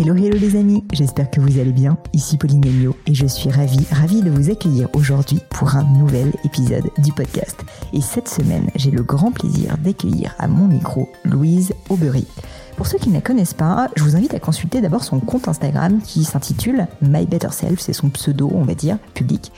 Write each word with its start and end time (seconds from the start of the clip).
Hello 0.00 0.14
hello 0.14 0.38
les 0.38 0.56
amis, 0.56 0.82
j'espère 0.94 1.30
que 1.30 1.42
vous 1.42 1.58
allez 1.58 1.72
bien. 1.72 1.98
Ici 2.14 2.38
Pauline 2.38 2.64
Elio 2.64 2.96
et 3.06 3.12
je 3.12 3.26
suis 3.26 3.50
ravie, 3.50 3.86
ravie 3.92 4.22
de 4.22 4.30
vous 4.30 4.50
accueillir 4.50 4.88
aujourd'hui 4.94 5.40
pour 5.50 5.76
un 5.76 5.82
nouvel 5.82 6.32
épisode 6.42 6.88
du 6.96 7.12
podcast. 7.12 7.60
Et 7.92 8.00
cette 8.00 8.26
semaine, 8.26 8.70
j'ai 8.76 8.90
le 8.90 9.02
grand 9.02 9.30
plaisir 9.30 9.76
d'accueillir 9.76 10.34
à 10.38 10.48
mon 10.48 10.68
micro 10.68 11.10
Louise 11.26 11.74
Aubery. 11.90 12.26
Pour 12.78 12.86
ceux 12.86 12.96
qui 12.96 13.10
ne 13.10 13.14
la 13.16 13.20
connaissent 13.20 13.52
pas, 13.52 13.90
je 13.94 14.02
vous 14.02 14.16
invite 14.16 14.32
à 14.32 14.40
consulter 14.40 14.80
d'abord 14.80 15.04
son 15.04 15.20
compte 15.20 15.48
Instagram 15.48 16.00
qui 16.02 16.24
s'intitule 16.24 16.86
My 17.02 17.26
Better 17.26 17.50
Self, 17.50 17.78
c'est 17.78 17.92
son 17.92 18.08
pseudo, 18.08 18.50
on 18.54 18.64
va 18.64 18.74
dire, 18.74 18.96
public. 19.12 19.52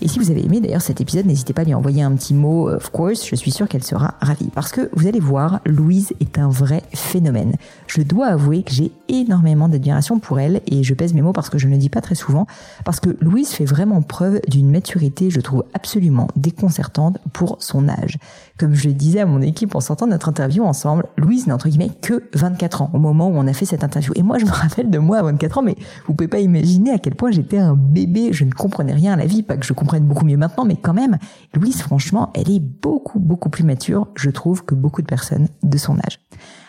Et 0.00 0.06
si 0.06 0.20
vous 0.20 0.30
avez 0.30 0.44
aimé 0.44 0.60
d'ailleurs 0.60 0.80
cet 0.80 1.00
épisode, 1.00 1.26
n'hésitez 1.26 1.52
pas 1.52 1.62
à 1.62 1.64
lui 1.64 1.74
envoyer 1.74 2.02
un 2.02 2.12
petit 2.12 2.32
mot, 2.32 2.70
of 2.70 2.90
course, 2.90 3.26
je 3.26 3.34
suis 3.34 3.50
sûre 3.50 3.68
qu'elle 3.68 3.82
sera 3.82 4.14
ravie. 4.20 4.48
Parce 4.54 4.70
que 4.70 4.88
vous 4.92 5.08
allez 5.08 5.18
voir, 5.18 5.60
Louise 5.66 6.12
est 6.20 6.38
un 6.38 6.48
vrai 6.48 6.84
phénomène. 6.94 7.56
Je 7.88 8.02
dois 8.02 8.26
avouer 8.26 8.62
que 8.62 8.72
j'ai 8.72 8.92
énormément 9.08 9.68
d'admiration 9.68 10.20
pour 10.20 10.38
elle 10.38 10.60
et 10.66 10.84
je 10.84 10.94
pèse 10.94 11.14
mes 11.14 11.22
mots 11.22 11.32
parce 11.32 11.50
que 11.50 11.58
je 11.58 11.66
ne 11.66 11.72
le 11.72 11.78
dis 11.78 11.88
pas 11.88 12.00
très 12.00 12.14
souvent. 12.14 12.46
Parce 12.84 13.00
que 13.00 13.16
Louise 13.20 13.48
fait 13.50 13.64
vraiment 13.64 14.00
preuve 14.02 14.40
d'une 14.48 14.70
maturité, 14.70 15.30
je 15.30 15.40
trouve 15.40 15.64
absolument 15.74 16.28
déconcertante 16.36 17.18
pour 17.32 17.56
son 17.60 17.88
âge. 17.88 18.18
Comme 18.58 18.74
je 18.74 18.90
disais 18.90 19.20
à 19.20 19.26
mon 19.26 19.40
équipe 19.40 19.76
en 19.76 19.80
sortant 19.80 20.08
notre 20.08 20.28
interview 20.28 20.64
ensemble, 20.64 21.06
Louise 21.16 21.46
n'a 21.46 21.54
entre 21.54 21.68
guillemets 21.68 21.92
que 22.02 22.24
24 22.34 22.82
ans 22.82 22.90
au 22.92 22.98
moment 22.98 23.28
où 23.28 23.34
on 23.36 23.46
a 23.46 23.52
fait 23.52 23.64
cette 23.64 23.84
interview. 23.84 24.12
Et 24.16 24.22
moi, 24.22 24.38
je 24.38 24.46
me 24.46 24.50
rappelle 24.50 24.90
de 24.90 24.98
moi 24.98 25.18
à 25.18 25.22
24 25.22 25.58
ans, 25.58 25.62
mais 25.62 25.76
vous 26.06 26.14
pouvez 26.14 26.26
pas 26.26 26.40
imaginer 26.40 26.90
à 26.90 26.98
quel 26.98 27.14
point 27.14 27.30
j'étais 27.30 27.58
un 27.58 27.76
bébé. 27.76 28.32
Je 28.32 28.44
ne 28.44 28.50
comprenais 28.50 28.94
rien 28.94 29.12
à 29.12 29.16
la 29.16 29.26
vie, 29.26 29.44
pas 29.44 29.56
que 29.56 29.64
je 29.64 29.72
comprenne 29.72 30.04
beaucoup 30.04 30.24
mieux 30.24 30.36
maintenant, 30.36 30.64
mais 30.64 30.74
quand 30.74 30.94
même, 30.94 31.18
Louise, 31.54 31.80
franchement, 31.80 32.32
elle 32.34 32.50
est 32.50 32.60
beaucoup, 32.60 33.20
beaucoup 33.20 33.48
plus 33.48 33.62
mature, 33.62 34.08
je 34.16 34.30
trouve, 34.30 34.64
que 34.64 34.74
beaucoup 34.74 35.02
de 35.02 35.06
personnes 35.06 35.46
de 35.62 35.78
son 35.78 35.96
âge. 35.98 36.18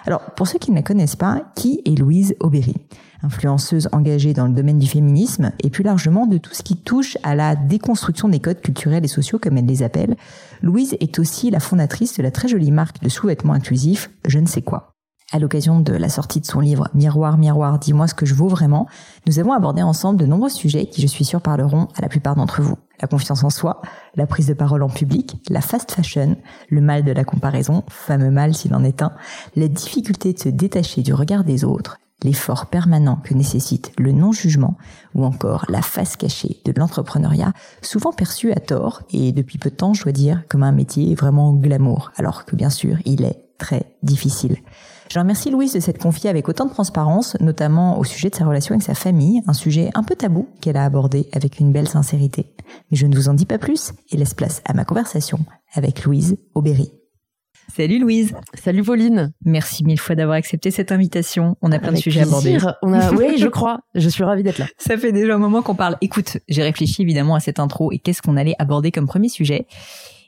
Alors, 0.05 0.21
pour 0.35 0.47
ceux 0.47 0.59
qui 0.59 0.71
ne 0.71 0.75
la 0.75 0.81
connaissent 0.81 1.15
pas, 1.15 1.51
qui 1.55 1.81
est 1.85 1.97
Louise 1.97 2.35
Aubéry? 2.39 2.75
Influenceuse 3.21 3.89
engagée 3.91 4.33
dans 4.33 4.47
le 4.47 4.53
domaine 4.53 4.79
du 4.79 4.87
féminisme 4.87 5.51
et 5.61 5.69
plus 5.69 5.83
largement 5.83 6.25
de 6.25 6.37
tout 6.37 6.53
ce 6.53 6.63
qui 6.63 6.77
touche 6.77 7.17
à 7.23 7.35
la 7.35 7.55
déconstruction 7.55 8.29
des 8.29 8.39
codes 8.39 8.61
culturels 8.61 9.03
et 9.03 9.09
sociaux, 9.09 9.39
comme 9.39 9.57
elle 9.57 9.65
les 9.65 9.83
appelle, 9.83 10.15
Louise 10.61 10.95
est 10.99 11.19
aussi 11.19 11.51
la 11.51 11.59
fondatrice 11.59 12.17
de 12.17 12.23
la 12.23 12.31
très 12.31 12.47
jolie 12.47 12.71
marque 12.71 13.01
de 13.01 13.09
sous-vêtements 13.09 13.53
inclusifs 13.53 14.09
Je 14.25 14.39
ne 14.39 14.47
sais 14.47 14.61
quoi. 14.61 14.98
À 15.31 15.37
l'occasion 15.37 15.79
de 15.79 15.93
la 15.93 16.09
sortie 16.09 16.39
de 16.39 16.45
son 16.47 16.59
livre 16.59 16.87
Miroir, 16.95 17.37
miroir, 17.37 17.77
dis-moi 17.77 18.07
ce 18.07 18.15
que 18.15 18.25
je 18.25 18.33
vaux 18.33 18.47
vraiment, 18.47 18.87
nous 19.27 19.37
avons 19.37 19.53
abordé 19.53 19.83
ensemble 19.83 20.19
de 20.19 20.25
nombreux 20.25 20.49
sujets 20.49 20.87
qui, 20.87 21.03
je 21.03 21.07
suis 21.07 21.23
sûre, 21.23 21.39
parleront 21.39 21.87
à 21.95 22.01
la 22.01 22.09
plupart 22.09 22.35
d'entre 22.35 22.63
vous. 22.63 22.77
La 22.99 23.07
confiance 23.07 23.43
en 23.43 23.51
soi, 23.51 23.83
la 24.15 24.25
prise 24.25 24.47
de 24.47 24.55
parole 24.55 24.81
en 24.81 24.89
public, 24.89 25.37
la 25.51 25.61
fast 25.61 25.91
fashion, 25.91 26.35
le 26.69 26.81
mal 26.81 27.03
de 27.03 27.11
la 27.11 27.23
comparaison, 27.23 27.83
fameux 27.89 28.31
mal 28.31 28.55
s'il 28.55 28.73
en 28.73 28.83
est 28.83 29.03
un, 29.03 29.11
la 29.55 29.67
difficulté 29.67 30.33
de 30.33 30.39
se 30.39 30.49
détacher 30.49 31.03
du 31.03 31.13
regard 31.13 31.43
des 31.43 31.63
autres, 31.63 31.99
l'effort 32.23 32.65
permanent 32.65 33.17
que 33.17 33.35
nécessite 33.35 33.91
le 33.99 34.11
non-jugement 34.11 34.77
ou 35.13 35.25
encore 35.25 35.65
la 35.69 35.83
face 35.83 36.15
cachée 36.15 36.59
de 36.65 36.73
l'entrepreneuriat, 36.75 37.53
souvent 37.83 38.13
perçu 38.13 38.51
à 38.51 38.59
tort 38.59 39.03
et 39.11 39.31
depuis 39.31 39.59
peu 39.59 39.69
de 39.69 39.75
temps, 39.75 39.93
je 39.93 40.01
dois 40.01 40.11
dire, 40.11 40.41
comme 40.49 40.63
un 40.63 40.71
métier 40.71 41.13
vraiment 41.13 41.53
glamour, 41.53 42.11
alors 42.17 42.45
que 42.45 42.55
bien 42.55 42.71
sûr, 42.71 42.97
il 43.05 43.23
est 43.23 43.45
très 43.59 43.95
difficile. 44.01 44.57
Je 45.11 45.17
remercie 45.17 45.49
Louise 45.49 45.73
de 45.73 45.79
s'être 45.79 45.97
confiée 45.97 46.29
avec 46.29 46.47
autant 46.49 46.65
de 46.65 46.69
transparence, 46.69 47.35
notamment 47.39 47.97
au 47.97 48.03
sujet 48.03 48.29
de 48.29 48.35
sa 48.35 48.45
relation 48.45 48.75
avec 48.75 48.83
sa 48.83 48.93
famille, 48.93 49.41
un 49.47 49.53
sujet 49.53 49.89
un 49.95 50.03
peu 50.03 50.15
tabou 50.15 50.47
qu'elle 50.61 50.77
a 50.77 50.85
abordé 50.85 51.27
avec 51.33 51.59
une 51.59 51.71
belle 51.71 51.87
sincérité. 51.87 52.53
Mais 52.91 52.97
je 52.97 53.07
ne 53.07 53.15
vous 53.15 53.27
en 53.27 53.33
dis 53.33 53.47
pas 53.47 53.57
plus 53.57 53.91
et 54.11 54.17
laisse 54.17 54.35
place 54.35 54.61
à 54.65 54.73
ma 54.73 54.85
conversation 54.85 55.39
avec 55.73 56.03
Louise 56.03 56.37
Aubéry. 56.53 56.91
Salut 57.75 57.97
Louise. 57.97 58.35
Salut 58.53 58.83
Pauline. 58.83 59.33
Merci 59.45 59.83
mille 59.83 59.99
fois 59.99 60.13
d'avoir 60.13 60.37
accepté 60.37 60.69
cette 60.69 60.91
invitation. 60.91 61.55
On 61.63 61.71
a 61.71 61.79
plein 61.79 61.93
de 61.93 61.97
sujets 61.97 62.19
à 62.19 62.23
aborder. 62.23 62.59
On 62.83 62.93
a, 62.93 63.11
oui, 63.11 63.37
je 63.37 63.47
crois. 63.47 63.79
Je 63.95 64.09
suis 64.09 64.23
ravie 64.23 64.43
d'être 64.43 64.59
là. 64.59 64.67
Ça 64.77 64.95
fait 64.95 65.11
déjà 65.11 65.33
un 65.33 65.39
moment 65.39 65.63
qu'on 65.63 65.75
parle. 65.75 65.97
Écoute, 66.01 66.37
j'ai 66.47 66.61
réfléchi 66.61 67.01
évidemment 67.01 67.33
à 67.33 67.39
cette 67.39 67.59
intro 67.59 67.91
et 67.91 67.97
qu'est-ce 67.97 68.21
qu'on 68.21 68.37
allait 68.37 68.55
aborder 68.59 68.91
comme 68.91 69.07
premier 69.07 69.29
sujet. 69.29 69.65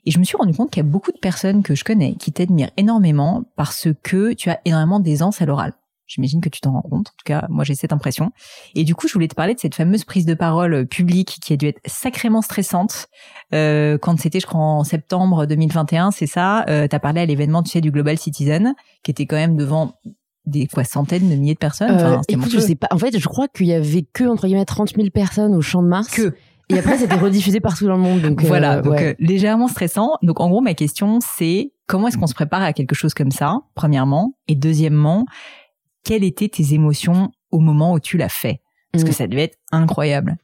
Et 0.06 0.12
je 0.12 0.20
me 0.20 0.24
suis 0.24 0.38
rendu 0.38 0.54
compte 0.54 0.72
qu'il 0.72 0.84
y 0.84 0.86
a 0.86 0.90
beaucoup 0.90 1.12
de 1.12 1.20
personnes 1.20 1.64
que 1.64 1.76
je 1.76 1.84
connais 1.84 2.16
qui 2.16 2.32
t'admirent 2.32 2.72
énormément 2.78 3.44
parce 3.56 3.88
que 4.04 4.34
tu 4.34 4.50
as 4.50 4.60
énormément 4.66 5.00
d'aisance 5.00 5.42
à 5.42 5.46
l'oral. 5.46 5.74
J'imagine 6.08 6.42
que 6.42 6.50
tu 6.50 6.60
t'en 6.60 6.74
rends 6.74 6.82
compte. 6.82 7.08
En 7.08 7.16
tout 7.18 7.24
cas, 7.24 7.46
moi, 7.48 7.64
j'ai 7.64 7.74
cette 7.74 7.94
impression. 7.94 8.34
Et 8.76 8.84
du 8.84 8.96
coup, 8.96 9.08
je 9.08 9.14
voulais 9.14 9.30
te 9.30 9.36
parler 9.36 9.54
de 9.54 9.60
cette 9.60 9.76
fameuse 9.76 10.04
prise 10.04 10.26
de 10.26 10.34
parole 10.34 10.74
euh, 10.74 10.84
publique 10.84 11.40
qui 11.42 11.54
a 11.54 11.56
dû 11.56 11.68
être 11.68 11.80
sacrément 11.86 12.42
stressante 12.42 13.08
euh, 13.54 13.98
quand 13.98 14.20
c'était, 14.20 14.42
je 14.42 14.46
crois, 14.46 14.60
en 14.60 14.84
septembre 14.84 15.46
2021. 15.46 16.12
C'est 16.12 16.28
ça. 16.28 16.66
Euh, 16.68 16.86
tu 16.90 16.96
as 16.96 17.00
parlé 17.00 17.22
à 17.22 17.26
l'événement, 17.26 17.64
tu 17.64 17.72
sais, 17.72 17.80
du 17.80 17.92
Global 17.92 18.18
Citizen, 18.18 18.76
qui 19.04 19.12
était 19.12 19.26
quand 19.26 19.38
même 19.38 19.56
devant 19.56 19.94
des 20.46 20.68
fois 20.68 20.84
centaines 20.84 21.30
de 21.30 21.36
milliers 21.36 21.54
de 21.54 21.60
personnes. 21.60 21.92
Enfin, 21.92 22.14
euh, 22.14 22.22
écoute, 22.28 22.52
je 22.52 22.60
sais 22.60 22.76
pas. 22.76 22.88
En 22.92 22.98
fait, 22.98 23.18
je 23.18 23.28
crois 23.28 23.48
qu'il 23.48 23.68
y 23.68 23.74
avait 23.74 24.04
que 24.14 24.24
entre 24.24 24.48
guillemets 24.48 24.66
30 24.66 24.96
000 24.96 25.10
personnes 25.10 25.56
au 25.56 25.62
Champ 25.62 25.84
de 25.84 25.88
Mars. 25.88 26.10
Que 26.10 26.34
et 26.72 26.80
après, 26.80 26.98
c'était 26.98 27.16
rediffusé 27.16 27.60
partout 27.60 27.86
dans 27.86 27.96
le 27.96 28.02
monde. 28.02 28.22
Donc 28.22 28.42
voilà, 28.44 28.78
euh, 28.78 28.82
donc 28.82 29.00
euh, 29.00 29.14
légèrement 29.20 29.68
stressant. 29.68 30.12
Donc 30.22 30.40
en 30.40 30.50
gros, 30.50 30.62
ma 30.62 30.74
question, 30.74 31.20
c'est 31.22 31.74
comment 31.88 32.08
est-ce 32.08 32.18
qu'on 32.18 32.28
se 32.28 32.34
prépare 32.34 32.62
à 32.62 32.74
quelque 32.74 32.96
chose 32.96 33.14
comme 33.14 33.32
ça, 33.32 33.60
premièrement, 33.76 34.36
et 34.48 34.56
deuxièmement, 34.56 35.26
quelles 36.04 36.24
étaient 36.24 36.50
tes 36.50 36.74
émotions 36.74 37.32
au 37.52 37.60
moment 37.60 37.94
où 37.94 38.00
tu 38.00 38.18
l'as 38.18 38.30
fait? 38.30 38.62
Parce 38.92 39.04
que 39.04 39.10
mm. 39.10 39.14
ça 39.14 39.28
devait 39.28 39.44
être 39.44 39.58
incroyable. 39.72 40.38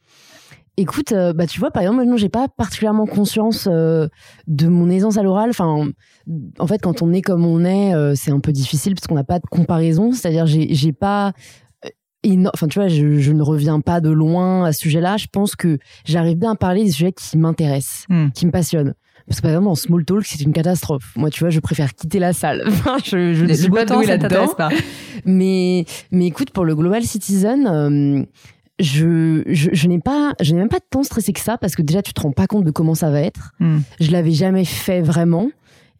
Écoute, 0.76 1.10
euh, 1.10 1.32
bah 1.32 1.46
tu 1.46 1.58
vois, 1.58 1.72
par 1.72 1.82
exemple, 1.82 2.04
moi, 2.04 2.16
j'ai 2.16 2.28
pas 2.28 2.46
particulièrement 2.46 3.06
conscience 3.06 3.66
de 3.66 4.68
mon 4.68 4.88
aisance 4.90 5.16
à 5.16 5.22
l'oral. 5.22 5.50
Enfin, 5.50 5.88
en 6.58 6.66
fait, 6.66 6.80
quand 6.80 7.02
on 7.02 7.12
est 7.12 7.22
comme 7.22 7.44
on 7.44 7.64
est, 7.64 8.14
c'est 8.14 8.30
un 8.30 8.38
peu 8.38 8.52
difficile 8.52 8.94
parce 8.94 9.08
qu'on 9.08 9.16
n'a 9.16 9.24
pas 9.24 9.40
de 9.40 9.46
comparaison. 9.50 10.12
C'est-à-dire, 10.12 10.46
j'ai, 10.46 10.72
j'ai 10.74 10.92
pas 10.92 11.32
enfin 12.52 12.68
tu 12.68 12.78
vois 12.78 12.88
je, 12.88 13.32
ne 13.32 13.42
reviens 13.42 13.80
pas 13.80 14.00
de 14.00 14.10
loin 14.10 14.64
à 14.64 14.72
ce 14.72 14.80
sujet-là 14.80 15.16
je 15.16 15.26
pense 15.30 15.56
que 15.56 15.78
j'arrive 16.04 16.38
bien 16.38 16.52
à 16.52 16.56
parler 16.56 16.84
des 16.84 16.90
sujets 16.90 17.12
qui 17.12 17.38
m'intéressent 17.38 18.06
hmm. 18.08 18.30
qui 18.30 18.46
me 18.46 18.50
passionnent 18.50 18.94
parce 19.26 19.40
que 19.40 19.42
par 19.42 19.50
exemple 19.52 19.68
en 19.68 19.74
small 19.74 20.04
talk 20.04 20.24
c'est 20.24 20.40
une 20.40 20.52
catastrophe 20.52 21.12
moi 21.16 21.30
tu 21.30 21.40
vois 21.40 21.50
je 21.50 21.60
préfère 21.60 21.94
quitter 21.94 22.18
la 22.18 22.32
salle 22.32 22.64
je, 23.04 23.34
je 23.34 23.44
ne 23.44 23.52
suis 23.52 23.70
pas 23.70 23.84
douée 23.84 24.06
là-dedans 24.06 24.46
mais 25.24 25.84
mais 26.10 26.26
écoute 26.26 26.50
pour 26.50 26.64
le 26.64 26.74
global 26.74 27.02
citizen 27.04 27.66
euh, 27.66 28.24
je, 28.80 29.42
je, 29.48 29.88
n'ai 29.88 29.98
pas, 29.98 30.34
je 30.40 30.52
n'ai 30.52 30.60
même 30.60 30.68
pas 30.68 30.80
tant 30.80 31.02
stressé 31.02 31.32
que 31.32 31.40
ça 31.40 31.58
parce 31.58 31.74
que 31.74 31.82
déjà 31.82 32.02
tu 32.02 32.12
te 32.12 32.20
rends 32.20 32.32
pas 32.32 32.46
compte 32.46 32.64
de 32.64 32.70
comment 32.70 32.94
ça 32.94 33.10
va 33.10 33.20
être. 33.20 33.52
Hmm. 33.58 33.78
Je 34.00 34.12
l'avais 34.12 34.30
jamais 34.30 34.64
fait 34.64 35.00
vraiment. 35.00 35.50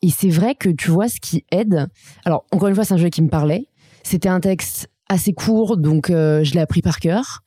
Et 0.00 0.10
c'est 0.10 0.28
vrai 0.28 0.54
que 0.54 0.68
tu 0.68 0.90
vois 0.90 1.08
ce 1.08 1.18
qui 1.20 1.44
aide. 1.50 1.88
Alors 2.24 2.44
encore 2.52 2.68
une 2.68 2.76
fois, 2.76 2.84
c'est 2.84 2.94
un 2.94 2.98
jeu 2.98 3.08
qui 3.08 3.20
me 3.22 3.28
parlait. 3.28 3.66
C'était 4.04 4.28
un 4.28 4.38
texte 4.38 4.88
assez 5.08 5.32
court, 5.32 5.76
donc 5.76 6.10
euh, 6.10 6.44
je 6.44 6.54
l'ai 6.54 6.60
appris 6.60 6.82
par 6.82 6.98
cœur. 6.98 7.40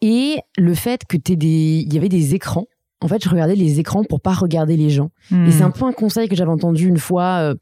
Et 0.00 0.38
le 0.56 0.74
fait 0.74 1.02
que 1.08 1.16
t'aies 1.16 1.36
des, 1.36 1.84
il 1.86 1.92
y 1.92 1.98
avait 1.98 2.08
des 2.08 2.34
écrans. 2.34 2.66
En 3.00 3.08
fait, 3.08 3.22
je 3.22 3.28
regardais 3.28 3.54
les 3.54 3.80
écrans 3.80 4.04
pour 4.04 4.20
pas 4.20 4.32
regarder 4.32 4.76
les 4.76 4.90
gens. 4.90 5.10
Et 5.30 5.50
c'est 5.50 5.62
hmm. 5.62 5.66
un 5.66 5.70
peu 5.70 5.84
un 5.84 5.92
conseil 5.92 6.28
que 6.28 6.36
j'avais 6.36 6.50
entendu 6.50 6.86
une 6.86 6.98
fois. 6.98 7.38
Euh, 7.40 7.54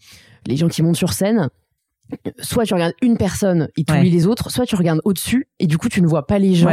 les 0.47 0.57
gens 0.57 0.69
qui 0.69 0.83
montent 0.83 0.97
sur 0.97 1.13
scène, 1.13 1.49
soit 2.41 2.65
tu 2.65 2.75
regardes 2.75 2.95
une 3.03 3.17
personne 3.19 3.69
et 3.77 3.85
tu 3.85 3.93
oublies 3.93 4.11
les 4.11 4.27
autres, 4.27 4.51
soit 4.51 4.65
tu 4.65 4.75
regardes 4.75 5.01
au-dessus 5.05 5.49
et 5.59 5.67
du 5.67 5.77
coup 5.77 5.91
tu 5.91 6.01
ne 6.01 6.07
vois 6.07 6.27
pas 6.27 6.39
les 6.39 6.55
gens. 6.55 6.71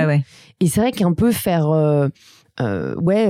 Et 0.61 0.67
c'est 0.67 0.79
vrai 0.79 0.93
qu'un 0.93 1.11
peu 1.11 1.31
faire, 1.31 1.67
euh, 1.67 2.07
ouais, 2.95 3.29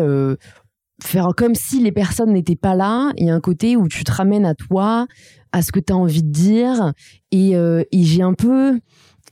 faire 1.02 1.30
comme 1.36 1.56
si 1.56 1.82
les 1.82 1.92
personnes 1.92 2.34
n'étaient 2.34 2.56
pas 2.56 2.76
là. 2.76 3.12
Il 3.18 3.28
y 3.28 3.30
a 3.30 3.34
un 3.34 3.40
côté 3.40 3.76
où 3.76 3.88
tu 3.88 4.04
te 4.04 4.12
ramènes 4.12 4.46
à 4.46 4.56
toi, 4.56 5.08
à 5.52 5.62
ce 5.62 5.72
que 5.72 5.80
tu 5.80 5.94
as 5.94 5.96
envie 5.96 6.24
de 6.24 6.32
dire. 6.32 6.94
Et, 7.32 7.56
euh, 7.56 7.84
et 7.92 8.04
j'ai 8.04 8.22
un 8.22 8.34
peu 8.34 8.80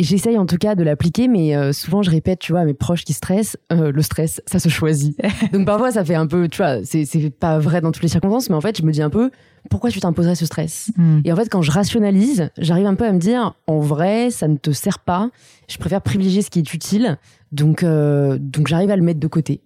J'essaye 0.01 0.37
en 0.37 0.45
tout 0.45 0.57
cas 0.57 0.75
de 0.75 0.83
l'appliquer, 0.83 1.29
mais 1.29 1.55
euh, 1.55 1.71
souvent 1.71 2.01
je 2.01 2.11
répète, 2.11 2.39
tu 2.39 2.51
vois, 2.51 2.61
à 2.61 2.65
mes 2.65 2.73
proches 2.73 3.05
qui 3.05 3.13
stressent, 3.13 3.57
euh, 3.71 3.93
le 3.93 4.01
stress, 4.01 4.41
ça 4.45 4.59
se 4.59 4.67
choisit. 4.67 5.17
Donc 5.53 5.65
parfois 5.65 5.91
ça 5.91 6.03
fait 6.03 6.15
un 6.15 6.27
peu, 6.27 6.49
tu 6.49 6.57
vois, 6.57 6.83
c'est 6.83 7.29
pas 7.29 7.59
vrai 7.59 7.79
dans 7.79 7.91
toutes 7.93 8.03
les 8.03 8.09
circonstances, 8.09 8.49
mais 8.49 8.55
en 8.55 8.61
fait 8.61 8.77
je 8.77 8.83
me 8.83 8.91
dis 8.91 9.01
un 9.01 9.09
peu, 9.09 9.31
pourquoi 9.69 9.89
tu 9.89 10.01
t'imposerais 10.01 10.35
ce 10.35 10.45
stress? 10.45 10.91
Hmm. 10.97 11.19
Et 11.23 11.31
en 11.31 11.35
fait 11.37 11.47
quand 11.47 11.61
je 11.61 11.71
rationalise, 11.71 12.49
j'arrive 12.57 12.87
un 12.87 12.95
peu 12.95 13.05
à 13.05 13.13
me 13.13 13.19
dire, 13.19 13.53
en 13.67 13.79
vrai, 13.79 14.31
ça 14.31 14.49
ne 14.49 14.57
te 14.57 14.71
sert 14.71 14.99
pas, 14.99 15.29
je 15.69 15.77
préfère 15.77 16.01
privilégier 16.01 16.41
ce 16.41 16.49
qui 16.49 16.59
est 16.59 16.73
utile, 16.73 17.17
donc, 17.53 17.81
euh, 17.83 18.37
donc 18.37 18.67
j'arrive 18.67 18.91
à 18.91 18.97
le 18.97 19.03
mettre 19.03 19.21
de 19.21 19.27
côté. 19.27 19.61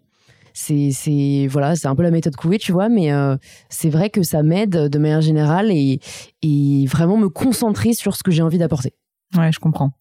C'est 0.54 1.48
voilà, 1.50 1.76
c'est 1.76 1.88
un 1.88 1.96
peu 1.96 2.04
la 2.04 2.12
méthode 2.12 2.36
Coué, 2.36 2.58
tu 2.58 2.72
vois, 2.72 2.90
mais 2.90 3.12
c'est 3.70 3.90
vrai 3.90 4.10
que 4.10 4.24
ça 4.24 4.44
m'aide 4.44 4.90
de 4.90 5.00
manière 5.00 5.22
générale 5.22 5.72
et, 5.72 6.02
et 6.42 6.86
vraiment 6.86 7.16
me 7.16 7.30
concentrer 7.30 7.94
sur 7.94 8.16
ce 8.16 8.24
que 8.24 8.31
j'ai 8.31 8.42
envie 8.42 8.58
d'apporter. 8.58 8.94
Ouais, 9.38 9.52
je 9.52 9.60
comprends. 9.60 9.92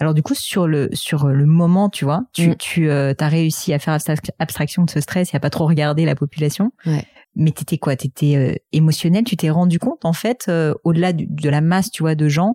Alors 0.00 0.14
du 0.14 0.22
coup 0.22 0.34
sur 0.34 0.66
le 0.66 0.88
sur 0.94 1.28
le 1.28 1.44
moment, 1.44 1.90
tu 1.90 2.06
vois, 2.06 2.22
tu 2.32 2.50
mm. 2.50 2.56
tu 2.56 2.90
euh, 2.90 3.12
as 3.20 3.28
réussi 3.28 3.74
à 3.74 3.78
faire 3.78 3.98
abstraction 4.38 4.84
de 4.84 4.90
ce 4.90 5.00
stress 5.00 5.34
et 5.34 5.36
à 5.36 5.40
pas 5.40 5.50
trop 5.50 5.66
regarder 5.66 6.06
la 6.06 6.14
population. 6.14 6.72
Ouais. 6.86 7.04
Mais 7.36 7.52
t'étais 7.52 7.76
quoi? 7.76 7.96
T'étais 7.96 8.36
euh, 8.36 8.54
émotionnel? 8.72 9.24
Tu 9.24 9.36
t'es 9.36 9.50
rendu 9.50 9.78
compte 9.78 10.04
en 10.04 10.14
fait 10.14 10.46
euh, 10.48 10.74
au-delà 10.84 11.12
de 11.12 11.48
la 11.50 11.60
masse, 11.60 11.90
tu 11.90 12.02
vois, 12.02 12.14
de 12.14 12.28
gens, 12.28 12.54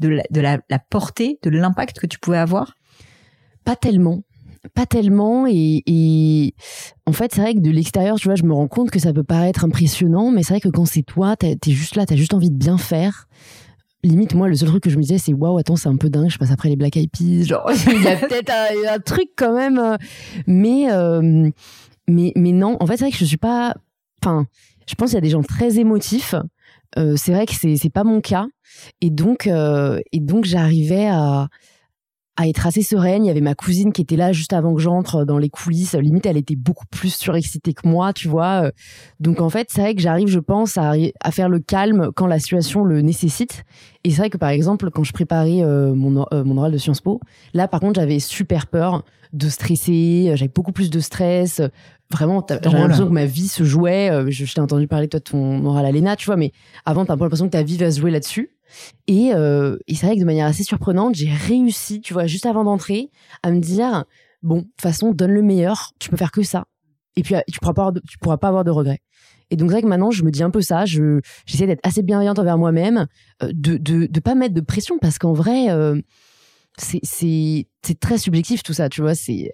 de 0.00 0.08
la, 0.08 0.22
de 0.30 0.40
la, 0.40 0.58
la 0.68 0.78
portée, 0.80 1.38
de 1.42 1.50
l'impact 1.50 2.00
que 2.00 2.06
tu 2.06 2.18
pouvais 2.18 2.38
avoir? 2.38 2.74
Pas 3.64 3.76
tellement. 3.76 4.22
Pas 4.74 4.84
tellement 4.84 5.46
et, 5.46 5.82
et 5.86 6.54
en 7.06 7.12
fait 7.12 7.32
c'est 7.32 7.40
vrai 7.40 7.54
que 7.54 7.60
de 7.60 7.70
l'extérieur 7.70 8.16
tu 8.16 8.28
vois 8.28 8.34
je 8.34 8.42
me 8.42 8.52
rends 8.52 8.68
compte 8.68 8.90
que 8.90 8.98
ça 8.98 9.10
peut 9.14 9.24
paraître 9.24 9.64
impressionnant 9.64 10.30
mais 10.30 10.42
c'est 10.42 10.52
vrai 10.52 10.60
que 10.60 10.68
quand 10.68 10.84
c'est 10.84 11.02
toi 11.02 11.34
t'es 11.34 11.56
juste 11.68 11.96
là 11.96 12.04
t'as 12.04 12.14
juste 12.14 12.34
envie 12.34 12.50
de 12.50 12.58
bien 12.58 12.76
faire 12.76 13.26
limite 14.02 14.34
moi 14.34 14.48
le 14.48 14.54
seul 14.54 14.68
truc 14.68 14.82
que 14.82 14.90
je 14.90 14.96
me 14.96 15.02
disais 15.02 15.18
c'est 15.18 15.32
waouh 15.32 15.58
attends 15.58 15.76
c'est 15.76 15.88
un 15.88 15.96
peu 15.96 16.08
dingue 16.08 16.30
je 16.30 16.38
passe 16.38 16.50
après 16.50 16.68
les 16.68 16.76
Black 16.76 16.96
Eyed 16.96 17.10
Peas 17.10 17.44
genre 17.44 17.70
il 17.86 18.02
y 18.02 18.08
a 18.08 18.16
peut-être 18.16 18.50
un, 18.50 18.98
truc 18.98 19.30
quand 19.36 19.54
même 19.54 19.78
euh, 19.78 19.96
mais 20.46 20.90
euh, 20.90 21.50
mais 22.08 22.32
mais 22.36 22.52
non 22.52 22.76
en 22.80 22.86
fait 22.86 22.96
c'est 22.96 23.04
vrai 23.04 23.12
que 23.12 23.18
je 23.18 23.24
suis 23.24 23.36
pas 23.36 23.74
enfin 24.22 24.46
je 24.86 24.94
pense 24.94 25.10
qu'il 25.10 25.16
y 25.16 25.18
a 25.18 25.22
des 25.22 25.30
gens 25.30 25.42
très 25.42 25.78
émotifs 25.78 26.34
euh, 26.98 27.14
c'est 27.16 27.32
vrai 27.32 27.46
que 27.46 27.54
c'est 27.54 27.76
c'est 27.76 27.90
pas 27.90 28.02
mon 28.02 28.20
cas. 28.20 28.46
Et 29.00 29.10
donc 29.10 29.46
et 29.46 30.20
donc 30.20 30.44
j'arrivais 30.44 31.06
à 31.06 31.48
à 32.40 32.48
être 32.48 32.66
assez 32.66 32.80
sereine. 32.80 33.24
Il 33.24 33.28
y 33.28 33.30
avait 33.30 33.42
ma 33.42 33.54
cousine 33.54 33.92
qui 33.92 34.00
était 34.00 34.16
là 34.16 34.32
juste 34.32 34.54
avant 34.54 34.74
que 34.74 34.80
j'entre 34.80 35.26
dans 35.26 35.36
les 35.36 35.50
coulisses. 35.50 35.94
Limite, 35.94 36.24
elle 36.24 36.38
était 36.38 36.56
beaucoup 36.56 36.86
plus 36.86 37.14
surexcitée 37.14 37.74
que 37.74 37.86
moi, 37.86 38.14
tu 38.14 38.28
vois. 38.28 38.70
Donc 39.20 39.42
en 39.42 39.50
fait, 39.50 39.68
c'est 39.70 39.82
vrai 39.82 39.94
que 39.94 40.00
j'arrive, 40.00 40.28
je 40.28 40.38
pense, 40.38 40.78
à, 40.78 40.94
à, 41.20 41.30
faire 41.32 41.50
le 41.50 41.58
calme 41.58 42.10
quand 42.16 42.26
la 42.26 42.38
situation 42.38 42.82
le 42.82 43.02
nécessite. 43.02 43.64
Et 44.04 44.10
c'est 44.10 44.16
vrai 44.16 44.30
que 44.30 44.38
par 44.38 44.48
exemple, 44.48 44.90
quand 44.90 45.04
je 45.04 45.12
préparais 45.12 45.62
euh, 45.62 45.92
mon, 45.92 46.24
euh, 46.32 46.42
mon 46.42 46.56
oral 46.56 46.72
de 46.72 46.78
Sciences 46.78 47.02
Po, 47.02 47.20
là 47.52 47.68
par 47.68 47.80
contre, 47.80 48.00
j'avais 48.00 48.20
super 48.20 48.68
peur 48.68 49.04
de 49.34 49.48
stresser. 49.50 50.32
J'avais 50.34 50.50
beaucoup 50.54 50.72
plus 50.72 50.88
de 50.88 51.00
stress. 51.00 51.60
Vraiment, 52.10 52.44
j'ai 52.48 52.70
l'impression 52.70 53.06
que 53.06 53.12
ma 53.12 53.26
vie 53.26 53.48
se 53.48 53.62
jouait. 53.62 54.10
Euh, 54.10 54.30
je, 54.30 54.52
t'ai 54.52 54.60
entendu 54.60 54.88
parler 54.88 55.08
toi 55.08 55.20
de 55.20 55.24
ton 55.24 55.64
oral 55.64 55.86
à 55.86 55.92
l'ENA, 55.92 56.16
tu 56.16 56.26
vois, 56.26 56.36
mais 56.36 56.52
avant, 56.84 57.04
t'as 57.04 57.12
un 57.12 57.16
peu 57.16 57.24
l'impression 57.24 57.46
que 57.46 57.52
ta 57.52 57.62
vie 57.62 57.76
va 57.76 57.90
se 57.90 58.00
jouer 58.00 58.10
là-dessus. 58.10 58.50
Et, 59.06 59.34
euh, 59.34 59.76
c'est 59.88 60.06
vrai 60.06 60.14
que 60.14 60.20
de 60.20 60.24
manière 60.24 60.46
assez 60.46 60.64
surprenante, 60.64 61.14
j'ai 61.14 61.30
réussi, 61.30 62.00
tu 62.00 62.12
vois, 62.12 62.26
juste 62.26 62.46
avant 62.46 62.64
d'entrer, 62.64 63.10
à 63.42 63.50
me 63.50 63.60
dire 63.60 64.04
bon, 64.42 64.58
de 64.58 64.62
toute 64.62 64.80
façon, 64.80 65.12
donne 65.12 65.32
le 65.32 65.42
meilleur, 65.42 65.92
tu 65.98 66.10
peux 66.10 66.16
faire 66.16 66.32
que 66.32 66.42
ça. 66.42 66.64
Et 67.16 67.22
puis, 67.22 67.34
tu 67.52 67.58
pourras 67.60 67.74
pas 67.74 67.82
avoir 67.82 67.92
de, 67.92 68.00
tu 68.08 68.18
pourras 68.18 68.38
pas 68.38 68.48
avoir 68.48 68.64
de 68.64 68.70
regrets. 68.70 69.00
Et 69.50 69.56
donc, 69.56 69.68
c'est 69.68 69.74
vrai 69.74 69.82
que 69.82 69.88
maintenant, 69.88 70.10
je 70.10 70.24
me 70.24 70.30
dis 70.30 70.42
un 70.42 70.50
peu 70.50 70.60
ça. 70.60 70.86
Je, 70.86 71.20
j'essaie 71.44 71.66
d'être 71.66 71.84
assez 71.84 72.02
bienveillante 72.02 72.38
envers 72.38 72.56
moi-même, 72.56 73.06
euh, 73.42 73.50
de, 73.52 73.76
de, 73.76 74.06
de 74.06 74.20
pas 74.20 74.34
mettre 74.34 74.54
de 74.54 74.60
pression 74.60 74.98
parce 74.98 75.18
qu'en 75.18 75.32
vrai, 75.32 75.70
euh, 75.70 76.00
c'est, 76.78 77.00
c'est, 77.02 77.66
c'est 77.82 77.98
très 77.98 78.18
subjectif 78.18 78.62
tout 78.62 78.72
ça, 78.72 78.88
tu 78.88 79.00
vois. 79.00 79.14
C'est 79.14 79.52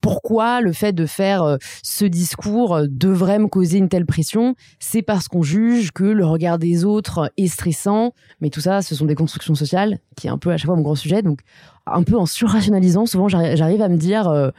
pourquoi 0.00 0.60
le 0.60 0.72
fait 0.72 0.92
de 0.92 1.04
faire 1.04 1.42
euh, 1.42 1.56
ce 1.82 2.04
discours 2.04 2.74
euh, 2.74 2.86
devrait 2.88 3.38
me 3.38 3.48
causer 3.48 3.78
une 3.78 3.88
telle 3.88 4.06
pression 4.06 4.54
C'est 4.78 5.02
parce 5.02 5.26
qu'on 5.28 5.42
juge 5.42 5.90
que 5.90 6.04
le 6.04 6.24
regard 6.24 6.58
des 6.58 6.84
autres 6.84 7.32
est 7.36 7.48
stressant. 7.48 8.12
Mais 8.40 8.50
tout 8.50 8.60
ça, 8.60 8.82
ce 8.82 8.94
sont 8.94 9.06
des 9.06 9.14
constructions 9.14 9.54
sociales, 9.54 9.98
qui 10.16 10.28
est 10.28 10.30
un 10.30 10.38
peu 10.38 10.52
à 10.52 10.56
chaque 10.56 10.66
fois 10.66 10.76
mon 10.76 10.82
grand 10.82 10.94
sujet. 10.94 11.22
Donc, 11.22 11.40
un 11.86 12.02
peu 12.02 12.16
en 12.16 12.26
surrationalisant, 12.26 13.06
souvent 13.06 13.28
j'arrive 13.28 13.82
à 13.82 13.88
me 13.88 13.96
dire, 13.96 14.28
euh, 14.28 14.50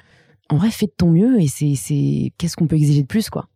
en 0.49 0.57
vrai, 0.57 0.69
fais 0.71 0.87
de 0.87 0.93
ton 0.97 1.11
mieux 1.11 1.39
et 1.39 1.47
c'est 1.47 2.33
qu'est-ce 2.37 2.55
qu'on 2.55 2.67
peut 2.67 2.75
exiger 2.75 3.03
de 3.03 3.07
plus, 3.07 3.29
quoi? 3.29 3.47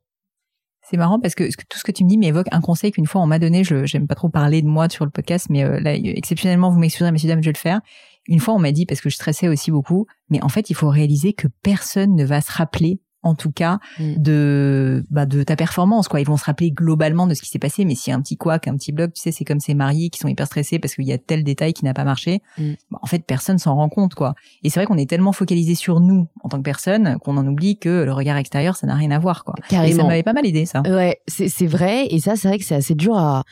C'est 0.83 0.97
marrant 0.97 1.19
parce 1.19 1.35
que 1.35 1.43
tout 1.43 1.77
ce 1.77 1.83
que 1.83 1.91
tu 1.91 2.03
me 2.03 2.09
dis 2.09 2.17
m'évoque 2.17 2.47
un 2.51 2.59
conseil 2.59 2.91
qu'une 2.91 3.05
fois 3.05 3.21
on 3.21 3.27
m'a 3.27 3.39
donné. 3.39 3.63
Je 3.63 3.85
j'aime 3.85 4.07
pas 4.07 4.15
trop 4.15 4.27
parler 4.27 4.61
de 4.61 4.67
moi 4.67 4.89
sur 4.89 5.05
le 5.05 5.11
podcast, 5.11 5.47
mais 5.49 5.63
là 5.79 5.95
exceptionnellement 5.95 6.69
vous 6.69 6.79
m'excuserez, 6.79 7.13
messieurs 7.13 7.29
dames, 7.29 7.41
je 7.41 7.45
vais 7.45 7.53
le 7.53 7.57
faire. 7.57 7.79
Une 8.27 8.39
fois, 8.39 8.53
on 8.53 8.59
m'a 8.59 8.71
dit, 8.71 8.85
parce 8.85 9.01
que 9.01 9.09
je 9.09 9.15
stressais 9.15 9.47
aussi 9.47 9.71
beaucoup, 9.71 10.05
mais 10.29 10.41
en 10.43 10.49
fait, 10.49 10.69
il 10.69 10.75
faut 10.75 10.89
réaliser 10.89 11.33
que 11.33 11.47
personne 11.63 12.15
ne 12.15 12.25
va 12.25 12.41
se 12.41 12.51
rappeler 12.51 13.01
en 13.23 13.35
tout 13.35 13.51
cas 13.51 13.79
mm. 13.99 14.15
de 14.17 15.05
bah, 15.09 15.25
de 15.25 15.43
ta 15.43 15.55
performance 15.55 16.07
quoi. 16.07 16.19
Ils 16.21 16.27
vont 16.27 16.37
se 16.37 16.45
rappeler 16.45 16.71
globalement 16.71 17.27
de 17.27 17.33
ce 17.33 17.41
qui 17.41 17.49
s'est 17.49 17.59
passé 17.59 17.85
mais 17.85 17.95
s'il 17.95 18.11
y 18.11 18.13
a 18.13 18.17
un 18.17 18.21
petit 18.21 18.37
couac 18.37 18.67
un 18.67 18.75
petit 18.75 18.91
bloc 18.91 19.13
tu 19.13 19.21
sais 19.21 19.31
c'est 19.31 19.45
comme 19.45 19.59
ces 19.59 19.73
mariés 19.73 20.09
qui 20.09 20.19
sont 20.19 20.27
hyper 20.27 20.47
stressés 20.47 20.79
parce 20.79 20.95
qu'il 20.95 21.05
y 21.05 21.13
a 21.13 21.17
tel 21.17 21.43
détail 21.43 21.73
qui 21.73 21.85
n'a 21.85 21.93
pas 21.93 22.03
marché. 22.03 22.41
Mm. 22.57 22.71
bah, 22.91 22.99
en 23.01 23.07
fait 23.07 23.23
personne 23.25 23.57
s'en 23.57 23.75
rend 23.75 23.89
compte 23.89 24.15
quoi. 24.15 24.35
Et 24.63 24.69
c'est 24.69 24.79
vrai 24.79 24.85
qu'on 24.85 24.97
est 24.97 25.09
tellement 25.09 25.31
focalisé 25.33 25.75
sur 25.75 25.99
nous 25.99 26.27
en 26.43 26.49
tant 26.49 26.57
que 26.57 26.63
personne 26.63 27.17
qu'on 27.19 27.37
en 27.37 27.47
oublie 27.47 27.77
que 27.77 28.03
le 28.03 28.13
regard 28.13 28.37
extérieur 28.37 28.75
ça 28.75 28.87
n'a 28.87 28.95
rien 28.95 29.11
à 29.11 29.19
voir 29.19 29.43
quoi. 29.43 29.55
Carrément. 29.69 29.93
et 29.93 29.95
ça 29.95 30.03
m'avait 30.03 30.23
pas 30.23 30.33
mal 30.33 30.45
aidé 30.45 30.65
ça. 30.65 30.81
Ouais 30.81 31.19
c'est 31.27 31.67
vrai. 31.67 32.07
Et 32.09 32.19
ça 32.19 32.35
c'est 32.35 32.47
vrai 32.47 32.57
que 32.57 32.65
c'est 32.65 32.75
assez 32.75 32.95
dur 32.95 33.17
à 33.17 33.43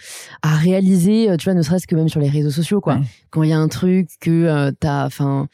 à 0.41 0.55
réaliser 0.55 1.35
tu 1.37 1.45
vois 1.45 1.53
ne 1.53 1.61
serait-ce 1.61 1.87
que 1.87 1.95
même 1.95 2.09
sur 2.09 2.19
les 2.19 2.29
réseaux 2.29 2.51
sociaux 2.51 2.81
quoi. 2.81 2.99
Quand 3.29 3.43
il 3.43 3.49
y 3.49 3.53
a 3.53 3.59
un 3.59 3.67
truc 3.67 4.09
que 4.19 4.45
euh, 4.45 4.71
t'as 4.79 5.05
enfin 5.05 5.47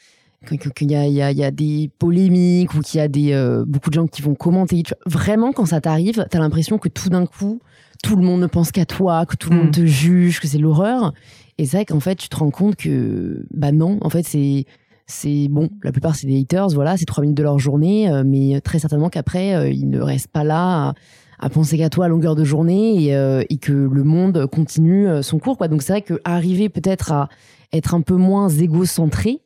qu'il 0.46 0.92
y 0.92 0.96
a, 0.96 1.08
y, 1.08 1.22
a, 1.22 1.32
y 1.32 1.44
a 1.44 1.52
des 1.52 1.90
polémiques 2.00 2.74
ou 2.74 2.82
qu'il 2.82 3.00
y 3.00 3.02
a 3.02 3.08
des, 3.08 3.34
euh, 3.34 3.66
beaucoup 3.66 3.90
de 3.90 3.96
gens 3.96 4.08
qui 4.08 4.22
vont 4.22 4.36
commenter. 4.36 4.84
Vraiment, 5.06 5.52
quand 5.52 5.66
ça 5.66 5.82
t'arrive, 5.82 6.26
t'as 6.30 6.40
l'impression 6.40 6.78
que 6.78 6.90
tout 6.90 7.10
d'un 7.10 7.26
coup, 7.26 7.60
tout 8.04 8.16
le 8.16 8.24
monde 8.24 8.42
ne 8.42 8.48
pense 8.48 8.72
qu'à 8.72 8.86
toi, 8.86 9.26
que 9.26 9.36
tout 9.36 9.50
le 9.50 9.58
monde 9.58 9.68
mm. 9.68 9.72
te 9.72 9.86
juge, 9.86 10.40
que 10.40 10.48
c'est 10.48 10.58
l'horreur. 10.58 11.14
Et 11.58 11.66
c'est 11.66 11.78
vrai 11.78 11.86
qu'en 11.86 12.00
fait, 12.00 12.16
tu 12.16 12.30
te 12.30 12.36
rends 12.36 12.52
compte 12.52 12.76
que, 12.76 13.46
bah 13.54 13.72
non, 13.72 13.98
en 14.02 14.10
fait, 14.10 14.24
c'est, 14.24 14.66
c'est 15.08 15.48
bon, 15.50 15.70
la 15.84 15.92
plupart 15.92 16.16
c'est 16.16 16.28
des 16.28 16.40
haters, 16.40 16.70
voilà, 16.70 16.98
c'est 16.98 17.06
trois 17.06 17.22
minutes 17.22 17.38
de 17.38 17.44
leur 17.44 17.60
journée, 17.60 18.12
euh, 18.12 18.24
mais 18.26 18.60
très 18.62 18.80
certainement 18.80 19.10
qu'après, 19.10 19.56
euh, 19.56 19.70
ils 19.70 19.90
ne 19.90 20.02
restent 20.02 20.32
pas 20.32 20.44
là 20.44 20.94
à, 21.40 21.50
penser 21.50 21.78
qu'à 21.78 21.90
toi 21.90 22.06
à 22.06 22.08
longueur 22.08 22.36
de 22.36 22.44
journée 22.44 23.04
et, 23.04 23.46
et 23.50 23.58
que 23.58 23.72
le 23.72 24.04
monde 24.04 24.48
continue 24.48 25.08
son 25.22 25.38
cours, 25.38 25.58
quoi. 25.58 25.68
Donc 25.68 25.84
c'est 25.84 25.94
vrai 25.94 26.02
que 26.02 26.20
arriver 26.24 26.70
peut-être 26.70 27.12
à 27.12 27.30
être 27.74 27.94
un 27.94 28.02
peu 28.02 28.16
moins 28.16 28.50
égocentré, 28.50 29.42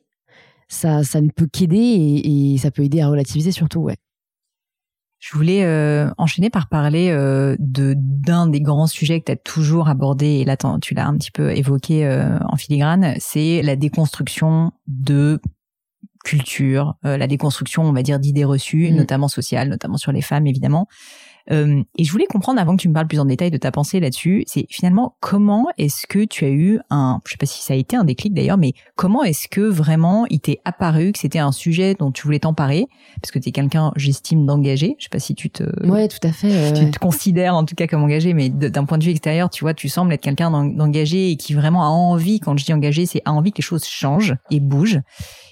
ça, 0.70 1.02
ça 1.02 1.20
ne 1.20 1.28
peut 1.28 1.48
qu'aider 1.52 1.76
et, 2.24 2.56
ça 2.58 2.70
peut 2.70 2.82
aider 2.82 3.00
à 3.00 3.08
relativiser 3.08 3.52
surtout, 3.52 3.80
ouais. 3.80 3.96
Je 5.18 5.36
voulais 5.36 5.64
euh, 5.64 6.08
enchaîner 6.16 6.48
par 6.48 6.70
parler 6.70 7.10
euh, 7.10 7.54
de 7.58 7.94
d'un 7.98 8.46
des 8.46 8.62
grands 8.62 8.86
sujets 8.86 9.20
que 9.20 9.26
tu 9.26 9.32
as 9.32 9.36
toujours 9.36 9.90
abordé 9.90 10.26
et 10.26 10.44
là 10.46 10.56
tu 10.80 10.94
l'as 10.94 11.06
un 11.06 11.18
petit 11.18 11.30
peu 11.30 11.54
évoqué 11.54 12.06
euh, 12.06 12.38
en 12.48 12.56
filigrane, 12.56 13.14
c'est 13.18 13.60
la 13.60 13.76
déconstruction 13.76 14.72
de 14.86 15.38
culture, 16.24 16.96
la 17.02 17.26
déconstruction, 17.26 17.82
on 17.82 17.92
va 17.92 18.02
dire, 18.02 18.18
d'idées 18.18 18.44
reçues, 18.44 18.90
mmh. 18.90 18.94
notamment 18.94 19.28
sociales, 19.28 19.68
notamment 19.68 19.96
sur 19.96 20.12
les 20.12 20.22
femmes 20.22 20.46
évidemment. 20.46 20.86
Euh, 21.50 21.82
et 21.96 22.04
je 22.04 22.12
voulais 22.12 22.26
comprendre, 22.26 22.60
avant 22.60 22.76
que 22.76 22.82
tu 22.82 22.88
me 22.88 22.94
parles 22.94 23.08
plus 23.08 23.20
en 23.20 23.24
détail 23.24 23.50
de 23.50 23.56
ta 23.56 23.70
pensée 23.70 24.00
là-dessus, 24.00 24.44
c'est 24.46 24.66
finalement 24.68 25.16
comment 25.20 25.66
est-ce 25.78 26.06
que 26.06 26.24
tu 26.24 26.44
as 26.44 26.50
eu 26.50 26.78
un, 26.90 27.20
je 27.26 27.32
sais 27.32 27.36
pas 27.36 27.46
si 27.46 27.62
ça 27.62 27.74
a 27.74 27.76
été 27.76 27.96
un 27.96 28.04
déclic 28.04 28.34
d'ailleurs, 28.34 28.58
mais 28.58 28.72
comment 28.96 29.24
est-ce 29.24 29.48
que 29.48 29.60
vraiment 29.60 30.26
il 30.30 30.40
t'est 30.40 30.60
apparu 30.64 31.12
que 31.12 31.18
c'était 31.18 31.38
un 31.38 31.52
sujet 31.52 31.94
dont 31.98 32.12
tu 32.12 32.22
voulais 32.22 32.38
t'emparer? 32.38 32.86
Parce 33.20 33.32
que 33.32 33.38
tu 33.38 33.48
es 33.48 33.52
quelqu'un, 33.52 33.92
j'estime, 33.96 34.46
d'engagé. 34.46 34.94
Je 34.98 35.04
sais 35.04 35.10
pas 35.10 35.18
si 35.18 35.34
tu 35.34 35.50
te, 35.50 35.64
ouais, 35.86 36.08
tout 36.08 36.18
à 36.22 36.32
fait, 36.32 36.72
tu 36.72 36.90
te 36.90 36.98
considères 36.98 37.54
en 37.54 37.64
tout 37.64 37.74
cas 37.74 37.86
comme 37.86 38.02
engagé, 38.02 38.32
mais 38.34 38.48
d'un 38.48 38.84
point 38.84 38.98
de 38.98 39.04
vue 39.04 39.10
extérieur, 39.10 39.50
tu 39.50 39.64
vois, 39.64 39.74
tu 39.74 39.88
sembles 39.88 40.12
être 40.12 40.22
quelqu'un 40.22 40.50
d'engagé 40.50 41.30
et 41.30 41.36
qui 41.36 41.54
vraiment 41.54 41.84
a 41.84 41.88
envie. 41.88 42.40
Quand 42.40 42.56
je 42.56 42.64
dis 42.64 42.72
engagé, 42.72 43.06
c'est 43.06 43.22
a 43.24 43.32
envie 43.32 43.52
que 43.52 43.58
les 43.58 43.62
choses 43.62 43.84
changent 43.84 44.36
et 44.50 44.60
bougent. 44.60 45.00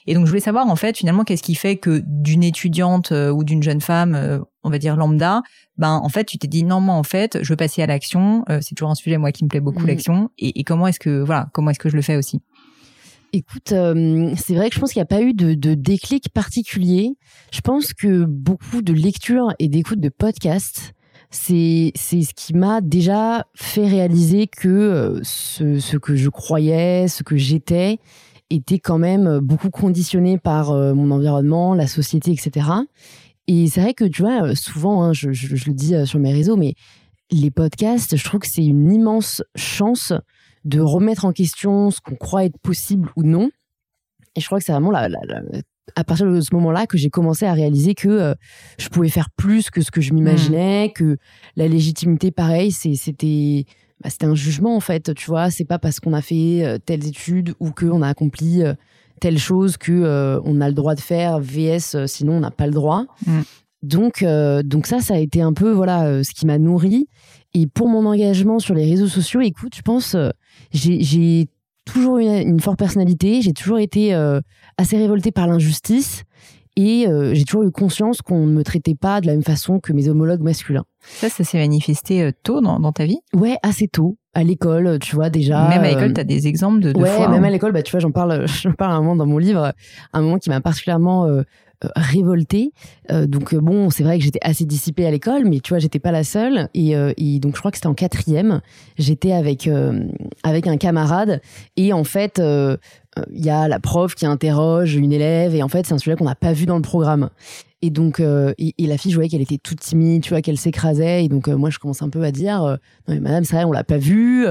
Et 0.06 0.14
donc 0.14 0.24
je 0.24 0.30
voulais 0.30 0.40
savoir 0.40 0.66
en 0.68 0.76
fait 0.76 0.96
finalement 0.96 1.22
qu'est-ce 1.22 1.42
qui 1.42 1.54
fait 1.54 1.76
que 1.76 2.02
d'une 2.06 2.42
étudiante 2.42 3.12
euh, 3.12 3.30
ou 3.30 3.44
d'une 3.44 3.62
jeune 3.62 3.82
femme, 3.82 4.14
euh, 4.14 4.38
on 4.62 4.70
va 4.70 4.78
dire 4.78 4.96
lambda, 4.96 5.42
ben 5.76 6.00
en 6.02 6.08
fait 6.08 6.24
tu 6.24 6.38
t'es 6.38 6.48
dit 6.48 6.64
non 6.64 6.80
moi 6.80 6.94
en 6.94 7.02
fait 7.02 7.38
je 7.42 7.48
veux 7.52 7.56
passer 7.56 7.82
à 7.82 7.86
l'action. 7.86 8.44
Euh, 8.48 8.58
c'est 8.60 8.74
toujours 8.74 8.90
un 8.90 8.94
sujet 8.94 9.18
moi 9.18 9.32
qui 9.32 9.44
me 9.44 9.48
plaît 9.48 9.60
beaucoup 9.60 9.84
mmh. 9.84 9.88
l'action. 9.88 10.30
Et, 10.38 10.64
comment 10.64 10.86
est-ce 10.86 10.98
que 10.98 11.20
voilà 11.20 11.48
comment 11.52 11.70
est-ce 11.70 11.78
que 11.78 11.88
je 11.88 11.96
le 11.96 12.02
fais 12.02 12.16
aussi? 12.16 12.40
Écoute, 13.34 13.74
c'est 13.74 14.54
vrai 14.54 14.70
que 14.70 14.74
je 14.74 14.80
pense 14.80 14.92
qu'il 14.92 15.00
n'y 15.00 15.02
a 15.02 15.06
pas 15.06 15.20
eu 15.20 15.34
de, 15.34 15.52
de, 15.52 15.74
déclic 15.74 16.30
particulier. 16.30 17.18
Je 17.52 17.60
pense 17.60 17.92
que 17.92 18.24
beaucoup 18.24 18.80
de 18.80 18.94
lectures 18.94 19.52
et 19.58 19.68
d'écoute 19.68 20.00
de 20.00 20.08
podcasts, 20.08 20.94
c'est 21.30 21.92
c'est 21.94 22.22
ce 22.22 22.32
qui 22.32 22.54
m'a 22.54 22.80
déjà 22.80 23.44
fait 23.54 23.86
réaliser 23.86 24.46
que 24.46 25.20
ce, 25.22 25.78
ce 25.78 25.98
que 25.98 26.16
je 26.16 26.30
croyais, 26.30 27.06
ce 27.06 27.22
que 27.22 27.36
j'étais, 27.36 27.98
était 28.50 28.78
quand 28.78 28.98
même 28.98 29.38
beaucoup 29.40 29.70
conditionné 29.70 30.38
par 30.38 30.70
euh, 30.70 30.94
mon 30.94 31.10
environnement, 31.10 31.74
la 31.74 31.86
société, 31.86 32.32
etc. 32.32 32.66
Et 33.48 33.66
c'est 33.66 33.80
vrai 33.80 33.94
que, 33.94 34.04
tu 34.04 34.22
vois, 34.22 34.54
souvent, 34.54 35.02
hein, 35.02 35.12
je, 35.12 35.32
je, 35.32 35.66
le 35.66 35.74
dis 35.74 35.94
sur 36.06 36.20
mes 36.20 36.32
réseaux, 36.32 36.56
mais 36.56 36.74
les 37.32 37.50
podcasts, 37.50 38.16
je 38.16 38.24
trouve 38.24 38.40
que 38.40 38.46
c'est 38.46 38.64
une 38.64 38.92
immense 38.92 39.42
chance 39.56 40.12
de 40.64 40.80
remettre 40.80 41.24
en 41.24 41.32
question 41.32 41.90
ce 41.90 42.00
qu'on 42.00 42.14
croit 42.14 42.44
être 42.44 42.58
possible 42.58 43.08
ou 43.16 43.22
non. 43.22 43.50
Et 44.36 44.40
je 44.40 44.46
crois 44.46 44.58
que 44.58 44.64
c'est 44.64 44.72
vraiment 44.72 44.90
la, 44.90 45.08
à 45.96 46.04
partir 46.04 46.30
de 46.30 46.40
ce 46.40 46.54
moment-là 46.54 46.86
que 46.86 46.98
j'ai 46.98 47.10
commencé 47.10 47.46
à 47.46 47.52
réaliser 47.52 47.94
que 47.94 48.08
euh, 48.08 48.34
je 48.78 48.88
pouvais 48.88 49.08
faire 49.08 49.30
plus 49.36 49.70
que 49.70 49.80
ce 49.80 49.90
que 49.90 50.00
je 50.00 50.12
m'imaginais, 50.12 50.88
mmh. 50.88 50.92
que 50.92 51.16
la 51.56 51.68
légitimité, 51.68 52.30
pareil, 52.30 52.70
c'était 52.70 53.64
bah, 54.02 54.10
c'était 54.10 54.26
un 54.26 54.34
jugement 54.34 54.76
en 54.76 54.80
fait, 54.80 55.14
tu 55.14 55.26
vois. 55.26 55.50
C'est 55.50 55.64
pas 55.64 55.78
parce 55.78 56.00
qu'on 56.00 56.12
a 56.12 56.22
fait 56.22 56.64
euh, 56.64 56.78
telles 56.78 57.06
études 57.06 57.54
ou 57.58 57.70
qu'on 57.72 58.02
a 58.02 58.08
accompli 58.08 58.62
euh, 58.62 58.74
telle 59.18 59.38
chose 59.38 59.76
que 59.76 60.40
on 60.44 60.60
a 60.60 60.68
le 60.68 60.74
droit 60.74 60.94
de 60.94 61.00
faire. 61.00 61.38
VS, 61.40 62.06
sinon 62.06 62.34
on 62.34 62.40
n'a 62.40 62.50
pas 62.50 62.66
le 62.66 62.72
droit. 62.72 63.04
Mmh. 63.26 63.40
Donc 63.82 64.24
donc 64.64 64.86
ça, 64.86 65.00
ça 65.00 65.14
a 65.14 65.18
été 65.18 65.42
un 65.42 65.52
peu 65.52 65.70
voilà 65.70 66.24
ce 66.24 66.32
qui 66.32 66.46
m'a 66.46 66.58
nourri. 66.58 67.08
Et 67.54 67.66
pour 67.66 67.88
mon 67.88 68.06
engagement 68.06 68.58
sur 68.58 68.74
les 68.74 68.84
réseaux 68.84 69.08
sociaux, 69.08 69.40
écoute, 69.40 69.74
je 69.76 69.82
pense 69.82 70.16
j'ai 70.72 71.48
toujours 71.88 72.18
une, 72.18 72.28
une 72.28 72.60
forte 72.60 72.78
personnalité. 72.78 73.42
J'ai 73.42 73.52
toujours 73.52 73.78
été 73.78 74.14
euh, 74.14 74.40
assez 74.76 74.96
révoltée 74.96 75.32
par 75.32 75.46
l'injustice. 75.46 76.24
Et 76.76 77.08
euh, 77.08 77.34
j'ai 77.34 77.44
toujours 77.44 77.64
eu 77.64 77.72
conscience 77.72 78.22
qu'on 78.22 78.46
ne 78.46 78.52
me 78.52 78.62
traitait 78.62 78.94
pas 78.94 79.20
de 79.20 79.26
la 79.26 79.32
même 79.32 79.42
façon 79.42 79.80
que 79.80 79.92
mes 79.92 80.08
homologues 80.08 80.42
masculins. 80.42 80.84
Ça, 81.00 81.28
ça 81.28 81.44
s'est 81.44 81.58
manifesté 81.58 82.22
euh, 82.22 82.32
tôt 82.42 82.60
dans, 82.60 82.80
dans, 82.80 82.92
ta 82.92 83.04
vie? 83.04 83.18
Ouais, 83.34 83.56
assez 83.62 83.88
tôt. 83.88 84.16
À 84.34 84.44
l'école, 84.44 84.98
tu 85.00 85.16
vois, 85.16 85.30
déjà. 85.30 85.68
Même 85.68 85.82
à 85.82 85.88
l'école, 85.88 86.12
tu 86.12 86.20
as 86.20 86.24
des 86.24 86.46
exemples 86.46 86.80
de, 86.80 86.92
de 86.92 86.98
ouais, 86.98 87.10
fois, 87.10 87.28
même 87.28 87.44
à 87.44 87.50
l'école, 87.50 87.72
bah, 87.72 87.82
tu 87.82 87.90
vois, 87.90 88.00
j'en 88.00 88.10
parle, 88.10 88.46
j'en 88.62 88.72
parle 88.72 88.92
un 88.92 88.98
moment 88.98 89.16
dans 89.16 89.26
mon 89.26 89.38
livre, 89.38 89.72
un 90.12 90.20
moment 90.20 90.38
qui 90.38 90.50
m'a 90.50 90.60
particulièrement 90.60 91.26
euh, 91.84 91.88
révoltée. 91.94 92.72
Euh, 93.12 93.28
donc 93.28 93.54
euh, 93.54 93.60
bon, 93.60 93.88
c'est 93.90 94.02
vrai 94.02 94.18
que 94.18 94.24
j'étais 94.24 94.40
assez 94.42 94.64
dissipée 94.64 95.06
à 95.06 95.12
l'école, 95.12 95.44
mais 95.44 95.60
tu 95.60 95.68
vois, 95.68 95.78
j'étais 95.78 96.00
pas 96.00 96.10
la 96.10 96.24
seule. 96.24 96.68
Et, 96.74 96.94
et 97.16 97.38
donc 97.38 97.54
je 97.54 97.60
crois 97.60 97.70
que 97.70 97.76
c'était 97.76 97.86
en 97.86 97.94
quatrième. 97.94 98.60
J'étais 98.98 99.30
avec 99.30 99.70
avec 100.42 100.66
un 100.66 100.76
camarade 100.76 101.40
et 101.76 101.92
en 101.92 102.02
fait, 102.02 102.40
il 102.40 103.44
y 103.44 103.50
a 103.50 103.68
la 103.68 103.78
prof 103.78 104.16
qui 104.16 104.26
interroge 104.26 104.96
une 104.96 105.12
élève 105.12 105.54
et 105.54 105.62
en 105.62 105.68
fait, 105.68 105.86
c'est 105.86 105.94
un 105.94 105.98
sujet 105.98 106.16
qu'on 106.16 106.24
n'a 106.24 106.34
pas 106.34 106.52
vu 106.52 106.66
dans 106.66 106.76
le 106.76 106.82
programme. 106.82 107.30
Et 107.80 107.90
donc, 107.90 108.18
euh, 108.18 108.52
et, 108.58 108.74
la 108.86 108.98
fille, 108.98 109.12
je 109.12 109.16
voyais 109.16 109.28
qu'elle 109.28 109.40
était 109.40 109.58
toute 109.58 109.78
timide, 109.78 110.22
tu 110.22 110.30
vois, 110.30 110.42
qu'elle 110.42 110.58
s'écrasait. 110.58 111.24
Et 111.24 111.28
donc, 111.28 111.46
euh, 111.46 111.56
moi, 111.56 111.70
je 111.70 111.78
commence 111.78 112.02
un 112.02 112.08
peu 112.08 112.24
à 112.24 112.32
dire, 112.32 112.64
euh, 112.64 112.76
non 113.06 113.14
mais 113.14 113.20
madame, 113.20 113.44
c'est 113.44 113.54
vrai, 113.54 113.64
on 113.64 113.70
l'a 113.70 113.84
pas 113.84 113.98
vu. 113.98 114.46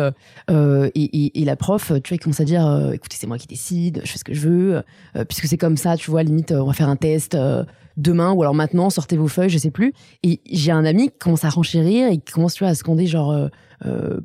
Et, 0.49 1.41
et, 1.41 1.45
la 1.45 1.55
prof, 1.57 1.87
tu 1.87 1.91
vois, 1.91 2.01
elle 2.11 2.19
commence 2.19 2.39
à 2.39 2.45
dire, 2.45 2.91
écoutez, 2.93 3.17
c'est 3.19 3.27
moi 3.27 3.37
qui 3.37 3.47
décide, 3.47 4.01
je 4.05 4.11
fais 4.11 4.17
ce 4.17 4.23
que 4.23 4.33
je 4.33 4.47
veux, 4.47 4.81
puisque 5.27 5.47
c'est 5.47 5.57
comme 5.57 5.75
ça, 5.75 5.97
tu 5.97 6.09
vois, 6.09 6.23
limite, 6.23 6.53
on 6.53 6.67
va 6.67 6.73
faire 6.73 6.89
un 6.89 6.95
test 6.95 7.37
demain 7.97 8.31
ou 8.31 8.43
alors 8.43 8.53
maintenant, 8.53 8.89
sortez 8.89 9.17
vos 9.17 9.27
feuilles, 9.27 9.49
je 9.49 9.57
sais 9.57 9.71
plus. 9.71 9.93
Et 10.23 10.39
j'ai 10.49 10.71
un 10.71 10.85
ami 10.85 11.09
qui 11.09 11.17
commence 11.17 11.43
à 11.43 11.49
renchérir 11.49 12.07
et 12.07 12.17
qui 12.17 12.31
commence, 12.31 12.53
tu 12.53 12.63
vois, 12.63 12.71
à 12.71 12.75
scander 12.75 13.07
genre, 13.07 13.49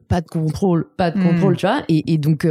pas 0.09 0.21
de 0.21 0.29
contrôle, 0.29 0.87
pas 0.97 1.11
de 1.11 1.21
contrôle, 1.21 1.55
hmm. 1.55 1.57
tu 1.57 1.67
vois. 1.67 1.83
Et, 1.89 2.19
donc, 2.19 2.47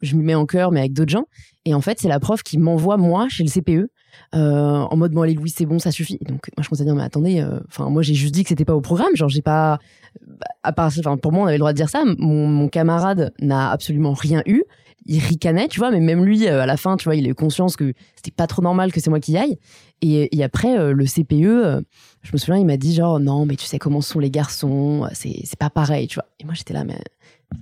je 0.00 0.16
me 0.16 0.22
mets 0.22 0.34
en 0.34 0.46
cœur, 0.46 0.72
mais 0.72 0.80
avec 0.80 0.94
d'autres 0.94 1.12
gens. 1.12 1.26
Et 1.64 1.74
en 1.74 1.80
fait, 1.80 2.00
c'est 2.00 2.08
la 2.08 2.18
prof 2.18 2.42
qui 2.42 2.58
m'envoie, 2.58 2.96
moi, 2.96 3.28
chez 3.28 3.44
le 3.44 3.50
CPE, 3.50 3.88
euh, 4.34 4.38
en 4.38 4.96
mode, 4.96 5.12
bon, 5.12 5.22
allez, 5.22 5.34
Louis, 5.34 5.50
c'est 5.50 5.66
bon, 5.66 5.78
ça 5.78 5.90
suffit. 5.90 6.18
donc, 6.22 6.48
moi, 6.56 6.62
je 6.62 6.68
commence 6.68 6.80
à 6.80 6.84
dire, 6.84 6.94
mais 6.94 7.02
attendez, 7.02 7.40
euh, 7.40 7.60
enfin, 7.68 7.88
moi, 7.90 8.02
j'ai 8.02 8.14
juste 8.14 8.34
dit 8.34 8.42
que 8.42 8.48
c'était 8.48 8.64
pas 8.64 8.74
au 8.74 8.80
programme. 8.80 9.14
Genre, 9.14 9.28
j'ai 9.28 9.42
pas. 9.42 9.78
Bah, 10.26 10.46
à 10.62 10.72
pour 11.16 11.32
moi, 11.32 11.44
on 11.44 11.46
avait 11.46 11.56
le 11.56 11.60
droit 11.60 11.72
de 11.72 11.76
dire 11.76 11.88
ça. 11.88 12.02
Mon, 12.18 12.68
camarade 12.68 13.32
n'a 13.40 13.70
absolument 13.70 14.12
rien 14.12 14.42
eu. 14.46 14.64
Il 15.04 15.18
ricanait, 15.18 15.66
tu 15.66 15.80
vois, 15.80 15.90
mais 15.90 16.00
même 16.00 16.24
lui, 16.24 16.46
euh, 16.46 16.62
à 16.62 16.66
la 16.66 16.76
fin, 16.76 16.96
tu 16.96 17.04
vois, 17.04 17.16
il 17.16 17.26
a 17.26 17.30
eu 17.30 17.34
conscience 17.34 17.76
que 17.76 17.92
c'était 18.14 18.30
pas 18.30 18.46
trop 18.46 18.62
normal 18.62 18.92
que 18.92 19.00
c'est 19.00 19.10
moi 19.10 19.18
qui 19.18 19.32
y 19.32 19.36
aille. 19.36 19.58
Et, 20.00 20.36
et 20.36 20.44
après, 20.44 20.92
le 20.92 21.04
CPE, 21.04 21.84
je 22.22 22.32
me 22.32 22.38
souviens, 22.38 22.56
il 22.56 22.66
m'a 22.66 22.76
dit, 22.76 22.94
genre, 22.94 23.18
non, 23.18 23.44
mais 23.44 23.56
tu 23.56 23.66
sais 23.66 23.78
comment 23.78 24.00
sont 24.00 24.20
les 24.20 24.30
garçons, 24.30 25.08
c'est 25.12 25.58
pas 25.58 25.70
pareil, 25.70 26.06
tu 26.06 26.16
vois. 26.16 26.26
Et 26.38 26.44
moi, 26.44 26.54
j'étais 26.54 26.74
là, 26.74 26.84
mais 26.84 26.98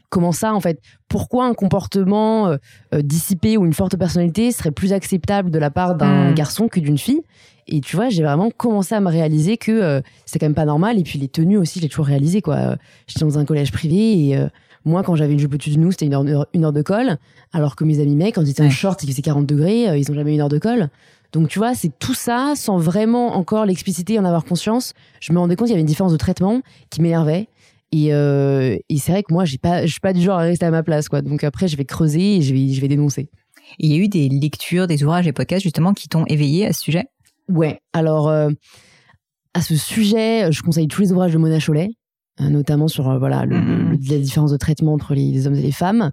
comment 0.09 0.32
ça 0.32 0.54
en 0.54 0.61
fait 0.61 0.80
Pourquoi 1.09 1.47
un 1.47 1.54
comportement 1.54 2.49
euh, 2.49 2.56
euh, 2.94 3.02
dissipé 3.02 3.56
ou 3.56 3.64
une 3.64 3.73
forte 3.73 3.97
personnalité 3.97 4.52
serait 4.52 4.70
plus 4.70 4.92
acceptable 4.92 5.50
de 5.50 5.59
la 5.59 5.70
part 5.70 5.94
d'un 5.97 6.30
hmm. 6.30 6.35
garçon 6.35 6.68
que 6.68 6.80
d'une 6.80 6.99
fille? 6.99 7.23
Et 7.66 7.80
tu 7.80 7.97
vois, 7.97 8.09
j'ai 8.09 8.23
vraiment 8.23 8.50
commencé 8.50 8.94
à 8.94 9.00
me 9.00 9.09
réaliser 9.09 9.56
que 9.56 9.70
euh, 9.70 10.00
c'est 10.26 10.38
quand 10.38 10.47
même 10.47 10.54
pas 10.54 10.64
normal. 10.64 10.99
Et 10.99 11.02
puis 11.02 11.18
les 11.18 11.28
tenues 11.28 11.56
aussi, 11.56 11.80
j'ai 11.80 11.88
toujours 11.88 12.06
réalisé 12.06 12.42
quoi. 12.42 12.76
J'étais 13.06 13.25
dans 13.25 13.38
un 13.38 13.44
collège 13.44 13.73
privé 13.73 14.30
et 14.30 14.47
moi, 14.85 15.02
quand 15.02 15.14
j'avais 15.14 15.35
une 15.35 15.38
jupe 15.38 15.54
au-dessus 15.54 15.70
de 15.70 15.78
nous, 15.78 15.90
c'était 15.92 16.06
une 16.06 16.14
heure, 16.14 16.47
une 16.54 16.64
heure 16.64 16.73
de 16.73 16.82
colle. 16.82 17.18
Alors 17.52 17.76
que 17.76 17.85
mes 17.85 18.00
amis 18.00 18.16
mecs, 18.16 18.37
quand 18.37 18.42
ils 18.42 18.50
étaient 18.50 18.62
en 18.62 18.70
short 18.70 19.00
et 19.02 19.06
qu'il 19.06 19.14
faisait 19.14 19.23
40 19.23 19.47
degrés, 19.47 19.99
ils 19.99 20.11
ont 20.11 20.14
jamais 20.14 20.35
une 20.35 20.40
heure 20.40 20.49
de 20.49 20.59
colle. 20.59 20.88
Donc 21.32 21.49
tu 21.49 21.59
vois, 21.59 21.75
c'est 21.75 21.92
tout 21.99 22.14
ça 22.14 22.54
sans 22.56 22.78
vraiment 22.78 23.37
encore 23.37 23.64
l'expliciter 23.64 24.14
et 24.14 24.18
en 24.18 24.25
avoir 24.25 24.44
conscience. 24.44 24.94
Je 25.20 25.32
me 25.32 25.38
rendais 25.38 25.54
compte 25.54 25.66
qu'il 25.66 25.73
y 25.73 25.75
avait 25.75 25.82
une 25.82 25.87
différence 25.87 26.12
de 26.12 26.16
traitement 26.16 26.62
qui 26.90 27.02
m'énervait. 27.02 27.49
Euh, 27.94 28.76
et, 28.88 28.99
c'est 28.99 29.12
vrai 29.12 29.23
que 29.23 29.32
moi, 29.32 29.44
j'ai 29.44 29.59
pas, 29.59 29.85
je 29.85 29.90
suis 29.90 30.00
pas 30.00 30.12
du 30.12 30.23
genre 30.23 30.38
à 30.38 30.42
rester 30.42 30.66
à 30.66 30.70
ma 30.70 30.82
place, 30.82 31.09
quoi. 31.09 31.23
Donc 31.23 31.44
après, 31.44 31.68
je 31.68 31.76
vais 31.76 31.85
creuser 31.85 32.37
et 32.37 32.42
je 32.42 32.54
vais, 32.54 32.68
je 32.73 32.80
vais 32.80 32.88
dénoncer. 32.88 33.28
il 33.78 33.90
y 33.90 33.94
a 33.94 33.97
eu 33.97 34.09
des 34.09 34.28
lectures, 34.28 34.87
des 34.87 35.02
ouvrages 35.02 35.26
et 35.26 35.32
podcasts 35.32 35.62
justement 35.62 35.92
qui 35.92 36.09
t'ont 36.09 36.25
éveillé 36.26 36.66
à 36.66 36.73
ce 36.73 36.80
sujet? 36.80 37.04
Ouais. 37.49 37.80
Alors, 37.92 38.28
euh, 38.28 38.50
à 39.54 39.61
ce 39.61 39.76
sujet, 39.76 40.52
je 40.52 40.62
conseille 40.62 40.88
tous 40.88 41.02
les 41.02 41.12
ouvrages 41.12 41.32
de 41.32 41.38
Mona 41.38 41.59
Chollet, 41.59 41.90
euh, 42.40 42.49
notamment 42.49 42.87
sur 42.87 43.18
voilà 43.18 43.44
mmh. 43.47 43.99
la 44.09 44.18
différence 44.18 44.52
de 44.52 44.56
traitement 44.56 44.92
entre 44.94 45.14
les, 45.14 45.47
hommes 45.47 45.56
et 45.56 45.62
les 45.62 45.73
femmes. 45.73 46.12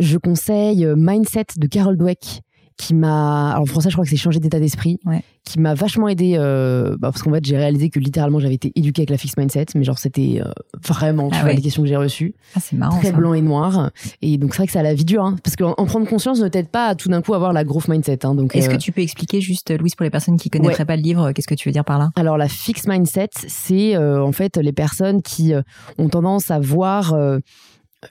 Je 0.00 0.18
conseille 0.18 0.86
Mindset 0.96 1.46
de 1.56 1.66
Carol 1.68 1.96
Dweck, 1.96 2.42
qui 2.76 2.94
m'a, 2.94 3.52
alors 3.52 3.62
en 3.62 3.66
français, 3.66 3.88
je 3.88 3.94
crois 3.94 4.04
que 4.04 4.10
c'est 4.10 4.16
changer 4.16 4.38
d'état 4.38 4.60
d'esprit, 4.60 4.98
qui 5.44 5.60
m'a 5.60 5.74
vachement 5.74 6.08
aidé, 6.08 6.34
euh, 6.36 6.96
bah, 6.98 7.10
parce 7.10 7.22
qu'en 7.22 7.32
fait, 7.32 7.44
j'ai 7.44 7.56
réalisé 7.56 7.88
que 7.88 7.98
littéralement, 7.98 8.38
j'avais 8.38 8.54
été 8.54 8.72
éduquée 8.74 9.02
avec 9.02 9.10
la 9.10 9.16
fixed 9.16 9.38
mindset, 9.38 9.66
mais 9.74 9.84
genre, 9.84 9.98
c'était 9.98 10.42
euh, 10.44 10.50
vraiment, 10.84 11.30
tu 11.30 11.36
ah 11.38 11.42
vois, 11.42 11.52
les 11.52 11.62
questions 11.62 11.82
que 11.82 11.88
j'ai 11.88 11.96
reçues. 11.96 12.34
Ah, 12.54 12.60
c'est 12.60 12.76
marrant. 12.76 12.98
Très 12.98 13.12
blanc 13.12 13.32
et 13.32 13.40
noir. 13.40 13.90
Et 14.22 14.36
donc, 14.38 14.52
c'est 14.52 14.58
vrai 14.58 14.66
que 14.66 14.72
ça 14.72 14.80
a 14.80 14.82
la 14.82 14.94
vie 14.94 15.04
dure, 15.04 15.24
hein, 15.24 15.36
parce 15.42 15.56
qu'en 15.56 15.74
prendre 15.86 16.06
conscience 16.06 16.40
ne 16.40 16.48
t'aide 16.48 16.68
pas 16.68 16.88
à 16.88 16.94
tout 16.94 17.08
d'un 17.08 17.22
coup 17.22 17.32
avoir 17.32 17.52
la 17.52 17.64
growth 17.64 17.88
mindset. 17.88 18.26
Hein, 18.26 18.34
donc, 18.34 18.54
est-ce 18.54 18.68
que 18.68 18.74
euh, 18.74 18.78
tu 18.78 18.92
peux 18.92 19.00
expliquer 19.00 19.40
juste, 19.40 19.76
Louise, 19.78 19.94
pour 19.94 20.04
les 20.04 20.10
personnes 20.10 20.36
qui 20.36 20.50
connaîtraient 20.50 20.84
pas 20.84 20.96
le 20.96 21.02
livre, 21.02 21.32
qu'est-ce 21.32 21.48
que 21.48 21.54
tu 21.54 21.68
veux 21.68 21.72
dire 21.72 21.84
par 21.84 21.98
là? 21.98 22.10
Alors, 22.16 22.36
la 22.36 22.48
fixed 22.48 22.88
mindset, 22.88 23.30
c'est 23.46 23.96
en 23.96 24.32
fait 24.32 24.56
les 24.56 24.72
personnes 24.72 25.22
qui 25.22 25.54
ont 25.98 26.08
tendance 26.08 26.50
à 26.50 26.58
voir 26.58 27.14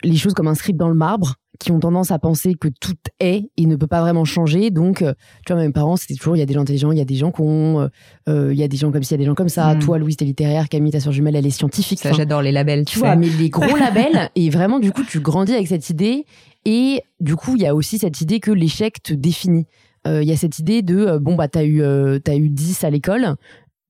les 0.04 0.16
choses 0.16 0.34
comme 0.34 0.48
un 0.48 0.56
script 0.56 0.80
dans 0.80 0.90
le 0.90 0.96
marbre 0.96 1.36
qui 1.60 1.72
ont 1.72 1.80
tendance 1.80 2.12
à 2.12 2.20
penser 2.20 2.56
que 2.56 2.68
tout 2.68 2.96
est 3.20 3.50
et 3.58 3.66
ne 3.66 3.76
peut 3.76 3.88
pas 3.88 4.02
vraiment 4.02 4.26
changer. 4.26 4.72
Donc, 4.72 5.02
euh, 5.02 5.14
tu 5.46 5.54
vois, 5.54 5.62
mes 5.62 5.72
parents, 5.72 5.96
c'était 5.96 6.16
toujours, 6.16 6.36
il 6.36 6.40
y 6.40 6.44
a 6.44 6.46
des 6.46 6.54
gens 6.54 6.62
intelligents, 6.62 6.92
il 6.92 6.98
y 6.98 7.02
a 7.02 7.06
des 7.06 7.16
gens 7.16 7.32
cons, 7.32 7.82
euh, 7.82 7.88
euh, 8.30 8.54
il 8.54 8.60
y 8.60 8.64
a 8.64 8.68
des 8.68 8.78
gens 8.78 8.92
comme 8.92 9.04
ci, 9.04 9.14
il 9.14 9.18
y 9.18 9.22
a 9.22 9.24
des 9.24 9.26
gens 9.26 9.36
comme 9.36 9.50
ça. 9.50 9.74
Hmm. 9.74 9.80
Toi, 9.80 9.98
Louise, 9.98 10.18
t'es 10.18 10.26
littéraire, 10.26 10.70
Camille, 10.70 10.92
ta 10.92 11.00
soeur 11.00 11.14
jumelle, 11.14 11.36
elle 11.36 11.46
est 11.46 11.52
scientifique. 11.52 12.00
Ça, 12.00 12.14
j'adore 12.14 12.42
les 12.42 12.52
labels, 12.52 12.86
tu, 12.86 13.00
vois. 13.00 13.16
Mais 13.16 13.28
les 13.28 13.50
gros 13.50 13.76
labels, 13.78 14.30
et 14.36 14.50
vraiment, 14.50 14.80
du 14.80 14.92
coup, 14.92 15.04
tu 15.04 15.20
grandis 15.20 15.54
avec 15.54 15.68
cette 15.68 15.90
idée. 15.90 16.26
Et 16.66 17.02
du 17.20 17.36
coup, 17.36 17.56
il 17.56 17.62
y 17.62 17.68
a 17.68 17.76
aussi 17.76 18.00
cette 18.00 18.22
idée 18.22 18.40
que 18.40 18.52
l'échec 18.52 19.02
te 19.02 19.14
définit. 19.14 19.66
Il 20.08 20.24
y 20.24 20.32
a 20.32 20.38
cette 20.38 20.60
idée 20.60 20.84
de, 20.84 21.18
bon, 21.18 21.34
bah, 21.34 21.48
t'as 21.48 21.64
eu, 21.64 21.82
as 21.84 22.36
eu 22.36 22.50
10 22.50 22.84
à 22.84 22.92
l'école, 22.92 23.38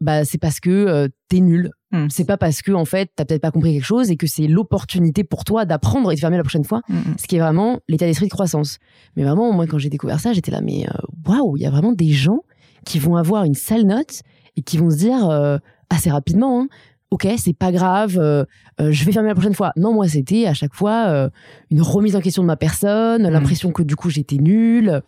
bah, 0.01 0.25
c'est 0.25 0.37
parce 0.37 0.59
que 0.59 1.09
t'es 1.29 1.39
nul 1.39 1.71
Mm. 1.95 2.07
C'est 2.09 2.25
pas 2.25 2.37
parce 2.37 2.61
que 2.61 2.71
en 2.71 2.85
fait 2.85 3.09
t'as 3.15 3.25
peut-être 3.25 3.41
pas 3.41 3.51
compris 3.51 3.73
quelque 3.73 3.85
chose 3.85 4.11
et 4.11 4.17
que 4.17 4.27
c'est 4.27 4.47
l'opportunité 4.47 5.23
pour 5.23 5.43
toi 5.43 5.65
d'apprendre 5.65 6.11
et 6.11 6.15
de 6.15 6.19
fermer 6.19 6.37
la 6.37 6.43
prochaine 6.43 6.63
fois. 6.63 6.81
Mm, 6.89 6.95
mm. 6.95 7.15
Ce 7.19 7.27
qui 7.27 7.35
est 7.35 7.39
vraiment 7.39 7.79
l'état 7.87 8.05
d'esprit 8.05 8.27
de 8.27 8.31
croissance. 8.31 8.77
Mais 9.15 9.23
vraiment, 9.23 9.51
moi 9.53 9.67
quand 9.67 9.77
j'ai 9.77 9.89
découvert 9.89 10.19
ça, 10.19 10.33
j'étais 10.33 10.51
là, 10.51 10.61
mais 10.61 10.87
euh, 10.87 10.93
waouh, 11.27 11.57
il 11.57 11.63
y 11.63 11.65
a 11.65 11.69
vraiment 11.69 11.93
des 11.93 12.11
gens 12.11 12.41
qui 12.85 12.99
vont 12.99 13.15
avoir 13.15 13.45
une 13.45 13.55
sale 13.55 13.83
note 13.83 14.21
et 14.55 14.61
qui 14.61 14.77
vont 14.77 14.89
se 14.89 14.97
dire 14.97 15.29
euh, 15.29 15.57
assez 15.89 16.09
rapidement, 16.09 16.61
hein, 16.61 16.67
ok, 17.11 17.27
c'est 17.37 17.55
pas 17.55 17.71
grave, 17.71 18.17
euh, 18.17 18.45
je 18.79 19.05
vais 19.05 19.11
fermer 19.11 19.29
la 19.29 19.35
prochaine 19.35 19.53
fois. 19.53 19.71
Non, 19.77 19.93
moi 19.93 20.07
c'était 20.07 20.47
à 20.47 20.53
chaque 20.53 20.73
fois 20.73 21.29
une 21.71 21.81
remise 21.81 22.15
en 22.15 22.21
question 22.21 22.41
de 22.41 22.47
ma 22.47 22.57
personne, 22.57 23.27
l'impression 23.27 23.71
que 23.71 23.83
du 23.83 23.95
coup 23.95 24.09
j'étais 24.09 24.37
nulle. 24.37 25.01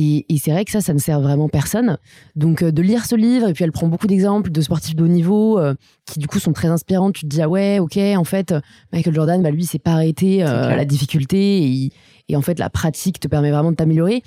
Et, 0.00 0.24
c'est 0.38 0.52
vrai 0.52 0.64
que 0.64 0.70
ça, 0.70 0.80
ça 0.80 0.94
ne 0.94 0.98
sert 0.98 1.20
vraiment 1.20 1.48
personne. 1.48 1.98
Donc, 2.36 2.62
euh, 2.62 2.70
de 2.70 2.82
lire 2.82 3.04
ce 3.04 3.16
livre, 3.16 3.48
et 3.48 3.52
puis 3.52 3.64
elle 3.64 3.72
prend 3.72 3.88
beaucoup 3.88 4.06
d'exemples 4.06 4.52
de 4.52 4.60
sportifs 4.60 4.94
de 4.94 5.02
haut 5.02 5.08
niveau 5.08 5.58
euh, 5.58 5.74
qui, 6.06 6.20
du 6.20 6.28
coup, 6.28 6.38
sont 6.38 6.52
très 6.52 6.68
inspirants. 6.68 7.10
Tu 7.10 7.22
te 7.22 7.26
dis, 7.26 7.42
ah 7.42 7.48
ouais, 7.48 7.80
ok, 7.80 7.96
en 7.96 8.22
fait, 8.22 8.54
Michael 8.92 9.14
Jordan, 9.14 9.42
bah, 9.42 9.50
lui, 9.50 9.64
s'est 9.64 9.80
pas 9.80 9.92
arrêté 9.92 10.44
euh, 10.44 10.70
à 10.70 10.76
la 10.76 10.84
difficulté. 10.84 11.90
Et, 12.28 12.36
en 12.36 12.42
fait, 12.42 12.60
la 12.60 12.70
pratique 12.70 13.18
te 13.18 13.26
permet 13.26 13.50
vraiment 13.50 13.72
de 13.72 13.76
t'améliorer. 13.76 14.22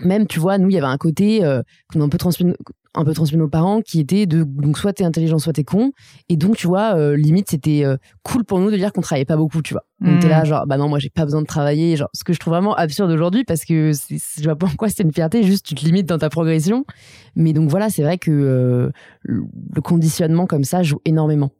Même, 0.00 0.26
tu 0.26 0.40
vois, 0.40 0.58
nous, 0.58 0.70
il 0.70 0.74
y 0.74 0.78
avait 0.78 0.86
un 0.86 0.96
côté 0.96 1.40
qu'on 1.92 2.00
a 2.00 2.04
un 2.04 2.08
peu 2.08 2.18
transmis, 2.18 2.54
un 2.94 3.04
peu 3.04 3.14
transmis 3.14 3.38
nos 3.38 3.48
parents 3.48 3.80
qui 3.80 4.00
était 4.00 4.26
de 4.26 4.44
donc 4.44 4.76
soit 4.76 4.92
t'es 4.92 5.04
intelligent 5.04 5.38
soit 5.38 5.54
t'es 5.54 5.64
con. 5.64 5.92
Et 6.28 6.36
donc 6.36 6.56
tu 6.56 6.66
vois 6.66 6.96
euh, 6.96 7.16
limite 7.16 7.50
c'était 7.50 7.84
euh, 7.84 7.96
cool 8.22 8.44
pour 8.44 8.58
nous 8.58 8.70
de 8.70 8.76
dire 8.76 8.92
qu'on 8.92 9.00
travaillait 9.00 9.24
pas 9.24 9.36
beaucoup 9.36 9.62
tu 9.62 9.74
vois. 9.74 9.84
On 10.04 10.16
était 10.16 10.28
là 10.28 10.42
hmm. 10.42 10.46
genre 10.46 10.66
bah 10.66 10.76
non 10.76 10.88
moi 10.88 10.98
j'ai 10.98 11.10
pas 11.10 11.24
besoin 11.24 11.40
de 11.40 11.46
travailler. 11.46 11.96
Genre 11.96 12.10
ce 12.12 12.24
que 12.24 12.32
je 12.32 12.38
trouve 12.38 12.52
vraiment 12.52 12.74
absurde 12.74 13.10
aujourd'hui 13.10 13.44
parce 13.44 13.64
que 13.64 13.92
je 13.92 14.42
vois 14.42 14.56
pas 14.56 14.66
en 14.66 14.74
quoi 14.74 14.88
c'est 14.88 15.02
une 15.02 15.12
fierté 15.12 15.42
juste 15.42 15.64
tu 15.66 15.74
te 15.74 15.84
limites 15.84 16.06
dans 16.06 16.18
ta 16.18 16.28
progression. 16.28 16.84
Mais 17.34 17.52
donc 17.52 17.70
voilà 17.70 17.88
c'est 17.88 18.02
vrai 18.02 18.18
que 18.18 18.30
euh, 18.30 18.90
le 19.22 19.80
conditionnement 19.80 20.46
comme 20.46 20.64
ça 20.64 20.82
joue 20.82 21.00
énormément. 21.04 21.50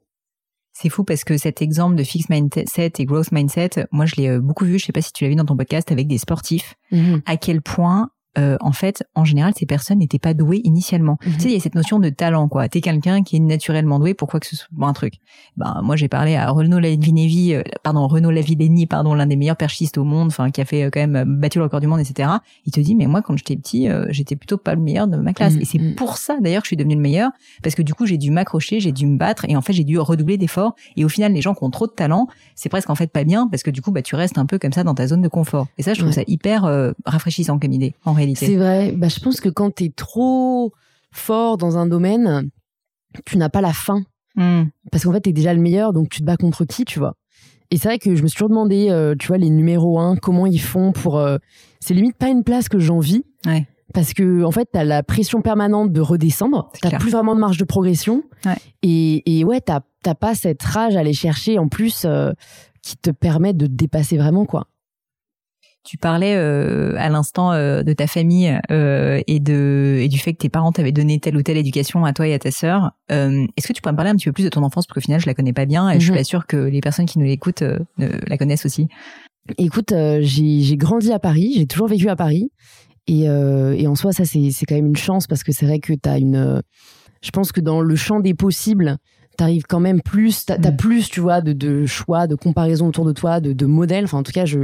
C'est 0.74 0.88
fou 0.88 1.04
parce 1.04 1.22
que 1.22 1.36
cet 1.36 1.60
exemple 1.60 1.96
de 1.96 2.02
fixed 2.02 2.30
mindset 2.30 2.92
et 2.98 3.04
growth 3.04 3.30
mindset, 3.30 3.86
moi 3.90 4.06
je 4.06 4.16
l'ai 4.16 4.38
beaucoup 4.38 4.64
vu, 4.64 4.78
je 4.78 4.86
sais 4.86 4.92
pas 4.92 5.02
si 5.02 5.12
tu 5.12 5.24
l'as 5.24 5.30
vu 5.30 5.36
dans 5.36 5.44
ton 5.44 5.56
podcast 5.56 5.92
avec 5.92 6.08
des 6.08 6.16
sportifs, 6.16 6.76
mhm. 6.90 7.20
à 7.26 7.36
quel 7.36 7.60
point 7.60 8.10
euh, 8.38 8.56
en 8.60 8.72
fait, 8.72 9.04
en 9.14 9.24
général, 9.24 9.52
ces 9.56 9.66
personnes 9.66 9.98
n'étaient 9.98 10.18
pas 10.18 10.34
douées 10.34 10.60
initialement. 10.64 11.18
Mhm. 11.26 11.32
Tu 11.34 11.40
sais, 11.40 11.48
il 11.48 11.54
y 11.54 11.56
a 11.56 11.60
cette 11.60 11.74
notion 11.74 11.98
de 11.98 12.08
talent, 12.08 12.48
quoi. 12.48 12.68
T'es 12.68 12.80
quelqu'un 12.80 13.22
qui 13.22 13.36
est 13.36 13.40
naturellement 13.40 13.98
doué 13.98 14.14
pour 14.14 14.28
quoi 14.28 14.40
que 14.40 14.46
ce 14.46 14.56
soit 14.56 14.68
un 14.80 14.92
truc. 14.92 15.14
Ben, 15.56 15.80
moi, 15.82 15.96
j'ai 15.96 16.08
parlé 16.08 16.34
à 16.36 16.50
Renaud 16.50 16.78
Lavinevi, 16.78 17.54
euh, 17.54 17.62
pardon, 17.82 18.06
Renaud 18.08 18.30
Lavillenie, 18.30 18.86
pardon, 18.86 19.14
l'un 19.14 19.26
des 19.26 19.36
meilleurs 19.36 19.56
perchistes 19.56 19.98
au 19.98 20.04
monde, 20.04 20.28
enfin, 20.28 20.50
qui 20.50 20.60
a 20.60 20.64
fait 20.64 20.84
euh, 20.84 20.90
quand 20.92 21.00
même 21.00 21.16
euh, 21.16 21.24
battu 21.26 21.58
le 21.58 21.64
record 21.64 21.80
du 21.80 21.86
monde, 21.86 22.00
etc. 22.00 22.28
Il 22.64 22.72
te 22.72 22.80
dit, 22.80 22.94
mais 22.94 23.06
moi, 23.06 23.22
quand 23.22 23.36
j'étais 23.36 23.56
petit, 23.56 23.88
j'étais 24.10 24.36
plutôt 24.36 24.56
pas 24.56 24.74
le 24.74 24.80
meilleur 24.80 25.06
de 25.08 25.16
ma 25.16 25.32
classe. 25.32 25.54
Mhm. 25.54 25.60
Et 25.60 25.64
c'est 25.64 25.78
Mhm. 25.78 25.94
pour 25.96 26.16
ça, 26.16 26.36
d'ailleurs, 26.40 26.62
que 26.62 26.66
je 26.66 26.70
suis 26.70 26.76
devenu 26.76 26.94
le 26.94 27.00
meilleur, 27.00 27.30
parce 27.62 27.74
que 27.74 27.82
du 27.82 27.92
coup, 27.94 28.06
j'ai 28.06 28.18
dû 28.18 28.30
m'accrocher, 28.30 28.80
j'ai 28.80 28.92
dû 28.92 29.06
me 29.06 29.16
battre, 29.18 29.44
et 29.48 29.56
en 29.56 29.60
fait, 29.62 29.72
j'ai 29.72 29.84
dû 29.84 29.98
redoubler 29.98 30.36
d'efforts. 30.38 30.74
Et 30.96 31.04
au 31.04 31.08
final, 31.08 31.32
les 31.32 31.40
gens 31.42 31.54
qui 31.54 31.64
ont 31.64 31.70
trop 31.70 31.86
de 31.86 31.92
talent, 31.92 32.28
c'est 32.54 32.68
presque 32.68 32.88
en 32.90 32.94
fait 32.94 33.10
pas 33.12 33.24
bien, 33.24 33.48
parce 33.48 33.62
que 33.62 33.70
du 33.70 33.82
coup, 33.82 33.90
bah, 33.90 34.02
tu 34.02 34.14
restes 34.14 34.38
un 34.38 34.46
peu 34.46 34.58
comme 34.58 34.72
ça 34.72 34.84
dans 34.84 34.94
ta 34.94 35.06
zone 35.06 35.20
de 35.22 35.28
confort. 35.28 35.66
Et 35.78 35.82
ça, 35.82 35.92
je 35.94 35.98
trouve 36.00 36.08
Ouais. 36.10 36.14
ça 36.14 36.22
hyper 36.26 36.64
rafraîchissant 37.04 37.58
comme 37.58 37.72
idée, 37.72 37.94
en 38.04 38.12
réalité. 38.22 38.46
C'est 38.46 38.56
vrai. 38.56 38.92
Bah, 38.92 39.08
je 39.08 39.20
pense 39.20 39.40
que 39.40 39.48
quand 39.48 39.70
t'es 39.74 39.92
trop 39.94 40.72
fort 41.10 41.56
dans 41.58 41.76
un 41.78 41.86
domaine, 41.86 42.50
tu 43.26 43.36
n'as 43.38 43.48
pas 43.48 43.60
la 43.60 43.72
fin. 43.72 44.02
Hmm. 44.36 44.64
Parce 44.90 45.04
qu'en 45.04 45.12
fait, 45.12 45.20
t'es 45.20 45.32
déjà 45.32 45.52
le 45.54 45.60
meilleur, 45.60 45.92
donc 45.92 46.08
tu 46.08 46.20
te 46.20 46.24
bats 46.24 46.36
contre 46.36 46.64
qui, 46.64 46.84
tu 46.84 46.98
vois. 46.98 47.14
Et 47.70 47.76
c'est 47.76 47.88
vrai 47.88 47.98
que 47.98 48.14
je 48.14 48.22
me 48.22 48.28
suis 48.28 48.36
toujours 48.36 48.50
demandé, 48.50 48.88
euh, 48.90 49.14
tu 49.18 49.28
vois, 49.28 49.38
les 49.38 49.50
numéros 49.50 49.98
1, 49.98 50.16
comment 50.16 50.46
ils 50.46 50.60
font 50.60 50.92
pour... 50.92 51.18
euh, 51.18 51.38
C'est 51.80 51.94
limite 51.94 52.16
pas 52.16 52.28
une 52.28 52.44
place 52.44 52.68
que 52.68 52.78
j'envie. 52.78 53.24
Ouais. 53.46 53.66
Parce 53.94 54.14
que, 54.14 54.42
en 54.44 54.50
fait, 54.50 54.68
t'as 54.72 54.84
la 54.84 55.02
pression 55.02 55.42
permanente 55.42 55.92
de 55.92 56.00
redescendre. 56.00 56.70
C'est 56.74 56.88
T'as 56.88 56.98
plus 56.98 57.10
vraiment 57.12 57.34
de 57.34 57.40
marge 57.40 57.58
de 57.58 57.64
progression. 57.64 58.24
Ouais. 58.46 58.56
Et, 58.82 59.38
et 59.38 59.44
ouais, 59.44 59.60
t'as 59.60 59.80
t'as 60.02 60.14
pas 60.14 60.34
cette 60.34 60.62
rage 60.62 60.96
à 60.96 61.00
aller 61.00 61.12
chercher, 61.12 61.58
en 61.58 61.68
plus, 61.68 62.02
euh, 62.04 62.32
qui 62.82 62.96
te 62.96 63.10
permet 63.10 63.52
de 63.52 63.66
te 63.66 63.70
dépasser 63.72 64.16
vraiment, 64.16 64.44
quoi. 64.44 64.66
Tu 65.84 65.98
parlais 65.98 66.34
euh, 66.36 66.94
à 66.96 67.08
l'instant 67.08 67.50
euh, 67.52 67.82
de 67.82 67.92
ta 67.92 68.06
famille 68.06 68.56
euh, 68.70 69.20
et 69.26 69.40
de 69.40 69.98
et 70.00 70.08
du 70.08 70.18
fait 70.18 70.32
que 70.32 70.38
tes 70.38 70.48
parents 70.48 70.70
t'avaient 70.70 70.92
donné 70.92 71.18
telle 71.18 71.36
ou 71.36 71.42
telle 71.42 71.56
éducation 71.56 72.04
à 72.04 72.12
toi 72.12 72.28
et 72.28 72.34
à 72.34 72.38
ta 72.38 72.52
sœur. 72.52 72.92
Euh, 73.10 73.46
Est-ce 73.56 73.66
que 73.66 73.72
tu 73.72 73.82
pourrais 73.82 73.92
me 73.92 73.96
parler 73.96 74.10
un 74.12 74.14
petit 74.16 74.26
peu 74.26 74.32
plus 74.32 74.44
de 74.44 74.48
ton 74.48 74.62
enfance? 74.62 74.86
Parce 74.86 74.94
qu'au 74.94 75.00
final 75.00 75.20
je 75.20 75.26
la 75.26 75.34
connais 75.34 75.52
pas 75.52 75.66
bien 75.66 75.90
et 75.90 75.94
je 75.94 76.04
suis 76.04 76.10
Mhm. 76.12 76.18
pas 76.18 76.24
sûre 76.24 76.46
que 76.46 76.56
les 76.56 76.80
personnes 76.80 77.06
qui 77.06 77.18
nous 77.18 77.24
l'écoutent 77.26 77.62
euh, 77.62 77.78
la 77.98 78.38
connaissent 78.38 78.64
aussi. 78.64 78.86
Écoute, 79.58 79.90
euh, 79.90 80.20
j'ai 80.22 80.76
grandi 80.76 81.12
à 81.12 81.18
Paris, 81.18 81.54
j'ai 81.56 81.66
toujours 81.66 81.88
vécu 81.88 82.08
à 82.08 82.14
Paris. 82.16 82.52
Et, 83.08 83.28
euh, 83.28 83.74
et 83.76 83.88
en 83.88 83.96
soi, 83.96 84.12
ça, 84.12 84.24
c'est 84.24 84.50
c'est 84.52 84.64
quand 84.66 84.76
même 84.76 84.86
une 84.86 84.96
chance 84.96 85.26
parce 85.26 85.42
que 85.42 85.50
c'est 85.50 85.66
vrai 85.66 85.80
que 85.80 85.92
tu 85.94 86.08
as 86.08 86.18
une. 86.18 86.36
euh, 86.36 86.60
Je 87.22 87.30
pense 87.32 87.50
que 87.50 87.60
dans 87.60 87.80
le 87.80 87.96
champ 87.96 88.20
des 88.20 88.34
possibles, 88.34 88.98
tu 89.36 89.42
arrives 89.42 89.64
quand 89.68 89.80
même 89.80 90.00
plus, 90.00 90.46
tu 90.46 90.52
as, 90.52 90.58
Mm. 90.58 90.76
plus, 90.76 91.08
tu 91.08 91.18
vois, 91.18 91.40
de, 91.40 91.52
de 91.52 91.86
choix, 91.86 92.28
de 92.28 92.36
comparaison 92.36 92.86
autour 92.86 93.04
de 93.04 93.12
toi, 93.12 93.40
de, 93.40 93.52
de 93.52 93.66
modèles. 93.66 94.04
Enfin, 94.04 94.18
en 94.18 94.22
tout 94.22 94.30
cas, 94.32 94.44
je, 94.44 94.60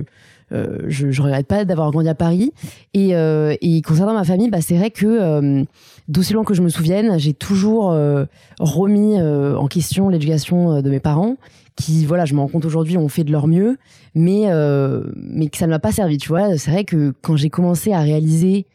je, 0.51 1.11
je 1.11 1.23
regrette 1.23 1.47
pas 1.47 1.65
d'avoir 1.65 1.91
grandi 1.91 2.09
à 2.09 2.15
Paris. 2.15 2.53
Et, 2.95 3.15
euh, 3.15 3.55
et 3.61 3.83
concernant 3.83 4.15
ma 4.15 4.25
famille, 4.25 4.51
bah, 4.51 4.61
c'est 4.61 4.77
vrai 4.77 4.91
que 4.91 5.07
euh, 5.07 5.65
d'aussi 6.09 6.33
loin 6.33 6.45
que 6.45 6.55
je 6.55 6.63
me 6.63 6.69
souvienne, 6.69 7.19
j'ai 7.19 7.35
toujours 7.35 7.93
euh, 7.93 8.25
remis 8.59 9.21
euh, 9.21 9.57
en 9.57 9.67
question 9.67 10.09
l'éducation 10.09 10.73
euh, 10.73 10.83
de 10.83 10.91
mes 10.91 11.01
parents 11.01 11.37
qui, 11.77 12.05
voilà, 12.07 12.25
je 12.25 12.35
me 12.35 12.41
rends 12.41 12.49
compte 12.49 12.65
aujourd'hui, 12.65 12.97
ont 12.97 13.09
fait 13.09 13.23
de 13.23 13.31
leur 13.31 13.47
mieux, 13.47 13.77
mais, 14.15 14.47
euh, 14.47 15.05
mais 15.15 15.49
que 15.49 15.57
ça 15.57 15.67
ne 15.67 15.71
m'a 15.71 15.79
pas 15.79 15.93
servi, 15.93 16.19
tu 16.19 16.29
vois. 16.29 16.59
C'est 16.59 16.73
vrai 16.73 16.85
que 16.85 17.13
quand 17.23 17.37
j'ai 17.37 17.51
commencé 17.51 17.93
à 17.93 18.01
réaliser 18.01 18.67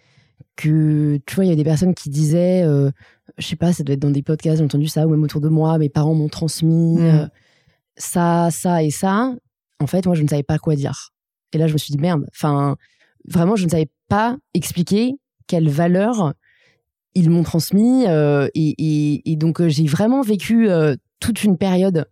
que, 0.56 1.20
tu 1.25 1.36
vois, 1.36 1.44
il 1.44 1.50
y 1.50 1.51
a 1.51 1.56
des 1.58 1.65
personnes 1.65 1.94
qui 1.96 2.10
disaient, 2.10 2.63
euh, 2.63 2.92
je 3.38 3.46
sais 3.46 3.58
pas, 3.58 3.74
ça 3.74 3.84
doit 3.84 3.96
être 3.96 4.00
dans 4.00 4.10
des 4.10 4.22
podcasts, 4.22 4.60
j'ai 4.60 4.63
entendu 4.63 4.88
ça, 4.88 5.06
ou 5.06 5.10
même 5.10 5.24
autour 5.24 5.42
de 5.42 5.50
moi, 5.50 5.77
mes 5.80 5.89
parents 5.89 6.13
m'ont 6.13 6.30
transmis 6.30 6.96
euh, 7.01 7.25
ça, 7.98 8.48
ça 8.51 8.84
et 8.84 8.89
ça. 8.89 9.34
En 9.82 9.88
fait, 9.88 10.06
moi, 10.06 10.15
je 10.15 10.24
ne 10.24 10.27
savais 10.30 10.44
pas 10.44 10.58
quoi 10.58 10.75
dire. 10.75 11.12
Et 11.53 11.57
là, 11.57 11.67
je 11.67 11.74
me 11.74 11.77
suis 11.77 11.91
dit, 11.91 12.00
merde, 12.00 12.25
enfin, 12.33 12.75
vraiment, 13.27 13.55
je 13.55 13.65
ne 13.65 13.69
savais 13.69 13.89
pas 14.10 14.38
expliquer 14.53 15.13
quelle 15.48 15.69
valeur 15.69 16.33
ils 17.15 17.29
m'ont 17.29 17.43
transmis. 17.43 18.05
euh, 18.07 18.48
et, 18.55 18.75
et- 18.77 19.31
et 19.31 19.36
donc, 19.36 19.62
euh, 19.62 19.69
j'ai 19.69 19.86
vraiment 19.86 20.22
vécu 20.22 20.69
euh, 20.69 20.95
toute 21.19 21.43
une 21.43 21.57
période 21.57 22.05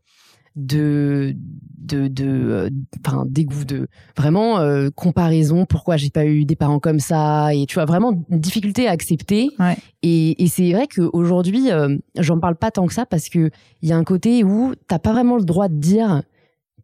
de 0.56 1.34
de 1.78 2.08
de 2.08 2.70
enfin 3.06 3.24
dégoût 3.26 3.64
de 3.66 3.88
vraiment 4.18 4.60
euh, 4.60 4.90
comparaison 4.94 5.66
pourquoi 5.66 5.96
j'ai 5.98 6.10
pas 6.10 6.26
eu 6.26 6.44
des 6.46 6.56
parents 6.58 6.80
comme 6.80 7.00
ça 7.00 7.54
et 7.56 7.66
tu 7.66 7.76
vois 7.76 7.86
vraiment 7.86 8.12
une 8.30 8.40
difficulté 8.40 8.88
à 8.88 8.92
accepter 8.92 9.50
Ouais. 9.60 9.78
et, 10.04 10.44
et 10.44 10.48
c'est 10.48 10.72
vrai 10.74 10.88
qu'aujourd'hui 10.88 11.72
euh, 11.72 11.98
j'en 12.20 12.38
parle 12.40 12.56
pas 12.58 12.70
tant 12.70 12.86
que 12.86 12.94
ça 12.94 13.06
parce 13.06 13.30
que 13.30 13.50
il 13.82 13.90
y 13.90 13.94
a 13.94 13.98
un 13.98 14.04
côté 14.04 14.44
où 14.44 14.74
t'as 14.88 15.00
pas 15.00 15.14
vraiment 15.14 15.38
le 15.38 15.44
droit 15.46 15.70
de 15.70 15.76
dire 15.76 16.22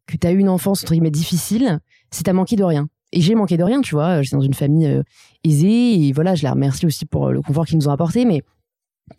que 0.08 0.15
t'as 0.17 0.32
eu 0.32 0.38
une 0.39 0.50
enfance 0.50 0.84
entre 0.84 0.93
guillemets 0.93 1.12
difficile 1.12 1.80
si 2.12 2.24
t'as 2.24 2.34
manqué 2.34 2.56
de 2.56 2.63
rien 2.63 2.88
et 3.12 3.22
j'ai 3.22 3.36
manqué 3.36 3.58
de 3.58 3.63
rien 3.63 3.82
tu 3.82 3.96
vois 3.96 4.22
j'étais 4.22 4.36
dans 4.36 4.41
une 4.41 4.54
famille 4.54 4.88
euh, 4.88 5.04
aisée 5.43 6.08
et 6.08 6.12
voilà 6.12 6.36
je 6.36 6.43
les 6.43 6.50
remercie 6.50 6.86
aussi 6.86 7.06
pour 7.06 7.28
euh, 7.28 7.32
le 7.32 7.41
confort 7.41 7.65
qu'ils 7.65 7.78
nous 7.78 7.88
ont 7.88 7.91
apporté 7.91 8.26
mais 8.26 8.43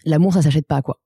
l'amour 0.05 0.35
ça 0.35 0.43
s'achète 0.43 0.67
pas 0.67 0.83
quoi 0.83 0.99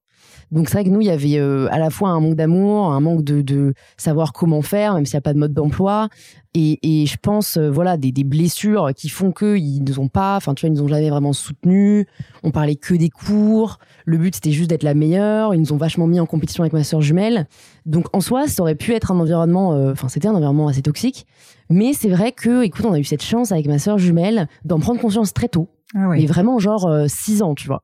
donc 0.50 0.68
c'est 0.68 0.74
vrai 0.74 0.84
que 0.84 0.90
nous, 0.90 1.00
il 1.00 1.06
y 1.06 1.10
avait 1.10 1.38
euh, 1.38 1.66
à 1.70 1.78
la 1.78 1.88
fois 1.88 2.10
un 2.10 2.20
manque 2.20 2.34
d'amour, 2.34 2.92
un 2.92 3.00
manque 3.00 3.24
de, 3.24 3.72
savoir 3.96 4.34
comment 4.34 4.60
faire, 4.60 4.94
même 4.94 5.06
s'il 5.06 5.14
n'y 5.14 5.18
a 5.18 5.22
pas 5.22 5.32
de 5.32 5.38
mode 5.38 5.54
d'emploi. 5.54 6.10
Et, 6.52 6.78
je 7.06 7.16
pense, 7.16 7.56
voilà, 7.56 7.96
des, 7.96 8.12
blessures 8.22 8.90
qui 8.94 9.08
font 9.08 9.32
qu'ils 9.32 9.82
nous 9.82 9.98
ont 9.98 10.08
pas, 10.08 10.36
enfin, 10.36 10.52
tu 10.52 10.66
vois, 10.66 10.74
ils 10.74 10.76
nous 10.76 10.84
ont 10.84 10.88
jamais 10.88 11.08
vraiment 11.08 11.32
soutenus. 11.32 12.04
On 12.42 12.50
parlait 12.50 12.76
que 12.76 12.92
des 12.92 13.08
cours. 13.08 13.78
Le 14.04 14.18
but, 14.18 14.34
c'était 14.34 14.50
juste 14.52 14.68
d'être 14.68 14.82
la 14.82 14.92
meilleure. 14.92 15.54
Ils 15.54 15.60
nous 15.60 15.72
ont 15.72 15.78
vachement 15.78 16.06
mis 16.06 16.20
en 16.20 16.26
compétition 16.26 16.64
avec 16.64 16.74
ma 16.74 16.84
sœur 16.84 17.00
jumelle. 17.00 17.46
Donc 17.86 18.14
en 18.14 18.20
soi, 18.20 18.46
ça 18.46 18.62
aurait 18.62 18.74
pu 18.74 18.92
être 18.92 19.10
un 19.10 19.18
environnement, 19.18 19.70
enfin, 19.90 20.08
c'était 20.08 20.28
un 20.28 20.34
environnement 20.34 20.68
assez 20.68 20.82
toxique. 20.82 21.26
Mais 21.72 21.92
c'est 21.92 22.08
vrai 22.08 22.32
que, 22.32 22.62
écoute, 22.62 22.84
on 22.84 22.92
a 22.92 22.98
eu 22.98 23.04
cette 23.04 23.22
chance 23.22 23.50
avec 23.52 23.66
ma 23.66 23.78
sœur 23.78 23.98
jumelle 23.98 24.48
d'en 24.64 24.78
prendre 24.78 25.00
conscience 25.00 25.32
très 25.32 25.48
tôt 25.48 25.68
Ah 25.94 26.08
mais 26.08 26.26
vraiment 26.26 26.58
genre 26.58 26.88
6 27.08 27.42
ans, 27.42 27.54
tu 27.54 27.66
vois. 27.66 27.82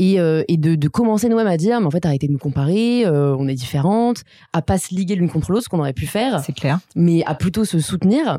Et, 0.00 0.18
euh, 0.18 0.42
et 0.48 0.56
de, 0.56 0.74
de 0.74 0.88
commencer 0.88 1.28
nous-mêmes 1.28 1.46
à 1.46 1.56
dire, 1.56 1.80
mais 1.80 1.86
en 1.86 1.90
fait, 1.90 2.04
arrêtez 2.04 2.26
de 2.26 2.32
nous 2.32 2.38
comparer, 2.38 3.06
euh, 3.06 3.36
on 3.38 3.46
est 3.46 3.54
différentes, 3.54 4.22
à 4.52 4.60
pas 4.60 4.76
se 4.76 4.92
liguer 4.92 5.14
l'une 5.14 5.30
contre 5.30 5.52
l'autre, 5.52 5.64
ce 5.64 5.68
qu'on 5.68 5.78
aurait 5.78 5.92
pu 5.92 6.06
faire, 6.06 6.40
C'est 6.44 6.52
clair. 6.52 6.80
mais 6.96 7.22
à 7.26 7.34
plutôt 7.36 7.64
se 7.64 7.78
soutenir. 7.78 8.38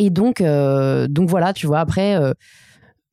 Et 0.00 0.10
donc, 0.10 0.40
euh, 0.40 1.06
donc 1.06 1.28
voilà, 1.28 1.52
tu 1.52 1.68
vois, 1.68 1.78
après, 1.78 2.16
euh, 2.16 2.32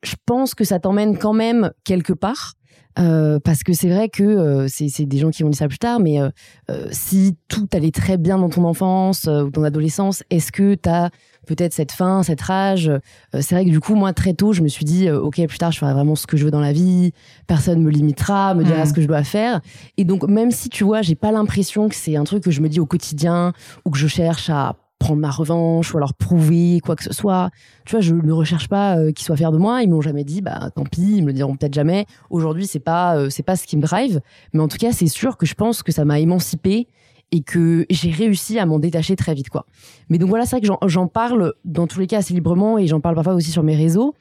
je 0.02 0.16
pense 0.26 0.54
que 0.56 0.64
ça 0.64 0.80
t'emmène 0.80 1.16
quand 1.18 1.34
même 1.34 1.70
quelque 1.84 2.12
part. 2.12 2.54
Euh, 2.98 3.38
parce 3.42 3.62
que 3.62 3.72
c'est 3.72 3.88
vrai 3.88 4.08
que 4.08 4.22
euh, 4.22 4.66
c'est 4.68 5.06
des 5.06 5.18
gens 5.18 5.30
qui 5.30 5.42
vont 5.42 5.48
dire 5.48 5.58
ça 5.58 5.68
plus 5.68 5.78
tard, 5.78 5.98
mais 6.00 6.20
euh, 6.20 6.28
euh, 6.70 6.86
si 6.90 7.36
tout 7.48 7.66
allait 7.72 7.90
très 7.90 8.18
bien 8.18 8.38
dans 8.38 8.50
ton 8.50 8.64
enfance 8.64 9.26
euh, 9.28 9.44
ou 9.44 9.50
ton 9.50 9.64
adolescence, 9.64 10.22
est-ce 10.30 10.52
que 10.52 10.74
tu 10.74 10.88
as 10.88 11.10
peut-être 11.46 11.72
cette 11.72 11.92
faim, 11.92 12.22
cette 12.22 12.40
rage? 12.42 12.88
Euh, 12.88 12.98
C'est 13.40 13.54
vrai 13.54 13.64
que 13.64 13.70
du 13.70 13.80
coup, 13.80 13.94
moi, 13.94 14.12
très 14.12 14.34
tôt, 14.34 14.52
je 14.52 14.62
me 14.62 14.68
suis 14.68 14.84
dit, 14.84 15.08
euh, 15.08 15.20
ok, 15.20 15.44
plus 15.46 15.58
tard, 15.58 15.72
je 15.72 15.78
ferai 15.78 15.92
vraiment 15.94 16.14
ce 16.14 16.26
que 16.26 16.36
je 16.36 16.44
veux 16.44 16.50
dans 16.50 16.60
la 16.60 16.72
vie, 16.72 17.12
personne 17.46 17.80
me 17.82 17.90
limitera, 17.90 18.54
me 18.54 18.62
dira 18.64 18.82
Mm. 18.84 18.86
ce 18.86 18.92
que 18.92 19.00
je 19.02 19.06
dois 19.08 19.24
faire. 19.24 19.60
Et 19.96 20.04
donc, 20.04 20.24
même 20.28 20.50
si, 20.50 20.68
tu 20.68 20.84
vois, 20.84 21.00
j'ai 21.02 21.14
pas 21.14 21.32
l'impression 21.32 21.88
que 21.88 21.94
c'est 21.94 22.16
un 22.16 22.24
truc 22.24 22.42
que 22.44 22.50
je 22.50 22.60
me 22.60 22.68
dis 22.68 22.78
au 22.80 22.86
quotidien 22.86 23.52
ou 23.84 23.90
que 23.90 23.98
je 23.98 24.06
cherche 24.06 24.50
à 24.50 24.76
prendre 25.02 25.20
ma 25.20 25.30
revanche 25.30 25.92
ou 25.92 25.96
alors 25.96 26.14
prouver 26.14 26.80
quoi 26.80 26.94
que 26.96 27.02
ce 27.02 27.12
soit. 27.12 27.50
Tu 27.84 27.92
vois, 27.92 28.00
je 28.00 28.14
ne 28.14 28.32
recherche 28.32 28.68
pas 28.68 28.96
euh, 28.96 29.10
qu'ils 29.12 29.24
soient 29.26 29.36
fiers 29.36 29.50
de 29.52 29.58
moi. 29.58 29.82
Ils 29.82 29.90
m'ont 29.90 30.00
jamais 30.00 30.22
dit, 30.24 30.40
bah 30.42 30.70
tant 30.74 30.84
pis. 30.84 31.16
Ils 31.16 31.22
me 31.22 31.26
le 31.28 31.32
diront 31.32 31.56
peut-être 31.56 31.74
jamais. 31.74 32.06
Aujourd'hui, 32.30 32.66
c'est 32.66 32.78
pas, 32.80 33.16
euh, 33.16 33.28
c'est 33.28 33.42
pas 33.42 33.56
ce 33.56 33.66
qui 33.66 33.76
me 33.76 33.82
drive. 33.82 34.20
Mais 34.52 34.60
en 34.60 34.68
tout 34.68 34.78
cas, 34.78 34.92
c'est 34.92 35.08
sûr 35.08 35.36
que 35.36 35.44
je 35.46 35.54
pense 35.54 35.82
que 35.82 35.90
ça 35.92 36.04
m'a 36.04 36.20
émancipée 36.20 36.86
et 37.32 37.40
que 37.42 37.84
j'ai 37.90 38.10
réussi 38.10 38.58
à 38.58 38.66
m'en 38.66 38.78
détacher 38.78 39.16
très 39.16 39.34
vite, 39.34 39.48
quoi. 39.48 39.66
Mais 40.08 40.18
donc 40.18 40.28
voilà, 40.28 40.44
c'est 40.44 40.56
vrai 40.56 40.60
que 40.60 40.88
j'en- 40.88 41.06
parle 41.08 41.52
dans 41.64 41.86
tous 41.86 41.98
les 41.98 42.06
cas 42.06 42.18
assez 42.18 42.34
librement 42.34 42.78
et 42.78 42.86
j'en 42.86 43.00
parle 43.00 43.14
parfois 43.16 43.34
aussi 43.34 43.50
sur 43.50 43.62
mes 43.62 43.74
réseaux 43.74 44.14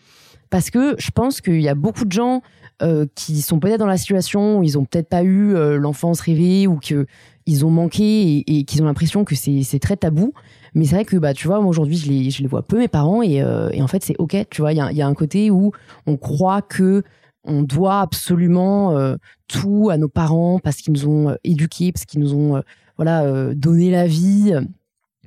parce 0.49 0.69
que 0.69 0.95
je 0.97 1.11
pense 1.11 1.41
qu'il 1.41 1.61
y 1.61 1.69
a 1.69 1.75
beaucoup 1.75 2.05
de 2.05 2.11
gens 2.11 2.41
euh, 2.81 3.05
qui 3.15 3.41
sont 3.41 3.59
peut-être 3.59 3.79
dans 3.79 3.85
la 3.85 3.97
situation 3.97 4.57
où 4.59 4.63
ils 4.63 4.77
ont 4.79 4.85
peut-être 4.85 5.09
pas 5.09 5.23
eu 5.23 5.53
l'enfance 5.77 6.21
rêvée 6.21 6.65
ou 6.67 6.77
que 6.77 7.05
ils 7.47 7.65
ont 7.65 7.69
manqué 7.71 8.03
et, 8.37 8.57
et 8.59 8.63
qu'ils 8.65 8.81
ont 8.81 8.85
l'impression 8.85 9.23
que 9.25 9.35
c'est 9.35 9.79
très 9.79 9.97
tabou. 9.97 10.31
Mais 10.73 10.86
c'est 10.86 10.95
vrai 10.95 11.05
que 11.05 11.17
bah 11.17 11.34
tu 11.34 11.47
vois, 11.47 11.60
moi 11.60 11.69
aujourd'hui 11.69 11.97
je 11.97 12.10
les 12.10 12.29
je 12.29 12.41
les 12.41 12.47
vois 12.47 12.62
peu 12.65 12.77
mes 12.77 12.88
parents 12.88 13.21
et, 13.21 13.41
euh, 13.41 13.69
et 13.71 13.81
en 13.81 13.88
fait 13.88 14.03
c'est 14.03 14.15
ok. 14.19 14.38
Tu 14.49 14.62
vois, 14.62 14.71
il 14.73 14.77
y 14.77 14.81
a, 14.81 14.91
y 14.91 15.01
a 15.01 15.07
un 15.07 15.13
côté 15.13 15.51
où 15.51 15.71
on 16.07 16.17
croit 16.17 16.62
que 16.62 17.03
on 17.43 17.63
doit 17.63 18.01
absolument 18.01 18.95
euh, 18.97 19.15
tout 19.47 19.89
à 19.91 19.97
nos 19.97 20.07
parents 20.10 20.60
parce 20.60 20.77
qu'ils 20.77 20.93
nous 20.93 21.07
ont 21.07 21.29
euh, 21.29 21.36
éduqués, 21.43 21.91
parce 21.91 22.05
qu'ils 22.05 22.19
nous 22.21 22.34
ont 22.34 22.62
voilà 22.97 23.53
donné 23.55 23.89
la 23.91 24.05
vie. 24.07 24.53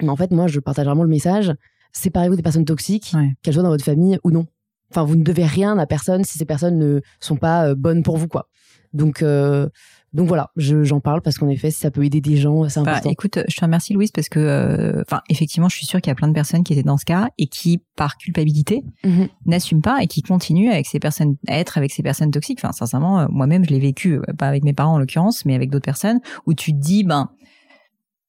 Mais 0.00 0.08
en 0.08 0.16
fait, 0.16 0.30
moi, 0.30 0.46
je 0.46 0.60
partage 0.60 0.86
vraiment 0.86 1.02
le 1.02 1.08
message 1.08 1.52
séparez-vous 1.92 2.34
des 2.34 2.42
personnes 2.42 2.64
toxiques, 2.64 3.12
Ouais. 3.14 3.34
qu'elles 3.42 3.54
soient 3.54 3.62
dans 3.62 3.68
votre 3.68 3.84
famille 3.84 4.18
ou 4.24 4.32
non. 4.32 4.46
Enfin, 4.90 5.04
vous 5.04 5.14
ne 5.14 5.22
devez 5.22 5.44
rien 5.44 5.78
à 5.78 5.86
personne 5.86 6.24
si 6.24 6.38
ces 6.38 6.44
personnes 6.44 6.76
ne 6.78 7.00
sont 7.20 7.36
pas 7.36 7.74
bonnes 7.76 8.02
pour 8.02 8.16
vous, 8.16 8.26
quoi. 8.26 8.48
Donc, 8.92 9.22
euh, 9.22 9.68
donc 10.14 10.28
voilà, 10.28 10.50
je- 10.56 10.82
j'en 10.84 11.00
parle 11.00 11.20
parce 11.20 11.36
qu'en 11.38 11.48
effet, 11.48 11.70
si 11.70 11.80
ça 11.80 11.90
peut 11.90 12.04
aider 12.04 12.20
des 12.20 12.36
gens, 12.36 12.68
c'est 12.68 12.80
Bah, 12.82 12.92
important. 12.92 13.10
écoute, 13.10 13.38
je 13.48 13.56
te 13.56 13.64
remercie 13.64 13.92
Louise 13.92 14.10
parce 14.12 14.28
que, 14.28 14.38
euh, 14.38 15.02
enfin, 15.06 15.20
effectivement, 15.28 15.68
je 15.68 15.76
suis 15.76 15.86
sûre 15.86 16.00
qu'il 16.00 16.10
y 16.10 16.12
a 16.12 16.14
plein 16.14 16.28
de 16.28 16.32
personnes 16.32 16.62
qui 16.64 16.72
étaient 16.72 16.82
dans 16.82 16.96
ce 16.96 17.04
cas 17.04 17.28
et 17.36 17.46
qui, 17.48 17.82
par 17.96 18.16
culpabilité, 18.16 18.82
Mhm. 19.04 19.28
n'assument 19.46 19.82
pas 19.82 20.02
et 20.02 20.06
qui 20.06 20.22
continuent 20.22 20.70
avec 20.70 20.86
ces 20.86 20.98
personnes, 21.00 21.36
à 21.48 21.58
être 21.58 21.76
avec 21.78 21.92
ces 21.92 22.02
personnes 22.02 22.30
toxiques. 22.30 22.60
Enfin, 22.62 22.72
sincèrement, 22.72 23.20
euh, 23.20 23.26
moi-même, 23.28 23.64
je 23.64 23.70
l'ai 23.70 23.80
vécu, 23.80 24.14
euh, 24.14 24.22
pas 24.38 24.48
avec 24.48 24.64
mes 24.64 24.72
parents 24.72 24.94
en 24.94 24.98
l'occurrence, 24.98 25.44
mais 25.44 25.54
avec 25.54 25.70
d'autres 25.70 25.84
personnes, 25.84 26.20
où 26.46 26.54
tu 26.54 26.72
te 26.72 26.78
dis, 26.78 27.04
ben, 27.04 27.28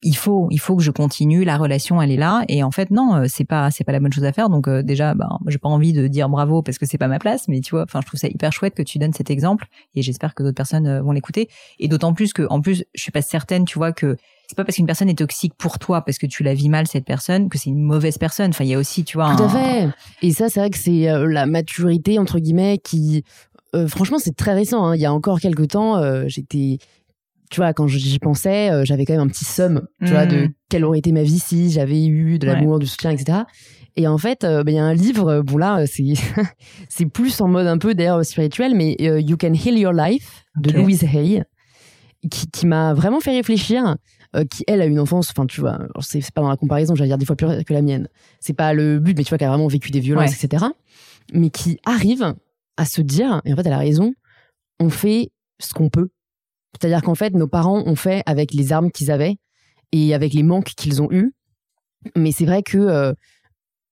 il 0.05 0.15
faut, 0.15 0.47
il 0.51 0.59
faut 0.59 0.75
que 0.75 0.83
je 0.83 0.91
continue. 0.91 1.43
La 1.43 1.57
relation, 1.57 1.99
elle 1.99 2.11
est 2.11 2.17
là. 2.17 2.43
Et 2.47 2.61
en 2.63 2.69
fait, 2.69 2.91
non, 2.91 3.15
euh, 3.15 3.25
c'est 3.27 3.43
pas, 3.43 3.71
c'est 3.71 3.83
pas 3.83 3.91
la 3.91 3.99
bonne 3.99 4.13
chose 4.13 4.23
à 4.23 4.31
faire. 4.31 4.49
Donc 4.49 4.67
euh, 4.67 4.83
déjà, 4.83 5.15
ben, 5.15 5.39
j'ai 5.47 5.57
pas 5.57 5.67
envie 5.67 5.93
de 5.93 6.07
dire 6.07 6.29
bravo 6.29 6.61
parce 6.61 6.77
que 6.77 6.85
c'est 6.85 6.99
pas 6.99 7.07
ma 7.07 7.17
place. 7.17 7.47
Mais 7.47 7.59
tu 7.59 7.71
vois, 7.71 7.83
enfin, 7.83 8.01
je 8.01 8.07
trouve 8.07 8.19
ça 8.19 8.27
hyper 8.27 8.53
chouette 8.53 8.75
que 8.75 8.83
tu 8.83 8.99
donnes 8.99 9.13
cet 9.13 9.31
exemple. 9.31 9.65
Et 9.95 10.03
j'espère 10.03 10.35
que 10.35 10.43
d'autres 10.43 10.55
personnes 10.55 10.85
euh, 10.85 11.01
vont 11.01 11.11
l'écouter. 11.11 11.49
Et 11.79 11.87
d'autant 11.87 12.13
plus 12.13 12.33
que, 12.33 12.43
en 12.51 12.61
plus, 12.61 12.83
je 12.93 13.01
suis 13.01 13.11
pas 13.11 13.23
certaine, 13.23 13.65
tu 13.65 13.79
vois, 13.79 13.93
que 13.93 14.15
c'est 14.47 14.55
pas 14.55 14.63
parce 14.63 14.75
qu'une 14.75 14.85
personne 14.85 15.09
est 15.09 15.17
toxique 15.17 15.55
pour 15.57 15.79
toi 15.79 16.01
parce 16.01 16.19
que 16.19 16.27
tu 16.27 16.43
la 16.43 16.53
vis 16.53 16.69
mal 16.69 16.85
cette 16.85 17.05
personne 17.05 17.49
que 17.49 17.57
c'est 17.57 17.71
une 17.71 17.81
mauvaise 17.81 18.19
personne. 18.19 18.51
Enfin, 18.51 18.63
il 18.63 18.69
y 18.69 18.75
a 18.75 18.77
aussi, 18.77 19.03
tu 19.05 19.17
vois. 19.17 19.35
Tout 19.35 19.43
à 19.43 19.49
fait. 19.49 19.89
Et 20.21 20.31
ça, 20.33 20.49
c'est 20.49 20.59
vrai 20.59 20.69
que 20.69 20.77
c'est 20.77 21.07
la 21.27 21.47
maturité 21.47 22.19
entre 22.19 22.37
guillemets 22.37 22.77
qui, 22.77 23.23
franchement, 23.87 24.19
c'est 24.19 24.35
très 24.35 24.53
récent. 24.53 24.85
Hein. 24.85 24.95
Il 24.95 25.01
y 25.01 25.07
a 25.07 25.11
encore 25.11 25.39
quelques 25.39 25.69
temps, 25.69 25.99
j'étais 26.27 26.77
tu 27.49 27.59
vois, 27.59 27.73
quand 27.73 27.87
j'y 27.87 28.19
pensais, 28.19 28.71
euh, 28.71 28.85
j'avais 28.85 29.05
quand 29.05 29.13
même 29.13 29.21
un 29.21 29.27
petit 29.27 29.45
somme, 29.45 29.87
tu 30.03 30.11
vois, 30.11 30.25
de 30.25 30.45
mm. 30.45 30.53
quelle 30.69 30.85
aurait 30.85 30.99
été 30.99 31.11
ma 31.11 31.23
vie 31.23 31.39
si 31.39 31.71
j'avais 31.71 32.05
eu 32.05 32.39
de 32.39 32.47
l'amour, 32.47 32.79
du 32.79 32.87
soutien, 32.87 33.11
etc. 33.11 33.39
Et 33.95 34.07
en 34.07 34.17
fait, 34.17 34.43
euh, 34.43 34.63
bah, 34.63 34.71
il 34.71 34.75
y 34.75 34.79
a 34.79 34.83
un 34.83 34.93
livre, 34.93 35.27
euh, 35.29 35.43
bon 35.43 35.57
là, 35.57 35.85
c'est 35.85 36.03
c'est 36.89 37.05
plus 37.05 37.39
en 37.41 37.47
mode 37.47 37.67
un 37.67 37.77
peu 37.77 37.93
d'ailleurs 37.93 38.25
spirituel, 38.25 38.75
mais 38.75 38.95
You 38.99 39.37
Can 39.37 39.53
Heal 39.53 39.77
Your 39.77 39.93
Life 39.93 40.43
de 40.57 40.71
Louise 40.71 41.03
Hay, 41.03 41.43
qui, 42.29 42.47
qui 42.47 42.65
m'a 42.65 42.93
vraiment 42.93 43.19
fait 43.19 43.31
réfléchir. 43.31 43.95
qui 44.49 44.63
elle 44.67 44.81
a 44.81 44.85
une 44.85 44.99
enfance, 44.99 45.29
enfin 45.29 45.45
tu 45.45 45.61
vois, 45.61 45.79
c'est 46.01 46.31
pas 46.31 46.41
dans 46.41 46.49
la 46.49 46.57
comparaison, 46.57 46.95
j'allais 46.95 47.09
dire 47.09 47.17
des 47.17 47.25
fois 47.25 47.35
plus 47.35 47.63
que 47.63 47.73
la 47.73 47.81
mienne. 47.81 48.09
C'est 48.39 48.53
pas 48.53 48.73
le 48.73 48.99
but, 48.99 49.17
mais 49.17 49.23
tu 49.23 49.29
vois 49.29 49.37
qu'elle 49.37 49.47
a 49.47 49.51
vraiment 49.51 49.67
vécu 49.67 49.91
des 49.91 49.99
violences, 49.99 50.43
etc. 50.43 50.65
Mais 51.33 51.49
qui 51.49 51.79
arrive 51.85 52.35
à 52.77 52.85
se 52.85 53.01
dire, 53.01 53.41
et 53.45 53.53
en 53.53 53.55
fait 53.55 53.65
elle 53.65 53.73
a 53.73 53.77
raison, 53.77 54.13
on 54.79 54.89
fait 54.89 55.29
ce 55.59 55.73
qu'on 55.73 55.89
peut 55.89 56.09
c'est-à-dire 56.79 57.01
qu'en 57.01 57.15
fait, 57.15 57.33
nos 57.33 57.47
parents 57.47 57.83
ont 57.85 57.95
fait 57.95 58.23
avec 58.25 58.53
les 58.53 58.73
armes 58.73 58.91
qu'ils 58.91 59.11
avaient 59.11 59.37
et 59.91 60.13
avec 60.13 60.33
les 60.33 60.43
manques 60.43 60.73
qu'ils 60.75 61.01
ont 61.01 61.11
eus. 61.11 61.33
Mais 62.15 62.31
c'est 62.31 62.45
vrai 62.45 62.63
que 62.63 62.77
euh, 62.77 63.13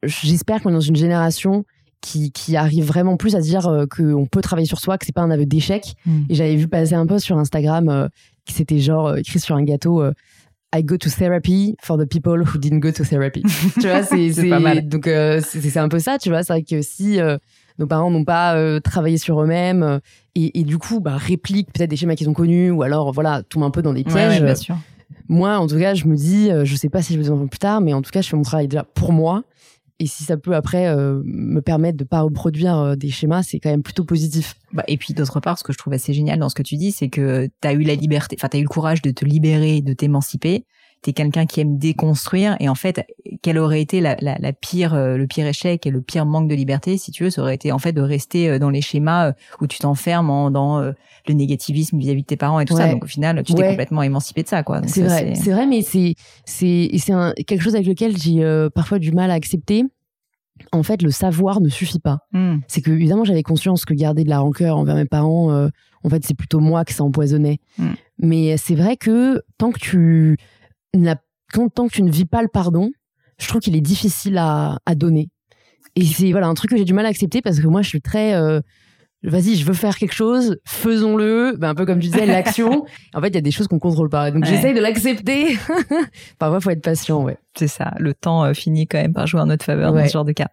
j'espère 0.03 0.61
qu'on 0.61 0.69
est 0.69 0.73
dans 0.73 0.79
une 0.79 0.95
génération 0.95 1.65
qui, 2.01 2.31
qui, 2.31 2.57
arrive 2.57 2.83
vraiment 2.83 3.15
plus 3.15 3.35
à 3.35 3.39
dire 3.39 3.67
euh, 3.67 3.85
qu'on 3.85 4.27
peut 4.29 4.41
travailler 4.41 4.67
sur 4.67 4.79
soi, 4.79 4.97
que 4.97 5.05
c'est 5.05 5.15
pas 5.15 5.21
un 5.21 5.31
aveu 5.31 5.45
d'échec. 5.45 5.93
Hmm. 6.05 6.23
Et 6.29 6.35
j'avais 6.35 6.55
vu 6.55 6.67
passer 6.67 6.93
un 6.95 7.07
post 7.07 7.25
sur 7.25 7.37
Instagram 7.37 7.87
euh, 7.89 8.07
qui 8.45 8.53
c'était 8.53 8.79
genre 8.79 9.15
écrit 9.15 9.39
sur 9.39 9.55
un 9.55 9.63
gâteau 9.63 10.03
I 10.75 10.83
go 10.83 10.97
to 10.97 11.09
therapy 11.09 11.75
for 11.81 11.97
the 11.97 12.05
people 12.05 12.41
who 12.41 12.57
didn't 12.57 12.79
go 12.79 12.91
to 12.91 13.03
therapy. 13.05 13.43
tu 13.75 13.87
vois, 13.87 14.03
c'est 14.03 14.49
pas 14.49 14.59
mal. 14.59 14.87
Donc 14.89 15.05
c'est 15.05 15.77
un 15.77 15.87
peu 15.87 15.99
ça, 15.99 16.17
tu 16.17 16.29
vois. 16.29 16.43
C'est 16.43 16.53
vrai 16.53 16.63
que 16.63 16.81
si 16.81 17.19
nos 17.79 17.87
parents 17.87 18.11
n'ont 18.11 18.25
pas 18.25 18.55
euh, 18.55 18.79
travaillé 18.79 19.17
sur 19.17 19.41
eux-mêmes 19.41 19.83
euh, 19.83 19.99
et, 20.35 20.63
du 20.63 20.77
coup 20.77 20.99
bah, 20.99 21.17
répliquent 21.17 21.71
peut-être 21.73 21.89
des 21.89 21.95
schémas 21.95 22.15
qu'ils 22.15 22.29
ont 22.29 22.33
connus 22.33 22.71
ou 22.71 22.83
alors 22.83 23.11
voilà 23.11 23.43
tombent 23.43 23.63
un 23.63 23.71
peu 23.71 23.81
dans 23.81 23.93
des 23.93 24.03
pièges. 24.03 24.41
bien 24.41 24.55
sûr. 24.55 24.77
Moi, 25.29 25.57
en 25.57 25.67
tout 25.67 25.79
cas, 25.79 25.93
je 25.93 26.05
me 26.05 26.15
dis, 26.15 26.51
euh, 26.51 26.65
je 26.65 26.75
sais 26.75 26.89
pas 26.89 27.01
si 27.01 27.13
je 27.13 27.19
vais 27.19 27.29
en 27.29 27.47
plus 27.47 27.59
tard, 27.59 27.79
mais 27.79 27.93
en 27.93 28.01
tout 28.01 28.11
cas, 28.11 28.21
je 28.21 28.27
fais 28.27 28.35
mon 28.35 28.43
travail 28.43 28.67
déjà 28.67 28.83
pour 28.83 29.13
moi. 29.13 29.43
Et 29.99 30.05
si 30.05 30.23
ça 30.23 30.35
peut 30.35 30.53
après 30.53 30.93
me 30.95 31.61
permettre 31.61 31.97
de 31.97 32.03
pas 32.03 32.21
reproduire 32.21 32.97
des 32.97 33.09
schémas, 33.09 33.43
c'est 33.43 33.59
quand 33.59 33.69
même 33.69 33.83
plutôt 33.83 34.03
positif. 34.03 34.55
Bah, 34.73 34.83
et 34.87 34.97
puis 34.97 35.13
d'autre 35.13 35.39
part, 35.39 35.57
ce 35.57 35.63
que 35.63 35.71
je 35.71 35.77
trouve 35.77 35.93
assez 35.93 36.13
génial 36.13 36.39
dans 36.39 36.49
ce 36.49 36.55
que 36.55 36.63
tu 36.63 36.75
dis, 36.75 36.91
c'est 36.91 37.09
que 37.09 37.47
tu 37.61 37.67
as 37.67 37.73
eu 37.73 37.83
la 37.83 37.95
liberté, 37.95 38.35
enfin 38.37 38.49
tu 38.49 38.57
as 38.57 38.59
eu 38.59 38.63
le 38.63 38.69
courage 38.69 39.01
de 39.01 39.11
te 39.11 39.23
libérer, 39.23 39.81
de 39.81 39.93
t'émanciper 39.93 40.65
t'es 41.03 41.13
quelqu'un 41.13 41.45
qui 41.45 41.59
aime 41.59 41.77
déconstruire 41.77 42.55
et 42.59 42.69
en 42.69 42.75
fait 42.75 43.05
quel 43.41 43.57
aurait 43.59 43.81
été 43.81 43.99
la, 43.99 44.15
la, 44.21 44.37
la, 44.39 44.53
pire 44.53 44.93
euh, 44.93 45.17
le 45.17 45.27
pire 45.27 45.45
échec 45.45 45.85
et 45.85 45.91
le 45.91 46.01
pire 46.01 46.25
manque 46.25 46.47
de 46.47 46.55
liberté 46.55 46.97
si 46.97 47.11
tu 47.11 47.25
veux 47.25 47.29
ça 47.29 47.41
aurait 47.41 47.55
été 47.55 47.71
en 47.71 47.77
fait 47.77 47.91
de 47.91 48.01
rester 48.01 48.49
euh, 48.49 48.59
dans 48.59 48.69
les 48.69 48.81
schémas 48.81 49.27
euh, 49.27 49.33
où 49.61 49.67
tu 49.67 49.79
t'enfermes 49.79 50.51
dans 50.51 50.79
le 50.79 51.33
négativisme 51.33 51.97
vis-à-vis 51.97 52.21
de 52.21 52.27
tes 52.27 52.37
parents 52.37 52.59
et 52.59 52.65
tout 52.65 52.75
ça 52.75 52.89
donc 52.89 53.03
au 53.03 53.07
final 53.07 53.43
tu 53.43 53.53
t'es 53.53 53.67
complètement 53.67 54.01
émancipé 54.01 54.43
de 54.43 54.47
ça 54.47 54.63
quoi 54.63 54.81
c'est 54.87 55.03
vrai 55.03 55.35
c'est 55.35 55.51
vrai 55.51 55.67
mais 55.67 55.81
c'est 55.81 56.15
c'est 56.45 56.89
c'est 56.97 57.13
quelque 57.45 57.61
chose 57.61 57.75
avec 57.75 57.87
lequel 57.87 58.17
j'ai 58.17 58.67
parfois 58.73 58.97
du 58.97 59.11
mal 59.11 59.29
à 59.29 59.33
accepter 59.33 59.83
en 60.71 60.83
fait, 60.83 61.01
le 61.01 61.09
savoir 61.09 61.61
ne 61.61 61.67
suffit 61.67 61.99
pas. 61.99 62.19
Hmm. 62.31 62.57
C'est 62.67 62.81
que, 62.81 62.91
évidemment, 62.91 63.25
j'avais 63.25 63.41
conscience 63.41 63.85
que 63.85 63.93
garder 63.95 64.23
de 64.23 64.29
la 64.29 64.39
rancœur 64.39 64.77
envers 64.77 64.95
mes 64.95 65.05
parents, 65.05 65.51
en 65.51 66.09
fait, 66.09 66.23
c'est 66.23 66.35
plutôt 66.37 66.59
moi 66.59 66.85
que 66.85 66.93
ça 66.93 67.03
empoisonnait. 67.03 67.59
Hmm. 67.79 67.93
Mais 68.19 68.55
c'est 68.57 68.75
vrai 68.75 68.95
que 68.95 69.41
tant 69.57 69.71
que 69.71 69.79
tu 69.79 70.37
tant 71.75 71.87
que 71.87 71.93
tu 71.93 72.03
ne 72.03 72.11
vis 72.11 72.25
pas 72.25 72.41
le 72.41 72.47
pardon, 72.47 72.91
je 73.37 73.47
trouve 73.47 73.61
qu'il 73.61 73.75
est 73.75 73.81
difficile 73.81 74.37
à, 74.37 74.77
donner. 74.95 75.29
Et 75.95 76.05
c'est 76.05 76.31
voilà 76.31 76.47
un 76.47 76.53
truc 76.53 76.71
que 76.71 76.77
j'ai 76.77 76.85
du 76.85 76.93
mal 76.93 77.05
à 77.05 77.09
accepter 77.09 77.41
parce 77.41 77.59
que 77.59 77.67
moi 77.67 77.83
je 77.83 77.89
suis 77.89 78.01
très 78.01 78.33
euh, 78.33 78.61
vas-y 79.21 79.55
je 79.55 79.65
veux 79.65 79.73
faire 79.73 79.95
quelque 79.97 80.13
chose 80.13 80.57
faisons-le. 80.65 81.55
Ben, 81.57 81.69
un 81.69 81.75
peu 81.75 81.85
comme 81.85 81.99
tu 81.99 82.07
disais 82.07 82.25
l'action. 82.25 82.85
En 83.13 83.21
fait 83.21 83.27
il 83.27 83.35
y 83.35 83.37
a 83.37 83.41
des 83.41 83.51
choses 83.51 83.67
qu'on 83.67 83.77
contrôle 83.77 84.09
pas. 84.09 84.31
Donc 84.31 84.45
j'essaye 84.45 84.73
de 84.73 84.79
l'accepter. 84.79 85.55
Parfois 86.39 86.59
faut 86.61 86.71
être 86.71 86.81
patient 86.81 87.21
ouais. 87.21 87.37
C'est 87.55 87.67
ça. 87.67 87.93
Le 87.99 88.15
temps 88.15 88.43
euh, 88.43 88.53
finit 88.53 88.87
quand 88.87 88.97
même 88.97 89.13
par 89.13 89.27
jouer 89.27 89.41
en 89.41 89.45
notre 89.45 89.65
faveur 89.65 89.93
dans 89.93 90.03
ce 90.03 90.11
genre 90.11 90.25
de 90.25 90.31
cas. 90.31 90.47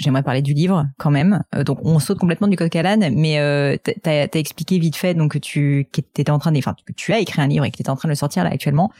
J'aimerais 0.00 0.22
parler 0.22 0.40
du 0.40 0.54
livre 0.54 0.86
quand 0.98 1.10
même. 1.10 1.42
Euh, 1.54 1.64
donc 1.64 1.80
on 1.82 1.98
saute 1.98 2.18
complètement 2.18 2.48
du 2.48 2.56
code 2.56 2.70
Calan 2.70 3.10
mais 3.12 3.40
euh, 3.40 3.76
t'as 4.02 4.22
as 4.22 4.38
expliqué 4.38 4.78
vite 4.78 4.96
fait 4.96 5.12
donc 5.12 5.32
que 5.32 5.38
tu 5.38 5.86
étais 5.96 6.30
en 6.30 6.38
train 6.38 6.52
de 6.52 6.58
enfin 6.58 6.74
que 6.86 6.92
tu 6.94 7.12
as 7.12 7.18
écrit 7.18 7.42
un 7.42 7.46
livre 7.48 7.66
et 7.66 7.70
que 7.70 7.76
tu 7.76 7.82
étais 7.82 7.90
en 7.90 7.96
train 7.96 8.08
de 8.08 8.12
le 8.12 8.16
sortir 8.16 8.44
là 8.44 8.50
actuellement 8.50 8.90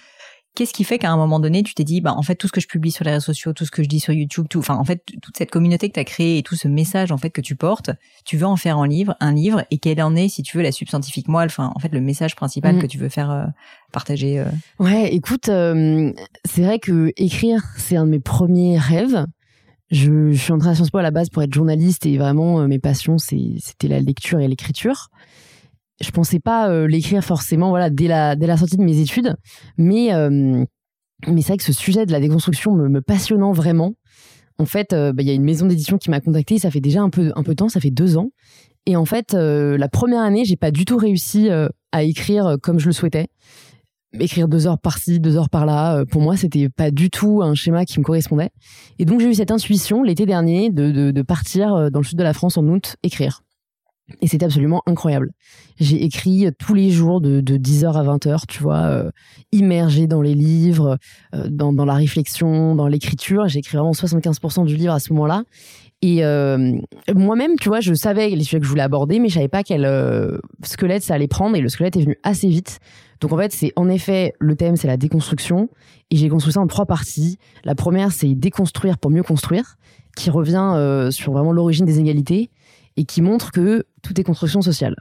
Qu'est-ce 0.59 0.73
qui 0.73 0.83
fait 0.83 0.99
qu'à 0.99 1.12
un 1.12 1.16
moment 1.16 1.38
donné, 1.38 1.62
tu 1.62 1.73
t'es 1.73 1.85
dit, 1.85 2.01
bah, 2.01 2.12
en 2.16 2.23
fait, 2.23 2.35
tout 2.35 2.49
ce 2.49 2.53
que 2.53 2.61
je 2.61 2.66
publie 2.66 2.90
sur 2.90 3.05
les 3.05 3.12
réseaux 3.12 3.27
sociaux, 3.27 3.53
tout 3.53 3.64
ce 3.64 3.71
que 3.71 3.85
je 3.85 3.88
dis 3.88 4.01
sur 4.01 4.12
YouTube, 4.12 4.49
tout, 4.51 4.59
enfin, 4.59 4.75
en 4.75 4.83
fait, 4.83 5.05
toute 5.23 5.37
cette 5.37 5.53
communauté 5.53 5.88
que 5.88 5.94
tu 5.94 6.01
as 6.01 6.05
créée 6.05 6.38
et 6.38 6.42
tout 6.42 6.57
ce 6.57 6.66
message, 6.66 7.12
en 7.12 7.16
fait, 7.16 7.31
que 7.31 7.40
tu 7.40 7.55
portes, 7.55 7.90
tu 8.25 8.37
veux 8.37 8.44
en 8.44 8.57
faire 8.57 8.77
un 8.79 8.88
livre, 8.88 9.14
un 9.21 9.33
livre, 9.33 9.62
et 9.71 9.79
quelle 9.79 10.03
en 10.03 10.16
est, 10.16 10.29
si 10.29 10.42
tu 10.42 10.57
veux, 10.57 10.64
la 10.64 10.73
substantifique 10.73 11.29
moelle, 11.29 11.47
enfin, 11.47 11.71
en 11.77 11.79
fait, 11.79 11.92
le 11.92 12.01
message 12.01 12.35
principal 12.35 12.75
mm. 12.75 12.81
que 12.81 12.87
tu 12.88 12.99
veux 12.99 13.09
faire 13.09 13.31
euh, 13.31 13.44
partager. 13.92 14.40
Euh. 14.40 14.47
Ouais, 14.81 15.14
écoute, 15.14 15.49
euh, 15.49 16.12
c'est 16.44 16.62
vrai 16.62 16.81
que 16.81 17.12
écrire, 17.16 17.62
c'est 17.77 17.94
un 17.94 18.07
de 18.07 18.11
mes 18.11 18.18
premiers 18.18 18.79
rêves. 18.79 19.27
Je, 19.92 20.33
je 20.33 20.42
suis 20.42 20.53
entrée 20.53 20.71
à 20.71 20.75
Sciences 20.75 20.90
Po 20.90 20.99
à 20.99 21.03
la 21.03 21.12
base 21.12 21.29
pour 21.29 21.40
être 21.44 21.55
journaliste 21.55 22.05
et 22.05 22.18
vraiment, 22.18 22.66
mes 22.66 22.81
passions, 22.81 23.18
c'était 23.18 23.87
la 23.87 24.01
lecture 24.01 24.40
et 24.40 24.49
l'écriture 24.49 25.09
je 26.00 26.11
pensais 26.11 26.40
pas 26.40 26.70
euh, 26.70 26.87
l'écrire 26.87 27.22
forcément 27.24 27.70
voilà 27.70 27.90
dès 27.90 28.06
la 28.08 28.56
sortie 28.56 28.76
de 28.76 28.82
mes 28.82 29.00
études 29.00 29.37
mais 29.76 30.14
euh, 30.14 30.64
mais 31.26 31.42
c'est 31.42 31.48
vrai 31.48 31.56
que 31.56 31.64
ce 31.64 31.72
sujet 31.72 32.06
de 32.06 32.12
la 32.12 32.20
déconstruction 32.20 32.74
me, 32.74 33.00
passionnant 33.00 33.52
vraiment 33.52 33.94
en 34.58 34.64
fait 34.64 34.92
euh, 34.92 35.12
bah, 35.12 35.22
il 35.22 35.28
y 35.28 35.30
a 35.30 35.34
une 35.34 35.44
maison 35.44 35.66
d'édition 35.66 35.98
qui 35.98 36.11
m'a 36.11 36.20
contacté 36.20 36.58
ça 36.58 36.70
fait 36.70 36.80
déjà 36.80 37.02
un 37.02 37.11
peu 37.11 37.32
un 37.34 37.42
peu 37.42 37.52
de 37.52 37.56
temps 37.56 37.68
ça 37.68 37.80
fait 37.80 37.90
deux 37.90 38.16
ans 38.16 38.30
et 38.87 38.96
en 38.96 39.04
fait 39.04 39.32
la 39.34 39.88
première 39.88 40.22
année 40.22 40.44
j'ai 40.44 40.56
pas 40.56 40.70
du 40.70 40.84
tout 40.84 40.96
réussi 40.96 41.48
à 41.92 42.02
écrire 42.02 42.56
comme 42.62 42.78
je 42.78 42.87
le 42.87 42.92
souhaitais 42.92 43.26
écrire 44.18 44.48
deux 44.48 44.66
heures 44.66 44.78
par-ci, 44.78 45.20
deux 45.20 45.37
heures 45.37 45.50
par-là, 45.50 46.02
pour 46.06 46.22
moi, 46.22 46.34
c'était 46.34 46.70
pas 46.70 46.90
du 46.90 47.11
tout 47.11 47.42
un 47.42 47.54
schéma 47.54 47.84
qui 47.84 48.00
me 48.00 48.04
correspondait. 48.04 48.48
Et 48.98 49.04
donc, 49.04 49.20
j'ai 49.20 49.28
eu 49.28 49.34
cette 49.34 49.50
intuition 49.50 50.02
l'été 50.02 50.24
dernier 50.24 50.70
de, 50.70 50.90
de, 50.90 51.11
de, 51.11 51.22
partir 51.22 51.90
dans 51.90 52.00
le 52.00 52.04
sud 52.06 52.16
de 52.16 52.22
la 52.22 52.32
France 52.32 52.56
en 52.56 52.66
août 52.68 52.96
écrire. 53.02 53.42
Et 54.21 54.29
c'était 54.29 54.47
absolument 54.47 54.83
incroyable. 54.87 55.33
J'ai 55.79 56.03
écrit 56.03 56.47
tous 56.59 56.75
les 56.75 56.90
jours 56.90 57.21
de, 57.21 57.40
de 57.40 57.57
10h 57.57 57.92
à 57.92 58.03
20h, 58.03 58.47
tu 58.49 58.62
vois, 58.62 58.79
euh, 58.79 59.11
immergé 59.53 60.07
dans 60.07 60.23
les 60.23 60.35
livres, 60.35 60.99
euh, 61.35 61.49
dans, 61.51 61.73
dans, 61.73 61.85
la 61.85 61.94
réflexion, 61.94 62.75
dans 62.75 62.88
l'écriture. 62.88 63.49
J'ai 63.49 63.59
écrit 63.59 63.77
vraiment 63.77 63.92
75% 63.92 64.64
du 64.64 64.77
livre 64.77 64.92
à 64.92 64.99
ce 64.99 65.12
moment-là. 65.12 65.44
Et 66.01 66.25
euh, 66.25 66.79
moi-même, 67.14 67.57
tu 67.61 67.68
vois, 67.68 67.81
je 67.81 67.92
savais 67.92 68.31
les 68.31 68.44
sujets 68.44 68.61
que 68.61 68.64
je 68.64 68.71
voulais 68.71 68.83
aborder, 68.83 69.18
mais 69.18 69.29
je 69.29 69.35
savais 69.35 69.49
pas 69.49 69.62
quel 69.62 69.85
euh, 69.85 70.38
squelette 70.62 71.03
ça 71.03 71.14
allait 71.14 71.29
prendre. 71.29 71.57
Et 71.57 71.61
le 71.61 71.68
squelette 71.68 71.97
est 71.97 72.03
venu 72.03 72.16
assez 72.23 72.49
vite. 72.49 72.79
Donc 73.21 73.33
en 73.33 73.37
fait, 73.37 73.53
c'est 73.53 73.73
en 73.77 73.88
effet, 73.88 74.33
le 74.38 74.55
thème, 74.57 74.77
c'est 74.77 74.87
la 74.87 74.97
déconstruction. 74.97 75.68
Et 76.11 76.16
j'ai 76.16 76.29
construit 76.29 76.55
ça 76.55 76.61
en 76.61 76.66
trois 76.66 76.87
parties. 76.87 77.38
La 77.64 77.75
première, 77.75 78.12
c'est 78.12 78.35
déconstruire 78.35 78.97
pour 78.97 79.11
mieux 79.11 79.25
construire, 79.25 79.77
qui 80.16 80.31
revient 80.31 81.11
sur 81.12 81.33
vraiment 81.33 81.53
l'origine 81.53 81.85
des 81.85 81.99
égalités 81.99 82.51
et 82.97 83.05
qui 83.05 83.23
montre 83.23 83.53
que 83.53 83.85
tout 84.09 84.21
est 84.21 84.25
construction 84.25 84.62
sociale. 84.62 84.97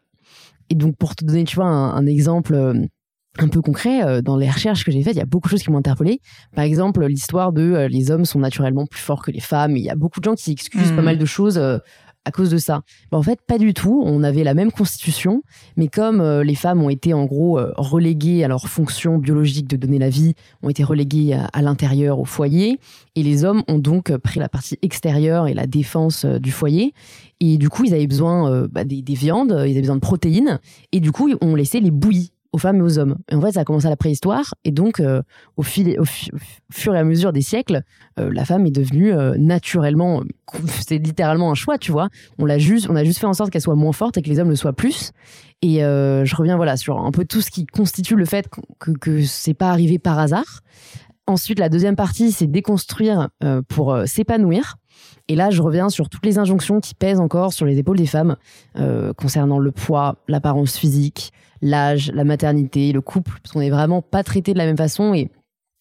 Et 0.69 0.75
donc, 0.75 0.97
pour 0.97 1.15
te 1.15 1.23
donner, 1.23 1.45
tu 1.45 1.55
vois, 1.55 1.67
un, 1.67 2.05
exemple 2.05 2.53
euh, 2.53 2.73
un 3.39 3.47
peu 3.47 3.61
concret, 3.61 4.03
euh, 4.03 4.21
dans 4.21 4.35
les 4.35 4.49
recherches 4.49 4.83
que 4.83 4.91
j'ai 4.91 5.01
faites, 5.01 5.15
il 5.15 5.19
y 5.19 5.21
a 5.21 5.25
beaucoup 5.25 5.47
de 5.47 5.51
choses 5.51 5.63
qui 5.63 5.71
m'ont 5.71 5.77
interpellé. 5.77 6.19
Par 6.53 6.65
exemple, 6.65 7.05
l'histoire 7.05 7.53
de 7.53 7.61
euh, 7.61 7.87
les 7.87 8.11
hommes 8.11 8.25
sont 8.25 8.39
naturellement 8.39 8.85
plus 8.85 8.99
forts 8.99 9.23
que 9.23 9.31
les 9.31 9.39
femmes. 9.39 9.77
il 9.77 9.83
y 9.83 9.89
a 9.89 9.95
beaucoup 9.95 10.19
de 10.19 10.25
gens 10.25 10.35
qui 10.35 10.51
excusent 10.51 10.91
pas 10.91 11.01
mmh. 11.01 11.05
mal 11.05 11.17
de 11.17 11.25
choses 11.25 11.61
à 12.27 12.31
cause 12.31 12.49
de 12.49 12.57
ça 12.57 12.81
En 13.11 13.23
fait, 13.23 13.39
pas 13.47 13.57
du 13.57 13.73
tout. 13.73 14.03
On 14.05 14.21
avait 14.21 14.43
la 14.43 14.53
même 14.53 14.71
constitution, 14.71 15.43
mais 15.77 15.87
comme 15.87 16.19
euh, 16.19 16.43
les 16.43 16.55
femmes 16.55 16.83
ont 16.83 16.89
été 16.89 17.13
en 17.13 17.25
gros 17.25 17.57
euh, 17.57 17.71
reléguées 17.77 18.43
à 18.43 18.49
leur 18.49 18.67
fonction 18.67 19.17
biologique 19.17 19.67
de 19.67 19.77
donner 19.77 19.97
la 19.97 20.09
vie, 20.09 20.33
ont 20.61 20.69
été 20.69 20.83
reléguées 20.83 21.39
à, 21.53 21.61
l'intérieur, 21.61 22.19
au 22.19 22.25
foyer, 22.25 22.79
et 23.15 23.23
les 23.23 23.45
hommes 23.45 23.63
ont 23.69 23.79
donc 23.79 24.15
pris 24.17 24.39
la 24.39 24.49
partie 24.49 24.77
extérieure 24.81 25.47
et 25.47 25.53
la 25.53 25.67
défense 25.67 26.25
euh, 26.25 26.37
du 26.37 26.51
foyer. 26.51 26.93
Et 27.39 27.57
du 27.57 27.69
coup, 27.69 27.85
ils 27.85 27.93
avaient 27.93 28.07
besoin 28.07 28.67
bah, 28.71 28.83
des, 28.83 29.03
viandes, 29.13 29.51
ils 29.51 29.71
avaient 29.71 29.81
besoin 29.81 29.95
de 29.95 30.01
protéines, 30.01 30.59
et 30.91 30.99
du 30.99 31.11
coup, 31.11 31.29
on 31.39 31.53
laissait 31.53 31.79
les 31.79 31.91
bouillies 31.91 32.31
aux 32.57 32.59
femmes 32.59 32.77
et 32.77 32.81
aux 32.81 32.97
hommes. 32.97 33.17
Et 33.29 33.35
en 33.35 33.41
fait, 33.41 33.51
ça 33.51 33.59
a 33.59 33.63
commencé 33.63 33.85
à 33.85 33.91
la 33.91 33.95
préhistoire, 33.95 34.55
et 34.63 34.71
donc 34.71 34.99
euh, 34.99 35.21
au, 35.57 35.61
fil, 35.61 35.95
au, 35.99 36.05
fur 36.73 36.95
et 36.95 36.97
à 36.97 37.03
mesure 37.03 37.31
des 37.31 37.43
siècles, 37.43 37.83
euh, 38.19 38.31
la 38.33 38.45
femme 38.45 38.65
est 38.65 38.71
devenue 38.71 39.13
euh, 39.13 39.35
naturellement, 39.37 40.23
c'est 40.65 40.97
littéralement 40.97 41.51
un 41.51 41.55
choix, 41.55 41.77
tu 41.77 41.91
vois. 41.91 42.09
On 42.39 42.47
juste, 42.57 42.89
on 42.89 42.95
a 42.95 43.03
juste 43.03 43.19
fait 43.19 43.27
en 43.27 43.33
sorte 43.33 43.51
qu'elle 43.51 43.61
soit 43.61 43.75
moins 43.75 43.91
forte 43.91 44.17
et 44.17 44.23
que 44.23 44.29
les 44.29 44.39
hommes 44.39 44.49
le 44.49 44.55
soient 44.55 44.73
plus. 44.73 45.11
Et 45.61 45.79
je 45.79 46.35
reviens 46.35 46.55
voilà 46.55 46.77
sur 46.77 46.99
un 46.99 47.11
peu 47.11 47.25
tout 47.25 47.41
ce 47.41 47.49
qui 47.49 47.65
constitue 47.65 48.15
le 48.15 48.25
fait 48.25 48.47
que, 48.79 48.91
que 48.91 49.23
c'est 49.23 49.55
pas 49.55 49.71
arrivé 49.71 49.97
par 49.97 50.19
hasard. 50.19 50.61
Ensuite, 51.27 51.59
la 51.59 51.69
deuxième 51.69 51.95
partie, 51.95 52.31
c'est 52.31 52.47
déconstruire 52.47 53.29
pour 53.67 53.97
s'épanouir. 54.05 54.77
Et 55.27 55.35
là, 55.35 55.49
je 55.49 55.61
reviens 55.61 55.89
sur 55.89 56.09
toutes 56.09 56.25
les 56.25 56.37
injonctions 56.37 56.79
qui 56.79 56.95
pèsent 56.95 57.19
encore 57.19 57.53
sur 57.53 57.65
les 57.65 57.77
épaules 57.77 57.97
des 57.97 58.05
femmes 58.05 58.37
euh, 58.77 59.13
concernant 59.13 59.59
le 59.59 59.71
poids, 59.71 60.15
l'apparence 60.27 60.77
physique, 60.77 61.31
l'âge, 61.61 62.11
la 62.13 62.23
maternité, 62.23 62.91
le 62.93 63.01
couple, 63.01 63.33
parce 63.43 63.53
qu'on 63.53 63.59
n'est 63.59 63.69
vraiment 63.69 64.01
pas 64.01 64.23
traité 64.23 64.53
de 64.53 64.57
la 64.57 64.65
même 64.65 64.77
façon 64.77 65.13
et 65.13 65.29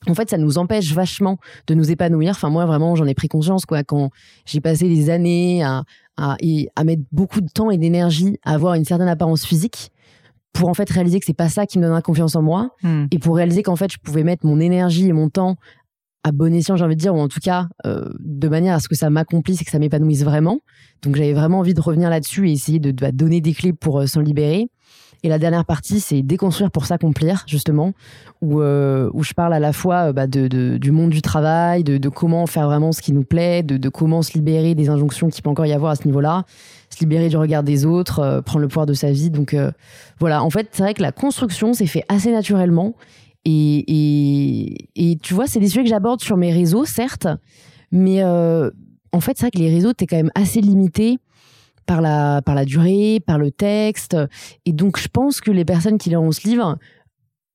en 0.09 0.15
fait, 0.15 0.31
ça 0.31 0.39
nous 0.39 0.59
empêche 0.59 0.93
vachement 0.93 1.39
de 1.67 1.75
nous 1.75 1.91
épanouir. 1.91 2.31
Enfin, 2.33 2.51
moi, 2.51 2.67
vraiment, 2.67 2.95
j'en 2.95 3.07
ai 3.07 3.15
pris 3.15 3.29
conscience, 3.29 3.67
quoi, 3.67 3.83
quand 3.83 4.11
j'ai 4.45 4.61
passé 4.61 4.89
des 4.89 5.11
années 5.11 5.65
à 5.65 6.85
mettre 6.85 7.03
beaucoup 7.13 7.41
de 7.41 7.49
temps 7.49 7.71
et 7.71 7.79
d'énergie 7.79 8.39
à 8.45 8.53
avoir 8.53 8.75
une 8.75 8.85
certaine 8.85 9.09
apparence 9.09 9.45
physique 9.45 9.91
pour 10.57 10.69
en 10.69 10.75
fait 10.75 10.89
réaliser 10.89 11.21
que 11.21 11.27
c'est 11.27 11.35
pas 11.35 11.49
ça 11.49 11.67
qui 11.67 11.79
me 11.79 11.85
donnera 11.85 12.03
confiance 12.03 12.35
en 12.35 12.43
moi 12.43 12.71
hmm. 12.83 13.07
et 13.11 13.19
pour 13.19 13.37
réaliser 13.37 13.63
qu'en 13.63 13.77
fait 13.77 13.93
je 13.93 13.99
pouvais 13.99 14.25
mettre 14.25 14.47
mon 14.47 14.59
énergie 14.59 15.09
et 15.09 15.13
mon 15.13 15.29
temps 15.29 15.57
à 16.27 16.33
bon 16.33 16.53
escient, 16.53 16.75
j'ai 16.75 16.85
envie 16.85 16.97
de 16.97 17.01
dire, 17.01 17.15
ou 17.15 17.21
en 17.21 17.29
tout 17.29 17.39
cas 17.39 17.69
euh, 17.87 18.09
de 18.19 18.49
manière 18.49 18.75
à 18.75 18.81
ce 18.81 18.89
que 18.89 18.97
ça 18.97 19.11
m'accomplisse 19.11 19.63
et 19.63 19.65
que 19.65 19.71
ça 19.71 19.79
m'épanouisse 19.79 20.25
vraiment. 20.25 20.59
Donc 21.03 21.15
j'avais 21.15 21.35
vraiment 21.35 21.61
envie 21.61 21.73
de 21.73 21.81
revenir 21.81 22.11
là-dessus 22.11 22.49
et 22.49 22.53
essayer 22.53 22.81
de, 22.81 22.91
de 22.91 23.11
donner 23.11 23.41
des 23.41 23.55
clés 23.55 23.73
pour 23.73 24.01
euh, 24.01 24.07
s'en 24.07 24.23
libérer. 24.23 24.67
Et 25.27 25.29
la 25.29 25.39
dernière 25.39 25.65
partie, 25.65 25.99
c'est 25.99 26.23
déconstruire 26.23 26.71
pour 26.71 26.87
s'accomplir, 26.87 27.45
justement, 27.49 27.93
où, 28.43 28.61
euh, 28.61 29.11
où 29.13 29.25
je 29.25 29.35
parle 29.35 29.53
à 29.55 29.59
la 29.59 29.73
fois 29.73 30.13
bah, 30.13 30.27
de, 30.27 30.79
du 30.79 30.93
monde 30.93 31.11
du 31.11 31.21
travail, 31.21 31.83
de, 31.83 32.09
comment 32.09 32.47
faire 32.47 32.67
vraiment 32.67 32.93
ce 32.93 33.03
qui 33.03 33.13
nous 33.13 33.25
plaît, 33.25 33.63
de, 33.63 33.89
comment 33.89 34.23
se 34.23 34.35
libérer 34.35 34.75
des 34.75 34.89
injonctions 34.89 35.29
qu'il 35.29 35.43
peut 35.43 35.51
encore 35.51 35.67
y 35.67 35.73
avoir 35.73 35.91
à 35.91 35.97
ce 35.97 36.07
niveau-là, 36.07 36.45
se 36.91 37.01
libérer 37.01 37.29
du 37.29 37.37
regard 37.37 37.65
des 37.65 37.85
autres, 37.85 38.41
prendre 38.47 38.61
le 38.61 38.69
pouvoir 38.69 38.87
de 38.87 38.95
sa 38.95 39.11
vie. 39.11 39.31
Donc 39.31 39.57
voilà, 40.21 40.45
en 40.45 40.51
fait, 40.51 40.69
c'est 40.71 40.85
vrai 40.85 40.95
que 40.95 41.03
la 41.03 41.13
construction 41.13 41.73
s'est 41.73 41.87
fait 41.87 42.05
assez 42.09 42.31
naturellement 42.31 42.95
et, 43.49 44.75
et, 44.97 45.19
tu 45.19 45.35
vois, 45.35 45.47
c'est 45.47 45.61
des 45.61 45.69
sujets 45.69 45.85
que 45.85 45.89
j'aborde 45.89 46.21
sur 46.21 46.37
mes 46.37 46.53
réseaux, 46.53 46.85
certes, 46.85 47.29
mais 47.93 48.23
euh, 48.23 48.71
en 49.13 49.21
fait, 49.21 49.33
c'est 49.37 49.45
vrai 49.45 49.51
que 49.53 49.59
les 49.59 49.71
réseaux, 49.71 49.93
t'es 49.93 50.07
quand 50.07 50.17
même 50.17 50.33
assez 50.35 50.61
limité 50.61 51.19
par 51.87 52.01
la, 52.01 52.43
par 52.43 52.55
la 52.55 52.65
durée, 52.65 53.21
par 53.25 53.39
le 53.39 53.51
texte. 53.51 54.17
Et 54.65 54.73
donc, 54.73 54.99
je 54.99 55.09
pense 55.09 55.41
que 55.41 55.51
les 55.51 55.65
personnes 55.65 55.99
qui 55.99 56.11
liront 56.11 56.33
ce 56.33 56.47
livre 56.47 56.79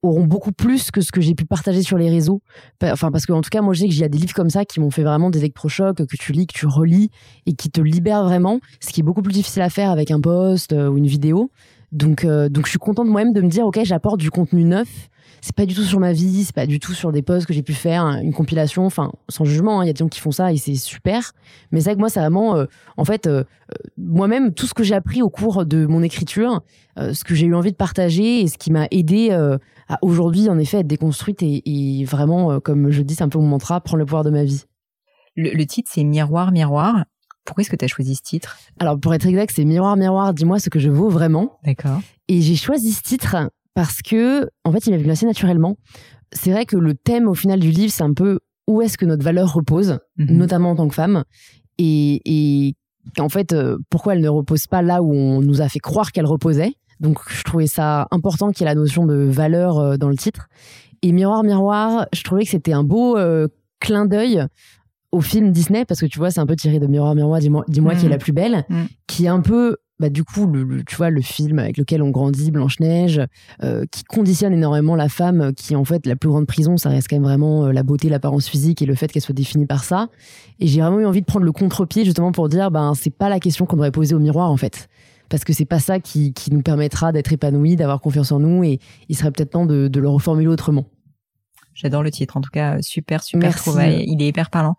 auront 0.03 0.25
beaucoup 0.25 0.51
plus 0.51 0.89
que 0.89 1.01
ce 1.01 1.11
que 1.11 1.21
j'ai 1.21 1.35
pu 1.35 1.45
partager 1.45 1.83
sur 1.83 1.97
les 1.97 2.09
réseaux. 2.09 2.41
Enfin, 2.83 3.11
parce 3.11 3.25
qu'en 3.25 3.41
tout 3.41 3.49
cas, 3.49 3.61
moi, 3.61 3.73
je 3.73 3.81
sais 3.81 3.87
que 3.87 3.93
j'ai 3.93 4.09
des 4.09 4.17
livres 4.17 4.33
comme 4.33 4.49
ça 4.49 4.65
qui 4.65 4.79
m'ont 4.79 4.89
fait 4.89 5.03
vraiment 5.03 5.29
des 5.29 5.39
électrochocs, 5.39 5.95
que 5.95 6.17
tu 6.17 6.31
lis, 6.31 6.47
que 6.47 6.57
tu 6.57 6.65
relis 6.65 7.11
et 7.45 7.53
qui 7.53 7.69
te 7.69 7.81
libèrent 7.81 8.23
vraiment, 8.23 8.59
ce 8.79 8.89
qui 8.89 9.01
est 9.01 9.03
beaucoup 9.03 9.21
plus 9.21 9.33
difficile 9.33 9.61
à 9.61 9.69
faire 9.69 9.91
avec 9.91 10.09
un 10.09 10.19
post 10.19 10.73
euh, 10.73 10.89
ou 10.89 10.97
une 10.97 11.07
vidéo. 11.07 11.51
Donc, 11.91 12.23
euh, 12.23 12.49
donc, 12.49 12.65
je 12.65 12.71
suis 12.71 12.79
contente 12.79 13.07
moi-même 13.07 13.33
de 13.33 13.41
me 13.41 13.49
dire, 13.49 13.65
OK, 13.65 13.79
j'apporte 13.83 14.19
du 14.19 14.31
contenu 14.31 14.63
neuf 14.63 15.09
c'est 15.41 15.55
pas 15.55 15.65
du 15.65 15.73
tout 15.73 15.83
sur 15.83 15.99
ma 15.99 16.13
vie, 16.13 16.43
c'est 16.43 16.55
pas 16.55 16.67
du 16.67 16.79
tout 16.79 16.93
sur 16.93 17.11
des 17.11 17.23
posts 17.23 17.47
que 17.47 17.53
j'ai 17.53 17.63
pu 17.63 17.73
faire, 17.73 18.03
hein, 18.03 18.21
une 18.21 18.31
compilation, 18.33 18.85
enfin, 18.85 19.11
sans 19.27 19.43
jugement, 19.43 19.79
hein, 19.79 19.83
il 19.83 19.87
y 19.87 19.89
a 19.89 19.93
des 19.93 19.99
gens 19.99 20.07
qui 20.07 20.19
font 20.19 20.31
ça 20.31 20.53
et 20.53 20.57
c'est 20.57 20.75
super. 20.75 21.33
Mais 21.71 21.79
c'est 21.81 21.89
vrai 21.89 21.95
que 21.95 21.99
moi, 21.99 22.09
c'est 22.09 22.19
vraiment, 22.19 22.55
euh, 22.55 22.65
en 22.95 23.05
fait, 23.05 23.25
euh, 23.25 23.43
euh, 23.71 23.75
moi-même, 23.97 24.53
tout 24.53 24.67
ce 24.67 24.73
que 24.73 24.83
j'ai 24.83 24.93
appris 24.95 25.21
au 25.21 25.29
cours 25.29 25.65
de 25.65 25.85
mon 25.87 26.03
écriture, 26.03 26.61
ce 26.97 27.23
que 27.23 27.33
j'ai 27.35 27.47
eu 27.47 27.55
envie 27.55 27.71
de 27.71 27.77
partager 27.77 28.41
et 28.41 28.47
ce 28.47 28.57
qui 28.57 28.69
m'a 28.69 28.85
aidé 28.91 29.31
à 29.31 29.97
aujourd'hui, 30.01 30.49
en 30.49 30.59
effet, 30.59 30.79
être 30.79 30.87
déconstruite 30.87 31.41
et, 31.41 31.63
et 31.65 32.05
vraiment, 32.05 32.59
comme 32.59 32.91
je 32.91 33.01
dis, 33.01 33.15
c'est 33.15 33.23
un 33.23 33.29
peu 33.29 33.39
mon 33.39 33.47
mantra, 33.47 33.79
prendre 33.81 33.99
le 33.99 34.05
pouvoir 34.05 34.23
de 34.23 34.29
ma 34.29 34.43
vie. 34.43 34.65
Le, 35.37 35.51
le 35.51 35.65
titre, 35.65 35.89
c'est 35.91 36.03
Miroir, 36.03 36.51
Miroir. 36.51 37.05
Pourquoi 37.45 37.61
est-ce 37.61 37.71
que 37.71 37.77
tu 37.77 37.85
as 37.85 37.87
choisi 37.87 38.15
ce 38.15 38.21
titre? 38.21 38.59
Alors, 38.77 38.99
pour 38.99 39.13
être 39.13 39.25
exact, 39.25 39.53
c'est 39.55 39.63
Miroir, 39.63 39.95
Miroir, 39.95 40.33
dis-moi 40.33 40.59
ce 40.59 40.69
que 40.69 40.79
je 40.79 40.89
vaux 40.89 41.09
vraiment. 41.09 41.57
D'accord. 41.63 42.01
Et 42.27 42.41
j'ai 42.41 42.57
choisi 42.57 42.91
ce 42.91 43.01
titre 43.01 43.37
parce 43.73 44.01
que, 44.01 44.49
en 44.63 44.71
fait, 44.71 44.85
il 44.87 44.91
m'est 44.91 44.97
venu 44.97 45.11
assez 45.11 45.25
naturellement. 45.25 45.77
C'est 46.33 46.51
vrai 46.51 46.65
que 46.65 46.77
le 46.77 46.93
thème, 46.93 47.27
au 47.27 47.33
final, 47.33 47.59
du 47.59 47.69
livre, 47.69 47.91
c'est 47.91 48.03
un 48.03 48.13
peu 48.13 48.39
où 48.67 48.81
est-ce 48.81 48.97
que 48.97 49.05
notre 49.05 49.23
valeur 49.23 49.53
repose, 49.53 49.99
mhm. 50.17 50.37
notamment 50.37 50.71
en 50.71 50.75
tant 50.75 50.87
que 50.87 50.95
femme, 50.95 51.23
et, 51.77 52.21
et 52.25 52.75
en 53.19 53.29
fait, 53.29 53.53
euh, 53.53 53.77
pourquoi 53.89 54.15
elle 54.15 54.21
ne 54.21 54.29
repose 54.29 54.67
pas 54.67 54.81
là 54.81 55.01
où 55.01 55.13
on 55.13 55.41
nous 55.41 55.61
a 55.61 55.69
fait 55.69 55.79
croire 55.79 56.11
qu'elle 56.11 56.25
reposait. 56.25 56.73
Donc, 56.99 57.19
je 57.27 57.43
trouvais 57.43 57.67
ça 57.67 58.07
important 58.11 58.51
qu'il 58.51 58.61
y 58.61 58.69
ait 58.69 58.73
la 58.73 58.79
notion 58.79 59.05
de 59.05 59.15
valeur 59.15 59.79
euh, 59.79 59.97
dans 59.97 60.09
le 60.09 60.15
titre. 60.15 60.47
Et 61.01 61.11
Miroir, 61.11 61.43
Miroir, 61.43 62.05
je 62.13 62.23
trouvais 62.23 62.43
que 62.43 62.49
c'était 62.51 62.73
un 62.73 62.83
beau 62.83 63.17
euh, 63.17 63.47
clin 63.79 64.05
d'œil 64.05 64.45
au 65.11 65.21
film 65.21 65.51
Disney, 65.51 65.85
parce 65.85 65.99
que 65.99 66.05
tu 66.05 66.19
vois, 66.19 66.31
c'est 66.31 66.39
un 66.39 66.45
peu 66.45 66.55
tiré 66.55 66.79
de 66.79 66.87
Miroir, 66.87 67.15
Miroir, 67.15 67.39
dis-moi 67.39 67.63
dis 67.67 67.81
qui 67.99 68.05
est 68.05 68.09
la 68.09 68.17
plus 68.17 68.31
belle, 68.31 68.65
mhm. 68.69 68.87
qui 69.07 69.25
est 69.25 69.29
un 69.29 69.41
peu 69.41 69.77
bah, 70.01 70.09
du 70.09 70.23
coup, 70.23 70.47
le, 70.47 70.83
tu 70.83 70.95
vois, 70.95 71.11
le 71.11 71.21
film 71.21 71.59
avec 71.59 71.77
lequel 71.77 72.01
on 72.01 72.09
grandit, 72.09 72.49
Blanche-Neige, 72.49 73.21
euh, 73.63 73.85
qui 73.91 74.03
conditionne 74.03 74.51
énormément 74.51 74.95
la 74.95 75.09
femme, 75.09 75.53
qui 75.53 75.75
en 75.75 75.85
fait, 75.85 76.07
la 76.07 76.15
plus 76.15 76.27
grande 76.27 76.47
prison, 76.47 76.75
ça 76.75 76.89
reste 76.89 77.07
quand 77.07 77.17
même 77.17 77.23
vraiment 77.23 77.65
euh, 77.65 77.71
la 77.71 77.83
beauté, 77.83 78.09
l'apparence 78.09 78.47
physique 78.47 78.81
et 78.81 78.87
le 78.87 78.95
fait 78.95 79.11
qu'elle 79.11 79.21
soit 79.21 79.35
définie 79.35 79.67
par 79.67 79.83
ça. 79.83 80.07
Et 80.59 80.65
j'ai 80.65 80.81
vraiment 80.81 80.99
eu 81.01 81.05
envie 81.05 81.21
de 81.21 81.27
prendre 81.27 81.45
le 81.45 81.51
contre-pied 81.51 82.03
justement 82.03 82.31
pour 82.31 82.49
dire, 82.49 82.71
ben, 82.71 82.93
c'est 82.95 83.15
pas 83.15 83.29
la 83.29 83.39
question 83.39 83.67
qu'on 83.67 83.75
devrait 83.75 83.91
poser 83.91 84.15
au 84.15 84.19
miroir 84.19 84.49
en 84.49 84.57
fait. 84.57 84.89
Parce 85.29 85.43
que 85.43 85.53
c'est 85.53 85.65
pas 85.65 85.79
ça 85.79 85.99
qui, 85.99 86.33
qui 86.33 86.51
nous 86.51 86.63
permettra 86.63 87.11
d'être 87.11 87.31
épanouis, 87.31 87.75
d'avoir 87.75 88.01
confiance 88.01 88.31
en 88.31 88.39
nous 88.39 88.63
et 88.63 88.79
il 89.07 89.15
serait 89.15 89.29
peut-être 89.29 89.51
temps 89.51 89.67
de, 89.67 89.87
de 89.87 89.99
le 89.99 90.09
reformuler 90.09 90.47
autrement. 90.47 90.87
J'adore 91.75 92.01
le 92.01 92.09
titre, 92.09 92.37
en 92.37 92.41
tout 92.41 92.49
cas, 92.49 92.81
super, 92.81 93.23
super 93.23 93.55
trouvaille. 93.55 94.03
Il 94.07 94.21
est 94.21 94.27
hyper 94.27 94.49
parlant. 94.49 94.75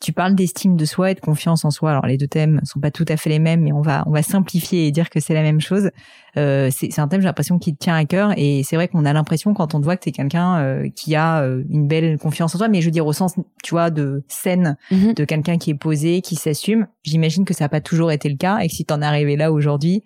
Tu 0.00 0.12
parles 0.12 0.34
d'estime 0.34 0.76
de 0.76 0.84
soi 0.84 1.12
et 1.12 1.14
de 1.14 1.20
confiance 1.20 1.64
en 1.64 1.70
soi. 1.70 1.90
Alors 1.90 2.06
les 2.06 2.18
deux 2.18 2.26
thèmes 2.26 2.60
sont 2.64 2.80
pas 2.80 2.90
tout 2.90 3.04
à 3.08 3.16
fait 3.16 3.30
les 3.30 3.38
mêmes, 3.38 3.62
mais 3.62 3.72
on 3.72 3.80
va 3.80 4.04
on 4.06 4.10
va 4.10 4.22
simplifier 4.22 4.86
et 4.86 4.92
dire 4.92 5.08
que 5.08 5.20
c'est 5.20 5.34
la 5.34 5.42
même 5.42 5.60
chose. 5.60 5.90
Euh, 6.36 6.68
c'est 6.70 6.98
un 6.98 7.08
thème 7.08 7.20
j'ai 7.20 7.26
l'impression 7.26 7.58
qui 7.58 7.74
te 7.74 7.78
tient 7.78 7.94
à 7.94 8.04
cœur 8.04 8.32
et 8.36 8.62
c'est 8.64 8.76
vrai 8.76 8.88
qu'on 8.88 9.04
a 9.04 9.12
l'impression 9.12 9.54
quand 9.54 9.74
on 9.74 9.80
te 9.80 9.84
voit 9.84 9.96
que 9.96 10.02
tu 10.02 10.08
es 10.08 10.12
quelqu'un 10.12 10.58
euh, 10.58 10.88
qui 10.94 11.14
a 11.14 11.42
euh, 11.42 11.62
une 11.70 11.86
belle 11.86 12.18
confiance 12.18 12.54
en 12.54 12.58
soi, 12.58 12.68
mais 12.68 12.80
je 12.80 12.86
veux 12.86 12.90
dire 12.90 13.06
au 13.06 13.12
sens 13.12 13.34
tu 13.62 13.70
vois 13.70 13.90
de 13.90 14.24
scène, 14.28 14.76
mhm. 14.90 15.14
de 15.14 15.24
quelqu'un 15.24 15.58
qui 15.58 15.70
est 15.70 15.74
posé, 15.74 16.20
qui 16.20 16.36
s'assume. 16.36 16.86
J'imagine 17.04 17.44
que 17.44 17.54
ça 17.54 17.64
n'a 17.64 17.68
pas 17.68 17.80
toujours 17.80 18.10
été 18.10 18.28
le 18.28 18.36
cas 18.36 18.58
et 18.58 18.68
que 18.68 18.74
si 18.74 18.84
t'en 18.84 19.00
es 19.00 19.06
arrivé 19.06 19.36
là 19.36 19.52
aujourd'hui, 19.52 20.02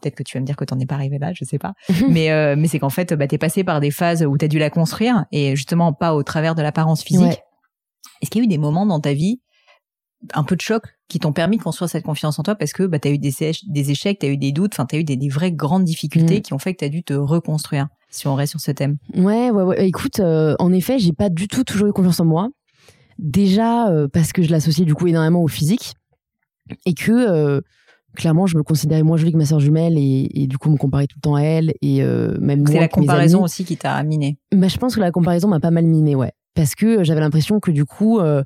peut-être 0.00 0.14
que 0.14 0.22
tu 0.22 0.36
vas 0.36 0.40
me 0.40 0.46
dire 0.46 0.56
que 0.56 0.64
t'en 0.64 0.78
es 0.78 0.86
pas 0.86 0.94
arrivé 0.94 1.18
là, 1.18 1.32
je 1.34 1.44
sais 1.44 1.58
pas. 1.58 1.74
mais 2.08 2.30
euh, 2.30 2.56
mais 2.56 2.68
c'est 2.68 2.78
qu'en 2.78 2.90
fait, 2.90 3.14
bah, 3.14 3.26
t'es 3.26 3.38
passé 3.38 3.64
par 3.64 3.80
des 3.80 3.90
phases 3.90 4.24
où 4.24 4.36
t'as 4.36 4.48
dû 4.48 4.58
la 4.58 4.70
construire 4.70 5.24
et 5.32 5.56
justement 5.56 5.92
pas 5.92 6.14
au 6.14 6.22
travers 6.22 6.54
de 6.54 6.62
l'apparence 6.62 7.02
physique. 7.02 7.40
Est-ce 8.20 8.30
qu'il 8.30 8.40
y 8.40 8.42
a 8.42 8.46
eu 8.46 8.48
des 8.48 8.58
moments 8.58 8.86
dans 8.86 9.00
ta 9.00 9.12
vie, 9.12 9.40
un 10.34 10.44
peu 10.44 10.56
de 10.56 10.60
choc, 10.60 10.82
qui 11.08 11.18
t'ont 11.18 11.32
permis 11.32 11.56
de 11.56 11.62
construire 11.62 11.88
cette 11.88 12.04
confiance 12.04 12.38
en 12.38 12.42
toi 12.42 12.54
parce 12.54 12.72
que 12.72 12.84
bah, 12.84 12.98
tu 12.98 13.08
as 13.08 13.10
eu 13.12 13.18
des, 13.18 13.32
des 13.66 13.90
échecs, 13.90 14.18
tu 14.20 14.26
as 14.26 14.28
eu 14.28 14.36
des 14.36 14.52
doutes, 14.52 14.74
enfin 14.74 14.86
tu 14.86 14.96
as 14.96 14.98
eu 14.98 15.04
des, 15.04 15.16
des, 15.16 15.28
vraies 15.28 15.52
grandes 15.52 15.84
difficultés 15.84 16.38
mm. 16.38 16.42
qui 16.42 16.52
ont 16.52 16.58
fait 16.58 16.74
que 16.74 16.78
tu 16.78 16.84
as 16.84 16.90
dû 16.90 17.02
te 17.02 17.14
reconstruire, 17.14 17.88
si 18.10 18.26
on 18.26 18.34
reste 18.34 18.52
sur 18.52 18.60
ce 18.60 18.70
thème? 18.70 18.96
Ouais, 19.14 19.50
ouais, 19.50 19.62
ouais. 19.62 19.86
Écoute, 19.86 20.20
euh, 20.20 20.54
en 20.58 20.72
effet, 20.72 20.98
j'ai 20.98 21.12
pas 21.12 21.28
du 21.28 21.48
tout 21.48 21.64
toujours 21.64 21.88
eu 21.88 21.92
confiance 21.92 22.20
en 22.20 22.24
moi. 22.24 22.48
Déjà 23.18 23.88
euh, 23.88 24.06
parce 24.06 24.32
que 24.32 24.42
je 24.42 24.50
l'associais 24.50 24.84
du 24.84 24.94
coup 24.94 25.08
énormément 25.08 25.42
au 25.42 25.48
physique 25.48 25.94
et 26.86 26.94
que 26.94 27.10
euh, 27.10 27.60
clairement 28.14 28.46
je 28.46 28.56
me 28.56 28.62
considérais 28.62 29.02
moins 29.02 29.16
jolie 29.16 29.32
que 29.32 29.38
ma 29.38 29.46
sœur 29.46 29.58
jumelle 29.58 29.98
et, 29.98 30.42
et, 30.42 30.46
du 30.46 30.56
coup 30.56 30.70
me 30.70 30.76
comparais 30.76 31.08
tout 31.08 31.16
le 31.16 31.22
temps 31.22 31.34
à 31.34 31.42
elle 31.42 31.74
et 31.82 32.00
même 32.02 32.64
c'est 32.66 32.78
la 32.78 32.86
comparaison 32.86 33.42
aussi 33.42 33.64
qui 33.64 33.76
t'a 33.76 34.00
miné 34.04 34.38
bah, 34.54 34.68
je 34.68 34.76
pense 34.76 34.94
que 34.94 35.00
la 35.00 35.10
comparaison 35.10 35.48
m'a 35.48 35.58
pas 35.58 35.72
mal 35.72 35.84
miné 35.84 36.14
ouais 36.14 36.32
parce 36.58 36.74
que 36.74 37.04
j'avais 37.04 37.20
l'impression 37.20 37.60
que 37.60 37.70
du 37.70 37.84
coup, 37.84 38.18
euh, 38.18 38.42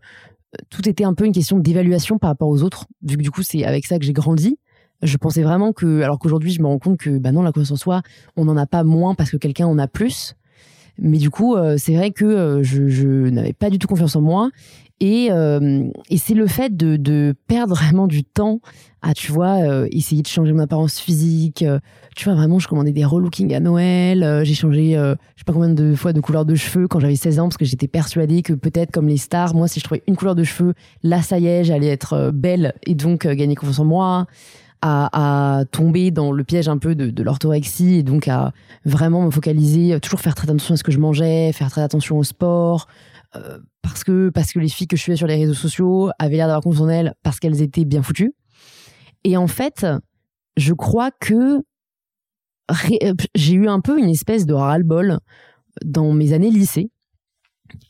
tout 0.69 0.87
était 0.87 1.05
un 1.05 1.15
peu 1.15 1.25
une 1.25 1.33
question 1.33 1.59
d'évaluation 1.59 2.19
par 2.19 2.29
rapport 2.29 2.51
aux 2.51 2.63
autres, 2.63 2.85
vu 3.03 3.17
que 3.17 3.23
du 3.23 3.31
coup, 3.31 3.43
c'est 3.43 3.65
avec 3.65 3.87
ça 3.87 3.99
que 3.99 4.05
j'ai 4.05 4.13
grandi. 4.13 4.59
Je 5.01 5.17
pensais 5.17 5.43
vraiment 5.43 5.73
que, 5.73 6.03
alors 6.03 6.19
qu'aujourd'hui, 6.19 6.53
je 6.53 6.61
me 6.61 6.67
rends 6.67 6.79
compte 6.79 6.99
que, 6.99 7.17
bah 7.17 7.33
non, 7.33 7.41
la 7.41 7.53
confiance 7.53 7.71
en 7.71 7.77
soi, 7.77 8.03
on 8.37 8.45
n'en 8.45 8.59
a 8.59 8.67
pas 8.67 8.85
moins 8.85 9.15
parce 9.15 9.31
que 9.31 9.39
quelqu'un 9.39 9.67
en 9.67 9.79
a 9.79 9.89
plus. 9.89 10.35
Mais 10.99 11.19
du 11.19 11.31
coup, 11.31 11.57
euh, 11.57 11.77
c'est 11.79 11.95
vrai 11.95 12.11
que 12.11 12.25
euh, 12.25 12.63
je, 12.63 13.29
n'avais 13.29 13.53
pas 13.53 13.71
du 13.71 13.79
tout 13.79 13.89
confiance 13.89 14.17
en 14.17 14.21
moi. 14.21 14.51
Et, 15.01 15.29
euh, 15.31 15.89
c'est 16.17 16.35
le 16.35 16.47
fait 16.47 16.77
de, 16.77 17.35
perdre 17.49 17.75
vraiment 17.75 18.07
du 18.07 18.25
temps 18.25 18.61
à, 19.01 19.15
tu 19.15 19.33
vois, 19.33 19.59
essayer 19.91 20.23
de 20.23 20.29
changer 20.29 20.53
mon 20.53 20.61
apparence 20.61 21.01
physique. 21.01 21.65
Tu 22.15 22.25
vois, 22.25 22.35
vraiment, 22.35 22.61
je 22.61 22.69
commandais 22.69 22.93
des 22.93 23.05
relookings 23.05 23.53
à 23.53 23.59
Noël. 23.59 24.43
j'ai 24.45 24.55
changé, 24.55 24.93
je 24.93 25.17
sais 25.39 25.45
pas 25.45 25.53
combien 25.53 25.71
de 25.71 25.97
fois 25.97 26.13
de 26.13 26.21
couleur 26.21 26.45
de 26.45 26.55
cheveux 26.55 26.87
quand 26.87 27.01
j'avais 27.01 27.17
16 27.17 27.41
ans 27.41 27.45
parce 27.45 27.57
que 27.57 27.65
j'étais 27.65 27.89
persuadée 27.89 28.43
que 28.43 28.53
peut-être 28.53 28.93
comme 28.93 29.09
les 29.09 29.17
stars, 29.17 29.57
moi, 29.57 29.67
si 29.67 29.81
je 29.81 29.85
trouvais 29.85 30.05
une 30.07 30.15
couleur 30.15 30.37
de 30.37 30.45
cheveux, 30.45 30.75
là, 31.03 31.21
ça 31.21 31.41
y 31.41 31.49
est, 31.49 31.65
j'allais 31.65 31.89
être 31.89 32.31
belle 32.33 32.75
et 32.87 32.95
donc 32.95 33.27
gagner 33.27 33.57
confiance 33.57 33.81
en 33.81 33.87
moi. 33.87 34.29
À, 34.85 35.59
à, 35.59 35.65
tomber 35.65 36.11
dans 36.11 36.33
le 36.33 36.43
piège 36.43 36.69
un 36.69 36.77
peu 36.77 36.97
de, 36.97 37.11
de 37.11 37.23
l'orthorexie 37.23 37.95
et 37.95 38.03
donc 38.03 38.27
à 38.27 38.53
vraiment 38.85 39.23
me 39.23 39.31
focaliser, 39.31 40.01
toujours 40.01 40.19
faire 40.19 40.35
très 40.35 40.49
attention 40.51 40.75
à 40.75 40.77
ce 40.77 40.83
que 40.83 40.91
je 40.91 40.99
mangeais, 40.99 41.53
faire 41.53 41.71
très 41.71 41.83
attention 41.83 42.19
au 42.19 42.25
sport, 42.25 42.89
euh, 43.37 43.59
parce 43.81 44.05
que 44.05 44.31
parce 44.31 44.53
que 44.53 44.59
les 44.59 44.69
filles 44.69 44.87
que 44.87 44.97
je 44.97 45.03
suivais 45.03 45.17
sur 45.17 45.27
les 45.27 45.37
réseaux 45.37 45.55
sociaux 45.55 46.11
avaient 46.19 46.37
l'air 46.37 46.47
d'avoir 46.47 46.63
confiance 46.63 46.83
en 46.83 46.89
elles 46.89 47.15
parce 47.23 47.41
qu'elles 47.41 47.63
étaient 47.63 47.85
bien 47.85 48.03
foutues. 48.03 48.35
Et 49.25 49.37
en 49.37 49.47
fait, 49.47 49.87
je 50.57 50.75
crois 50.75 51.11
que 51.11 51.63
j'ai 53.35 53.55
eu 53.55 53.69
un 53.69 53.81
peu 53.81 53.99
une 53.99 54.11
espèce 54.11 54.47
de 54.47 54.55
ras-le-bol 54.55 55.19
dans 55.85 56.13
mes 56.13 56.33
années 56.33 56.51
lycée. 56.51 56.91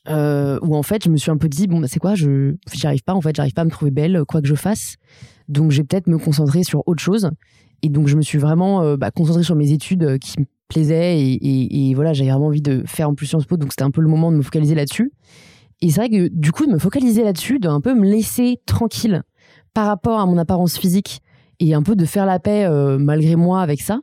Euh, 0.08 0.58
où 0.62 0.74
en 0.74 0.82
fait 0.82 1.04
je 1.04 1.10
me 1.10 1.16
suis 1.16 1.30
un 1.30 1.36
peu 1.36 1.48
dit 1.48 1.68
bon 1.68 1.78
bah, 1.78 1.86
c'est 1.88 2.00
quoi 2.00 2.16
je 2.16 2.56
j'arrive 2.72 3.04
pas 3.04 3.14
en 3.14 3.20
fait 3.20 3.36
j'arrive 3.36 3.52
pas 3.52 3.62
à 3.62 3.64
me 3.64 3.70
trouver 3.70 3.92
belle 3.92 4.24
quoi 4.26 4.40
que 4.40 4.48
je 4.48 4.54
fasse. 4.54 4.96
Donc 5.48 5.70
je 5.70 5.78
vais 5.78 5.84
peut-être 5.84 6.06
me 6.06 6.18
concentrer 6.18 6.64
sur 6.64 6.82
autre 6.86 7.02
chose. 7.02 7.30
Et 7.82 7.88
donc 7.88 8.08
je 8.08 8.16
me 8.16 8.22
suis 8.22 8.38
vraiment 8.38 8.82
euh, 8.82 8.96
bah, 8.96 9.10
concentrée 9.10 9.42
sur 9.42 9.56
mes 9.56 9.72
études 9.72 10.04
euh, 10.04 10.18
qui 10.18 10.40
me 10.40 10.46
plaisaient 10.68 11.18
et, 11.20 11.92
voilà 11.94 12.12
j'avais 12.12 12.30
vraiment 12.30 12.46
envie 12.46 12.62
de 12.62 12.82
faire 12.86 13.08
en 13.08 13.14
plus 13.14 13.26
Sciences 13.26 13.44
Po 13.44 13.58
donc 13.58 13.72
c'était 13.72 13.82
un 13.82 13.90
peu 13.90 14.00
le 14.00 14.08
moment 14.08 14.32
de 14.32 14.36
me 14.36 14.42
focaliser 14.42 14.74
là-dessus. 14.74 15.12
Et 15.80 15.90
c'est 15.90 16.00
vrai 16.00 16.10
que 16.10 16.28
du 16.28 16.52
coup 16.52 16.66
de 16.66 16.72
me 16.72 16.78
focaliser 16.78 17.24
là-dessus 17.24 17.58
de 17.58 17.68
un 17.68 17.80
peu 17.80 17.94
me 17.94 18.08
laisser 18.08 18.60
tranquille 18.66 19.22
par 19.74 19.86
rapport 19.86 20.20
à 20.20 20.26
mon 20.26 20.38
apparence 20.38 20.78
physique 20.78 21.20
et 21.58 21.74
un 21.74 21.82
peu 21.82 21.96
de 21.96 22.04
faire 22.04 22.24
la 22.24 22.38
paix 22.38 22.68
malgré 22.98 23.36
moi 23.36 23.60
avec 23.62 23.80
ça 23.80 24.00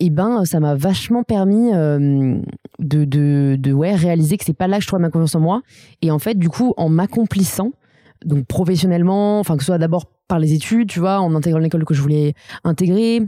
et 0.00 0.10
ben 0.10 0.44
ça 0.44 0.60
m'a 0.60 0.74
vachement 0.74 1.22
permis 1.22 1.72
euh, 1.72 2.38
de, 2.78 3.04
de, 3.04 3.56
de, 3.58 3.72
ouais 3.72 3.94
réaliser 3.94 4.36
que 4.36 4.44
c'est 4.44 4.52
pas 4.52 4.66
là 4.66 4.78
que 4.78 4.82
je 4.82 4.88
trouve 4.88 5.00
ma 5.00 5.10
confiance 5.10 5.34
en 5.34 5.40
moi. 5.40 5.62
Et 6.02 6.10
en 6.10 6.18
fait 6.18 6.38
du 6.38 6.48
coup 6.48 6.74
en 6.76 6.88
m'accomplissant 6.88 7.72
donc 8.24 8.46
professionnellement 8.46 9.38
enfin 9.38 9.56
que 9.56 9.62
ce 9.62 9.66
soit 9.66 9.78
d'abord 9.78 10.06
par 10.28 10.38
les 10.38 10.52
études 10.52 10.88
tu 10.88 10.98
vois 10.98 11.20
en 11.20 11.34
intégrant 11.34 11.60
l'école 11.60 11.84
que 11.84 11.94
je 11.94 12.00
voulais 12.00 12.34
intégrer 12.64 13.22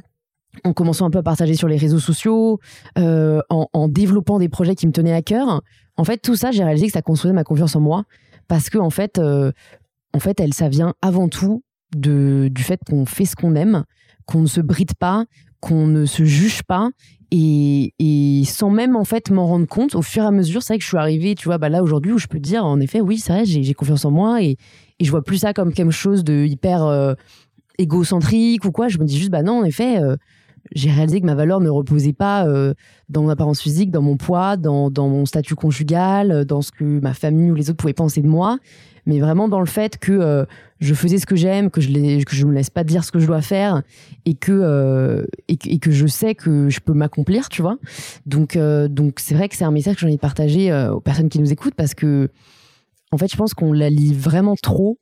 en 0.65 0.73
commençant 0.73 1.07
un 1.07 1.11
peu 1.11 1.19
à 1.19 1.23
partager 1.23 1.55
sur 1.55 1.69
les 1.69 1.77
réseaux 1.77 1.99
sociaux 1.99 2.59
euh, 2.99 3.41
en, 3.51 3.89
développant 3.89 4.39
des 4.39 4.49
projets 4.49 4.75
qui 4.75 4.87
me 4.87 4.93
tenaient 4.93 5.13
à 5.13 5.23
cœur 5.23 5.63
en 5.97 6.05
fait 6.05 6.19
tout 6.19 6.35
ça 6.35 6.51
j'ai 6.51 6.65
réalisé 6.65 6.87
que 6.87 6.93
ça 6.93 7.03
construisait 7.03 7.35
ma 7.35 7.45
confiance 7.45 7.77
en 7.77 7.81
moi. 7.81 8.05
Parce 8.49 8.71
que 8.71 8.79
en 8.79 8.91
fait 8.91 9.19
euh, 9.19 9.53
en 10.15 10.19
fait 10.19 10.41
elle 10.41 10.55
ça 10.55 10.69
vient 10.69 10.95
avant 11.03 11.29
tout 11.29 11.63
de 11.95 12.49
du 12.51 12.63
fait 12.63 12.81
qu'on 12.89 13.05
fait 13.07 13.25
ce 13.25 13.37
qu'on 13.37 13.55
aime 13.55 13.85
qu'on 14.27 14.43
ne 14.43 14.47
se 14.47 14.61
bride 14.61 14.95
pas 14.95 15.25
qu'on 15.61 15.87
ne 15.87 16.05
se 16.05 16.25
juge 16.25 16.63
pas 16.63 16.91
et, 17.33 17.93
sans 18.47 18.71
même 18.71 18.95
en 18.95 19.05
fait 19.05 19.31
m'en 19.31 19.47
rendre 19.47 19.67
compte 19.67 19.95
au 19.95 20.03
fur 20.03 20.23
et 20.23 20.27
à 20.27 20.31
mesure 20.31 20.63
c'est 20.63 20.75
vrai 20.75 20.79
que 20.79 20.85
je 20.85 20.89
suis 20.89 20.99
arrivée 20.99 21.35
tu 21.35 21.47
vois 21.47 21.59
bah 21.59 21.69
là 21.69 21.83
aujourd'hui 21.83 22.13
où 22.13 22.19
je 22.19 22.29
peux 22.29 22.39
dire 22.39 22.65
en 22.65 22.79
effet 22.79 23.01
oui 23.01 23.19
c'est 23.19 23.33
vrai 23.33 23.45
j'ai 23.45 23.75
confiance 23.75 24.05
en 24.05 24.11
moi 24.11 24.43
et, 24.43 24.57
et 24.99 25.05
je 25.05 25.11
vois 25.11 25.23
plus 25.23 25.39
ça 25.39 25.53
comme 25.53 25.73
quelque 25.73 25.93
chose 25.93 26.25
de 26.25 26.45
hyper 26.45 26.85
euh, 26.85 27.15
égocentrique 27.79 28.65
ou 28.65 28.73
quoi. 28.73 28.89
Je 28.89 28.99
me 28.99 29.05
dis 29.05 29.19
juste 29.19 29.31
bah 29.31 29.43
non 29.43 29.61
en 29.61 29.65
effet 29.65 29.99
euh, 30.01 30.17
j'ai 30.75 30.91
réalisé 30.91 31.21
que 31.21 31.27
ma 31.27 31.35
valeur 31.35 31.61
ne 31.61 31.69
reposait 31.69 32.13
pas 32.13 32.47
euh, 32.47 32.75
dans 33.09 33.23
mon 33.23 33.29
apparence 33.29 33.61
physique, 33.61 33.91
dans 33.91 34.03
mon 34.03 34.17
poids, 34.17 34.57
dans, 34.57 34.91
dans, 34.91 35.09
mon 35.09 35.25
statut 35.25 35.55
conjugal, 35.55 36.45
dans 36.45 36.61
ce 36.61 36.73
que 36.73 36.99
ma 37.01 37.15
famille 37.15 37.53
ou 37.53 37.55
les 37.55 37.71
autres 37.71 37.77
pouvaient 37.77 37.93
penser 37.93 38.21
de 38.21 38.27
moi, 38.27 38.59
mais 39.07 39.21
vraiment 39.21 39.49
dans 39.49 39.61
le 39.61 39.67
fait 39.67 39.99
que 39.99 40.13
euh, 40.13 40.45
je 40.81 40.93
faisais 40.93 41.19
ce 41.19 41.27
que 41.27 41.37
j'aime, 41.37 41.71
que 41.71 41.81
je 41.81 41.91
ne 41.91 42.23
que 42.23 42.35
je 42.35 42.45
me 42.45 42.53
laisse 42.53 42.71
pas 42.71 42.85
dire 42.85 43.05
ce 43.05 43.13
que 43.13 43.19
je 43.19 43.27
dois 43.27 43.41
faire 43.41 43.83
et 44.25 44.35
que 44.35 44.53
euh, 44.53 45.25
et, 45.49 45.79
que 45.79 45.91
je 45.91 46.07
sais 46.07 46.35
que 46.35 46.69
je 46.69 46.81
peux 46.81 46.93
m'accomplir, 46.93 47.49
tu 47.49 47.63
vois. 47.63 47.79
Donc 48.27 48.57
euh, 48.57 48.89
donc 48.89 49.21
c'est 49.21 49.35
vrai 49.35 49.49
que 49.49 49.57
c'est 49.57 49.65
un 49.65 49.71
message 49.71 49.95
que 49.95 50.01
j'ai 50.01 50.07
envie 50.07 50.17
de 50.17 50.21
partager 50.21 50.73
aux 50.93 51.01
personnes 51.01 51.29
qui 51.29 51.39
nous 51.39 51.53
écoutent 51.53 51.75
parce 51.75 51.95
que 51.95 52.31
en 53.13 53.19
fait, 53.19 53.31
je 53.31 53.37
pense 53.37 53.55
qu'on 53.55 53.73
la 53.73 53.89
lit 53.89 54.13
vraiment 54.13 54.57
trop 54.61 54.99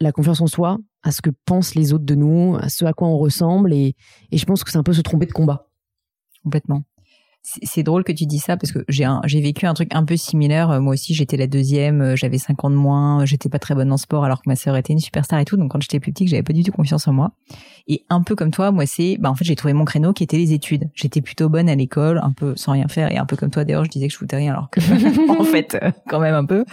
la 0.00 0.10
confiance 0.10 0.40
en 0.40 0.46
soi 0.46 0.78
à 1.02 1.12
ce 1.12 1.20
que 1.20 1.30
pensent 1.44 1.74
les 1.74 1.92
autres 1.92 2.04
de 2.04 2.14
nous, 2.14 2.56
à 2.60 2.68
ce 2.68 2.84
à 2.84 2.92
quoi 2.92 3.08
on 3.08 3.18
ressemble 3.18 3.72
et, 3.72 3.94
et 4.30 4.38
je 4.38 4.46
pense 4.46 4.64
que 4.64 4.70
c'est 4.70 4.78
un 4.78 4.82
peu 4.82 4.92
se 4.92 5.02
tromper 5.02 5.26
de 5.26 5.32
combat. 5.32 5.68
Complètement 6.42 6.82
c'est 7.42 7.82
drôle 7.82 8.04
que 8.04 8.12
tu 8.12 8.24
dis 8.24 8.38
ça 8.38 8.56
parce 8.56 8.72
que 8.72 8.84
j'ai 8.88 9.08
j'ai 9.24 9.40
vécu 9.40 9.66
un 9.66 9.74
truc 9.74 9.92
un 9.92 10.04
peu 10.04 10.16
similaire. 10.16 10.70
Euh, 10.70 10.80
moi 10.80 10.92
aussi, 10.94 11.12
j'étais 11.12 11.36
la 11.36 11.48
deuxième, 11.48 12.00
euh, 12.00 12.16
j'avais 12.16 12.38
5 12.38 12.64
ans 12.64 12.70
de 12.70 12.76
moins, 12.76 13.24
j'étais 13.24 13.48
pas 13.48 13.58
très 13.58 13.74
bonne 13.74 13.90
en 13.90 13.96
sport 13.96 14.24
alors 14.24 14.38
que 14.38 14.48
ma 14.48 14.54
sœur 14.54 14.76
était 14.76 14.92
une 14.92 15.00
superstar 15.00 15.40
et 15.40 15.44
tout. 15.44 15.56
Donc 15.56 15.72
quand 15.72 15.82
j'étais 15.82 15.98
plus 15.98 16.12
petite, 16.12 16.28
j'avais 16.28 16.44
pas 16.44 16.52
du 16.52 16.62
tout 16.62 16.70
confiance 16.70 17.08
en 17.08 17.12
moi. 17.12 17.32
Et 17.88 18.04
un 18.10 18.22
peu 18.22 18.36
comme 18.36 18.52
toi, 18.52 18.70
moi 18.70 18.86
c'est, 18.86 19.16
bah 19.18 19.28
en 19.28 19.34
fait 19.34 19.44
j'ai 19.44 19.56
trouvé 19.56 19.74
mon 19.74 19.84
créneau 19.84 20.12
qui 20.12 20.22
était 20.22 20.36
les 20.36 20.52
études. 20.52 20.88
J'étais 20.94 21.20
plutôt 21.20 21.48
bonne 21.48 21.68
à 21.68 21.74
l'école, 21.74 22.20
un 22.22 22.30
peu 22.30 22.54
sans 22.54 22.72
rien 22.72 22.86
faire 22.86 23.10
et 23.10 23.18
un 23.18 23.26
peu 23.26 23.36
comme 23.36 23.50
toi 23.50 23.64
d'ailleurs, 23.64 23.84
je 23.84 23.90
disais 23.90 24.06
que 24.06 24.12
je 24.12 24.18
foutais 24.18 24.36
rien 24.36 24.52
alors 24.52 24.70
que 24.70 24.80
en 25.40 25.44
fait 25.44 25.76
euh, 25.82 25.90
quand 26.08 26.20
même 26.20 26.34
un 26.34 26.44
peu. 26.44 26.64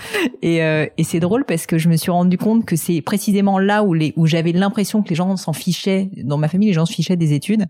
Et, 0.43 0.57
et 0.59 1.03
c'est 1.03 1.19
drôle 1.19 1.45
parce 1.45 1.65
que 1.65 1.79
je 1.79 1.89
me 1.89 1.95
suis 1.95 2.11
rendu 2.11 2.37
compte 2.37 2.65
que 2.65 2.75
c'est 2.75 3.01
précisément 3.01 3.57
là 3.57 3.83
où 3.83 3.93
les 3.93 4.13
où 4.15 4.27
j'avais 4.27 4.51
l'impression 4.51 5.01
que 5.01 5.09
les 5.09 5.15
gens 5.15 5.35
s'en 5.35 5.53
fichaient. 5.53 6.11
Dans 6.23 6.37
ma 6.37 6.47
famille, 6.47 6.67
les 6.67 6.73
gens 6.73 6.85
se 6.85 6.93
fichaient 6.93 7.17
des 7.17 7.33
études 7.33 7.65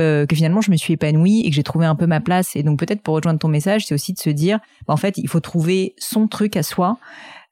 euh, 0.00 0.26
que 0.26 0.34
finalement 0.34 0.60
je 0.60 0.70
me 0.70 0.76
suis 0.76 0.94
épanouie 0.94 1.42
et 1.44 1.50
que 1.50 1.56
j'ai 1.56 1.62
trouvé 1.62 1.86
un 1.86 1.94
peu 1.94 2.06
ma 2.06 2.20
place. 2.20 2.56
Et 2.56 2.62
donc 2.62 2.78
peut-être 2.78 3.02
pour 3.02 3.14
rejoindre 3.14 3.38
ton 3.38 3.48
message, 3.48 3.86
c'est 3.86 3.94
aussi 3.94 4.12
de 4.12 4.18
se 4.18 4.30
dire, 4.30 4.58
bah, 4.86 4.94
en 4.94 4.96
fait, 4.96 5.18
il 5.18 5.28
faut 5.28 5.40
trouver 5.40 5.94
son 5.98 6.28
truc 6.28 6.56
à 6.56 6.62
soi. 6.62 6.98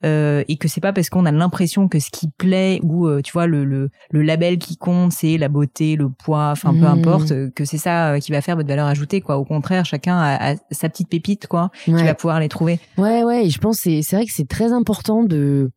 Euh, 0.05 0.42
et 0.48 0.57
que 0.57 0.66
c'est 0.66 0.81
pas 0.81 0.92
parce 0.92 1.11
qu'on 1.11 1.26
a 1.26 1.31
l'impression 1.31 1.87
que 1.87 2.00
ce 2.00 2.11
qui 2.11 2.28
plaît 2.28 2.81
ou 2.83 3.07
euh, 3.07 3.22
tu 3.22 3.31
vois 3.31 3.46
le, 3.46 3.64
le, 3.64 3.88
le, 4.11 4.22
label 4.22 4.59
qui 4.59 4.76
compte 4.76 5.12
c'est 5.12 5.38
la 5.38 5.48
beauté 5.48 5.94
le 5.94 6.09
poids 6.09 6.48
enfin 6.50 6.72
peu 6.72 6.81
mmh. 6.81 6.87
importe 6.87 7.50
que 7.55 7.64
c'est 7.64 7.78
ça 7.78 8.14
euh, 8.14 8.18
qui 8.18 8.33
va 8.33 8.40
faire 8.40 8.57
votre 8.57 8.68
valeur 8.68 8.88
ajoutée 8.88 9.20
quoi 9.20 9.37
au 9.37 9.44
contraire 9.44 9.85
chacun 9.85 10.18
a, 10.18 10.57
sa 10.72 10.88
petite 10.88 11.09
pépite 11.09 11.46
quoi 11.46 11.70
qui 11.85 11.92
va 11.92 12.14
pouvoir 12.14 12.40
les 12.40 12.48
trouver 12.48 12.81
ouais 12.98 13.22
ouais 13.22 13.46
et 13.46 13.50
je 13.50 13.59
pense 13.59 13.78
c'est 13.78 14.02
c'est 14.02 14.16
vrai 14.16 14.26
que 14.26 14.33
c'est 14.33 14.48
très 14.48 14.72
important 14.72 15.22
de 15.22 15.70